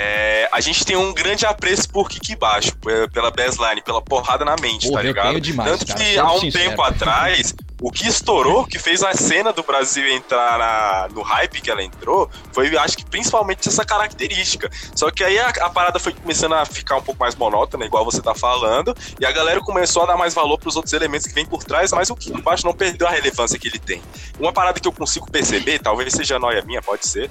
é, 0.00 0.48
a 0.50 0.60
gente 0.60 0.84
tem 0.84 0.96
um 0.96 1.12
grande 1.12 1.44
apreço 1.44 1.88
por 1.90 2.08
Kiki 2.08 2.34
Baixo, 2.34 2.72
pela 3.12 3.30
baseline, 3.30 3.82
pela 3.82 4.00
porrada 4.00 4.44
na 4.44 4.56
mente, 4.60 4.88
Pô, 4.88 4.94
tá 4.94 5.02
ligado? 5.02 5.40
Demais, 5.40 5.70
Tanto 5.70 5.86
cara, 5.86 5.98
que 5.98 6.18
há 6.18 6.32
um 6.32 6.40
sincero. 6.40 6.70
tempo 6.70 6.82
atrás, 6.82 7.54
o 7.80 7.90
que 7.90 8.06
estourou, 8.06 8.66
que 8.66 8.78
fez 8.78 9.02
a 9.02 9.12
cena 9.14 9.52
do 9.52 9.62
Brasil 9.62 10.06
entrar 10.08 10.58
na, 10.58 11.08
no 11.14 11.22
hype 11.22 11.60
que 11.60 11.70
ela 11.70 11.82
entrou, 11.82 12.30
foi, 12.52 12.76
acho 12.76 12.96
que 12.96 13.04
principalmente 13.04 13.68
essa 13.68 13.84
característica. 13.84 14.70
Só 14.94 15.10
que 15.10 15.24
aí 15.24 15.38
a, 15.38 15.48
a, 15.48 15.70
parada 15.70 15.98
foi 15.98 16.12
começando 16.12 16.54
a 16.54 16.64
ficar 16.64 16.96
um 16.96 17.02
pouco 17.02 17.20
mais 17.20 17.34
monótona, 17.34 17.84
igual 17.84 18.04
você 18.04 18.20
tá 18.20 18.34
falando, 18.34 18.94
e 19.18 19.24
a 19.24 19.32
galera 19.32 19.60
começou 19.60 20.02
a 20.02 20.06
dar 20.06 20.16
mais 20.16 20.34
valor 20.34 20.58
pros 20.58 20.76
outros 20.76 20.92
elementos 20.92 21.26
que 21.26 21.34
vêm 21.34 21.46
por 21.46 21.64
trás, 21.64 21.90
mas 21.92 22.10
o 22.10 22.16
Kiki 22.16 22.42
Baixo 22.42 22.66
não 22.66 22.74
perdeu 22.74 23.06
a 23.06 23.10
relevância 23.10 23.58
que 23.58 23.68
ele 23.68 23.78
tem. 23.78 24.02
Uma 24.38 24.52
parada 24.52 24.78
que 24.78 24.86
eu 24.86 24.92
consigo 24.92 25.30
perceber, 25.30 25.78
talvez 25.78 26.12
seja 26.12 26.38
noia 26.38 26.62
minha, 26.62 26.82
pode 26.82 27.06
ser. 27.06 27.30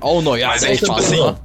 Ó 0.00 0.18
o 0.18 0.22
noia, 0.22 0.48
mas 0.48 0.62
é 0.62 0.76
tipo 0.76 0.92
assim. 0.92 1.36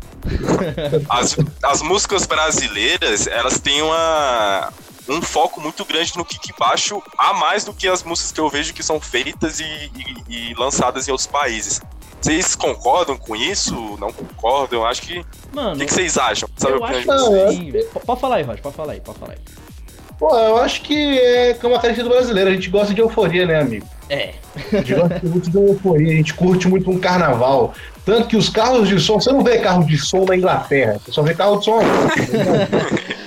As, 1.10 1.36
as 1.64 1.82
músicas 1.82 2.26
brasileiras, 2.28 3.26
elas 3.28 3.60
têm 3.60 3.82
uma, 3.82 4.72
um 5.12 5.22
foco 5.22 5.60
muito 5.60 5.84
grande 5.86 6.18
no 6.18 6.26
kick 6.26 6.54
baixo, 6.58 7.02
a 7.18 7.34
mais 7.34 7.64
do 7.66 7.74
que 7.74 7.88
as 7.88 8.04
músicas 8.04 8.32
que 8.32 8.40
eu 8.40 8.50
vejo 8.50 8.74
que 8.74 8.84
são 8.84 9.00
feitas 9.00 9.60
e, 9.60 9.64
e, 10.30 10.52
e 10.52 10.54
lançadas 10.56 11.08
em 11.08 11.12
outros 11.12 11.28
países. 11.28 11.82
Vocês 12.22 12.56
concordam 12.56 13.18
com 13.18 13.36
isso? 13.36 13.74
Não 14.00 14.12
concordam? 14.14 14.80
Eu 14.80 14.86
acho 14.86 15.02
que. 15.02 15.26
Mano. 15.52 15.76
O 15.76 15.78
que, 15.80 15.86
que 15.86 15.94
vocês 15.94 16.18
acham? 16.18 16.48
Sabe 16.56 16.76
eu 16.76 16.86
acho 16.86 17.02
que 17.02 17.50
sim, 17.50 17.72
Pode 18.06 18.22
falar 18.22 18.36
aí, 18.36 18.44
Roger, 18.44 18.62
pode 18.62 18.76
falar 18.76 18.94
aí, 18.94 19.02
pode 19.02 19.20
falar 19.20 19.34
aí. 19.34 19.40
Pô, 20.20 20.38
eu 20.38 20.58
acho 20.58 20.84
que 20.84 21.18
é 21.18 21.56
como 21.56 21.74
a 21.74 21.80
característica 21.80 22.08
do 22.08 22.16
brasileiro, 22.16 22.52
a 22.52 22.54
gente 22.54 22.70
gosta 22.70 22.94
de 22.94 23.02
euforia, 23.02 23.48
né, 23.48 23.60
amigo? 23.60 23.88
É. 24.08 24.36
A 24.72 24.78
gente 24.78 24.94
gosta 24.94 25.20
muito 25.24 25.50
de 25.50 25.58
euforia, 25.58 26.14
a 26.14 26.16
gente 26.16 26.34
curte 26.36 26.68
muito 26.68 26.92
um 26.92 27.00
carnaval. 27.00 27.74
Tanto 28.06 28.28
que 28.28 28.36
os 28.36 28.50
carros 28.50 28.90
de 28.90 29.00
som, 29.00 29.20
você 29.20 29.32
não 29.32 29.44
vê 29.44 29.60
carro 29.60 29.86
de 29.86 29.98
som 29.98 30.26
na 30.26 30.36
Inglaterra, 30.36 31.00
você 31.04 31.12
só 31.12 31.22
vê 31.22 31.34
carro 31.34 31.58
de 31.58 31.66
som. 31.66 31.80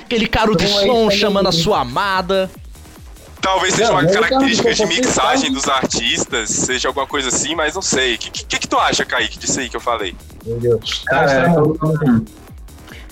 Aquele 0.05 0.27
carro 0.27 0.57
de 0.57 0.65
então, 0.65 0.87
som 0.87 1.11
chamando 1.11 1.49
a 1.49 1.53
sua 1.53 1.81
amada. 1.81 2.51
Talvez 3.41 3.75
seja 3.75 3.93
não, 3.93 4.01
uma 4.01 4.07
característica 4.07 4.73
de 4.73 4.87
mixagem 4.87 5.53
dos 5.53 5.69
artistas, 5.69 6.49
seja 6.49 6.89
alguma 6.89 7.07
coisa 7.07 7.29
assim, 7.29 7.55
mas 7.55 7.75
não 7.75 7.83
sei. 7.83 8.15
O 8.15 8.19
que, 8.19 8.31
que, 8.31 8.59
que, 8.59 8.67
tu 8.67 8.79
acha, 8.79 9.05
Kaique, 9.05 9.39
disso 9.39 9.61
aí 9.61 9.69
que 9.69 9.77
eu 9.77 9.81
falei? 9.81 10.17
Meu 10.47 10.59
Deus. 10.59 11.05
Cara, 11.07 11.53
eu, 11.55 11.77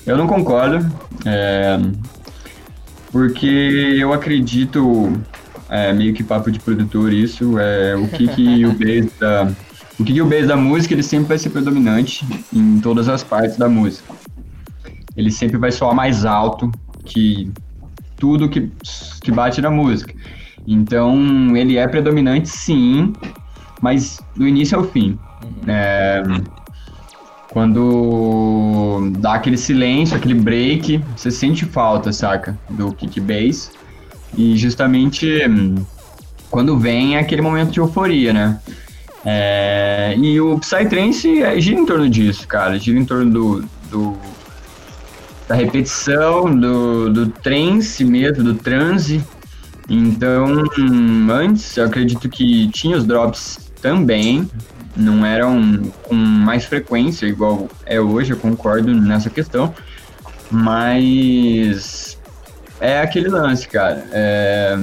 eu 0.06 0.16
não 0.16 0.26
concordo. 0.26 0.90
É, 1.26 1.78
porque 3.12 3.46
eu 4.00 4.12
acredito, 4.12 5.12
é, 5.68 5.92
meio 5.92 6.14
que 6.14 6.24
papo 6.24 6.50
de 6.50 6.58
produtor 6.58 7.12
isso, 7.12 7.58
é, 7.58 7.94
o 7.94 8.08
que, 8.08 8.26
que 8.28 8.64
o 8.64 8.72
base 8.78 9.12
da 9.20 9.52
o 9.98 10.22
o 10.22 10.26
base 10.26 10.46
da 10.46 10.56
música 10.56 10.94
ele 10.94 11.02
sempre 11.02 11.28
vai 11.28 11.38
ser 11.38 11.50
predominante 11.50 12.26
em 12.52 12.80
todas 12.80 13.08
as 13.08 13.22
partes 13.22 13.56
da 13.56 13.68
música. 13.68 14.12
Ele 15.16 15.30
sempre 15.30 15.58
vai 15.58 15.70
soar 15.70 15.94
mais 15.94 16.24
alto 16.24 16.70
que 17.04 17.50
tudo 18.16 18.48
que, 18.48 18.70
que 19.20 19.30
bate 19.30 19.60
na 19.60 19.70
música. 19.70 20.14
Então 20.66 21.56
ele 21.56 21.76
é 21.76 21.86
predominante 21.86 22.48
sim, 22.48 23.12
mas 23.80 24.20
do 24.34 24.46
início 24.46 24.78
ao 24.78 24.84
fim. 24.84 25.18
É, 25.66 26.22
quando 27.50 29.10
dá 29.18 29.34
aquele 29.34 29.58
silêncio, 29.58 30.16
aquele 30.16 30.34
break, 30.34 31.04
você 31.16 31.30
sente 31.30 31.66
falta, 31.66 32.12
saca? 32.12 32.58
Do 32.70 32.92
kick 32.92 33.20
bass. 33.20 33.72
E 34.36 34.56
justamente 34.56 35.38
quando 36.50 36.78
vem 36.78 37.16
é 37.16 37.18
aquele 37.18 37.42
momento 37.42 37.70
de 37.70 37.80
euforia, 37.80 38.32
né? 38.32 38.58
É, 39.24 40.14
e 40.16 40.40
o 40.40 40.58
Psytrance 40.58 41.42
é, 41.42 41.60
gira 41.60 41.80
em 41.80 41.86
torno 41.86 42.08
disso, 42.08 42.46
cara. 42.46 42.78
Gira 42.78 42.98
em 42.98 43.04
torno 43.04 43.30
do, 43.30 43.64
do 43.90 44.18
da 45.48 45.54
repetição, 45.54 46.54
do, 46.54 47.12
do 47.12 47.26
trance 47.26 48.04
mesmo, 48.04 48.42
do 48.42 48.54
transe. 48.54 49.22
Então, 49.88 50.64
antes 51.30 51.76
eu 51.76 51.84
acredito 51.84 52.28
que 52.28 52.68
tinha 52.68 52.96
os 52.96 53.04
drops 53.04 53.70
também, 53.80 54.48
não 54.96 55.26
eram 55.26 55.82
com 56.04 56.14
mais 56.14 56.64
frequência, 56.64 57.26
igual 57.26 57.68
é 57.84 58.00
hoje, 58.00 58.32
eu 58.32 58.36
concordo 58.36 58.94
nessa 58.94 59.28
questão. 59.28 59.74
Mas 60.50 62.18
é 62.80 63.00
aquele 63.00 63.28
lance, 63.28 63.68
cara. 63.68 64.04
É, 64.12 64.78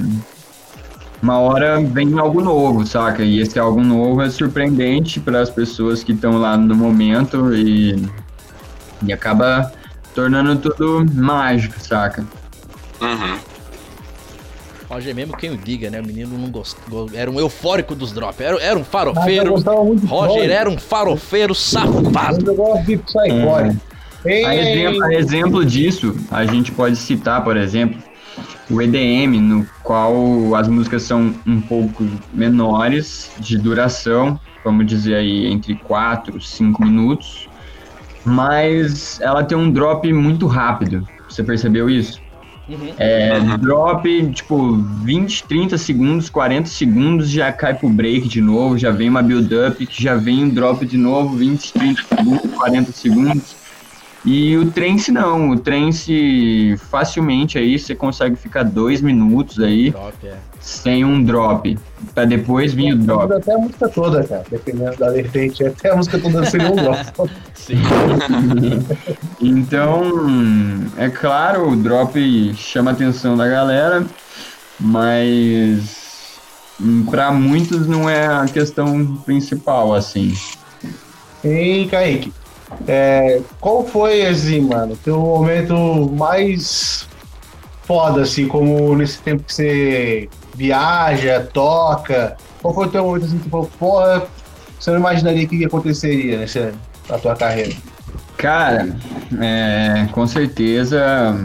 uma 1.22 1.40
hora 1.40 1.80
vem 1.82 2.18
algo 2.18 2.42
novo, 2.42 2.86
saca? 2.86 3.24
E 3.24 3.40
esse 3.40 3.60
algo 3.60 3.82
novo 3.82 4.22
é 4.22 4.30
surpreendente 4.30 5.20
para 5.20 5.42
as 5.42 5.50
pessoas 5.50 6.04
que 6.04 6.14
estão 6.14 6.38
lá 6.38 6.58
no 6.58 6.76
momento 6.76 7.54
e, 7.54 8.08
e 9.04 9.12
acaba 9.12 9.72
tornando 10.16 10.56
tudo 10.58 11.06
mágico, 11.14 11.80
saca? 11.80 12.26
Uhum. 13.02 13.38
Roger 14.90 15.14
mesmo 15.14 15.38
quem 15.38 15.52
o 15.52 15.58
diga, 15.58 15.90
né? 15.90 16.02
O 16.02 16.06
menino 16.06 16.36
não 16.38 16.50
gostou. 16.50 17.10
Era 17.14 17.30
um 17.30 17.40
eufórico 17.40 17.94
dos 17.94 18.12
drops. 18.12 18.42
Era, 18.42 18.58
era 18.60 18.80
um 18.80 18.84
farofeiro. 18.84 19.56
Roger 20.08 20.50
era 20.50 20.68
um 20.68 20.80
farofeiro 20.80 21.54
safado. 21.54 22.50
Eu 22.50 22.56
gosto 22.56 22.86
de 22.86 23.00
é. 24.26 24.46
A, 24.46 24.56
exemplo, 24.56 25.04
a 25.04 25.14
exemplo 25.14 25.66
disso, 25.66 26.16
a 26.30 26.46
gente 26.46 26.72
pode 26.72 26.98
citar, 26.98 27.44
por 27.44 27.56
exemplo, 27.56 28.02
o 28.70 28.82
EDM, 28.82 29.40
no 29.42 29.66
qual 29.84 30.54
as 30.56 30.68
músicas 30.68 31.04
são 31.04 31.34
um 31.46 31.60
pouco 31.60 32.06
menores 32.34 33.32
de 33.40 33.58
duração, 33.58 34.40
vamos 34.64 34.86
dizer 34.86 35.16
aí 35.16 35.48
entre 35.48 35.76
4 35.76 36.40
5 36.40 36.84
minutos, 36.84 37.48
mas 38.24 39.20
ela 39.22 39.44
tem 39.44 39.58
um 39.58 39.72
drop 39.72 40.12
muito 40.14 40.46
rápido. 40.46 41.08
Você 41.28 41.44
percebeu 41.44 41.90
isso? 41.90 42.22
Uhum. 42.70 42.94
É, 42.98 43.40
Uhum. 43.40 43.58
drop, 43.58 44.32
tipo, 44.32 44.78
20, 45.04 45.48
30 45.48 45.76
segundos, 45.76 46.30
40 46.30 46.70
segundos, 46.70 47.28
já 47.28 47.52
cai 47.52 47.74
pro 47.74 47.90
break 47.90 48.28
de 48.28 48.42
novo, 48.42 48.78
já 48.78 48.92
vem 48.92 49.10
uma 49.10 49.24
build-up, 49.24 49.88
já 49.90 50.16
vem 50.16 50.44
um 50.44 50.50
drop 50.50 50.86
de 50.86 50.98
novo, 50.98 51.36
20, 51.36 51.74
30 51.74 52.02
segundos, 52.16 52.52
40 52.56 52.92
segundos. 52.92 53.58
E 54.26 54.58
o 54.58 54.70
trance 54.70 55.12
não, 55.12 55.52
o 55.52 55.60
trance 55.60 56.76
facilmente 56.90 57.58
aí 57.58 57.80
você 57.80 57.96
consegue 57.96 58.36
ficar 58.36 58.64
dois 58.64 59.02
minutos 59.02 59.60
aí 59.60 59.92
Drop, 59.92 60.28
é. 60.28 60.38
sem 60.60 61.06
um 61.06 61.24
drop, 61.24 61.78
pra 62.14 62.26
depois 62.26 62.74
vir 62.74 62.94
o 62.94 62.98
drop. 62.98 63.32
Até 63.32 63.54
a 63.54 63.58
música 63.58 63.88
toda, 63.88 64.24
cara, 64.26 64.44
dependendo 64.52 64.98
da 64.98 65.10
vertente. 65.10 65.66
Até 65.66 65.92
a 65.92 65.96
música 65.96 66.20
toda 66.20 66.46
seria 66.46 66.70
um 66.70 66.76
drop. 66.76 67.32
Sim. 67.56 67.78
Então, 69.42 70.04
é 70.98 71.10
claro, 71.10 71.70
o 71.70 71.76
drop 71.76 72.54
chama 72.56 72.92
a 72.92 72.94
atenção 72.94 73.38
da 73.38 73.48
galera, 73.48 74.06
mas 74.78 76.38
hum, 76.80 77.06
pra 77.10 77.32
muitos 77.32 77.88
não 77.88 78.10
é 78.10 78.28
a 78.28 78.46
questão 78.46 79.16
principal, 79.26 79.94
assim. 79.94 80.34
E 81.44 81.88
Kaique, 81.90 82.34
é, 82.88 83.42
qual 83.60 83.86
foi, 83.86 84.26
assim, 84.26 84.62
mano, 84.62 84.96
teu 84.98 85.20
momento 85.20 85.74
mais 86.16 87.08
foda, 87.84 88.22
assim, 88.22 88.48
como 88.48 88.96
nesse 88.96 89.20
tempo 89.20 89.44
que 89.44 89.54
você 89.54 90.30
viaja, 90.56 91.48
toca? 91.54 92.38
Qual 92.62 92.74
foi 92.74 92.88
o 92.88 92.90
teu 92.90 93.04
momento, 93.04 93.26
assim, 93.26 93.40
que 93.40 93.50
falou, 93.50 93.70
porra, 93.80 94.28
você 94.80 94.92
não 94.92 95.00
imaginaria 95.00 95.48
que 95.48 95.66
aconteceria 95.66 96.38
nessa, 96.38 96.72
na 97.10 97.18
tua 97.18 97.36
carreira? 97.36 97.76
Cara, 98.38 98.96
é, 99.40 100.08
com 100.12 100.26
certeza 100.26 101.36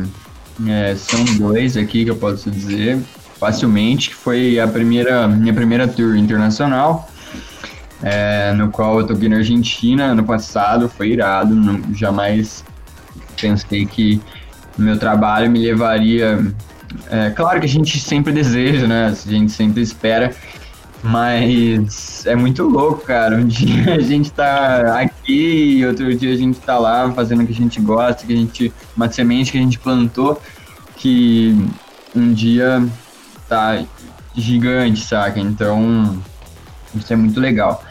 é, 0.67 0.95
são 0.95 1.25
dois 1.37 1.77
aqui 1.77 2.05
que 2.05 2.11
eu 2.11 2.17
posso 2.17 2.51
dizer 2.51 3.01
facilmente, 3.39 4.11
que 4.11 4.15
foi 4.15 4.61
a 4.61 4.69
primeira, 4.69 5.27
minha 5.27 5.53
primeira 5.53 5.89
tour 5.89 6.17
internacional, 6.17 7.09
é, 8.07 8.53
no 8.53 8.71
qual 8.71 9.01
eu 9.01 9.07
toquei 9.07 9.31
na 9.31 9.37
Argentina 9.37 10.05
ano 10.05 10.23
passado, 10.23 10.91
foi 10.91 11.09
irado, 11.09 11.55
não, 11.55 11.81
jamais 11.95 12.63
pensei 13.41 13.87
que 13.87 14.21
meu 14.77 14.99
trabalho 14.99 15.51
me 15.51 15.59
levaria. 15.59 16.47
É, 17.11 17.31
claro 17.31 17.61
que 17.61 17.67
a 17.67 17.69
gente 17.69 17.99
sempre 17.99 18.31
deseja, 18.31 18.87
né? 18.87 19.07
A 19.07 19.31
gente 19.31 19.53
sempre 19.53 19.81
espera, 19.81 20.35
mas 21.03 22.27
é 22.27 22.37
muito 22.37 22.65
louco, 22.65 23.07
cara. 23.07 23.37
Um 23.37 23.47
dia 23.49 23.95
a 23.95 24.01
gente 24.01 24.31
tá 24.31 25.01
aqui 25.01 25.79
e 25.79 25.87
outro 25.87 26.15
dia 26.15 26.35
a 26.35 26.37
gente 26.37 26.59
tá 26.61 26.79
lá 26.79 27.11
fazendo 27.11 27.43
o 27.43 27.47
que 27.47 27.53
a 27.53 27.57
gente 27.57 27.81
gosta, 27.81 28.27
que 28.27 28.35
a 28.35 28.37
gente. 28.37 28.71
Uma 28.95 29.11
semente 29.11 29.51
que 29.51 29.57
a 29.57 29.63
gente 29.63 29.79
plantou, 29.79 30.41
que 30.97 31.57
um 32.15 32.35
dia 32.35 32.87
tá 33.49 33.83
gigante, 34.37 35.01
saca? 35.01 35.41
Então, 35.41 36.23
isso 36.95 37.11
é 37.11 37.17
muito 37.17 37.41
legal. 37.41 37.83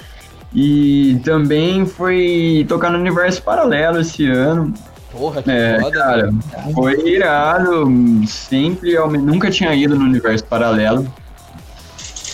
E 0.56 1.20
também 1.24 1.86
foi 1.86 2.66
tocar 2.70 2.90
no 2.92 2.98
universo 3.00 3.42
paralelo 3.42 4.00
esse 4.00 4.26
ano. 4.30 4.74
Porra, 5.12 5.42
que 5.44 5.50
É, 5.52 5.80
foda. 5.80 5.92
cara, 6.00 6.34
foi 6.74 7.08
irado. 7.10 7.88
Sempre, 8.28 8.92
eu 8.94 9.10
nunca 9.12 9.50
tinha 9.50 9.74
ido 9.74 9.96
no 9.96 10.06
universo 10.06 10.44
paralelo. 10.46 11.12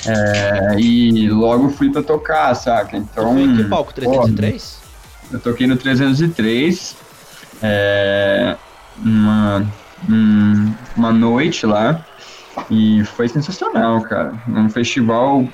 É, 0.05 0.75
e 0.79 1.29
logo 1.29 1.69
fui 1.69 1.89
pra 1.91 2.01
tocar, 2.01 2.53
saca? 2.55 2.95
Então. 2.97 3.33
Foi 3.33 3.41
em 3.41 3.55
que 3.55 3.63
palco? 3.65 3.93
pô, 3.93 4.01
303? 4.01 4.79
eu 5.33 5.39
toquei 5.39 5.67
no 5.67 5.75
303. 5.75 6.95
É, 7.61 8.55
uma, 9.03 9.65
um- 10.09 10.73
uma 10.95 11.11
noite 11.11 11.65
lá. 11.65 12.05
E 12.69 13.03
foi 13.15 13.27
sensacional, 13.29 14.01
cara. 14.01 14.33
Um 14.47 14.69
festival 14.69 15.45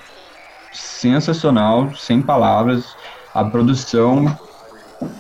sensacional, 0.76 1.94
sem 1.96 2.22
palavras. 2.22 2.86
A 3.34 3.44
produção 3.44 4.38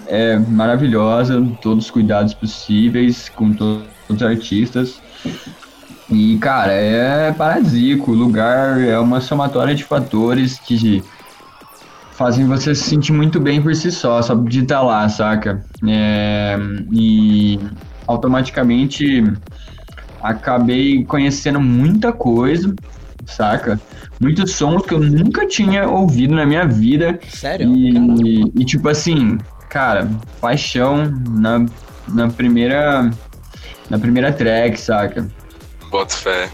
é 0.08 0.38
maravilhosa, 0.38 1.41
todos 1.62 1.86
os 1.86 1.91
cuidados 1.91 2.34
possíveis 2.34 3.30
com 3.30 3.53
to- 3.53 3.84
todos 4.08 4.22
os 4.22 4.28
artistas. 4.28 5.01
E, 6.10 6.38
cara, 6.38 6.72
é 6.72 7.32
paradisíaco. 7.32 8.12
O 8.12 8.16
lugar 8.16 8.80
é 8.80 8.97
uma 8.99 9.20
somatória 9.20 9.74
de 9.74 9.84
fatores 9.84 10.60
que 10.60 11.03
fazem 12.12 12.45
você 12.45 12.74
se 12.74 12.84
sentir 12.84 13.12
muito 13.12 13.39
bem 13.39 13.62
por 13.62 13.76
si 13.76 13.91
só, 13.91 14.22
só 14.22 14.36
de 14.36 14.62
estar 14.62 14.82
lá, 14.82 15.10
saca? 15.10 15.66
É, 15.86 16.58
e 16.91 17.60
automaticamente 18.08 19.24
acabei 20.22 21.03
conhecendo 21.06 21.60
muita 21.60 22.14
coisa, 22.14 22.74
saca? 23.26 23.80
Muitos 24.19 24.55
sons 24.55 24.86
que 24.86 24.93
eu 24.93 24.99
nunca 24.99 25.47
tinha 25.47 25.88
ouvido 25.88 26.36
na 26.36 26.45
minha 26.45 26.65
vida. 26.65 27.19
Sério? 27.30 27.67
Caralho. 27.67 28.28
E, 28.28 28.51
e, 28.61 28.65
tipo 28.65 28.88
assim, 28.89 29.38
cara, 29.69 30.09
paixão 30.39 31.05
na, 31.30 31.65
na 32.07 32.30
primeira 32.30 33.11
na 33.89 33.99
primeira 33.99 34.34
track, 34.34 34.80
saca? 34.80 35.28
Boto 35.91 36.13
fé. 36.13 36.49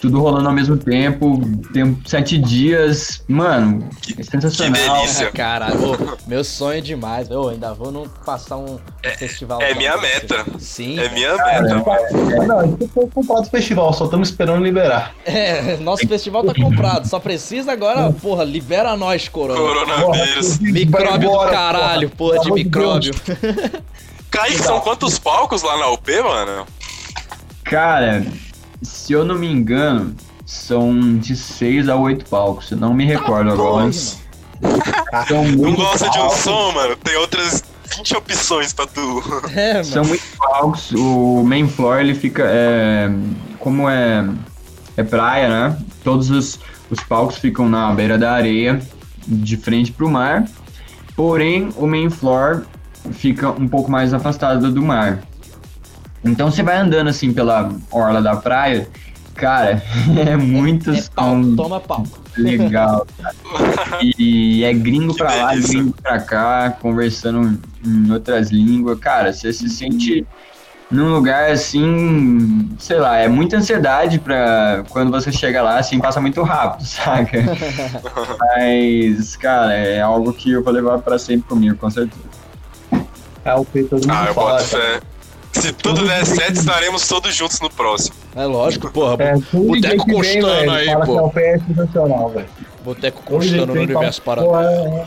Tudo 0.00 0.20
rolando 0.20 0.48
ao 0.48 0.54
mesmo 0.54 0.76
tempo, 0.76 1.40
tem 1.72 2.00
sete 2.06 2.38
dias, 2.38 3.22
mano, 3.26 3.88
é 4.16 4.22
sensacional. 4.22 4.72
que 4.72 4.88
delícia. 5.00 5.28
Ah, 5.28 5.32
Caralho, 5.32 5.92
ô, 5.92 5.96
meu 6.28 6.44
sonho 6.44 6.78
é 6.78 6.80
demais. 6.80 7.28
Eu 7.30 7.48
ainda 7.48 7.74
vou 7.74 7.90
não 7.90 8.08
passar 8.24 8.56
um 8.58 8.78
festival. 9.18 9.60
é 9.60 9.74
minha 9.74 9.96
meta. 9.98 10.44
Sim. 10.58 10.98
É 11.00 11.08
minha 11.10 11.36
Cara, 11.36 11.62
meta. 11.62 12.46
Não, 12.46 12.60
a 12.60 12.66
gente 12.66 12.88
foi 12.88 13.08
comprado 13.08 13.46
o 13.46 13.50
festival, 13.50 13.92
só 13.92 14.04
estamos 14.04 14.28
esperando 14.28 14.62
liberar. 14.62 15.14
É, 15.24 15.76
nosso 15.78 16.06
festival 16.06 16.44
tá 16.44 16.54
comprado. 16.54 17.06
Só 17.08 17.18
precisa 17.18 17.72
agora, 17.72 18.12
porra, 18.12 18.44
libera 18.44 18.96
nós, 18.96 19.28
Corona. 19.28 19.58
Coronavírus. 19.58 20.58
Micróbio 20.60 21.18
do 21.18 21.26
embora, 21.26 21.50
caralho, 21.50 22.10
porra, 22.10 22.36
amor 22.40 22.44
de 22.44 22.52
micróbio. 22.64 23.14
Kaique, 24.30 24.62
são 24.62 24.80
quantos 24.80 25.18
palcos 25.18 25.62
lá 25.62 25.76
na 25.78 25.88
UP, 25.90 26.08
mano? 26.22 26.66
Cara, 27.64 28.24
se 28.82 29.12
eu 29.12 29.24
não 29.24 29.34
me 29.36 29.46
engano, 29.50 30.14
são 30.46 31.18
de 31.18 31.36
seis 31.36 31.88
a 31.88 31.96
oito 31.96 32.24
palcos, 32.26 32.70
eu 32.70 32.76
não 32.78 32.94
me 32.94 33.04
recordo 33.04 33.50
agora. 33.52 33.84
Porra, 33.84 35.24
São 35.26 35.44
Não 35.44 35.74
gosta 35.74 36.08
de 36.10 36.18
um 36.18 36.22
palcos. 36.22 36.38
som, 36.38 36.72
mano? 36.72 36.96
Tem 36.96 37.16
outras 37.16 37.62
20 37.96 38.16
opções 38.16 38.72
pra 38.72 38.86
tu. 38.86 39.22
É, 39.54 39.82
São 39.82 40.02
mano. 40.02 40.08
muitos 40.08 40.26
palcos. 40.38 40.92
O 40.92 41.42
main 41.44 41.68
floor 41.68 42.00
ele 42.00 42.14
fica. 42.14 42.42
é, 42.46 43.10
como 43.58 43.88
é, 43.88 44.28
é 44.96 45.02
praia, 45.02 45.48
né? 45.48 45.78
Todos 46.02 46.30
os, 46.30 46.58
os 46.90 47.00
palcos 47.00 47.36
ficam 47.38 47.68
na 47.68 47.92
beira 47.92 48.16
da 48.18 48.32
areia, 48.32 48.80
de 49.26 49.56
frente 49.56 49.92
pro 49.92 50.08
mar. 50.08 50.44
Porém, 51.14 51.68
o 51.76 51.86
main 51.86 52.08
floor 52.10 52.62
fica 53.12 53.50
um 53.50 53.68
pouco 53.68 53.90
mais 53.90 54.12
afastado 54.14 54.70
do 54.72 54.82
mar. 54.82 55.20
Então 56.24 56.50
você 56.50 56.62
vai 56.62 56.76
andando 56.76 57.08
assim 57.08 57.32
pela 57.32 57.72
orla 57.90 58.20
da 58.20 58.36
praia, 58.36 58.88
cara, 59.34 59.82
é 60.26 60.36
muito 60.36 60.90
É 60.90 61.00
som 61.00 61.54
toma 61.56 61.78
palco. 61.80 62.18
legal. 62.36 63.06
cara. 63.22 63.34
E 64.18 64.64
é 64.64 64.72
gringo 64.72 65.12
Que 65.12 65.18
pra 65.18 65.34
lá, 65.34 65.54
gringo 65.56 65.94
pra 66.02 66.20
cá, 66.20 66.76
conversando 66.80 67.58
em 67.86 68.10
outras 68.12 68.50
línguas. 68.50 68.98
Cara, 68.98 69.32
você 69.32 69.52
se 69.52 69.68
sente 69.68 70.26
num 70.90 71.12
lugar 71.12 71.50
assim, 71.50 72.70
sei 72.78 72.98
lá, 72.98 73.18
é 73.18 73.28
muita 73.28 73.58
ansiedade 73.58 74.18
pra 74.18 74.84
quando 74.88 75.10
você 75.10 75.30
chega 75.30 75.62
lá, 75.62 75.78
assim, 75.78 75.98
passa 76.00 76.18
muito 76.20 76.42
rápido, 76.42 76.84
saca? 76.88 77.38
Mas, 78.38 79.36
cara, 79.36 79.74
é 79.74 80.00
algo 80.00 80.32
que 80.32 80.50
eu 80.52 80.62
vou 80.64 80.72
levar 80.72 80.98
pra 80.98 81.18
sempre 81.18 81.48
comigo, 81.48 81.76
com 81.76 81.90
certeza. 81.90 82.22
É 83.44 83.54
o 83.54 83.64
que 83.64 83.82
todo 83.84 84.00
mundo 84.00 84.12
Ah, 84.12 84.26
eu 84.28 84.34
fala. 84.34 84.50
boto 84.52 84.64
fé. 84.64 85.00
Se 85.52 85.72
tudo 85.72 86.06
der 86.06 86.24
certo, 86.24 86.56
estaremos 86.56 87.06
todos 87.06 87.34
juntos 87.34 87.60
no 87.60 87.70
próximo. 87.70 88.14
É 88.36 88.44
lógico, 88.44 88.90
porra. 88.90 89.16
É, 89.22 89.34
Boteco 89.52 90.04
que 90.06 90.40
velho, 90.42 90.70
aí, 90.70 90.86
pô. 90.96 91.02
que 91.04 91.10
é 91.10 91.22
o 91.22 91.30
PS 91.30 91.76
nacional, 91.76 92.28
velho. 92.30 92.48
Boteco 92.84 93.22
constando 93.22 93.66
que 93.66 93.66
no 93.66 93.82
universo 93.82 94.22
pô, 94.22 94.32
é, 94.60 95.02
é. 95.02 95.06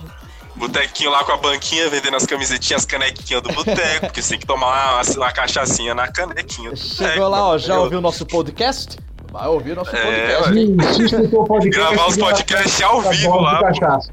Botequinho 0.55 1.09
lá 1.09 1.23
com 1.23 1.31
a 1.31 1.38
banquinha, 1.38 1.89
vendendo 1.89 2.15
as 2.18 2.26
camisetinhas, 2.26 2.81
as 2.81 2.85
canequinhas 2.85 3.41
do 3.41 3.51
boteco, 3.53 4.07
porque 4.07 4.22
você 4.22 4.31
tem 4.31 4.39
que 4.39 4.45
tomar 4.45 5.01
uma, 5.01 5.15
uma 5.15 5.31
cachaçinha 5.31 5.95
na 5.95 6.07
canequinha 6.07 6.72
do 6.72 6.77
Chegou 6.77 7.07
boteco, 7.07 7.30
lá, 7.30 7.47
ó, 7.47 7.57
já 7.57 7.80
ouviu 7.80 8.01
nosso 8.01 8.26
podcast? 8.26 8.97
Vai 9.31 9.47
ouvir 9.47 9.76
nosso 9.76 9.95
É, 9.95 10.35
podcast, 10.35 11.15
o 11.15 11.43
podcast, 11.45 11.69
Gravar 11.69 12.07
os 12.07 12.18
ganha 12.18 12.30
podcasts 12.30 12.81
ao 12.81 13.01
vivo 13.01 13.39
lá, 13.39 13.53
de 13.55 13.80
cachaça. 13.80 14.11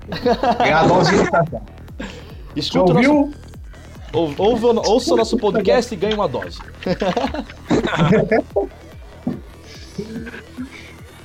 Você 2.55 2.61
Escuta 2.61 2.93
o 2.93 2.95
nosso? 2.95 3.48
Ou, 4.13 4.33
ouve- 4.39 4.67
ouça 4.67 5.15
o 5.15 5.17
nosso 5.17 5.37
podcast 5.37 5.93
e 5.93 5.97
ganhe 5.97 6.15
uma 6.15 6.29
dose. 6.29 6.59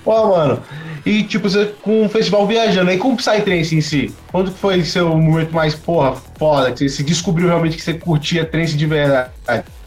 Ó, 0.06 0.28
mano. 0.30 0.62
E, 1.06 1.24
tipo, 1.24 1.50
você 1.50 1.74
com 1.82 2.06
o 2.06 2.10
festival 2.10 2.46
viajando, 2.48 2.90
aí 2.92 2.98
como 2.98 3.16
Psytrance 3.18 3.76
em 3.76 3.82
si? 3.82 4.14
Quando 4.32 4.52
que 4.52 4.58
foi 4.60 4.84
seu 4.84 5.10
momento 5.18 5.52
mais, 5.54 5.76
porra, 5.76 6.16
foda, 6.38 6.72
que 6.72 6.80
você 6.80 6.90
se 6.90 7.04
descobriu 7.04 7.48
realmente 7.48 7.76
que 7.78 7.84
você 7.84 7.94
curtia 7.94 8.46
trance 8.46 8.76
de 8.76 8.86
verdade? 8.86 9.30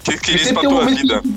Que 0.04 0.18
que 0.18 0.32
isso 0.32 0.52
pra 0.52 0.62
tem 0.62 0.70
um 0.70 0.74
tua 0.74 0.84
momento 0.84 1.00
vida? 1.02 1.20
que- 1.22 1.34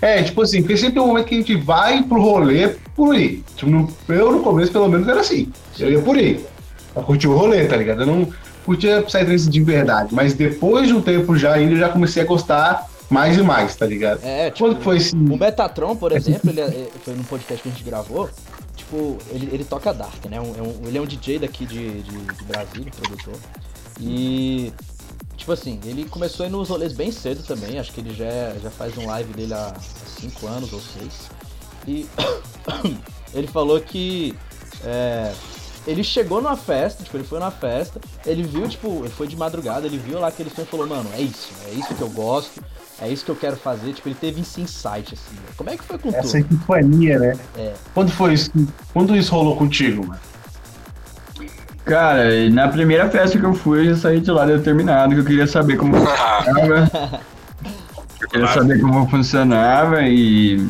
É, 0.00 0.22
tipo 0.22 0.40
assim, 0.42 0.62
porque 0.62 0.76
sempre 0.78 0.98
um 1.00 1.06
momento 1.08 1.26
que 1.26 1.34
a 1.34 1.38
gente 1.38 1.56
vai 1.56 2.02
pro 2.02 2.20
rolê 2.22 2.68
por 2.94 3.14
aí. 3.14 3.42
Tipo, 3.54 3.70
no, 3.70 3.88
eu 4.08 4.32
no 4.32 4.40
começo, 4.40 4.72
pelo 4.72 4.88
menos, 4.88 5.06
era 5.06 5.20
assim. 5.20 5.50
Eu 5.78 5.90
ia 5.92 6.00
por 6.00 6.16
aí. 6.16 6.42
Pra 6.94 7.02
curtir 7.02 7.28
o 7.28 7.36
rolê, 7.36 7.66
tá 7.66 7.76
ligado? 7.76 8.00
Eu 8.02 8.06
não 8.06 8.28
curtia 8.64 9.02
Psytrance 9.02 9.48
de 9.48 9.62
verdade. 9.62 10.14
Mas 10.14 10.34
depois 10.34 10.88
de 10.88 10.94
um 10.94 11.00
tempo 11.02 11.36
já 11.36 11.54
ainda, 11.54 11.72
eu 11.74 11.78
já 11.78 11.88
comecei 11.88 12.22
a 12.22 12.26
gostar 12.26 12.88
mais 13.10 13.36
e 13.36 13.42
mais, 13.42 13.76
tá 13.76 13.86
ligado? 13.86 14.20
É, 14.24 14.50
tipo, 14.50 14.68
Quando 14.68 14.80
foi 14.82 14.96
esse. 14.96 15.14
o 15.14 15.36
Metatron, 15.38 15.94
por 15.96 16.12
exemplo, 16.12 16.50
ele, 16.50 16.60
é- 16.60 16.88
foi 17.04 17.14
num 17.14 17.22
podcast 17.24 17.62
que 17.62 17.68
a 17.68 17.72
gente 17.72 17.84
gravou. 17.84 18.28
Tipo, 18.76 19.18
ele, 19.30 19.48
ele 19.52 19.64
toca 19.64 19.92
Dark, 19.92 20.24
né? 20.26 20.40
Um- 20.40 20.54
é 20.58 20.62
um- 20.62 20.88
ele 20.88 20.98
é 20.98 21.00
um 21.00 21.06
DJ 21.06 21.38
daqui 21.38 21.64
de, 21.66 22.02
de, 22.02 22.10
de 22.18 22.44
Brasília, 22.44 22.90
produtor. 22.96 23.34
E. 24.00 24.72
Tipo 25.36 25.52
assim, 25.52 25.78
ele 25.84 26.04
começou 26.04 26.44
a 26.44 26.48
ir 26.48 26.52
nos 26.52 26.68
rolês 26.70 26.92
bem 26.92 27.10
cedo 27.12 27.42
também. 27.42 27.78
Acho 27.78 27.92
que 27.92 28.00
ele 28.00 28.14
já, 28.14 28.54
já 28.62 28.70
faz 28.70 28.96
um 28.96 29.06
live 29.06 29.32
dele 29.34 29.52
há 29.52 29.74
5 30.20 30.46
anos 30.46 30.72
ou 30.72 30.80
6. 30.80 31.30
E 31.86 32.06
ele 33.34 33.46
falou 33.46 33.78
que 33.80 34.34
é, 34.84 35.32
ele 35.86 36.02
chegou 36.02 36.40
numa 36.40 36.56
festa, 36.56 37.02
tipo, 37.04 37.16
ele 37.16 37.24
foi 37.24 37.38
numa 37.38 37.50
festa, 37.50 38.00
ele 38.24 38.42
viu, 38.42 38.66
tipo, 38.68 39.00
ele 39.04 39.10
foi 39.10 39.26
de 39.26 39.36
madrugada, 39.36 39.86
ele 39.86 39.98
viu 39.98 40.18
lá 40.18 40.28
aquele 40.28 40.50
som 40.50 40.62
e 40.62 40.66
falou, 40.66 40.86
mano, 40.86 41.08
é 41.14 41.20
isso, 41.20 41.52
é 41.68 41.70
isso 41.74 41.94
que 41.94 42.00
eu 42.00 42.08
gosto, 42.10 42.62
é 43.00 43.08
isso 43.08 43.24
que 43.24 43.30
eu 43.30 43.36
quero 43.36 43.56
fazer. 43.56 43.92
Tipo, 43.92 44.08
ele 44.08 44.16
teve 44.20 44.40
esse 44.40 44.60
insight, 44.60 45.14
assim. 45.14 45.34
né? 45.34 45.42
Como 45.56 45.68
é 45.70 45.76
que 45.76 45.84
foi 45.84 45.98
com 45.98 46.08
Essa 46.10 46.22
tu? 46.30 46.36
epifania, 46.38 47.18
né? 47.18 47.38
É. 47.58 47.74
Quando 47.92 48.10
foi 48.12 48.34
isso? 48.34 48.50
Quando 48.92 49.16
isso 49.16 49.32
rolou 49.34 49.56
contigo, 49.56 50.06
mano? 50.06 50.20
Cara, 51.84 52.48
na 52.48 52.66
primeira 52.68 53.10
festa 53.10 53.38
que 53.38 53.44
eu 53.44 53.52
fui, 53.52 53.80
eu 53.80 53.94
já 53.94 53.96
saí 54.00 54.20
de 54.20 54.30
lá 54.30 54.46
determinado, 54.46 55.12
que 55.14 55.20
eu 55.20 55.24
queria 55.24 55.46
saber 55.46 55.76
como 55.76 55.94
funcionava. 56.00 57.20
eu 58.22 58.28
queria 58.28 58.48
saber 58.48 58.80
como 58.80 59.06
funcionava 59.10 60.00
e, 60.02 60.66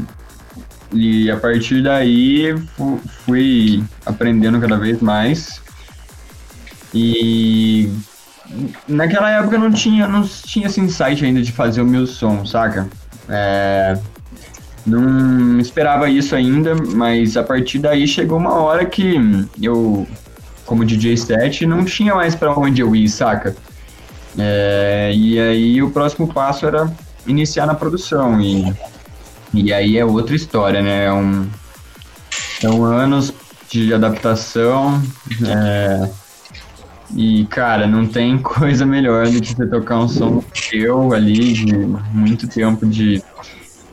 e 0.94 1.30
a 1.30 1.36
partir 1.36 1.82
daí 1.82 2.54
fu- 2.76 3.00
fui 3.24 3.82
aprendendo 4.06 4.60
cada 4.60 4.76
vez 4.76 5.00
mais. 5.00 5.60
E 6.92 7.90
naquela 8.88 9.30
época 9.30 9.58
não 9.58 9.70
tinha, 9.72 10.06
não 10.06 10.22
tinha 10.26 10.66
esse 10.66 10.80
insight 10.80 11.24
ainda 11.24 11.42
de 11.42 11.50
fazer 11.52 11.80
o 11.82 11.86
meu 11.86 12.06
som, 12.06 12.44
saca? 12.46 12.88
É, 13.28 13.98
não 14.86 15.58
esperava 15.58 16.08
isso 16.08 16.34
ainda, 16.36 16.74
mas 16.74 17.36
a 17.36 17.42
partir 17.42 17.78
daí 17.78 18.06
chegou 18.06 18.38
uma 18.38 18.54
hora 18.54 18.84
que 18.84 19.16
eu 19.60 20.06
como 20.66 20.84
DJ 20.84 21.16
set, 21.16 21.66
não 21.66 21.84
tinha 21.84 22.14
mais 22.14 22.34
pra 22.34 22.54
onde 22.56 22.80
eu 22.80 22.94
ir, 22.96 23.08
saca? 23.08 23.54
É, 24.38 25.12
e 25.14 25.38
aí 25.38 25.82
o 25.82 25.90
próximo 25.90 26.32
passo 26.32 26.66
era 26.66 26.90
iniciar 27.26 27.66
na 27.66 27.74
produção 27.74 28.40
e, 28.40 28.72
e 29.54 29.72
aí 29.72 29.96
é 29.98 30.04
outra 30.04 30.34
história, 30.34 30.82
né? 30.82 31.04
É 31.04 31.12
um, 31.12 31.48
são 32.60 32.84
anos 32.84 33.32
de 33.70 33.92
adaptação 33.92 35.02
é, 35.46 36.08
e, 37.14 37.46
cara, 37.46 37.86
não 37.86 38.06
tem 38.06 38.38
coisa 38.42 38.84
melhor 38.84 39.28
do 39.28 39.40
que 39.40 39.54
você 39.54 39.66
tocar 39.66 39.98
um 39.98 40.08
som 40.08 40.42
seu 40.54 41.12
ali 41.12 41.52
de 41.52 41.74
muito 42.12 42.48
tempo 42.48 42.84
de, 42.86 43.22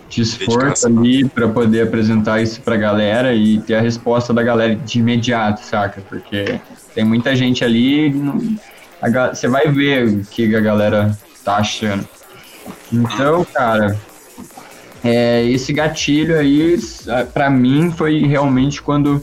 de 0.10 0.22
esforço 0.22 0.88
ali 0.88 1.28
pra 1.28 1.48
poder 1.48 1.82
apresentar 1.82 2.42
isso 2.42 2.62
pra 2.62 2.76
galera 2.76 3.34
e 3.34 3.60
ter 3.62 3.76
a 3.76 3.82
resposta 3.82 4.34
da 4.34 4.42
galera 4.42 4.76
de 4.76 5.00
imediato, 5.00 5.62
saca? 5.62 6.02
Porque 6.02 6.60
tem 6.96 7.04
muita 7.04 7.36
gente 7.36 7.64
ali, 7.64 8.14
você 9.32 9.48
vai 9.48 9.68
ver 9.68 10.08
o 10.08 10.26
que 10.26 10.56
a 10.56 10.60
galera 10.60 11.18
tá 11.44 11.58
achando. 11.58 12.08
Então, 12.92 13.46
cara, 13.46 13.98
é, 15.04 15.46
esse 15.46 15.74
gatilho 15.74 16.38
aí, 16.38 16.80
ah, 17.08 17.26
pra 17.26 17.50
mim, 17.50 17.92
foi 17.92 18.20
realmente 18.20 18.82
quando, 18.82 19.22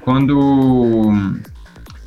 quando 0.00 1.12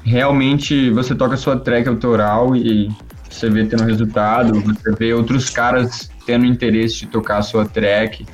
realmente 0.04 0.92
você 0.92 1.16
toca 1.16 1.36
sua 1.36 1.58
track 1.58 1.90
autoral 1.90 2.56
e 2.56 2.90
você 3.30 3.50
vê 3.50 3.66
tendo 3.66 3.84
resultado, 3.84 4.60
você 4.62 4.92
vê 4.92 5.14
outros 5.14 5.50
caras 5.50 6.10
tendo 6.26 6.46
interesse 6.46 7.00
de 7.00 7.08
tocar 7.08 7.40
a 7.40 7.42
sua 7.42 7.66
track. 7.66 8.26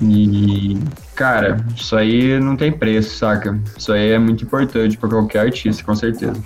E, 0.00 0.78
cara, 1.14 1.64
isso 1.76 1.96
aí 1.96 2.38
não 2.40 2.56
tem 2.56 2.72
preço, 2.72 3.16
saca? 3.16 3.58
Isso 3.76 3.92
aí 3.92 4.10
é 4.12 4.18
muito 4.18 4.44
importante 4.44 4.96
pra 4.96 5.08
qualquer 5.08 5.40
artista, 5.40 5.84
com 5.84 5.94
certeza. 5.94 6.40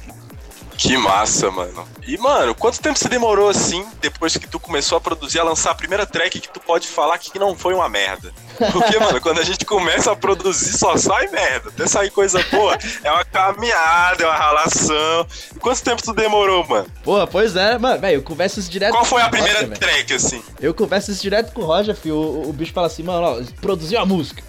Que 0.77 0.97
massa, 0.97 1.51
mano. 1.51 1.87
E, 2.07 2.17
mano, 2.19 2.55
quanto 2.55 2.81
tempo 2.81 2.99
você 2.99 3.09
demorou 3.09 3.49
assim, 3.49 3.85
depois 4.01 4.37
que 4.37 4.49
tu 4.49 4.59
começou 4.59 4.99
a 4.99 5.01
produzir, 5.01 5.39
a 5.39 5.45
lançar 5.45 5.71
a 5.71 5.75
primeira 5.75 6.05
track 6.05 6.41
que 6.41 6.49
tu 6.49 6.59
pode 6.61 6.89
falar 6.89 7.19
que 7.19 7.39
não 7.39 7.57
foi 7.57 7.75
uma 7.75 7.89
merda? 7.89 8.33
Porque, 8.73 8.99
mano, 8.99 9.21
quando 9.21 9.39
a 9.41 9.45
gente 9.45 9.65
começa 9.65 10.11
a 10.13 10.17
produzir, 10.17 10.77
só 10.77 10.97
sai 10.97 11.29
merda. 11.29 11.69
Até 11.69 11.87
sair 11.87 12.11
coisa 12.11 12.45
boa, 12.51 12.77
é 13.05 13.11
uma 13.13 13.25
caminhada, 13.25 14.25
é 14.25 14.27
uma 14.27 14.37
ralação. 14.37 15.27
E 15.55 15.59
quanto 15.59 15.83
tempo 15.83 16.03
tu 16.03 16.13
demorou, 16.13 16.67
mano? 16.67 16.87
Porra, 17.05 17.27
pois 17.27 17.55
é, 17.57 17.79
mano, 17.79 18.01
velho, 18.01 18.17
eu 18.17 18.23
converso 18.23 18.59
isso 18.61 18.71
direto 18.71 18.93
Qual 18.93 19.05
foi 19.05 19.21
a 19.23 19.27
Roger, 19.27 19.41
primeira 19.41 19.61
velho. 19.67 19.79
track, 19.79 20.15
assim? 20.15 20.43
Eu 20.61 20.75
converso 20.75 21.11
isso 21.13 21.23
direto 21.23 21.53
com 21.53 21.63
o 21.63 21.65
Roger, 21.67 21.95
filho. 21.95 22.17
O, 22.17 22.49
o 22.51 22.53
bicho 22.53 22.73
fala 22.73 22.87
assim, 22.89 23.03
mano, 23.03 23.23
ó, 23.41 23.43
produziu 23.61 23.99
a 24.01 24.07
música. 24.07 24.43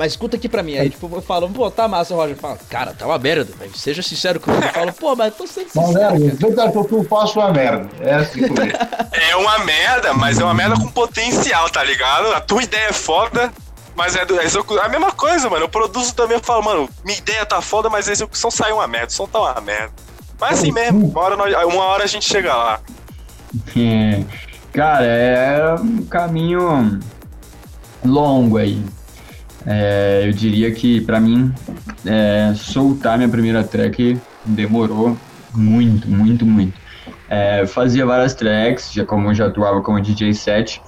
Mas 0.00 0.12
escuta 0.12 0.38
aqui 0.38 0.48
pra 0.48 0.62
mim. 0.62 0.78
Aí, 0.78 0.88
tipo, 0.88 1.14
eu 1.14 1.20
falo, 1.20 1.46
pô, 1.50 1.70
tá 1.70 1.86
massa, 1.86 2.14
o 2.14 2.16
Roger 2.16 2.34
fala, 2.34 2.56
cara, 2.70 2.94
tá 2.94 3.04
uma 3.04 3.18
merda, 3.18 3.52
velho. 3.58 3.76
Seja 3.76 4.02
sincero 4.02 4.40
comigo. 4.40 4.64
Eu 4.64 4.72
falo, 4.72 4.92
pô, 4.94 5.14
mas 5.14 5.26
eu 5.26 5.32
tô 5.32 5.46
sendo 5.46 5.68
Uma 5.74 5.86
sincero. 5.88 6.08
cara. 6.08 6.18
Verdade, 6.18 6.72
que 6.88 6.94
eu 6.94 7.04
faço 7.04 7.38
uma 7.38 7.52
merda. 7.52 7.86
É 8.00 8.14
assim 8.14 8.48
comigo. 8.48 8.78
É 9.12 9.36
uma 9.36 9.58
merda, 9.58 10.14
mas 10.14 10.38
é 10.38 10.44
uma 10.44 10.54
merda 10.54 10.74
com 10.76 10.88
potencial, 10.88 11.68
tá 11.68 11.84
ligado? 11.84 12.32
A 12.32 12.40
tua 12.40 12.62
ideia 12.62 12.86
é 12.88 12.92
foda, 12.94 13.52
mas 13.94 14.16
é, 14.16 14.24
do, 14.24 14.40
é 14.40 14.46
a 14.82 14.88
mesma 14.88 15.12
coisa, 15.12 15.50
mano. 15.50 15.64
Eu 15.64 15.68
produzo 15.68 16.14
também, 16.14 16.38
eu 16.38 16.42
falo, 16.42 16.64
mano, 16.64 16.88
minha 17.04 17.18
ideia 17.18 17.44
tá 17.44 17.60
foda, 17.60 17.90
mas 17.90 18.08
a 18.08 18.12
execução 18.12 18.50
saiu 18.50 18.76
uma 18.76 18.86
merda, 18.88 19.08
o 19.08 19.12
som 19.12 19.26
tá 19.26 19.38
uma 19.38 19.60
merda. 19.60 19.92
Mas 20.40 20.60
assim 20.60 20.72
mesmo, 20.72 21.08
uma 21.10 21.20
hora, 21.20 21.36
nós- 21.36 21.54
uma 21.66 21.84
hora 21.84 22.04
a 22.04 22.06
gente 22.06 22.24
chega 22.26 22.54
lá. 22.56 22.80
É, 23.76 24.22
cara, 24.72 25.04
é 25.04 25.74
um 25.74 26.02
caminho 26.06 26.98
longo 28.02 28.56
aí. 28.56 28.82
É, 29.66 30.22
eu 30.26 30.32
diria 30.32 30.70
que 30.72 31.00
pra 31.02 31.20
mim 31.20 31.52
é, 32.06 32.52
soltar 32.54 33.18
minha 33.18 33.28
primeira 33.28 33.62
track 33.62 34.18
demorou 34.44 35.16
muito, 35.54 36.08
muito, 36.08 36.46
muito. 36.46 36.78
É, 37.28 37.66
fazia 37.66 38.04
várias 38.06 38.34
tracks, 38.34 38.92
já 38.92 39.04
como 39.04 39.32
já 39.34 39.46
atuava 39.46 39.82
como 39.82 40.00
DJ 40.00 40.34
set, 40.34 40.82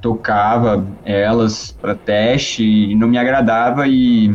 tocava 0.00 0.86
elas 1.04 1.72
pra 1.80 1.94
teste 1.94 2.62
e 2.62 2.94
não 2.94 3.08
me 3.08 3.18
agradava 3.18 3.86
e 3.88 4.34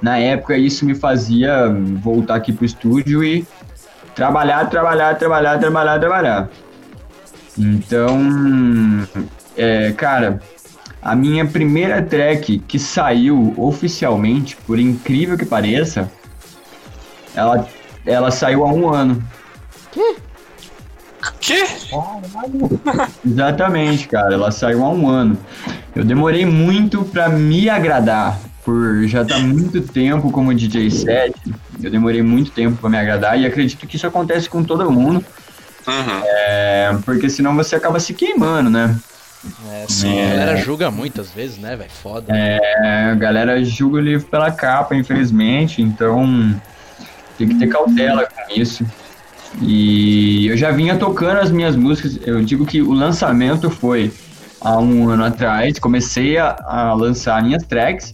na 0.00 0.18
época 0.18 0.56
isso 0.56 0.84
me 0.84 0.94
fazia 0.94 1.68
voltar 2.02 2.34
aqui 2.34 2.52
pro 2.52 2.66
estúdio 2.66 3.22
e 3.22 3.46
trabalhar, 4.14 4.68
trabalhar, 4.68 5.14
trabalhar, 5.16 5.58
trabalhar, 5.58 5.98
trabalhar. 6.00 6.50
Então, 7.56 8.18
é, 9.56 9.92
cara, 9.92 10.40
a 11.02 11.14
minha 11.16 11.44
primeira 11.44 12.00
track 12.00 12.58
que 12.60 12.78
saiu 12.78 13.52
oficialmente, 13.56 14.56
por 14.66 14.78
incrível 14.78 15.36
que 15.36 15.44
pareça, 15.44 16.10
ela, 17.34 17.66
ela 18.06 18.30
saiu 18.30 18.64
há 18.64 18.72
um 18.72 18.88
ano. 18.92 19.22
Que? 19.90 20.16
Exatamente, 23.24 24.08
cara, 24.08 24.34
ela 24.34 24.50
saiu 24.50 24.84
há 24.84 24.88
um 24.90 25.08
ano. 25.08 25.36
Eu 25.94 26.04
demorei 26.04 26.46
muito 26.46 27.04
pra 27.04 27.28
me 27.28 27.68
agradar, 27.68 28.38
por 28.64 29.04
já 29.06 29.22
estar 29.22 29.38
muito 29.40 29.80
tempo 29.82 30.30
como 30.30 30.54
DJ 30.54 30.90
set. 30.90 31.34
Eu 31.82 31.90
demorei 31.90 32.22
muito 32.22 32.50
tempo 32.52 32.76
pra 32.76 32.88
me 32.88 32.98
agradar 32.98 33.38
e 33.38 33.44
acredito 33.46 33.86
que 33.86 33.96
isso 33.96 34.06
acontece 34.06 34.48
com 34.48 34.62
todo 34.62 34.90
mundo, 34.90 35.24
Uhum. 35.86 36.22
é, 36.24 36.96
porque 37.04 37.28
senão 37.28 37.56
você 37.56 37.74
acaba 37.74 37.98
se 37.98 38.14
queimando, 38.14 38.70
né? 38.70 38.96
É, 39.70 39.86
sim, 39.88 40.16
É. 40.18 40.26
a 40.26 40.36
galera 40.36 40.56
julga 40.58 40.90
muitas 40.90 41.30
vezes, 41.30 41.58
né, 41.58 41.74
velho? 41.76 41.90
Foda. 41.90 42.26
É, 42.36 43.10
a 43.10 43.14
galera 43.14 43.62
julga 43.64 43.96
o 43.96 44.00
livro 44.00 44.26
pela 44.26 44.50
capa, 44.50 44.94
infelizmente, 44.94 45.82
então 45.82 46.54
tem 47.36 47.48
que 47.48 47.54
ter 47.58 47.68
cautela 47.68 48.26
com 48.26 48.52
isso. 48.60 48.86
E 49.60 50.46
eu 50.46 50.56
já 50.56 50.70
vinha 50.70 50.96
tocando 50.96 51.38
as 51.40 51.50
minhas 51.50 51.76
músicas, 51.76 52.18
eu 52.26 52.42
digo 52.42 52.64
que 52.64 52.80
o 52.80 52.92
lançamento 52.92 53.68
foi 53.68 54.12
há 54.60 54.78
um 54.78 55.10
ano 55.10 55.24
atrás, 55.24 55.78
comecei 55.78 56.38
a, 56.38 56.56
a 56.64 56.94
lançar 56.94 57.42
minhas 57.42 57.64
tracks, 57.64 58.12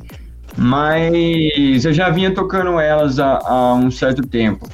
mas 0.56 1.84
eu 1.84 1.92
já 1.92 2.10
vinha 2.10 2.32
tocando 2.34 2.80
elas 2.80 3.18
há, 3.20 3.38
há 3.44 3.74
um 3.74 3.90
certo 3.90 4.22
tempo. 4.26 4.68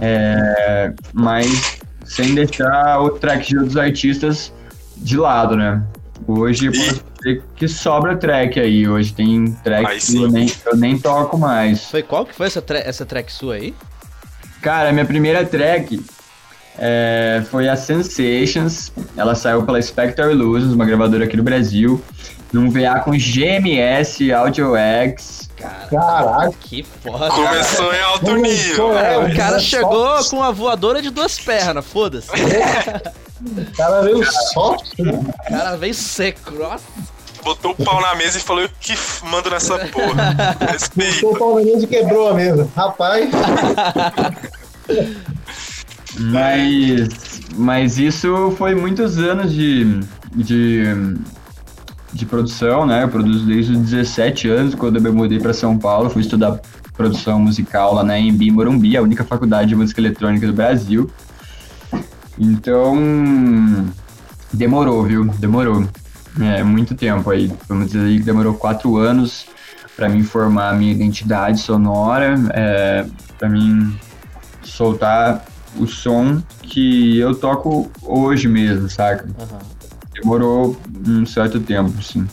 É, 0.00 0.92
mas 1.12 1.78
sem 2.04 2.34
deixar 2.34 3.00
o 3.00 3.10
track 3.10 3.48
de 3.48 3.56
outros 3.56 3.76
artistas 3.76 4.52
de 4.96 5.16
lado, 5.16 5.56
né? 5.56 5.82
Hoje 6.26 6.66
eu 6.66 6.72
E- 6.72 6.76
posso 6.78 7.02
dizer 7.18 7.42
que 7.56 7.68
sobra 7.68 8.16
track 8.16 8.58
aí. 8.58 8.88
Hoje 8.88 9.12
tem 9.12 9.52
track 9.64 9.86
Aí 9.86 9.98
que 10.00 10.16
eu 10.16 10.30
nem, 10.30 10.52
eu 10.66 10.76
nem 10.76 10.98
toco 10.98 11.38
mais. 11.38 11.84
Foi 11.90 12.02
qual 12.02 12.24
que 12.24 12.34
foi 12.34 12.46
essa, 12.46 12.62
tra- 12.62 12.78
essa 12.78 13.04
track 13.06 13.32
sua 13.32 13.54
aí? 13.54 13.74
Cara, 14.62 14.92
minha 14.92 15.04
primeira 15.04 15.44
track 15.44 16.02
é, 16.78 17.42
foi 17.50 17.68
a 17.68 17.76
Sensations. 17.76 18.90
Ela 19.16 19.34
saiu 19.34 19.62
pela 19.64 19.80
Spectre 19.80 20.30
Illusions, 20.32 20.72
uma 20.72 20.84
gravadora 20.84 21.24
aqui 21.24 21.36
no 21.36 21.42
Brasil, 21.42 22.02
num 22.52 22.70
VA 22.70 22.98
com 23.00 23.12
GMS 23.12 24.32
Audio 24.32 24.74
X. 24.74 25.48
Caraca. 25.90 26.52
Que 26.60 26.82
foda. 26.82 27.28
Começou 27.30 27.92
em 27.94 28.00
alto 28.00 28.36
nível. 28.36 28.98
É, 28.98 29.18
o 29.18 29.36
cara 29.36 29.58
Só- 29.58 29.64
chegou 29.66 30.24
com 30.30 30.36
uma 30.36 30.52
voadora 30.52 31.00
de 31.00 31.10
duas 31.10 31.38
pernas, 31.38 31.84
foda-se. 31.84 32.28
O 33.40 33.76
cara 33.76 34.02
veio 34.02 34.24
só. 34.24 34.76
O 34.98 35.48
cara 35.48 35.76
veio 35.76 35.94
seco, 35.94 36.52
nossa. 36.52 36.84
Botou 37.44 37.72
o 37.72 37.84
pau 37.84 38.00
na 38.00 38.14
mesa 38.14 38.38
e 38.38 38.40
falou: 38.40 38.62
Eu 38.62 38.70
que 38.80 38.94
mando 39.24 39.50
nessa 39.50 39.78
porra. 39.86 40.56
Respeita. 40.72 41.20
Botou 41.20 41.34
o 41.34 41.38
pau 41.38 41.54
na 41.56 41.64
mesa 41.64 41.84
e 41.84 41.86
quebrou 41.86 42.28
a 42.30 42.34
mesa. 42.34 42.68
Rapaz. 42.74 43.30
Mas, 46.18 47.40
mas 47.54 47.98
isso 47.98 48.54
foi 48.56 48.74
muitos 48.74 49.18
anos 49.18 49.52
de, 49.52 50.00
de, 50.34 50.84
de 52.12 52.24
produção, 52.24 52.86
né? 52.86 53.04
Eu 53.04 53.08
produzo 53.08 53.44
desde 53.44 53.72
os 53.72 53.78
17 53.78 54.48
anos, 54.48 54.74
quando 54.74 54.96
eu 54.96 55.02
me 55.02 55.10
mudei 55.10 55.38
para 55.38 55.52
São 55.52 55.76
Paulo, 55.76 56.08
fui 56.08 56.22
estudar 56.22 56.58
produção 56.96 57.38
musical 57.38 57.94
lá 57.94 58.02
na 58.02 58.18
Embi 58.18 58.50
Morumbi, 58.50 58.96
a 58.96 59.02
única 59.02 59.22
faculdade 59.22 59.68
de 59.68 59.76
música 59.76 60.00
eletrônica 60.00 60.46
do 60.46 60.52
Brasil. 60.54 61.10
Então, 62.38 63.86
demorou, 64.52 65.02
viu? 65.04 65.24
Demorou. 65.24 65.88
É, 66.40 66.62
muito 66.62 66.94
tempo 66.94 67.30
aí. 67.30 67.50
Vamos 67.68 67.86
dizer 67.86 68.06
aí 68.06 68.18
que 68.18 68.24
demorou 68.24 68.54
quatro 68.54 68.96
anos 68.96 69.46
para 69.96 70.08
mim 70.08 70.22
formar 70.22 70.70
a 70.70 70.72
minha 70.74 70.92
identidade 70.92 71.58
sonora, 71.60 72.34
é, 72.52 73.06
para 73.38 73.48
mim 73.48 73.98
soltar 74.62 75.42
o 75.78 75.86
som 75.86 76.42
que 76.62 77.18
eu 77.18 77.34
toco 77.34 77.90
hoje 78.02 78.46
mesmo, 78.46 78.88
saca? 78.90 79.26
Demorou 80.12 80.76
um 81.06 81.24
certo 81.24 81.58
tempo, 81.60 82.02
sim. 82.02 82.26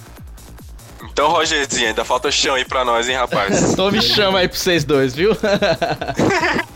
Então, 1.09 1.29
Rogerzinho, 1.29 1.89
ainda 1.89 2.03
falta 2.03 2.31
chão 2.31 2.55
aí 2.55 2.65
pra 2.65 2.83
nós, 2.83 3.07
hein, 3.07 3.15
rapaz? 3.15 3.61
Então 3.73 3.91
me 3.91 4.01
chama 4.01 4.39
aí 4.39 4.47
pra 4.47 4.57
vocês 4.57 4.83
dois, 4.83 5.13
viu? 5.15 5.31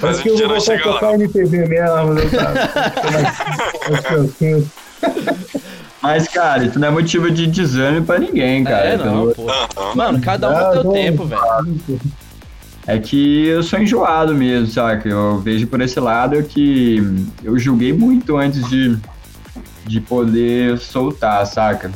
Mas 0.00 0.14
Acho 0.16 0.22
que 0.22 0.28
eu 0.30 0.38
vou 0.38 0.48
voltar 0.48 0.74
a 0.74 0.78
tocar 0.82 1.06
lá. 1.08 1.14
MPB 1.14 1.66
mesmo. 1.68 2.14
né, 2.14 2.22
cara? 2.30 2.70
Mas, 6.02 6.26
cara, 6.28 6.64
isso 6.64 6.78
não 6.80 6.88
é 6.88 6.90
motivo 6.90 7.30
de 7.30 7.46
desânimo 7.46 8.04
pra 8.04 8.18
ninguém, 8.18 8.64
cara. 8.64 8.84
é, 8.86 8.96
não, 8.96 9.30
Pelo- 9.32 9.34
pô. 9.34 9.94
Mano, 9.94 10.20
cada 10.20 10.50
um 10.50 10.56
Ah, 10.56 10.74
no 10.74 10.82
seu 10.82 10.92
tempo, 10.92 11.24
velho. 11.24 11.40
É 12.86 12.98
que 12.98 13.46
eu 13.46 13.62
sou 13.62 13.78
enjoado 13.78 14.34
mesmo, 14.34 14.66
saca? 14.66 15.08
Eu 15.08 15.38
vejo 15.38 15.68
por 15.68 15.80
esse 15.80 16.00
lado 16.00 16.42
que 16.42 17.00
eu 17.44 17.56
julguei 17.56 17.92
muito 17.92 18.36
antes 18.36 18.68
de, 18.68 18.96
de 19.86 20.00
poder 20.00 20.76
soltar, 20.78 21.46
saca? 21.46 21.92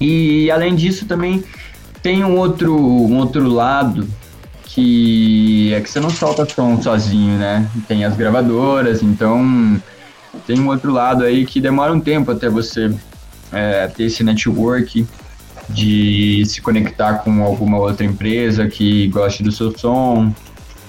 E 0.00 0.50
além 0.50 0.74
disso 0.74 1.06
também 1.06 1.44
tem 2.02 2.24
um 2.24 2.36
outro, 2.36 2.76
um 2.76 3.16
outro 3.18 3.48
lado 3.48 4.08
que 4.74 5.72
é 5.72 5.80
que 5.80 5.88
você 5.88 6.00
não 6.00 6.10
solta 6.10 6.44
som 6.44 6.82
sozinho, 6.82 7.38
né? 7.38 7.70
Tem 7.86 8.04
as 8.04 8.16
gravadoras, 8.16 9.02
então 9.02 9.80
tem 10.46 10.58
um 10.58 10.66
outro 10.66 10.92
lado 10.92 11.22
aí 11.22 11.46
que 11.46 11.60
demora 11.60 11.92
um 11.92 12.00
tempo 12.00 12.32
até 12.32 12.48
você 12.48 12.92
é, 13.52 13.86
ter 13.86 14.04
esse 14.04 14.24
network 14.24 15.06
de 15.68 16.42
se 16.46 16.60
conectar 16.60 17.18
com 17.18 17.42
alguma 17.44 17.78
outra 17.78 18.04
empresa 18.04 18.66
que 18.66 19.06
goste 19.08 19.44
do 19.44 19.52
seu 19.52 19.76
som. 19.78 20.34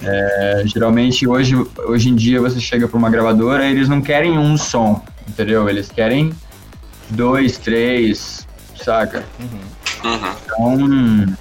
É, 0.02 0.64
geralmente 0.66 1.26
hoje, 1.26 1.54
hoje 1.86 2.08
em 2.08 2.16
dia 2.16 2.40
você 2.40 2.58
chega 2.58 2.88
para 2.88 2.98
uma 2.98 3.08
gravadora 3.08 3.66
e 3.66 3.70
eles 3.70 3.88
não 3.88 4.02
querem 4.02 4.36
um 4.36 4.56
som, 4.56 5.00
entendeu? 5.28 5.68
Eles 5.68 5.88
querem 5.88 6.32
dois, 7.10 7.56
três, 7.56 8.46
saca? 8.74 9.24
Uhum. 9.38 10.32
Então 10.44 11.36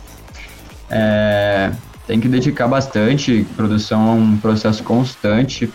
é, 0.92 1.72
tem 2.08 2.20
que 2.20 2.28
dedicar 2.28 2.68
bastante. 2.68 3.46
Produção 3.56 4.08
é 4.10 4.12
um 4.12 4.38
processo 4.38 4.84
constante. 4.84 5.72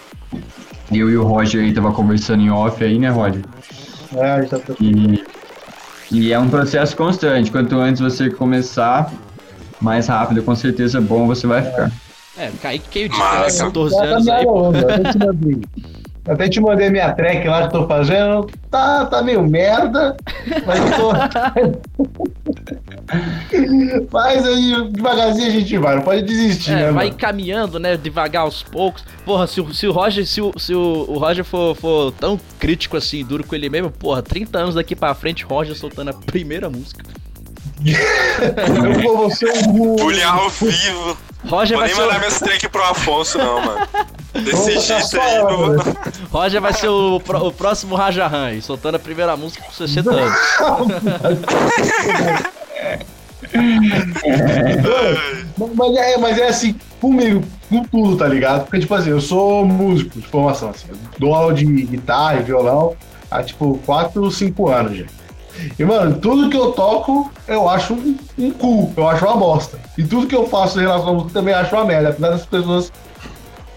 Eu 0.92 1.08
e 1.10 1.16
o 1.16 1.24
Roger 1.24 1.62
aí 1.62 1.72
tava 1.72 1.92
conversando 1.92 2.42
em 2.42 2.50
off 2.50 2.82
aí, 2.82 2.98
né, 2.98 3.08
Roger? 3.10 3.42
É, 4.16 4.46
já 4.46 4.58
tô- 4.58 4.74
E, 4.80 5.24
e 6.10 6.32
é 6.32 6.38
um 6.38 6.48
processo 6.48 6.96
constante. 6.96 7.50
Quanto 7.50 7.76
antes 7.78 8.00
você 8.00 8.28
começar, 8.30 9.12
mais 9.80 10.08
rápido, 10.08 10.42
com 10.42 10.54
certeza, 10.54 11.00
bom 11.00 11.26
você 11.26 11.46
vai 11.46 11.62
ficar. 11.62 11.90
É, 12.36 12.50
Kaique 12.62 12.88
que 12.88 13.08
de 13.08 13.16
Massa. 13.18 13.64
14 13.66 13.94
Já 13.94 14.00
tá 14.02 14.06
anos 14.08 14.28
aí, 14.28 14.46
mandei. 14.46 15.60
Até 16.28 16.48
te 16.48 16.60
mandei 16.60 16.90
minha 16.90 17.12
track 17.12 17.46
lá 17.48 17.66
que 17.66 17.72
tô 17.72 17.86
fazendo. 17.86 18.46
Tá, 18.70 19.04
tá 19.06 19.22
meio 19.22 19.42
merda, 19.42 20.16
mas 20.66 20.80
tô. 20.96 21.10
mas 24.12 24.46
aí 24.46 24.90
devagarzinho 24.90 25.48
a 25.48 25.50
gente 25.50 25.78
vai, 25.78 25.96
não 25.96 26.02
pode 26.02 26.22
desistir, 26.22 26.70
né? 26.70 26.82
É, 26.82 26.92
vai 26.92 27.06
mano? 27.06 27.18
caminhando, 27.18 27.78
né, 27.78 27.96
devagar 27.96 28.42
aos 28.42 28.62
poucos. 28.62 29.04
Porra, 29.24 29.46
se, 29.46 29.60
o- 29.60 29.74
se 29.74 29.86
o 29.86 29.92
Roger, 29.92 30.26
se, 30.26 30.40
o, 30.40 30.52
se 30.58 30.74
o, 30.74 31.04
o 31.08 31.18
Roger 31.18 31.44
for, 31.44 31.74
for 31.74 32.12
tão 32.12 32.38
crítico 32.58 32.96
assim, 32.96 33.24
duro 33.24 33.44
com 33.44 33.54
ele 33.54 33.68
mesmo, 33.68 33.90
porra, 33.90 34.22
30 34.22 34.58
anos 34.58 34.74
daqui 34.74 34.94
pra 34.94 35.14
frente, 35.14 35.44
Roger 35.44 35.74
soltando 35.76 36.10
a 36.10 36.14
primeira 36.14 36.70
música. 36.70 37.04
Eu 37.82 39.00
vou 39.02 39.16
você 39.30 39.46
um. 39.68 39.96
Bullying 39.96 40.22
ao 40.22 40.50
vivo. 40.50 41.16
Roger 41.48 41.78
Vou 41.78 41.78
vai, 41.78 41.86
nem 41.88 41.96
ser 41.96 42.02
mandar 42.02 42.16
o, 42.16 42.18
minhas 42.18 42.38
track 42.38 42.68
pro 42.68 42.82
Afonso, 42.84 43.38
não, 43.38 43.64
mano. 43.64 43.88
Desse 44.34 44.78
jeito 44.80 45.18
aí, 45.20 45.38
não. 45.38 45.76
Roger 46.30 46.60
vai 46.60 46.72
ser 46.74 46.88
o, 46.88 47.18
pro- 47.20 47.46
o 47.46 47.52
próximo 47.52 47.94
Raja 47.96 48.26
Han, 48.26 48.60
soltando 48.60 48.96
a 48.96 48.98
primeira 48.98 49.34
música 49.36 49.64
com 49.64 49.72
60 49.72 50.10
anos. 50.10 50.38
Mas 55.74 55.96
é, 55.96 56.18
mas 56.18 56.38
é 56.38 56.48
assim, 56.48 56.74
comigo, 57.00 57.42
com 57.68 57.82
tudo, 57.84 58.16
tá 58.16 58.28
ligado? 58.28 58.64
Porque, 58.64 58.80
tipo 58.80 58.94
assim, 58.94 59.10
eu 59.10 59.20
sou 59.20 59.64
músico 59.64 60.20
de 60.20 60.26
formação, 60.26 60.70
assim. 60.70 60.86
Eu 60.88 60.96
dou 61.18 61.34
aula 61.34 61.54
de 61.54 61.64
guitarra 61.64 62.40
e 62.40 62.42
violão 62.42 62.94
há, 63.30 63.42
tipo, 63.42 63.78
4, 63.84 64.30
5 64.30 64.68
anos 64.68 64.98
já. 64.98 65.06
E, 65.78 65.84
mano, 65.84 66.18
tudo 66.18 66.48
que 66.48 66.56
eu 66.56 66.72
toco, 66.72 67.30
eu 67.46 67.68
acho 67.68 67.94
um, 67.94 68.16
um 68.38 68.50
cu, 68.50 68.92
eu 68.96 69.08
acho 69.08 69.24
uma 69.24 69.36
bosta. 69.36 69.78
E 69.96 70.04
tudo 70.04 70.26
que 70.26 70.34
eu 70.34 70.46
faço 70.46 70.78
em 70.78 70.82
relação 70.82 71.08
à 71.08 71.12
música 71.12 71.32
também 71.32 71.54
acho 71.54 71.74
uma 71.74 71.84
merda, 71.84 72.10
apesar 72.10 72.30
das 72.30 72.46
pessoas 72.46 72.92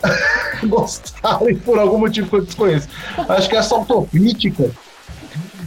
gostarem 0.67 1.55
por 1.57 1.77
algum 1.79 1.97
motivo 1.97 2.29
que 2.29 2.35
eu 2.35 2.45
desconheço. 2.45 2.87
Acho 3.27 3.49
que 3.49 3.55
essa 3.55 3.75
autocrítica, 3.75 4.71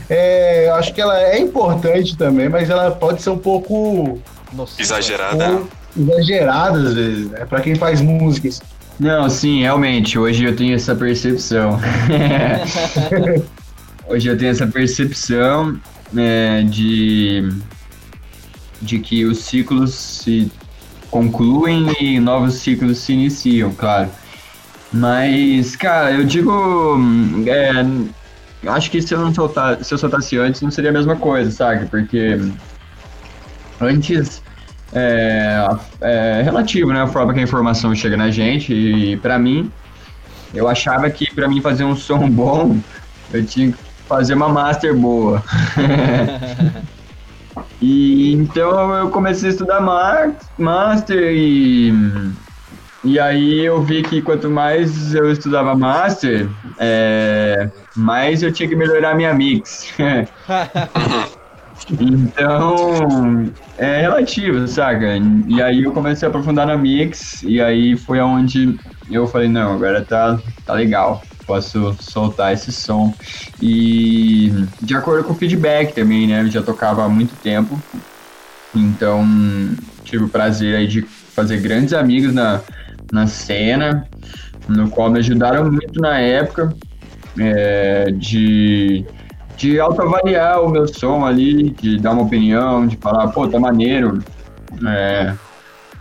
é, 0.09 0.71
acho 0.75 0.95
que 0.95 1.01
ela 1.01 1.21
é 1.21 1.39
importante 1.39 2.17
também, 2.17 2.49
mas 2.49 2.71
ela 2.71 2.91
pode 2.91 3.23
ser 3.23 3.31
um 3.31 3.39
pouco 3.39 4.19
Nossa, 4.53 4.81
Exagerada. 4.81 5.63
exagerada 5.99 6.79
às 6.79 6.95
vezes, 6.95 7.31
né? 7.31 7.45
Pra 7.45 7.61
quem 7.61 7.75
faz 7.75 8.01
músicas. 8.01 8.63
Não, 8.99 9.29
sim, 9.29 9.61
realmente, 9.61 10.19
hoje 10.19 10.45
eu 10.45 10.57
tenho 10.57 10.75
essa 10.75 10.95
percepção. 10.95 11.79
hoje 14.09 14.29
eu 14.29 14.39
tenho 14.39 14.51
essa 14.51 14.67
percepção 14.67 15.79
é, 16.17 16.63
de, 16.63 17.49
de 18.81 18.99
que 19.01 19.25
os 19.25 19.39
ciclos 19.39 19.93
se 19.95 20.51
concluem 21.11 21.87
e 22.01 22.21
novos 22.21 22.55
ciclos 22.55 22.99
se 22.99 23.13
iniciam, 23.13 23.73
claro. 23.73 24.09
Mas, 24.93 25.77
cara, 25.77 26.13
eu 26.13 26.25
digo. 26.25 26.51
hum, 26.97 27.45
é, 27.47 27.73
acho 28.67 28.91
que 28.91 29.01
se 29.03 29.15
eu 29.15 29.21
não 29.21 29.35
soltar, 29.35 29.83
se 29.85 29.93
eu 29.93 29.99
soltasse 29.99 30.39
antes, 30.39 30.63
não 30.63 30.71
seria 30.71 30.91
a 30.91 30.93
mesma 30.93 31.17
coisa, 31.17 31.51
sabe? 31.51 31.87
Porque 31.87 32.39
antes 33.81 34.43
é, 34.93 35.67
é 36.01 36.43
relativo, 36.43 36.93
né? 36.93 37.03
A 37.03 37.07
forma 37.07 37.33
que 37.35 37.41
a 37.41 37.43
informação 37.43 37.95
chega 37.95 38.17
na 38.17 38.31
gente. 38.31 38.73
E 38.73 39.17
pra 39.19 39.39
mim, 39.39 39.71
eu 40.55 40.69
achava 40.69 41.09
que 41.11 41.33
pra 41.35 41.49
mim 41.49 41.61
fazer 41.61 41.85
um 41.85 41.97
som 41.97 42.29
bom, 42.31 42.79
eu 43.33 43.45
tinha 43.45 43.73
que 43.73 43.79
fazer 44.09 44.35
uma 44.35 44.49
master 44.49 44.95
boa. 44.97 45.43
e 47.81 48.33
então 48.35 48.95
eu 48.95 49.11
comecei 49.11 49.49
a 49.49 49.53
estudar 49.53 49.81
master 50.59 51.33
e 51.35 51.93
e 53.07 53.21
aí 53.21 53.65
eu 53.65 53.81
vi 53.83 54.03
que 54.03 54.21
quanto 54.21 54.51
mais 54.51 55.15
eu 55.15 55.31
estudava 55.31 55.77
master, 55.77 56.49
é, 56.79 57.71
mais 57.95 58.43
eu 58.43 58.53
tinha 58.53 58.69
que 58.69 58.75
melhorar 58.75 59.15
minha 59.15 59.33
mix. 59.33 59.93
Então, 62.01 63.53
é 63.79 64.01
relativo, 64.01 64.67
saca? 64.67 65.19
E 65.47 65.63
aí 65.63 65.85
eu 65.85 65.93
comecei 65.93 66.27
a 66.27 66.31
aprofundar 66.31 66.67
na 66.67 66.77
mix, 66.77 67.43
e 67.45 67.61
aí 67.61 67.97
foi 67.97 68.19
aonde 68.19 68.77
eu 69.09 69.27
falei, 69.27 69.49
não, 69.49 69.75
agora 69.75 70.03
tá, 70.03 70.41
tá 70.65 70.73
legal, 70.73 71.23
posso 71.47 71.95
soltar 72.01 72.53
esse 72.53 72.73
som. 72.73 73.15
E 73.63 74.53
de 74.83 74.97
acordo 74.97 75.23
com 75.25 75.33
o 75.33 75.37
feedback 75.37 75.95
também, 75.95 76.27
né? 76.27 76.41
Eu 76.41 76.51
já 76.51 76.63
tocava 76.63 77.05
há 77.05 77.09
muito 77.09 77.37
tempo, 77.37 77.81
então 78.75 79.25
tive 80.03 80.25
o 80.25 80.29
prazer 80.29 80.75
aí 80.75 80.89
de 80.89 81.03
fazer 81.03 81.61
grandes 81.61 81.93
amigos 81.93 82.35
na, 82.35 82.63
na 83.13 83.27
cena. 83.27 84.07
no 84.69 84.91
qual 84.91 85.11
me 85.11 85.19
ajudaram 85.19 85.71
muito 85.71 86.01
na 86.01 86.19
época 86.19 86.75
é, 87.39 88.11
de, 88.13 89.05
de 89.57 89.79
autoavaliar 89.79 90.63
o 90.63 90.69
meu 90.69 90.89
som 90.89 91.25
ali, 91.25 91.71
de 91.71 91.99
dar 91.99 92.13
uma 92.13 92.23
opinião, 92.23 92.87
de 92.87 92.97
falar, 92.97 93.29
pô, 93.29 93.47
tá 93.49 93.59
maneiro, 93.59 94.23
é, 94.87 95.35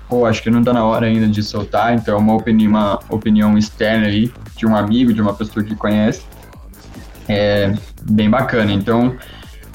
pô, 0.10 0.26
acho 0.26 0.42
que 0.42 0.50
não 0.50 0.64
tá 0.64 0.74
na 0.74 0.84
hora 0.84 1.08
ainda 1.08 1.28
de 1.28 1.44
soltar, 1.44 1.94
então 1.94 2.16
é 2.16 2.18
uma 2.18 2.36
opinião, 2.36 2.70
uma 2.70 3.00
opinião 3.10 3.58
externa 3.58 4.08
ali, 4.08 4.32
de 4.56 4.66
um 4.66 4.76
amigo, 4.76 5.14
de 5.14 5.22
uma 5.22 5.34
pessoa 5.34 5.64
que 5.64 5.76
conhece, 5.76 6.22
é 7.28 7.74
bem 8.04 8.30
bacana. 8.30 8.72
Então, 8.72 9.16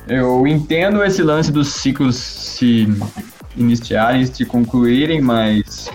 eu 0.09 0.47
entendo 0.47 1.05
esse 1.05 1.23
lance 1.23 1.53
dos 1.53 1.69
ciclos 1.69 2.17
se 2.17 2.89
iniciarem, 3.57 4.25
se 4.25 4.45
concluírem, 4.45 5.21
mas 5.21 5.91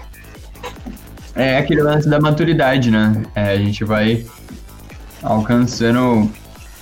é 1.36 1.57
aquele 1.57 1.84
lance 1.84 2.07
da 2.07 2.20
maturidade, 2.20 2.90
né? 2.90 3.24
É, 3.36 3.49
a 3.49 3.57
gente 3.57 3.84
vai 3.84 4.26
alcançando 5.22 6.32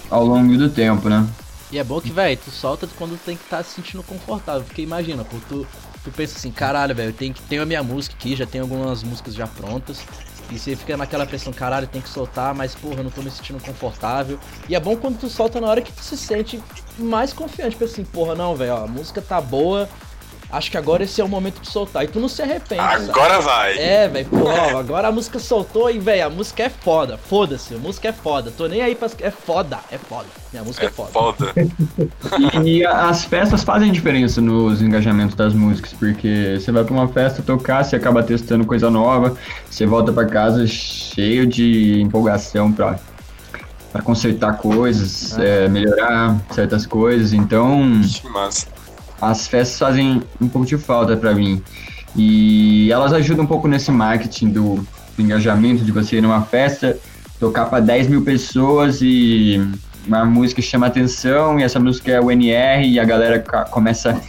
ao 0.10 0.24
longo 0.24 0.56
do 0.58 0.70
tempo, 0.70 1.10
né? 1.10 1.28
E 1.72 1.80
é 1.80 1.84
bom 1.84 2.00
que, 2.00 2.12
velho, 2.12 2.38
tu 2.38 2.52
solta 2.52 2.88
quando 2.98 3.18
tem 3.18 3.36
que 3.36 3.44
estar 3.44 3.58
tá 3.58 3.64
se 3.64 3.72
sentindo 3.72 4.04
confortável. 4.04 4.64
Porque 4.64 4.84
imagina, 4.84 5.26
pô, 5.26 5.38
tu, 5.50 5.68
tu 6.04 6.12
pensa 6.12 6.38
assim, 6.38 6.52
caralho, 6.52 6.94
velho, 6.94 7.12
tenho, 7.12 7.34
tenho 7.50 7.64
a 7.64 7.66
minha 7.66 7.82
música 7.82 8.16
aqui, 8.16 8.36
já 8.36 8.46
tenho 8.46 8.64
algumas 8.64 9.04
músicas 9.04 9.34
já 9.34 9.48
prontas. 9.48 10.06
E 10.52 10.60
você 10.60 10.76
fica 10.76 10.96
naquela 10.96 11.26
pressão, 11.26 11.52
caralho, 11.52 11.88
tem 11.88 12.00
que 12.00 12.10
soltar, 12.10 12.54
mas 12.54 12.76
porra, 12.76 12.98
eu 12.98 13.06
não 13.06 13.10
tô 13.10 13.24
me 13.24 13.32
sentindo 13.32 13.60
confortável. 13.64 14.38
E 14.70 14.76
é 14.76 14.80
bom 14.80 14.96
quando 14.96 15.18
tu 15.18 15.28
solta 15.30 15.60
na 15.60 15.68
hora 15.68 15.82
que 15.82 15.92
tu 15.92 16.04
se 16.04 16.16
sente 16.16 16.62
mais 17.00 17.34
confiante. 17.34 17.76
Pensa 17.76 17.94
assim, 17.94 18.04
porra, 18.04 18.36
não, 18.36 18.56
velho, 18.56 18.76
a 18.76 18.86
música 18.86 19.20
tá 19.20 19.42
boa, 19.42 19.90
acho 20.54 20.70
que 20.70 20.78
agora 20.78 21.04
esse 21.04 21.20
é 21.20 21.24
o 21.24 21.28
momento 21.28 21.60
de 21.60 21.68
soltar. 21.68 22.04
E 22.04 22.08
tu 22.08 22.20
não 22.20 22.30
se 22.30 22.42
arrepende. 22.42 22.80
Agora 22.82 23.42
sabe? 23.42 23.44
vai. 23.44 23.78
É, 23.78 24.08
velho, 24.08 24.26
pô, 24.28 24.44
ó, 24.46 24.78
agora 24.78 25.08
a 25.08 25.12
música 25.12 25.40
soltou 25.40 25.90
e, 25.90 26.00
velho, 26.00 26.28
a 26.28 26.30
música 26.30 26.64
é 26.64 26.70
foda. 26.70 27.18
Foda-se, 27.18 27.74
a 27.74 27.78
música 27.78 28.10
é 28.10 28.14
foda. 28.14 28.52
Tô 28.56 28.68
nem 28.68 28.82
aí 28.82 28.96
pra. 28.96 29.10
É 29.20 29.32
foda, 29.32 29.80
é 29.92 29.98
foda. 29.98 30.28
Minha 30.52 30.64
música 30.64 30.86
é, 30.86 30.88
é 30.88 30.92
foda. 30.92 31.12
foda. 31.12 31.54
e 32.64 32.86
as 32.86 33.26
festas 33.26 33.64
fazem 33.64 33.92
diferença 33.92 34.40
nos 34.40 34.82
engajamentos 34.82 35.36
das 35.36 35.54
músicas, 35.54 35.94
porque 35.94 36.58
você 36.60 36.72
vai 36.72 36.84
pra 36.84 36.94
uma 36.94 37.08
festa 37.08 37.42
tocar, 37.42 37.84
você 37.84 37.96
acaba 37.96 38.22
testando 38.22 38.66
coisa 38.66 38.90
nova, 38.90 39.36
você 39.70 39.86
volta 39.86 40.14
pra 40.14 40.26
casa 40.26 40.68
cheio 40.68 41.48
de 41.48 42.00
empolgação 42.02 42.72
pra 42.72 43.00
para 43.92 44.02
consertar 44.02 44.58
coisas, 44.58 45.38
ah. 45.38 45.44
é, 45.44 45.68
melhorar 45.68 46.36
certas 46.50 46.84
coisas. 46.84 47.32
Então, 47.32 48.02
que 48.02 48.28
massa 48.28 48.73
as 49.22 49.48
festas 49.48 49.80
fazem 49.80 50.22
um 50.40 50.48
pouco 50.48 50.68
de 50.68 50.78
falta 50.78 51.16
para 51.16 51.34
mim. 51.34 51.62
E 52.16 52.92
elas 52.92 53.14
ajudam 53.14 53.46
um 53.46 53.48
pouco 53.48 53.68
nesse 53.68 53.92
marketing 53.92 54.50
do, 54.50 54.76
do 55.16 55.22
engajamento, 55.22 55.84
de 55.84 55.92
você 55.92 56.18
ir 56.18 56.22
numa 56.22 56.42
festa, 56.44 56.98
tocar 57.40 57.66
para 57.66 57.80
10 57.80 58.08
mil 58.08 58.24
pessoas 58.24 59.00
e 59.02 59.62
uma 60.06 60.26
música 60.26 60.62
chama 60.62 60.88
atenção, 60.88 61.60
e 61.60 61.64
essa 61.64 61.80
música 61.80 62.12
é 62.12 62.22
o 62.22 62.30
NR, 62.30 62.88
e 62.88 63.00
a 63.00 63.06
galera 63.06 63.40
começa 63.70 64.20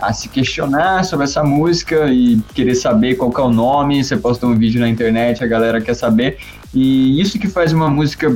a 0.00 0.12
se 0.12 0.28
questionar 0.28 1.04
sobre 1.04 1.24
essa 1.24 1.42
música 1.42 2.06
e 2.06 2.40
querer 2.54 2.74
saber 2.74 3.16
qual 3.16 3.30
que 3.30 3.40
é 3.40 3.44
o 3.44 3.50
nome, 3.50 4.02
você 4.02 4.16
posta 4.16 4.46
um 4.46 4.56
vídeo 4.56 4.80
na 4.80 4.88
internet, 4.88 5.42
a 5.42 5.46
galera 5.46 5.80
quer 5.80 5.94
saber, 5.94 6.38
e 6.72 7.20
isso 7.20 7.38
que 7.38 7.48
faz 7.48 7.72
uma 7.72 7.88
música 7.88 8.34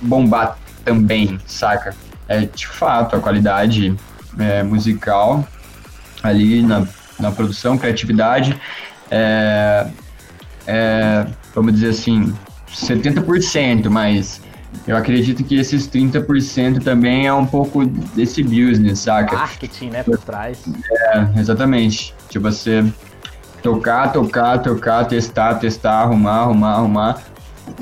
bombar 0.00 0.58
também, 0.84 1.38
saca? 1.46 1.94
É 2.28 2.40
de 2.40 2.66
fato 2.66 3.16
a 3.16 3.20
qualidade 3.20 3.96
é, 4.38 4.62
musical 4.62 5.46
ali 6.22 6.62
na, 6.62 6.86
na 7.18 7.30
produção, 7.30 7.78
criatividade, 7.78 8.58
é, 9.10 9.86
é, 10.66 11.26
vamos 11.54 11.74
dizer 11.74 11.90
assim, 11.90 12.34
70%, 12.72 13.88
mas 13.88 14.40
eu 14.86 14.96
acredito 14.96 15.42
que 15.44 15.56
esses 15.56 15.88
30% 15.88 16.82
também 16.82 17.26
é 17.26 17.32
um 17.32 17.46
pouco 17.46 17.86
desse 17.86 18.42
business, 18.42 19.00
saca? 19.00 19.36
Marketing, 19.36 19.90
né, 19.90 20.02
por 20.02 20.18
trás. 20.18 20.64
É, 20.90 21.40
exatamente. 21.40 22.14
De 22.30 22.38
você 22.38 22.84
tocar, 23.62 24.12
tocar, 24.12 24.58
tocar, 24.58 25.04
testar, 25.06 25.54
testar, 25.54 26.02
arrumar, 26.02 26.42
arrumar, 26.42 26.72
arrumar. 26.72 27.22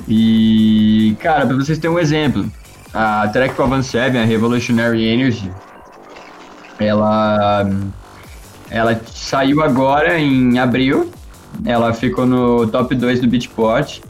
E, 0.08 1.16
cara, 1.20 1.46
pra 1.46 1.56
vocês 1.56 1.78
terem 1.78 1.96
um 1.96 1.98
exemplo, 1.98 2.50
a 2.92 3.28
track 3.28 3.54
com 3.54 3.62
a 3.62 3.66
Van 3.66 3.82
Seven, 3.82 4.20
a 4.20 4.24
Revolutionary 4.24 5.04
Energy, 5.04 5.50
ela, 6.78 7.70
ela 8.70 9.00
saiu 9.06 9.62
agora 9.62 10.18
em 10.18 10.58
abril. 10.58 11.10
Ela 11.64 11.92
ficou 11.92 12.26
no 12.26 12.66
top 12.66 12.94
2 12.94 13.20
do 13.20 13.28
Beatport. 13.28 14.00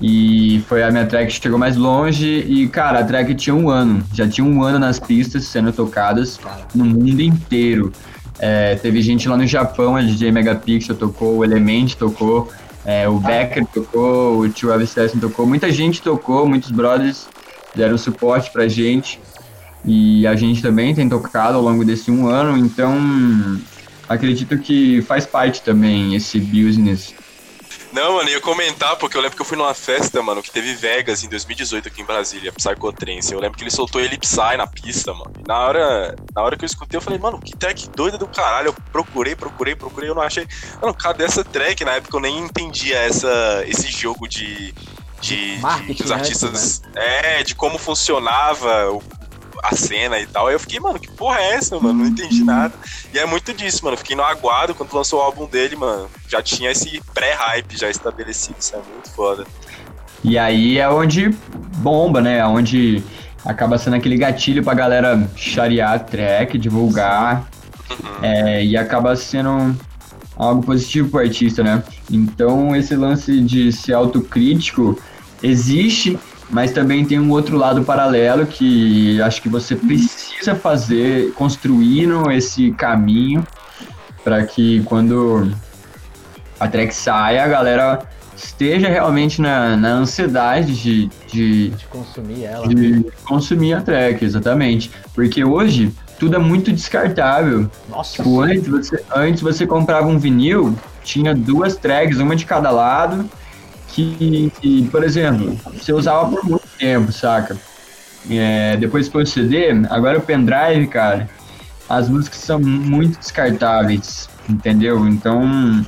E 0.00 0.62
foi 0.68 0.82
a 0.82 0.90
minha 0.90 1.06
track 1.06 1.32
que 1.32 1.42
chegou 1.42 1.58
mais 1.58 1.76
longe. 1.76 2.26
E, 2.26 2.68
cara, 2.68 3.00
a 3.00 3.04
track 3.04 3.34
tinha 3.34 3.54
um 3.54 3.70
ano. 3.70 4.02
Já 4.12 4.28
tinha 4.28 4.46
um 4.46 4.62
ano 4.62 4.78
nas 4.78 4.98
pistas 4.98 5.44
sendo 5.44 5.72
tocadas 5.72 6.38
no 6.74 6.84
mundo 6.84 7.20
inteiro. 7.20 7.92
É, 8.38 8.74
teve 8.74 9.00
gente 9.00 9.28
lá 9.28 9.36
no 9.36 9.46
Japão, 9.46 9.96
a 9.96 10.02
DJ 10.02 10.30
Megapixel 10.30 10.94
tocou, 10.94 11.38
o 11.38 11.44
Element 11.44 11.94
tocou, 11.94 12.50
é, 12.84 13.08
o 13.08 13.18
Becker 13.18 13.66
tocou, 13.66 14.40
o 14.40 14.48
Tio 14.48 14.72
Avicii 14.72 15.18
tocou. 15.18 15.46
Muita 15.46 15.70
gente 15.70 16.02
tocou, 16.02 16.46
muitos 16.46 16.70
brothers 16.70 17.28
deram 17.74 17.96
suporte 17.96 18.50
pra 18.50 18.68
gente. 18.68 19.18
E 19.86 20.26
a 20.26 20.34
gente 20.34 20.60
também 20.60 20.94
tem 20.94 21.08
tocado 21.08 21.56
ao 21.56 21.62
longo 21.62 21.84
desse 21.84 22.10
um 22.10 22.26
ano, 22.28 22.56
então 22.58 23.60
acredito 24.08 24.58
que 24.58 25.00
faz 25.02 25.24
parte 25.24 25.62
também 25.62 26.14
esse 26.14 26.40
business. 26.40 27.14
Não, 27.96 28.16
mano, 28.16 28.28
eu 28.28 28.34
ia 28.34 28.40
comentar, 28.42 28.94
porque 28.96 29.16
eu 29.16 29.22
lembro 29.22 29.36
que 29.36 29.40
eu 29.40 29.46
fui 29.46 29.56
numa 29.56 29.72
festa, 29.72 30.22
mano, 30.22 30.42
que 30.42 30.50
teve 30.50 30.74
Vegas 30.74 31.24
em 31.24 31.30
2018 31.30 31.88
aqui 31.88 32.02
em 32.02 32.04
Brasília, 32.04 32.52
Psychotrance. 32.52 33.32
Eu 33.32 33.40
lembro 33.40 33.56
que 33.56 33.64
ele 33.64 33.70
soltou 33.70 34.02
ele 34.02 34.18
Psy 34.18 34.56
na 34.58 34.66
pista, 34.66 35.14
mano. 35.14 35.32
E 35.38 35.48
na 35.48 35.58
hora, 35.58 36.16
na 36.34 36.42
hora 36.42 36.58
que 36.58 36.64
eu 36.64 36.66
escutei, 36.66 36.98
eu 36.98 37.00
falei, 37.00 37.18
mano, 37.18 37.40
que 37.40 37.56
track 37.56 37.88
doida 37.88 38.18
do 38.18 38.26
caralho. 38.26 38.68
Eu 38.68 38.74
procurei, 38.92 39.34
procurei, 39.34 39.74
procurei, 39.74 40.10
eu 40.10 40.14
não 40.14 40.20
achei. 40.20 40.46
Mano, 40.82 40.92
cadê 40.92 41.24
essa 41.24 41.42
track? 41.42 41.86
Na 41.86 41.92
época 41.92 42.14
eu 42.14 42.20
nem 42.20 42.38
entendia 42.38 42.98
essa, 42.98 43.64
esse 43.66 43.90
jogo 43.90 44.28
de. 44.28 44.74
De, 45.18 45.56
de, 45.56 46.02
os 46.04 46.10
né, 46.10 46.16
artistas. 46.16 46.82
Né? 46.94 47.38
É, 47.38 47.42
de 47.42 47.54
como 47.54 47.78
funcionava 47.78 48.90
o 48.90 49.02
a 49.68 49.74
cena 49.74 50.18
e 50.18 50.26
tal. 50.26 50.46
Aí 50.46 50.54
eu 50.54 50.60
fiquei, 50.60 50.80
mano, 50.80 50.98
que 50.98 51.10
porra 51.10 51.38
é 51.40 51.54
essa, 51.54 51.78
mano? 51.78 52.00
Não 52.00 52.06
entendi 52.06 52.44
nada. 52.44 52.74
E 53.12 53.18
é 53.18 53.26
muito 53.26 53.52
disso, 53.52 53.84
mano. 53.84 53.96
Fiquei 53.96 54.16
no 54.16 54.22
aguardo 54.22 54.74
quando 54.74 54.92
lançou 54.92 55.20
o 55.20 55.22
álbum 55.22 55.46
dele, 55.46 55.76
mano. 55.76 56.08
Já 56.28 56.42
tinha 56.42 56.70
esse 56.70 57.00
pré-hype 57.14 57.76
já 57.76 57.88
estabelecido. 57.88 58.56
Isso 58.58 58.74
é 58.74 58.78
muito 58.78 59.10
foda. 59.10 59.46
E 60.22 60.38
aí 60.38 60.78
é 60.78 60.88
onde 60.88 61.30
bomba, 61.78 62.20
né? 62.20 62.38
É 62.38 62.46
onde 62.46 63.02
acaba 63.44 63.78
sendo 63.78 63.96
aquele 63.96 64.16
gatilho 64.16 64.62
pra 64.62 64.74
galera 64.74 65.30
charear 65.36 65.92
a 65.92 65.98
track, 65.98 66.58
divulgar. 66.58 67.48
Uhum. 67.90 68.24
É, 68.24 68.64
e 68.64 68.76
acaba 68.76 69.14
sendo 69.14 69.76
algo 70.36 70.62
positivo 70.62 71.08
pro 71.08 71.20
artista, 71.20 71.62
né? 71.62 71.82
Então 72.10 72.74
esse 72.76 72.94
lance 72.94 73.40
de 73.40 73.72
ser 73.72 73.94
autocrítico 73.94 75.00
existe, 75.42 76.18
mas 76.48 76.72
também 76.72 77.04
tem 77.04 77.18
um 77.18 77.30
outro 77.30 77.56
lado 77.56 77.82
paralelo 77.82 78.46
que 78.46 79.20
acho 79.22 79.42
que 79.42 79.48
você 79.48 79.74
precisa 79.74 80.54
fazer, 80.54 81.32
construindo 81.32 82.30
esse 82.30 82.70
caminho 82.72 83.46
para 84.22 84.44
que 84.44 84.82
quando 84.84 85.50
a 86.58 86.68
track 86.68 86.94
saia, 86.94 87.44
a 87.44 87.48
galera 87.48 88.02
esteja 88.36 88.88
realmente 88.88 89.40
na, 89.40 89.76
na 89.76 89.88
ansiedade 89.90 90.74
de, 90.74 91.06
de, 91.26 91.70
de 91.70 91.86
consumir 91.86 92.44
ela. 92.44 92.68
De 92.68 93.06
consumir 93.24 93.74
a 93.74 93.80
track, 93.80 94.24
exatamente. 94.24 94.90
Porque 95.14 95.44
hoje 95.44 95.92
tudo 96.18 96.36
é 96.36 96.38
muito 96.38 96.72
descartável. 96.72 97.70
Nossa. 97.88 98.16
Tipo, 98.16 98.40
antes 98.40 98.68
você, 98.68 99.04
antes 99.14 99.42
você 99.42 99.66
comprava 99.66 100.06
um 100.06 100.18
vinil, 100.18 100.76
tinha 101.02 101.34
duas 101.34 101.76
tracks, 101.76 102.18
uma 102.18 102.36
de 102.36 102.44
cada 102.44 102.70
lado 102.70 103.28
que, 103.96 104.52
que, 104.60 104.88
por 104.90 105.02
exemplo, 105.02 105.58
você 105.72 105.90
usava 105.90 106.28
por 106.28 106.44
muito 106.44 106.68
tempo, 106.78 107.10
saca? 107.10 107.56
É, 108.28 108.76
depois 108.76 109.08
foi 109.08 109.22
o 109.22 109.26
CD, 109.26 109.70
agora 109.88 110.18
o 110.18 110.20
pendrive, 110.20 110.86
cara, 110.88 111.28
as 111.88 112.08
músicas 112.08 112.40
são 112.40 112.60
muito 112.60 113.18
descartáveis, 113.18 114.28
entendeu? 114.48 115.08
Então, 115.08 115.86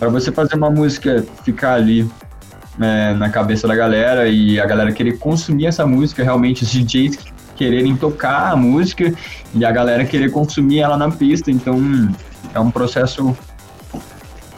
para 0.00 0.08
você 0.08 0.32
fazer 0.32 0.56
uma 0.56 0.70
música 0.70 1.24
ficar 1.44 1.74
ali 1.74 2.10
é, 2.80 3.14
na 3.14 3.30
cabeça 3.30 3.68
da 3.68 3.76
galera 3.76 4.26
e 4.26 4.58
a 4.58 4.66
galera 4.66 4.90
querer 4.90 5.18
consumir 5.18 5.66
essa 5.66 5.86
música, 5.86 6.24
realmente 6.24 6.64
os 6.64 6.70
DJs 6.70 7.18
quererem 7.54 7.94
tocar 7.96 8.50
a 8.50 8.56
música 8.56 9.14
e 9.54 9.64
a 9.64 9.70
galera 9.70 10.04
querer 10.04 10.32
consumir 10.32 10.80
ela 10.80 10.96
na 10.96 11.08
pista, 11.08 11.52
então 11.52 11.78
é 12.52 12.58
um 12.58 12.70
processo 12.70 13.36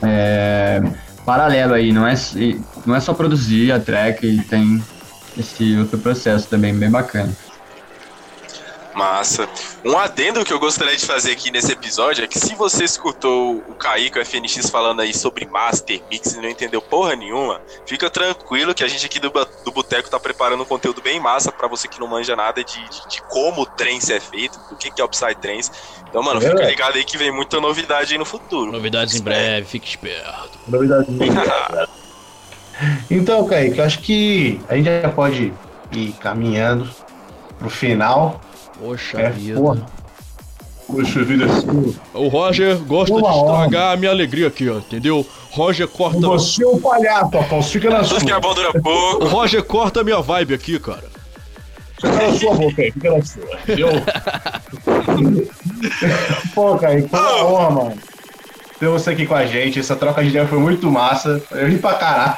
é, 0.03 0.81
paralelo 1.27 1.75
aí, 1.75 1.93
não 1.93 2.07
é, 2.07 2.15
não 2.87 2.95
é 2.95 3.01
só 3.01 3.13
produzir 3.13 3.73
a 3.73 3.81
track, 3.81 4.45
tem 4.49 4.83
esse 5.37 5.77
outro 5.77 5.99
processo 5.99 6.49
também 6.49 6.73
bem 6.73 6.91
bacana. 6.91 7.37
Massa. 8.97 9.47
Um 9.85 9.99
adendo 9.99 10.43
que 10.43 10.51
eu 10.51 10.59
gostaria 10.59 10.97
de 10.97 11.05
fazer 11.05 11.33
aqui 11.33 11.51
nesse 11.51 11.71
episódio 11.71 12.25
é 12.25 12.27
que 12.27 12.39
se 12.39 12.55
você 12.55 12.83
escutou 12.83 13.63
o 13.69 13.75
Kaique, 13.75 14.19
o 14.19 14.25
FNX, 14.25 14.71
falando 14.71 15.01
aí 15.01 15.13
sobre 15.13 15.45
Master 15.45 16.03
Mix 16.11 16.33
e 16.33 16.41
não 16.41 16.49
entendeu 16.49 16.81
porra 16.81 17.15
nenhuma, 17.15 17.61
fica 17.85 18.09
tranquilo 18.09 18.75
que 18.75 18.83
a 18.83 18.89
gente 18.89 19.05
aqui 19.05 19.21
do, 19.21 19.31
do 19.31 19.71
Boteco 19.71 20.09
tá 20.09 20.19
preparando 20.19 20.63
um 20.63 20.67
conteúdo 20.67 21.03
bem 21.03 21.21
massa 21.21 21.53
para 21.53 21.69
você 21.69 21.87
que 21.87 22.01
não 22.01 22.07
manja 22.07 22.35
nada 22.35 22.65
de, 22.65 22.83
de, 22.89 23.09
de, 23.09 23.23
como 23.25 23.63
o 23.63 23.67
trance 23.67 24.11
é 24.15 24.19
feito, 24.19 24.59
do 24.71 24.77
que, 24.77 24.91
que 24.91 25.03
é 25.03 25.05
o 25.05 25.09
Psytrance. 25.09 25.71
Então, 26.09 26.23
mano, 26.23 26.41
fica 26.41 26.63
ligado 26.65 26.97
aí 26.97 27.05
que 27.05 27.19
vem 27.19 27.31
muita 27.31 27.61
novidade 27.61 28.13
aí 28.13 28.19
no 28.19 28.25
futuro. 28.25 28.73
Novidades 28.73 29.15
em 29.15 29.23
breve, 29.23 29.67
fique 29.67 29.89
esperto. 29.89 30.59
Novidades 30.67 31.09
em 31.09 31.17
breve. 31.17 31.89
então, 33.11 33.47
Kaique, 33.47 33.79
eu 33.79 33.85
acho 33.85 33.99
que 34.01 34.61
a 34.69 34.77
gente 34.77 34.87
já 34.87 35.09
pode 35.09 35.53
ir 35.93 36.13
caminhando 36.21 36.89
pro 37.59 37.69
final. 37.71 38.41
Poxa 38.79 39.21
é, 39.21 39.31
vida. 39.31 39.61
Porra. 39.61 39.87
Poxa 40.87 41.25
vida, 41.25 41.47
O 42.15 42.29
Roger 42.29 42.77
gosta 42.79 43.13
Uma 43.13 43.33
de 43.33 43.39
estragar 43.39 43.83
hora. 43.87 43.93
a 43.93 43.97
minha 43.97 44.11
alegria 44.11 44.47
aqui, 44.47 44.69
ó, 44.71 44.79
entendeu? 44.79 45.27
Roger 45.51 45.89
corta. 45.89 46.21
Você 46.21 46.63
é 46.63 46.67
o 46.67 46.79
palhaço, 46.79 47.37
Afonso, 47.37 47.71
fica 47.71 47.91
na 47.91 48.05
sua. 48.05 48.21
que 48.21 48.31
a 48.31 48.39
dura 48.39 48.73
pouco. 48.81 49.25
O 49.25 49.29
Roger 49.29 49.65
corta 49.65 50.01
a 50.01 50.05
minha 50.05 50.21
vibe 50.21 50.55
aqui, 50.55 50.79
cara. 50.79 51.05
Fica 51.97 52.13
na 52.13 52.33
sua 52.35 52.55
boca 52.55 52.83
aí, 52.83 52.93
fica 52.93 53.11
na 53.11 53.25
sua. 53.25 53.59
Eu... 53.67 53.89
Pô, 56.55 56.77
cara, 56.77 57.01
que 57.01 57.15
uma 57.15 57.45
honra, 57.45 57.71
mano. 57.71 57.99
Ter 58.79 58.89
você 58.89 59.11
aqui 59.11 59.27
com 59.27 59.35
a 59.35 59.47
gente, 59.47 59.81
essa 59.81 59.97
troca 59.97 60.23
de 60.23 60.29
ideia 60.29 60.47
foi 60.47 60.59
muito 60.59 60.91
massa. 60.91 61.43
Eu 61.51 61.69
ri 61.69 61.79
pra 61.79 61.95
caralho. 61.95 62.37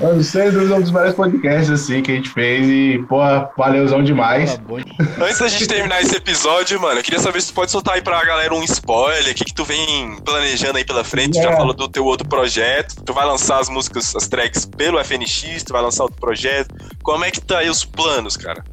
Eu 0.00 0.22
sei, 0.22 0.48
um 0.48 0.80
dos 0.80 0.90
melhores 0.90 1.14
podcasts 1.14 1.70
assim 1.70 2.02
que 2.02 2.12
a 2.12 2.14
gente 2.14 2.30
fez 2.30 2.66
e, 2.66 3.04
pô, 3.08 3.18
valeuzão 3.56 4.02
demais. 4.02 4.56
Tá 4.56 5.24
Antes 5.24 5.38
da 5.38 5.48
gente 5.48 5.66
terminar 5.66 6.00
esse 6.00 6.16
episódio, 6.16 6.80
mano, 6.80 7.00
eu 7.00 7.02
queria 7.02 7.18
saber 7.18 7.40
se 7.40 7.48
tu 7.48 7.54
pode 7.54 7.70
soltar 7.70 7.94
aí 7.94 8.02
pra 8.02 8.22
galera 8.24 8.54
um 8.54 8.62
spoiler, 8.62 9.32
o 9.32 9.34
que, 9.34 9.44
que 9.44 9.54
tu 9.54 9.64
vem 9.64 10.16
planejando 10.24 10.78
aí 10.78 10.84
pela 10.84 11.02
frente, 11.02 11.38
é. 11.38 11.42
já 11.42 11.56
falou 11.56 11.74
do 11.74 11.88
teu 11.88 12.04
outro 12.04 12.28
projeto, 12.28 13.02
tu 13.04 13.12
vai 13.12 13.26
lançar 13.26 13.58
as 13.58 13.68
músicas, 13.68 14.14
as 14.14 14.28
tracks 14.28 14.64
pelo 14.64 15.02
FNX, 15.02 15.64
tu 15.64 15.72
vai 15.72 15.82
lançar 15.82 16.04
outro 16.04 16.20
projeto, 16.20 16.74
como 17.02 17.24
é 17.24 17.30
que 17.30 17.40
tá 17.40 17.58
aí 17.58 17.68
os 17.68 17.84
planos, 17.84 18.36
cara? 18.36 18.64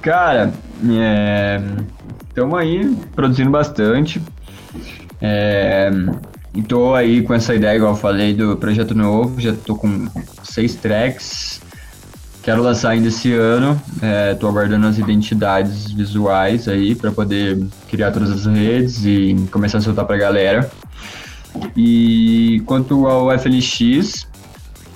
Cara, 0.00 0.52
é... 0.88 1.60
estamos 2.28 2.58
aí 2.58 2.96
produzindo 3.14 3.50
bastante, 3.50 4.22
é... 5.20 5.90
E 6.54 6.62
tô 6.62 6.94
aí 6.94 7.22
com 7.22 7.34
essa 7.34 7.54
ideia, 7.54 7.76
igual 7.76 7.92
eu 7.92 7.96
falei, 7.96 8.34
do 8.34 8.56
projeto 8.56 8.94
novo. 8.94 9.40
Já 9.40 9.52
tô 9.52 9.76
com 9.76 10.08
seis 10.42 10.74
tracks. 10.74 11.60
Quero 12.42 12.62
lançar 12.62 12.90
ainda 12.90 13.08
esse 13.08 13.32
ano. 13.32 13.80
É, 14.02 14.34
tô 14.34 14.48
aguardando 14.48 14.86
as 14.86 14.98
identidades 14.98 15.92
visuais 15.92 16.66
aí 16.66 16.94
para 16.94 17.12
poder 17.12 17.64
criar 17.88 18.10
todas 18.10 18.30
as 18.30 18.46
redes 18.46 19.04
e 19.04 19.36
começar 19.52 19.78
a 19.78 19.80
soltar 19.82 20.04
pra 20.04 20.16
galera. 20.16 20.68
E 21.76 22.62
quanto 22.66 23.06
ao 23.06 23.30
FLX, 23.38 24.26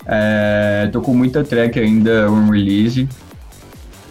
é, 0.07 0.89
tô 0.93 1.01
com 1.01 1.15
muita 1.15 1.45
track 1.45 1.79
ainda 1.79 2.31
on 2.31 2.51
release. 2.51 3.09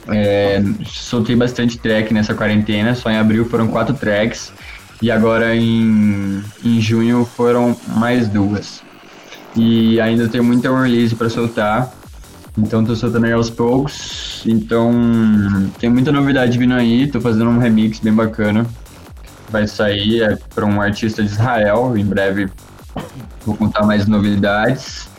É, 0.07 0.61
soltei 0.85 1.35
bastante 1.35 1.77
track 1.77 2.13
nessa 2.13 2.33
quarentena, 2.33 2.95
só 2.95 3.09
em 3.09 3.17
abril 3.17 3.45
foram 3.45 3.67
quatro 3.67 3.95
tracks. 3.95 4.51
E 5.01 5.09
agora 5.09 5.55
em, 5.55 6.43
em 6.63 6.79
junho 6.79 7.25
foram 7.25 7.75
mais 7.87 8.27
duas. 8.27 8.83
E 9.55 9.99
ainda 9.99 10.27
tem 10.27 10.41
muita 10.41 10.69
release 10.79 11.15
para 11.15 11.29
soltar. 11.29 11.91
Então 12.57 12.85
tô 12.85 12.95
soltando 12.95 13.25
aí 13.25 13.31
aos 13.31 13.49
poucos. 13.49 14.43
Então 14.45 14.91
tem 15.79 15.89
muita 15.89 16.11
novidade 16.11 16.57
vindo 16.57 16.73
aí. 16.73 17.07
Tô 17.07 17.19
fazendo 17.19 17.49
um 17.49 17.57
remix 17.57 17.99
bem 17.99 18.13
bacana. 18.13 18.65
Vai 19.49 19.67
sair 19.67 20.21
é 20.21 20.37
para 20.53 20.65
um 20.65 20.79
artista 20.79 21.23
de 21.23 21.29
Israel. 21.29 21.97
Em 21.97 22.05
breve 22.05 22.49
vou 23.43 23.55
contar 23.55 23.83
mais 23.85 24.05
novidades. 24.05 25.09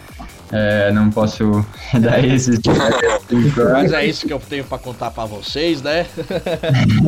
É, 0.53 0.93
não 0.93 1.11
posso 1.11 1.65
dar 1.99 2.23
esses. 2.23 2.61
Mas 3.73 3.93
é 3.93 4.05
isso 4.05 4.27
que 4.27 4.33
eu 4.33 4.39
tenho 4.39 4.65
para 4.65 4.79
contar 4.79 5.11
para 5.11 5.25
vocês, 5.25 5.81
né? 5.81 6.07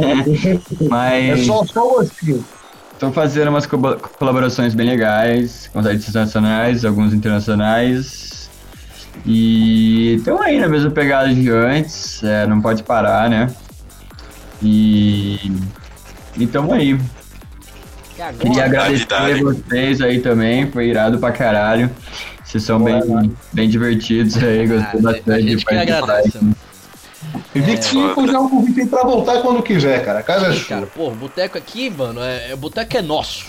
Mas. 0.88 1.40
É 1.40 1.44
só, 1.44 1.64
só 1.64 1.88
você. 1.88 2.40
Estou 2.94 3.12
fazendo 3.12 3.48
umas 3.48 3.66
co 3.66 3.78
colaborações 4.18 4.74
bem 4.74 4.88
legais 4.88 5.68
com 5.72 5.80
artistas 5.80 6.14
nacionais, 6.14 6.84
alguns 6.84 7.12
internacionais. 7.12 8.48
E 9.26 10.14
estão 10.14 10.40
aí 10.40 10.58
na 10.58 10.68
mesma 10.68 10.90
pegada 10.90 11.32
de 11.32 11.50
antes, 11.50 12.22
é, 12.24 12.46
não 12.46 12.60
pode 12.60 12.82
parar, 12.82 13.28
né? 13.28 13.48
E 14.62 15.52
estamos 16.38 16.72
aí. 16.72 16.98
Queria 18.38 18.64
agradecer 18.64 19.42
vocês 19.42 20.00
aí 20.00 20.20
também, 20.20 20.70
foi 20.70 20.88
irado 20.88 21.18
pra 21.18 21.32
caralho. 21.32 21.90
Vocês 22.54 22.62
são 22.66 22.78
bem, 22.78 23.02
bem 23.52 23.68
divertidos 23.68 24.36
aí, 24.36 24.64
gostei 24.68 25.00
ah, 25.00 25.02
bastante 25.02 25.56
de 25.56 25.64
participar. 25.64 26.22
E 27.52 27.58
é, 27.58 28.26
já 28.30 28.40
um 28.40 28.48
convite 28.48 28.86
pra 28.86 29.02
voltar 29.02 29.42
quando 29.42 29.60
quiser, 29.60 30.04
cara. 30.04 30.20
A 30.20 30.22
casa 30.22 30.46
é 30.46 30.52
sua. 30.52 30.68
Cara, 30.68 30.86
pô, 30.86 31.08
o 31.08 31.14
boteco 31.16 31.58
aqui, 31.58 31.90
mano, 31.90 32.20
é, 32.22 32.54
o 32.54 32.56
boteco 32.56 32.96
é 32.96 33.02
nosso. 33.02 33.46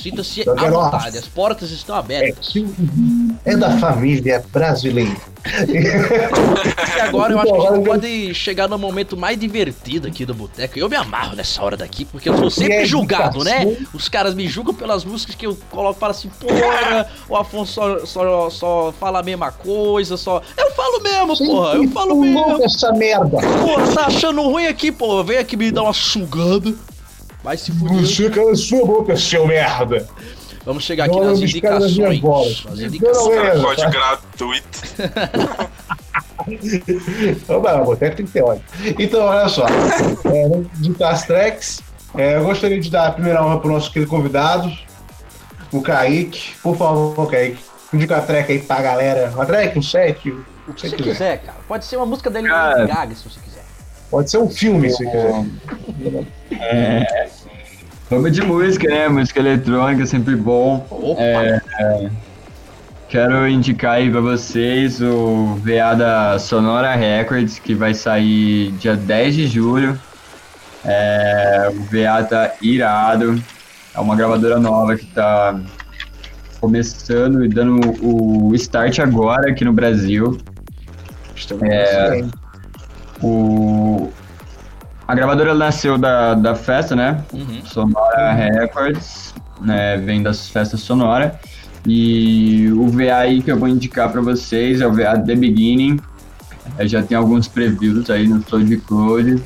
Sinta-se 0.00 0.48
à 0.48 0.70
vontade, 0.70 1.18
as 1.18 1.26
portas 1.26 1.70
estão 1.70 1.96
abertas. 1.96 2.54
É, 3.44 3.52
é 3.52 3.56
da 3.56 3.78
família 3.78 4.44
brasileira. 4.52 5.16
E 5.68 7.00
agora 7.00 7.32
eu 7.32 7.40
acho 7.40 7.52
que 7.52 7.66
a 7.66 7.74
gente 7.76 7.84
pode 7.86 8.34
chegar 8.34 8.68
no 8.68 8.78
momento 8.78 9.16
mais 9.16 9.38
divertido 9.38 10.08
aqui 10.08 10.26
do 10.26 10.34
boteco. 10.34 10.78
Eu 10.78 10.88
me 10.88 10.96
amarro 10.96 11.36
nessa 11.36 11.62
hora 11.62 11.76
daqui, 11.76 12.04
porque 12.04 12.28
eu 12.28 12.36
sou 12.36 12.50
sempre 12.50 12.84
julgado, 12.84 13.44
né? 13.44 13.76
Os 13.94 14.08
caras 14.08 14.34
me 14.34 14.48
julgam 14.48 14.74
pelas 14.74 15.04
músicas 15.04 15.34
que 15.34 15.46
eu 15.46 15.56
coloco 15.70 15.98
para 15.98 16.10
assim, 16.10 16.28
porra, 16.40 17.08
o 17.28 17.36
Afonso 17.36 17.72
só, 17.72 18.06
só, 18.06 18.50
só 18.50 18.94
fala 18.98 19.20
a 19.20 19.22
mesma 19.22 19.52
coisa, 19.52 20.16
só. 20.16 20.42
Eu 20.56 20.70
falo 20.72 21.00
mesmo, 21.00 21.36
porra, 21.36 21.74
eu 21.74 21.88
falo 21.90 22.20
mesmo. 22.20 22.64
essa 22.64 22.92
merda. 22.92 23.38
Porra, 23.38 23.94
tá 23.94 24.06
achando 24.06 24.42
ruim 24.42 24.66
aqui, 24.66 24.90
porra? 24.90 25.24
Vem 25.24 25.38
aqui 25.38 25.56
me 25.56 25.70
dar 25.70 25.82
uma 25.82 25.92
sugada. 25.92 26.74
Vai 27.46 27.56
se 27.56 27.70
fuder. 27.70 28.00
Você 28.00 28.28
cala 28.28 28.56
sua 28.56 28.84
boca, 28.84 29.16
seu 29.16 29.46
merda. 29.46 30.04
Vamos 30.64 30.82
chegar 30.82 31.04
aqui 31.04 31.20
nas 31.20 31.38
indicações. 31.38 32.20
Nas 32.64 32.80
indicações. 32.80 33.62
Código 33.62 33.90
gratuito. 33.92 34.80
Não, 37.48 37.84
boteco 37.84 38.16
tem 38.16 38.26
que 38.26 38.32
ter 38.32 38.42
ódio. 38.42 38.64
Então, 38.98 39.26
olha 39.26 39.48
só. 39.48 39.64
É, 39.64 40.48
vamos 40.48 40.66
indicar 40.76 41.12
as 41.12 41.24
tracks. 41.24 41.80
É, 42.16 42.34
eu 42.34 42.42
gostaria 42.42 42.80
de 42.80 42.90
dar 42.90 43.06
a 43.06 43.12
primeira 43.12 43.40
honra 43.44 43.60
para 43.60 43.68
o 43.68 43.72
nosso 43.74 43.92
querido 43.92 44.10
convidado, 44.10 44.68
o 45.72 45.80
Kaique. 45.80 46.56
Por 46.60 46.76
favor, 46.76 47.30
Kaique, 47.30 47.60
indica 47.94 48.16
a 48.16 48.22
track 48.22 48.50
aí 48.50 48.58
pra 48.58 48.82
galera. 48.82 49.30
Uma 49.32 49.46
track, 49.46 49.78
um 49.78 49.82
set, 49.82 50.32
o 50.66 50.74
que 50.74 50.80
você 50.80 50.96
quiser. 50.96 51.12
quiser. 51.12 51.42
cara. 51.42 51.58
Pode 51.68 51.84
ser 51.84 51.96
uma 51.96 52.06
música 52.06 52.28
dele 52.28 52.48
no 52.48 52.88
Gaga, 52.88 53.14
se 53.14 53.22
você 53.22 53.38
quiser. 53.38 53.64
Pode 54.10 54.30
ser 54.30 54.38
um 54.38 54.48
filme, 54.48 54.90
se 54.90 55.04
quiser. 55.04 55.44
É, 56.50 57.28
vamos 58.10 58.32
de 58.32 58.42
música, 58.42 58.88
né? 58.88 59.08
Música 59.08 59.40
eletrônica, 59.40 60.06
sempre 60.06 60.36
bom. 60.36 60.86
É, 61.18 61.60
é, 61.80 62.10
quero 63.08 63.48
indicar 63.48 63.96
aí 63.96 64.10
pra 64.10 64.20
vocês 64.20 65.00
o 65.00 65.56
VA 65.56 65.94
da 65.94 66.38
Sonora 66.38 66.94
Records, 66.94 67.58
que 67.58 67.74
vai 67.74 67.94
sair 67.94 68.72
dia 68.72 68.96
10 68.96 69.34
de 69.34 69.46
julho. 69.46 69.98
É, 70.84 71.70
o 71.70 71.82
VA 71.84 72.24
tá 72.24 72.52
irado. 72.62 73.42
É 73.94 74.00
uma 74.00 74.14
gravadora 74.14 74.58
nova 74.58 74.96
que 74.96 75.06
tá 75.06 75.58
começando 76.60 77.44
e 77.44 77.48
dando 77.48 77.80
o 78.02 78.54
start 78.54 78.98
agora 78.98 79.50
aqui 79.50 79.64
no 79.64 79.72
Brasil. 79.72 80.38
É, 81.62 82.24
o, 83.22 84.10
a 85.06 85.14
gravadora 85.14 85.54
nasceu 85.54 85.96
da, 85.96 86.34
da 86.34 86.54
festa, 86.54 86.96
né? 86.96 87.22
Uhum. 87.32 87.64
Sonora 87.64 88.32
Records, 88.32 89.34
né? 89.60 89.96
Vem 89.98 90.22
das 90.22 90.48
festas 90.48 90.80
Sonora. 90.80 91.38
E 91.86 92.68
o 92.72 92.88
VA 92.88 93.16
aí 93.16 93.40
que 93.40 93.50
eu 93.50 93.58
vou 93.58 93.68
indicar 93.68 94.10
para 94.10 94.20
vocês 94.20 94.80
é 94.80 94.86
o 94.86 94.92
VA 94.92 95.16
The 95.18 95.36
Beginning. 95.36 96.00
É, 96.76 96.88
já 96.88 97.02
tem 97.02 97.16
alguns 97.16 97.46
previews 97.46 98.10
aí 98.10 98.26
no 98.26 98.42
SoundCloud 98.42 99.40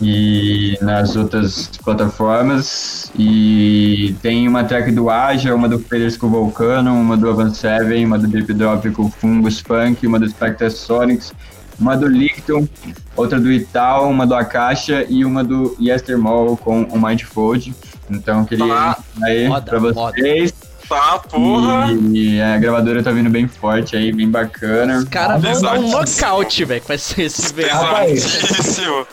e 0.00 0.76
nas 0.82 1.14
outras 1.14 1.70
plataformas. 1.84 3.12
E 3.16 4.16
tem 4.20 4.48
uma 4.48 4.64
track 4.64 4.90
do 4.90 5.08
Aja, 5.08 5.54
uma 5.54 5.68
do 5.68 5.78
Faders 5.78 6.16
com 6.16 6.28
Volcano, 6.28 6.92
uma 6.92 7.16
do 7.16 7.30
Avant 7.30 7.52
Seven, 7.52 8.04
uma 8.04 8.18
do 8.18 8.26
Deep 8.26 8.52
Drop 8.52 8.90
com 8.90 9.08
Fungus 9.08 9.62
Punk, 9.62 10.04
uma 10.04 10.18
do 10.18 10.28
Spectre 10.28 10.68
Sonics 10.70 11.32
uma 11.78 11.96
do 11.96 12.06
Licton, 12.06 12.68
outra 13.16 13.38
do 13.38 13.50
Ital, 13.50 14.08
uma 14.08 14.26
do 14.26 14.34
Akasha 14.34 15.06
e 15.08 15.24
uma 15.24 15.42
do 15.42 15.76
Yestermall 15.80 16.56
com 16.56 16.82
o 16.84 17.00
Mindfold. 17.00 17.74
Então, 18.10 18.44
queria 18.44 18.72
ah, 18.72 18.98
aí 19.22 19.48
para 19.64 19.78
vocês. 19.78 20.54
Tá, 20.88 21.18
porra. 21.18 21.88
E 22.12 22.40
a 22.40 22.56
gravadora 22.58 23.02
tá 23.02 23.10
vindo 23.10 23.28
bem 23.28 23.48
forte 23.48 23.96
aí, 23.96 24.12
bem 24.12 24.30
bacana. 24.30 24.98
Os 24.98 25.04
caras 25.04 25.42
vão 25.42 25.60
dar 25.60 25.78
um 25.80 25.90
nocaute, 25.90 26.64
velho, 26.64 26.80
com 26.82 26.92
esse, 26.92 27.22
esse 27.22 27.52
VA. 27.52 27.72
Rapaz. 27.72 28.24
Pesadíssimo. 28.24 29.06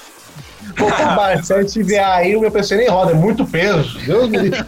Pô, 0.76 0.88
cara, 0.88 1.42
se 1.44 1.54
a 1.54 1.62
gente 1.62 1.84
vier 1.84 2.06
aí, 2.06 2.36
o 2.36 2.42
meu 2.42 2.52
PC 2.52 2.76
nem 2.78 2.90
roda, 2.90 3.12
é 3.12 3.16
muito 3.16 3.46
peso. 3.46 3.98
Deus 4.06 4.30
me 4.30 4.38
livre. 4.38 4.60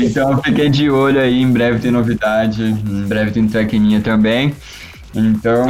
Então 0.00 0.42
fiquei 0.42 0.68
de 0.68 0.90
olho 0.90 1.20
aí, 1.20 1.40
em 1.40 1.50
breve 1.50 1.78
tem 1.80 1.90
novidade, 1.90 2.62
em 2.62 3.04
breve 3.06 3.30
tem 3.30 3.46
track 3.46 3.78
minha 3.78 4.00
também. 4.00 4.54
Então, 5.14 5.66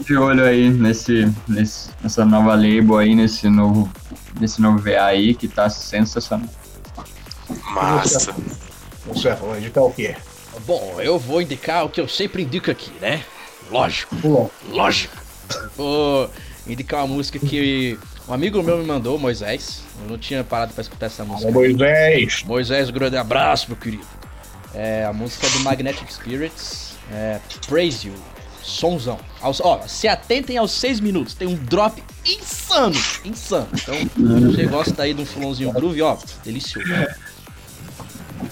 de 0.00 0.16
olho 0.16 0.44
aí 0.44 0.68
nesse, 0.68 1.32
nesse, 1.48 1.90
nessa 2.02 2.24
nova 2.24 2.54
label 2.54 2.98
aí, 2.98 3.14
nesse 3.14 3.48
novo, 3.48 3.90
nesse 4.38 4.60
novo 4.60 4.78
VA 4.78 5.04
aí, 5.04 5.34
que 5.34 5.48
tá 5.48 5.70
sensacional. 5.70 6.48
Massa. 7.74 8.34
Você 9.06 9.34
vai 9.34 9.58
indicar 9.58 9.84
o 9.84 9.92
quê? 9.92 10.14
Bom, 10.66 10.96
eu 11.00 11.18
vou 11.18 11.40
indicar 11.40 11.84
o 11.84 11.88
que 11.88 12.00
eu 12.00 12.08
sempre 12.08 12.42
indico 12.42 12.70
aqui, 12.70 12.90
né? 13.00 13.22
Lógico, 13.70 14.14
Pulou. 14.16 14.50
lógico. 14.70 15.16
Vou 15.76 16.30
indicar 16.66 17.04
uma 17.04 17.14
música 17.14 17.38
que 17.38 17.98
um 18.28 18.32
amigo 18.32 18.62
meu 18.62 18.78
me 18.78 18.84
mandou, 18.84 19.18
Moisés. 19.18 19.82
Eu 20.02 20.10
não 20.10 20.18
tinha 20.18 20.42
parado 20.42 20.72
pra 20.72 20.82
escutar 20.82 21.06
essa 21.06 21.24
música. 21.24 21.48
Alô, 21.48 21.60
Moisés. 21.60 22.42
Moisés, 22.44 22.90
um 22.90 22.92
grande 22.92 23.16
abraço, 23.16 23.66
meu 23.68 23.76
querido. 23.76 24.04
É 24.74 25.04
a 25.04 25.12
música 25.12 25.48
do 25.48 25.60
Magnetic 25.60 26.10
Spirits, 26.10 26.94
é 27.12 27.38
Praise 27.66 28.08
You, 28.08 28.14
sonzão. 28.66 29.18
Aos- 29.40 29.60
ó, 29.60 29.80
se 29.86 30.08
atentem 30.08 30.58
aos 30.58 30.72
seis 30.72 31.00
minutos, 31.00 31.34
tem 31.34 31.46
um 31.48 31.54
drop 31.54 32.02
insano, 32.24 32.94
insano. 33.24 33.68
Então, 33.74 33.94
se 33.94 34.56
você 34.56 34.66
gosta 34.66 35.02
aí 35.02 35.14
de 35.14 35.22
um 35.22 35.26
fulãozinho 35.26 35.72
groove, 35.72 36.02
ó, 36.02 36.16
delicioso. 36.44 36.86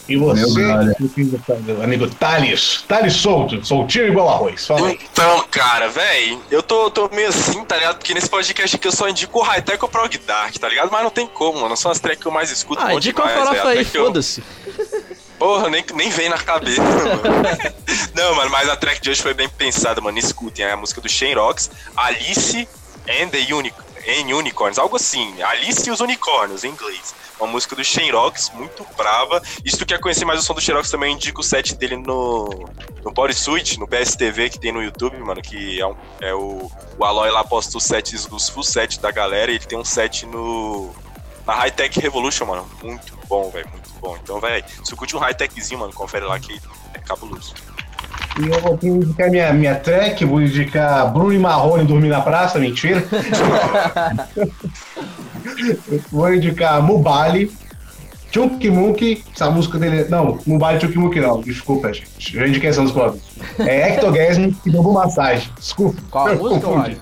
E 0.09 0.17
você, 0.17 0.45
Meu 1.63 1.83
amigo 1.83 2.09
Thales. 2.09 2.85
Thales 2.89 3.15
solto, 3.15 3.65
soltinho 3.65 4.09
igual 4.09 4.29
arroz. 4.31 4.67
Fala 4.67 4.89
aí. 4.89 4.99
Então, 5.13 5.45
cara, 5.51 5.89
véi, 5.89 6.39
eu 6.51 6.63
tô, 6.63 6.91
tô 6.91 7.09
meio 7.11 7.29
assim, 7.29 7.63
tá 7.65 7.77
ligado? 7.77 7.97
Porque 7.99 8.13
nesse 8.15 8.29
podcast 8.29 8.77
aqui 8.77 8.89
eu 8.89 8.93
só 8.93 9.09
indico 9.09 9.39
o 9.39 9.43
high-tech 9.43 9.79
ou 9.83 9.89
o 9.89 9.91
prog 9.91 10.17
dark, 10.27 10.55
tá 10.57 10.69
ligado? 10.69 10.91
Mas 10.91 11.03
não 11.03 11.11
tem 11.11 11.27
como, 11.27 11.61
mano. 11.61 11.77
São 11.77 11.91
as 11.91 12.01
tracks 12.01 12.21
que 12.21 12.27
eu 12.27 12.33
mais 12.33 12.51
escuto. 12.51 12.83
Ah, 12.83 12.95
indica 12.95 13.23
uma 13.23 13.31
demais, 13.31 13.49
farofa 13.49 13.69
aí, 13.69 13.85
que 13.85 13.97
eu- 13.97 14.05
foda-se. 14.07 14.43
Porra, 15.39 15.69
nem, 15.69 15.85
nem 15.95 16.11
vem 16.11 16.29
na 16.29 16.39
cabeça, 16.39 16.83
mano. 16.83 17.23
Não, 18.15 18.35
mano, 18.35 18.51
mas 18.51 18.69
a 18.69 18.77
track 18.77 19.01
de 19.01 19.11
hoje 19.11 19.23
foi 19.23 19.35
bem 19.35 19.49
pensada, 19.49 20.01
mano. 20.01 20.19
Escutem, 20.19 20.65
é 20.65 20.73
a 20.73 20.77
música 20.77 21.01
do 21.01 21.09
Shane 21.09 21.35
Rocks, 21.35 21.71
Alice 21.97 22.69
and 23.09 23.29
the 23.29 23.53
Uni 23.53 23.73
and 24.07 24.35
Unicorns, 24.35 24.79
algo 24.79 24.97
assim. 24.97 25.43
Alice 25.43 25.89
e 25.89 25.93
os 25.93 26.01
Unicórnios, 26.01 26.65
em 26.65 26.71
inglês. 26.71 27.15
Uma 27.39 27.49
música 27.51 27.75
do 27.75 27.85
Shane 27.85 28.13
Rocks, 28.13 28.51
muito 28.55 28.87
brava. 28.97 29.43
E 29.65 29.71
se 29.71 29.77
tu 29.77 29.85
quer 29.85 29.99
conhecer 29.99 30.25
mais 30.25 30.41
o 30.41 30.43
som 30.43 30.55
do 30.55 30.61
Shane 30.61 30.77
Rocks, 30.77 30.91
também 30.91 31.11
eu 31.11 31.17
indico 31.17 31.41
o 31.41 31.45
set 31.45 31.75
dele 31.75 31.97
no, 31.97 32.69
no 33.03 33.11
Bodysuit, 33.11 33.79
no 33.81 33.89
PSTV, 33.89 34.51
que 34.51 34.61
tem 34.61 34.73
no 34.73 34.83
YouTube, 34.83 35.17
mano, 35.19 35.43
que 35.43 35.81
é, 35.81 35.87
um, 35.87 35.97
é 36.21 36.35
o, 36.35 36.71
o 36.97 37.05
Aloy 37.05 37.31
lá 37.31 37.43
posta 37.43 37.77
os 37.77 37.85
sets, 37.85 38.29
os 38.31 38.49
full 38.49 38.63
set 38.63 39.01
da 39.01 39.11
galera, 39.11 39.51
e 39.51 39.57
ele 39.57 39.67
tem 39.67 39.79
um 39.79 39.85
set 39.85 40.27
no 40.27 40.95
na 41.47 41.55
High 41.55 41.73
Tech 41.73 42.01
Revolution, 42.01 42.47
mano. 42.47 42.69
Muito 42.83 43.19
bom, 43.29 43.51
velho, 43.51 43.69
muito 43.69 43.84
bom. 44.05 44.17
Então, 44.23 44.39
velho, 44.39 44.63
se 44.85 44.95
curte 44.95 45.17
um 45.17 45.19
high 45.19 45.35
techzinho, 45.35 45.81
mano, 45.81 45.93
confere 45.93 46.27
lá 46.27 46.39
que 46.39 46.61
é 46.93 46.99
cabuloso. 46.99 47.55
E 48.39 48.49
eu 48.49 48.61
vou 48.61 48.79
indicar 48.83 49.31
minha, 49.31 49.53
minha 49.53 49.77
track, 49.77 50.25
vou 50.25 50.43
indicar 50.43 51.11
Bruno 51.13 51.33
e 51.33 51.39
Marrone 51.39 51.87
dormir 51.87 52.09
na 52.09 52.21
praça, 52.21 52.59
mentira. 52.59 53.03
Eu 55.89 56.01
vou 56.11 56.35
indicar 56.35 56.83
Mubali, 56.83 57.51
Chunky 58.33 58.71
Monkey, 58.71 59.25
essa 59.33 59.51
música 59.51 59.79
dele 59.79 60.03
é... 60.03 60.09
Não, 60.09 60.39
Mubali 60.47 60.81
Chunky 60.81 60.99
Monkey 60.99 61.21
não, 61.21 61.41
desculpa, 61.41 61.93
gente. 61.93 62.37
Já 62.37 62.47
indiquei 62.47 62.71
essa 62.71 62.83
música. 62.83 63.15
É 63.61 63.91
Ectogasmic 63.93 64.57
e 64.67 64.71
Bambu 64.71 64.93
Massagem. 64.93 65.49
Desculpa. 65.57 66.03
Qual 66.11 66.27
a 66.27 66.33
eu 66.33 66.39
música, 66.39 66.67
confundi. 66.67 66.99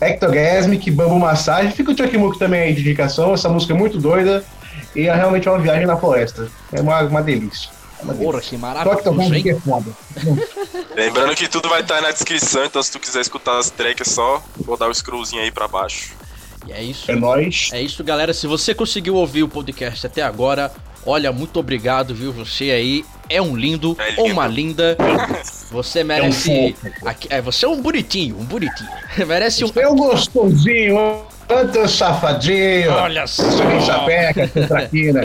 Ectogasmic, 0.00 0.90
Bambu 0.90 1.18
Massagem. 1.20 1.70
Fica 1.70 1.92
o 1.92 1.96
Chunky 1.96 2.18
Monkey 2.18 2.38
também 2.38 2.60
aí 2.60 2.74
de 2.74 2.80
indicação, 2.80 3.32
essa 3.32 3.48
música 3.48 3.72
é 3.72 3.76
muito 3.76 3.98
doida 3.98 4.44
e 4.94 5.08
é 5.08 5.14
realmente 5.14 5.48
uma 5.48 5.58
viagem 5.58 5.86
na 5.86 5.96
floresta. 5.96 6.48
É 6.72 6.80
uma, 6.80 7.00
uma 7.02 7.22
delícia. 7.22 7.70
É. 8.08 8.12
Porra, 8.12 8.40
que 8.40 8.58
Só 8.58 8.96
que 9.42 9.50
é 9.50 9.60
foda. 9.60 9.90
Lembrando 10.94 11.34
que 11.34 11.48
tudo 11.48 11.68
vai 11.68 11.80
estar 11.80 11.96
aí 11.96 12.02
na 12.02 12.10
descrição, 12.10 12.64
então 12.64 12.82
se 12.82 12.92
tu 12.92 12.98
quiser 13.00 13.20
escutar 13.20 13.58
as 13.58 13.70
tracks, 13.70 14.08
é 14.08 14.10
só 14.10 14.42
vou 14.58 14.76
dar 14.76 14.88
o 14.88 14.94
scrollzinho 14.94 15.42
aí 15.42 15.50
pra 15.50 15.66
baixo. 15.66 16.12
E 16.66 16.72
é 16.72 16.82
isso. 16.82 17.10
É 17.10 17.14
nóis. 17.14 17.70
É 17.72 17.80
isso, 17.80 18.02
galera. 18.04 18.32
Se 18.34 18.46
você 18.46 18.74
conseguiu 18.74 19.14
ouvir 19.14 19.42
o 19.42 19.48
podcast 19.48 20.06
até 20.06 20.22
agora, 20.22 20.72
olha, 21.04 21.32
muito 21.32 21.58
obrigado, 21.58 22.14
viu? 22.14 22.32
Você 22.32 22.70
aí 22.70 23.04
é 23.28 23.40
um 23.40 23.56
lindo, 23.56 23.96
É 23.98 24.10
lindo. 24.10 24.20
ou 24.22 24.28
uma 24.30 24.46
linda. 24.46 24.96
Você 25.70 26.04
merece. 26.04 26.72
fofo. 26.74 27.08
aqui- 27.08 27.26
é, 27.30 27.40
você 27.40 27.64
é 27.64 27.68
um 27.68 27.82
bonitinho, 27.82 28.38
um 28.38 28.44
bonitinho. 28.44 28.88
merece 29.26 29.64
um. 29.64 29.72
É 29.74 29.88
um 29.88 29.96
gostosinho, 29.96 31.22
tanto 31.46 31.88
safadinho. 31.88 32.92
Olha 32.92 33.26
só. 33.26 33.42
Sapeca, 33.84 34.48
traquina. 34.66 35.22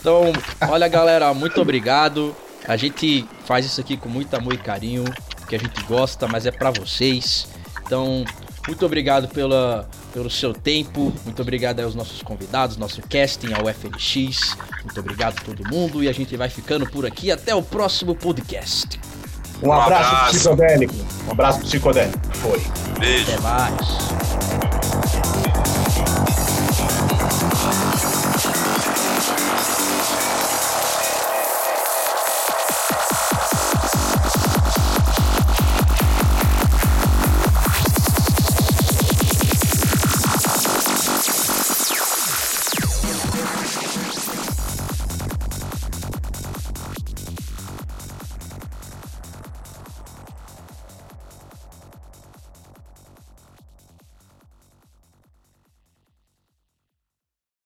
Então, 0.00 0.32
olha, 0.68 0.88
galera, 0.88 1.32
muito 1.34 1.60
obrigado. 1.60 2.34
A 2.66 2.76
gente 2.76 3.26
faz 3.46 3.64
isso 3.66 3.80
aqui 3.80 3.96
com 3.96 4.08
muito 4.08 4.34
amor 4.34 4.52
e 4.54 4.58
carinho, 4.58 5.04
que 5.48 5.56
a 5.56 5.58
gente 5.58 5.82
gosta, 5.84 6.26
mas 6.28 6.44
é 6.46 6.50
pra 6.50 6.70
vocês. 6.70 7.48
Então, 7.86 8.24
muito 8.66 8.84
obrigado 8.84 9.28
pela, 9.28 9.88
pelo 10.12 10.28
seu 10.30 10.52
tempo. 10.52 11.12
Muito 11.24 11.40
obrigado 11.40 11.80
aos 11.80 11.94
nossos 11.94 12.20
convidados, 12.22 12.76
nosso 12.76 13.00
casting, 13.08 13.52
ao 13.54 13.66
FNX. 13.72 14.56
Muito 14.84 15.00
obrigado 15.00 15.38
a 15.38 15.44
todo 15.44 15.66
mundo 15.68 16.04
e 16.04 16.08
a 16.08 16.12
gente 16.12 16.36
vai 16.36 16.50
ficando 16.50 16.86
por 16.86 17.06
aqui. 17.06 17.30
Até 17.32 17.54
o 17.54 17.62
próximo 17.62 18.14
podcast. 18.14 19.00
Um 19.62 19.68
Um 19.68 19.72
abraço 19.72 20.04
abraço. 20.14 20.30
psicodélico. 20.36 20.94
Um 21.26 21.30
abraço 21.32 21.60
psicodélico. 21.60 22.18
Foi. 22.34 22.62
Beijo. 23.00 23.32
Até 23.32 23.40
mais. 23.40 25.07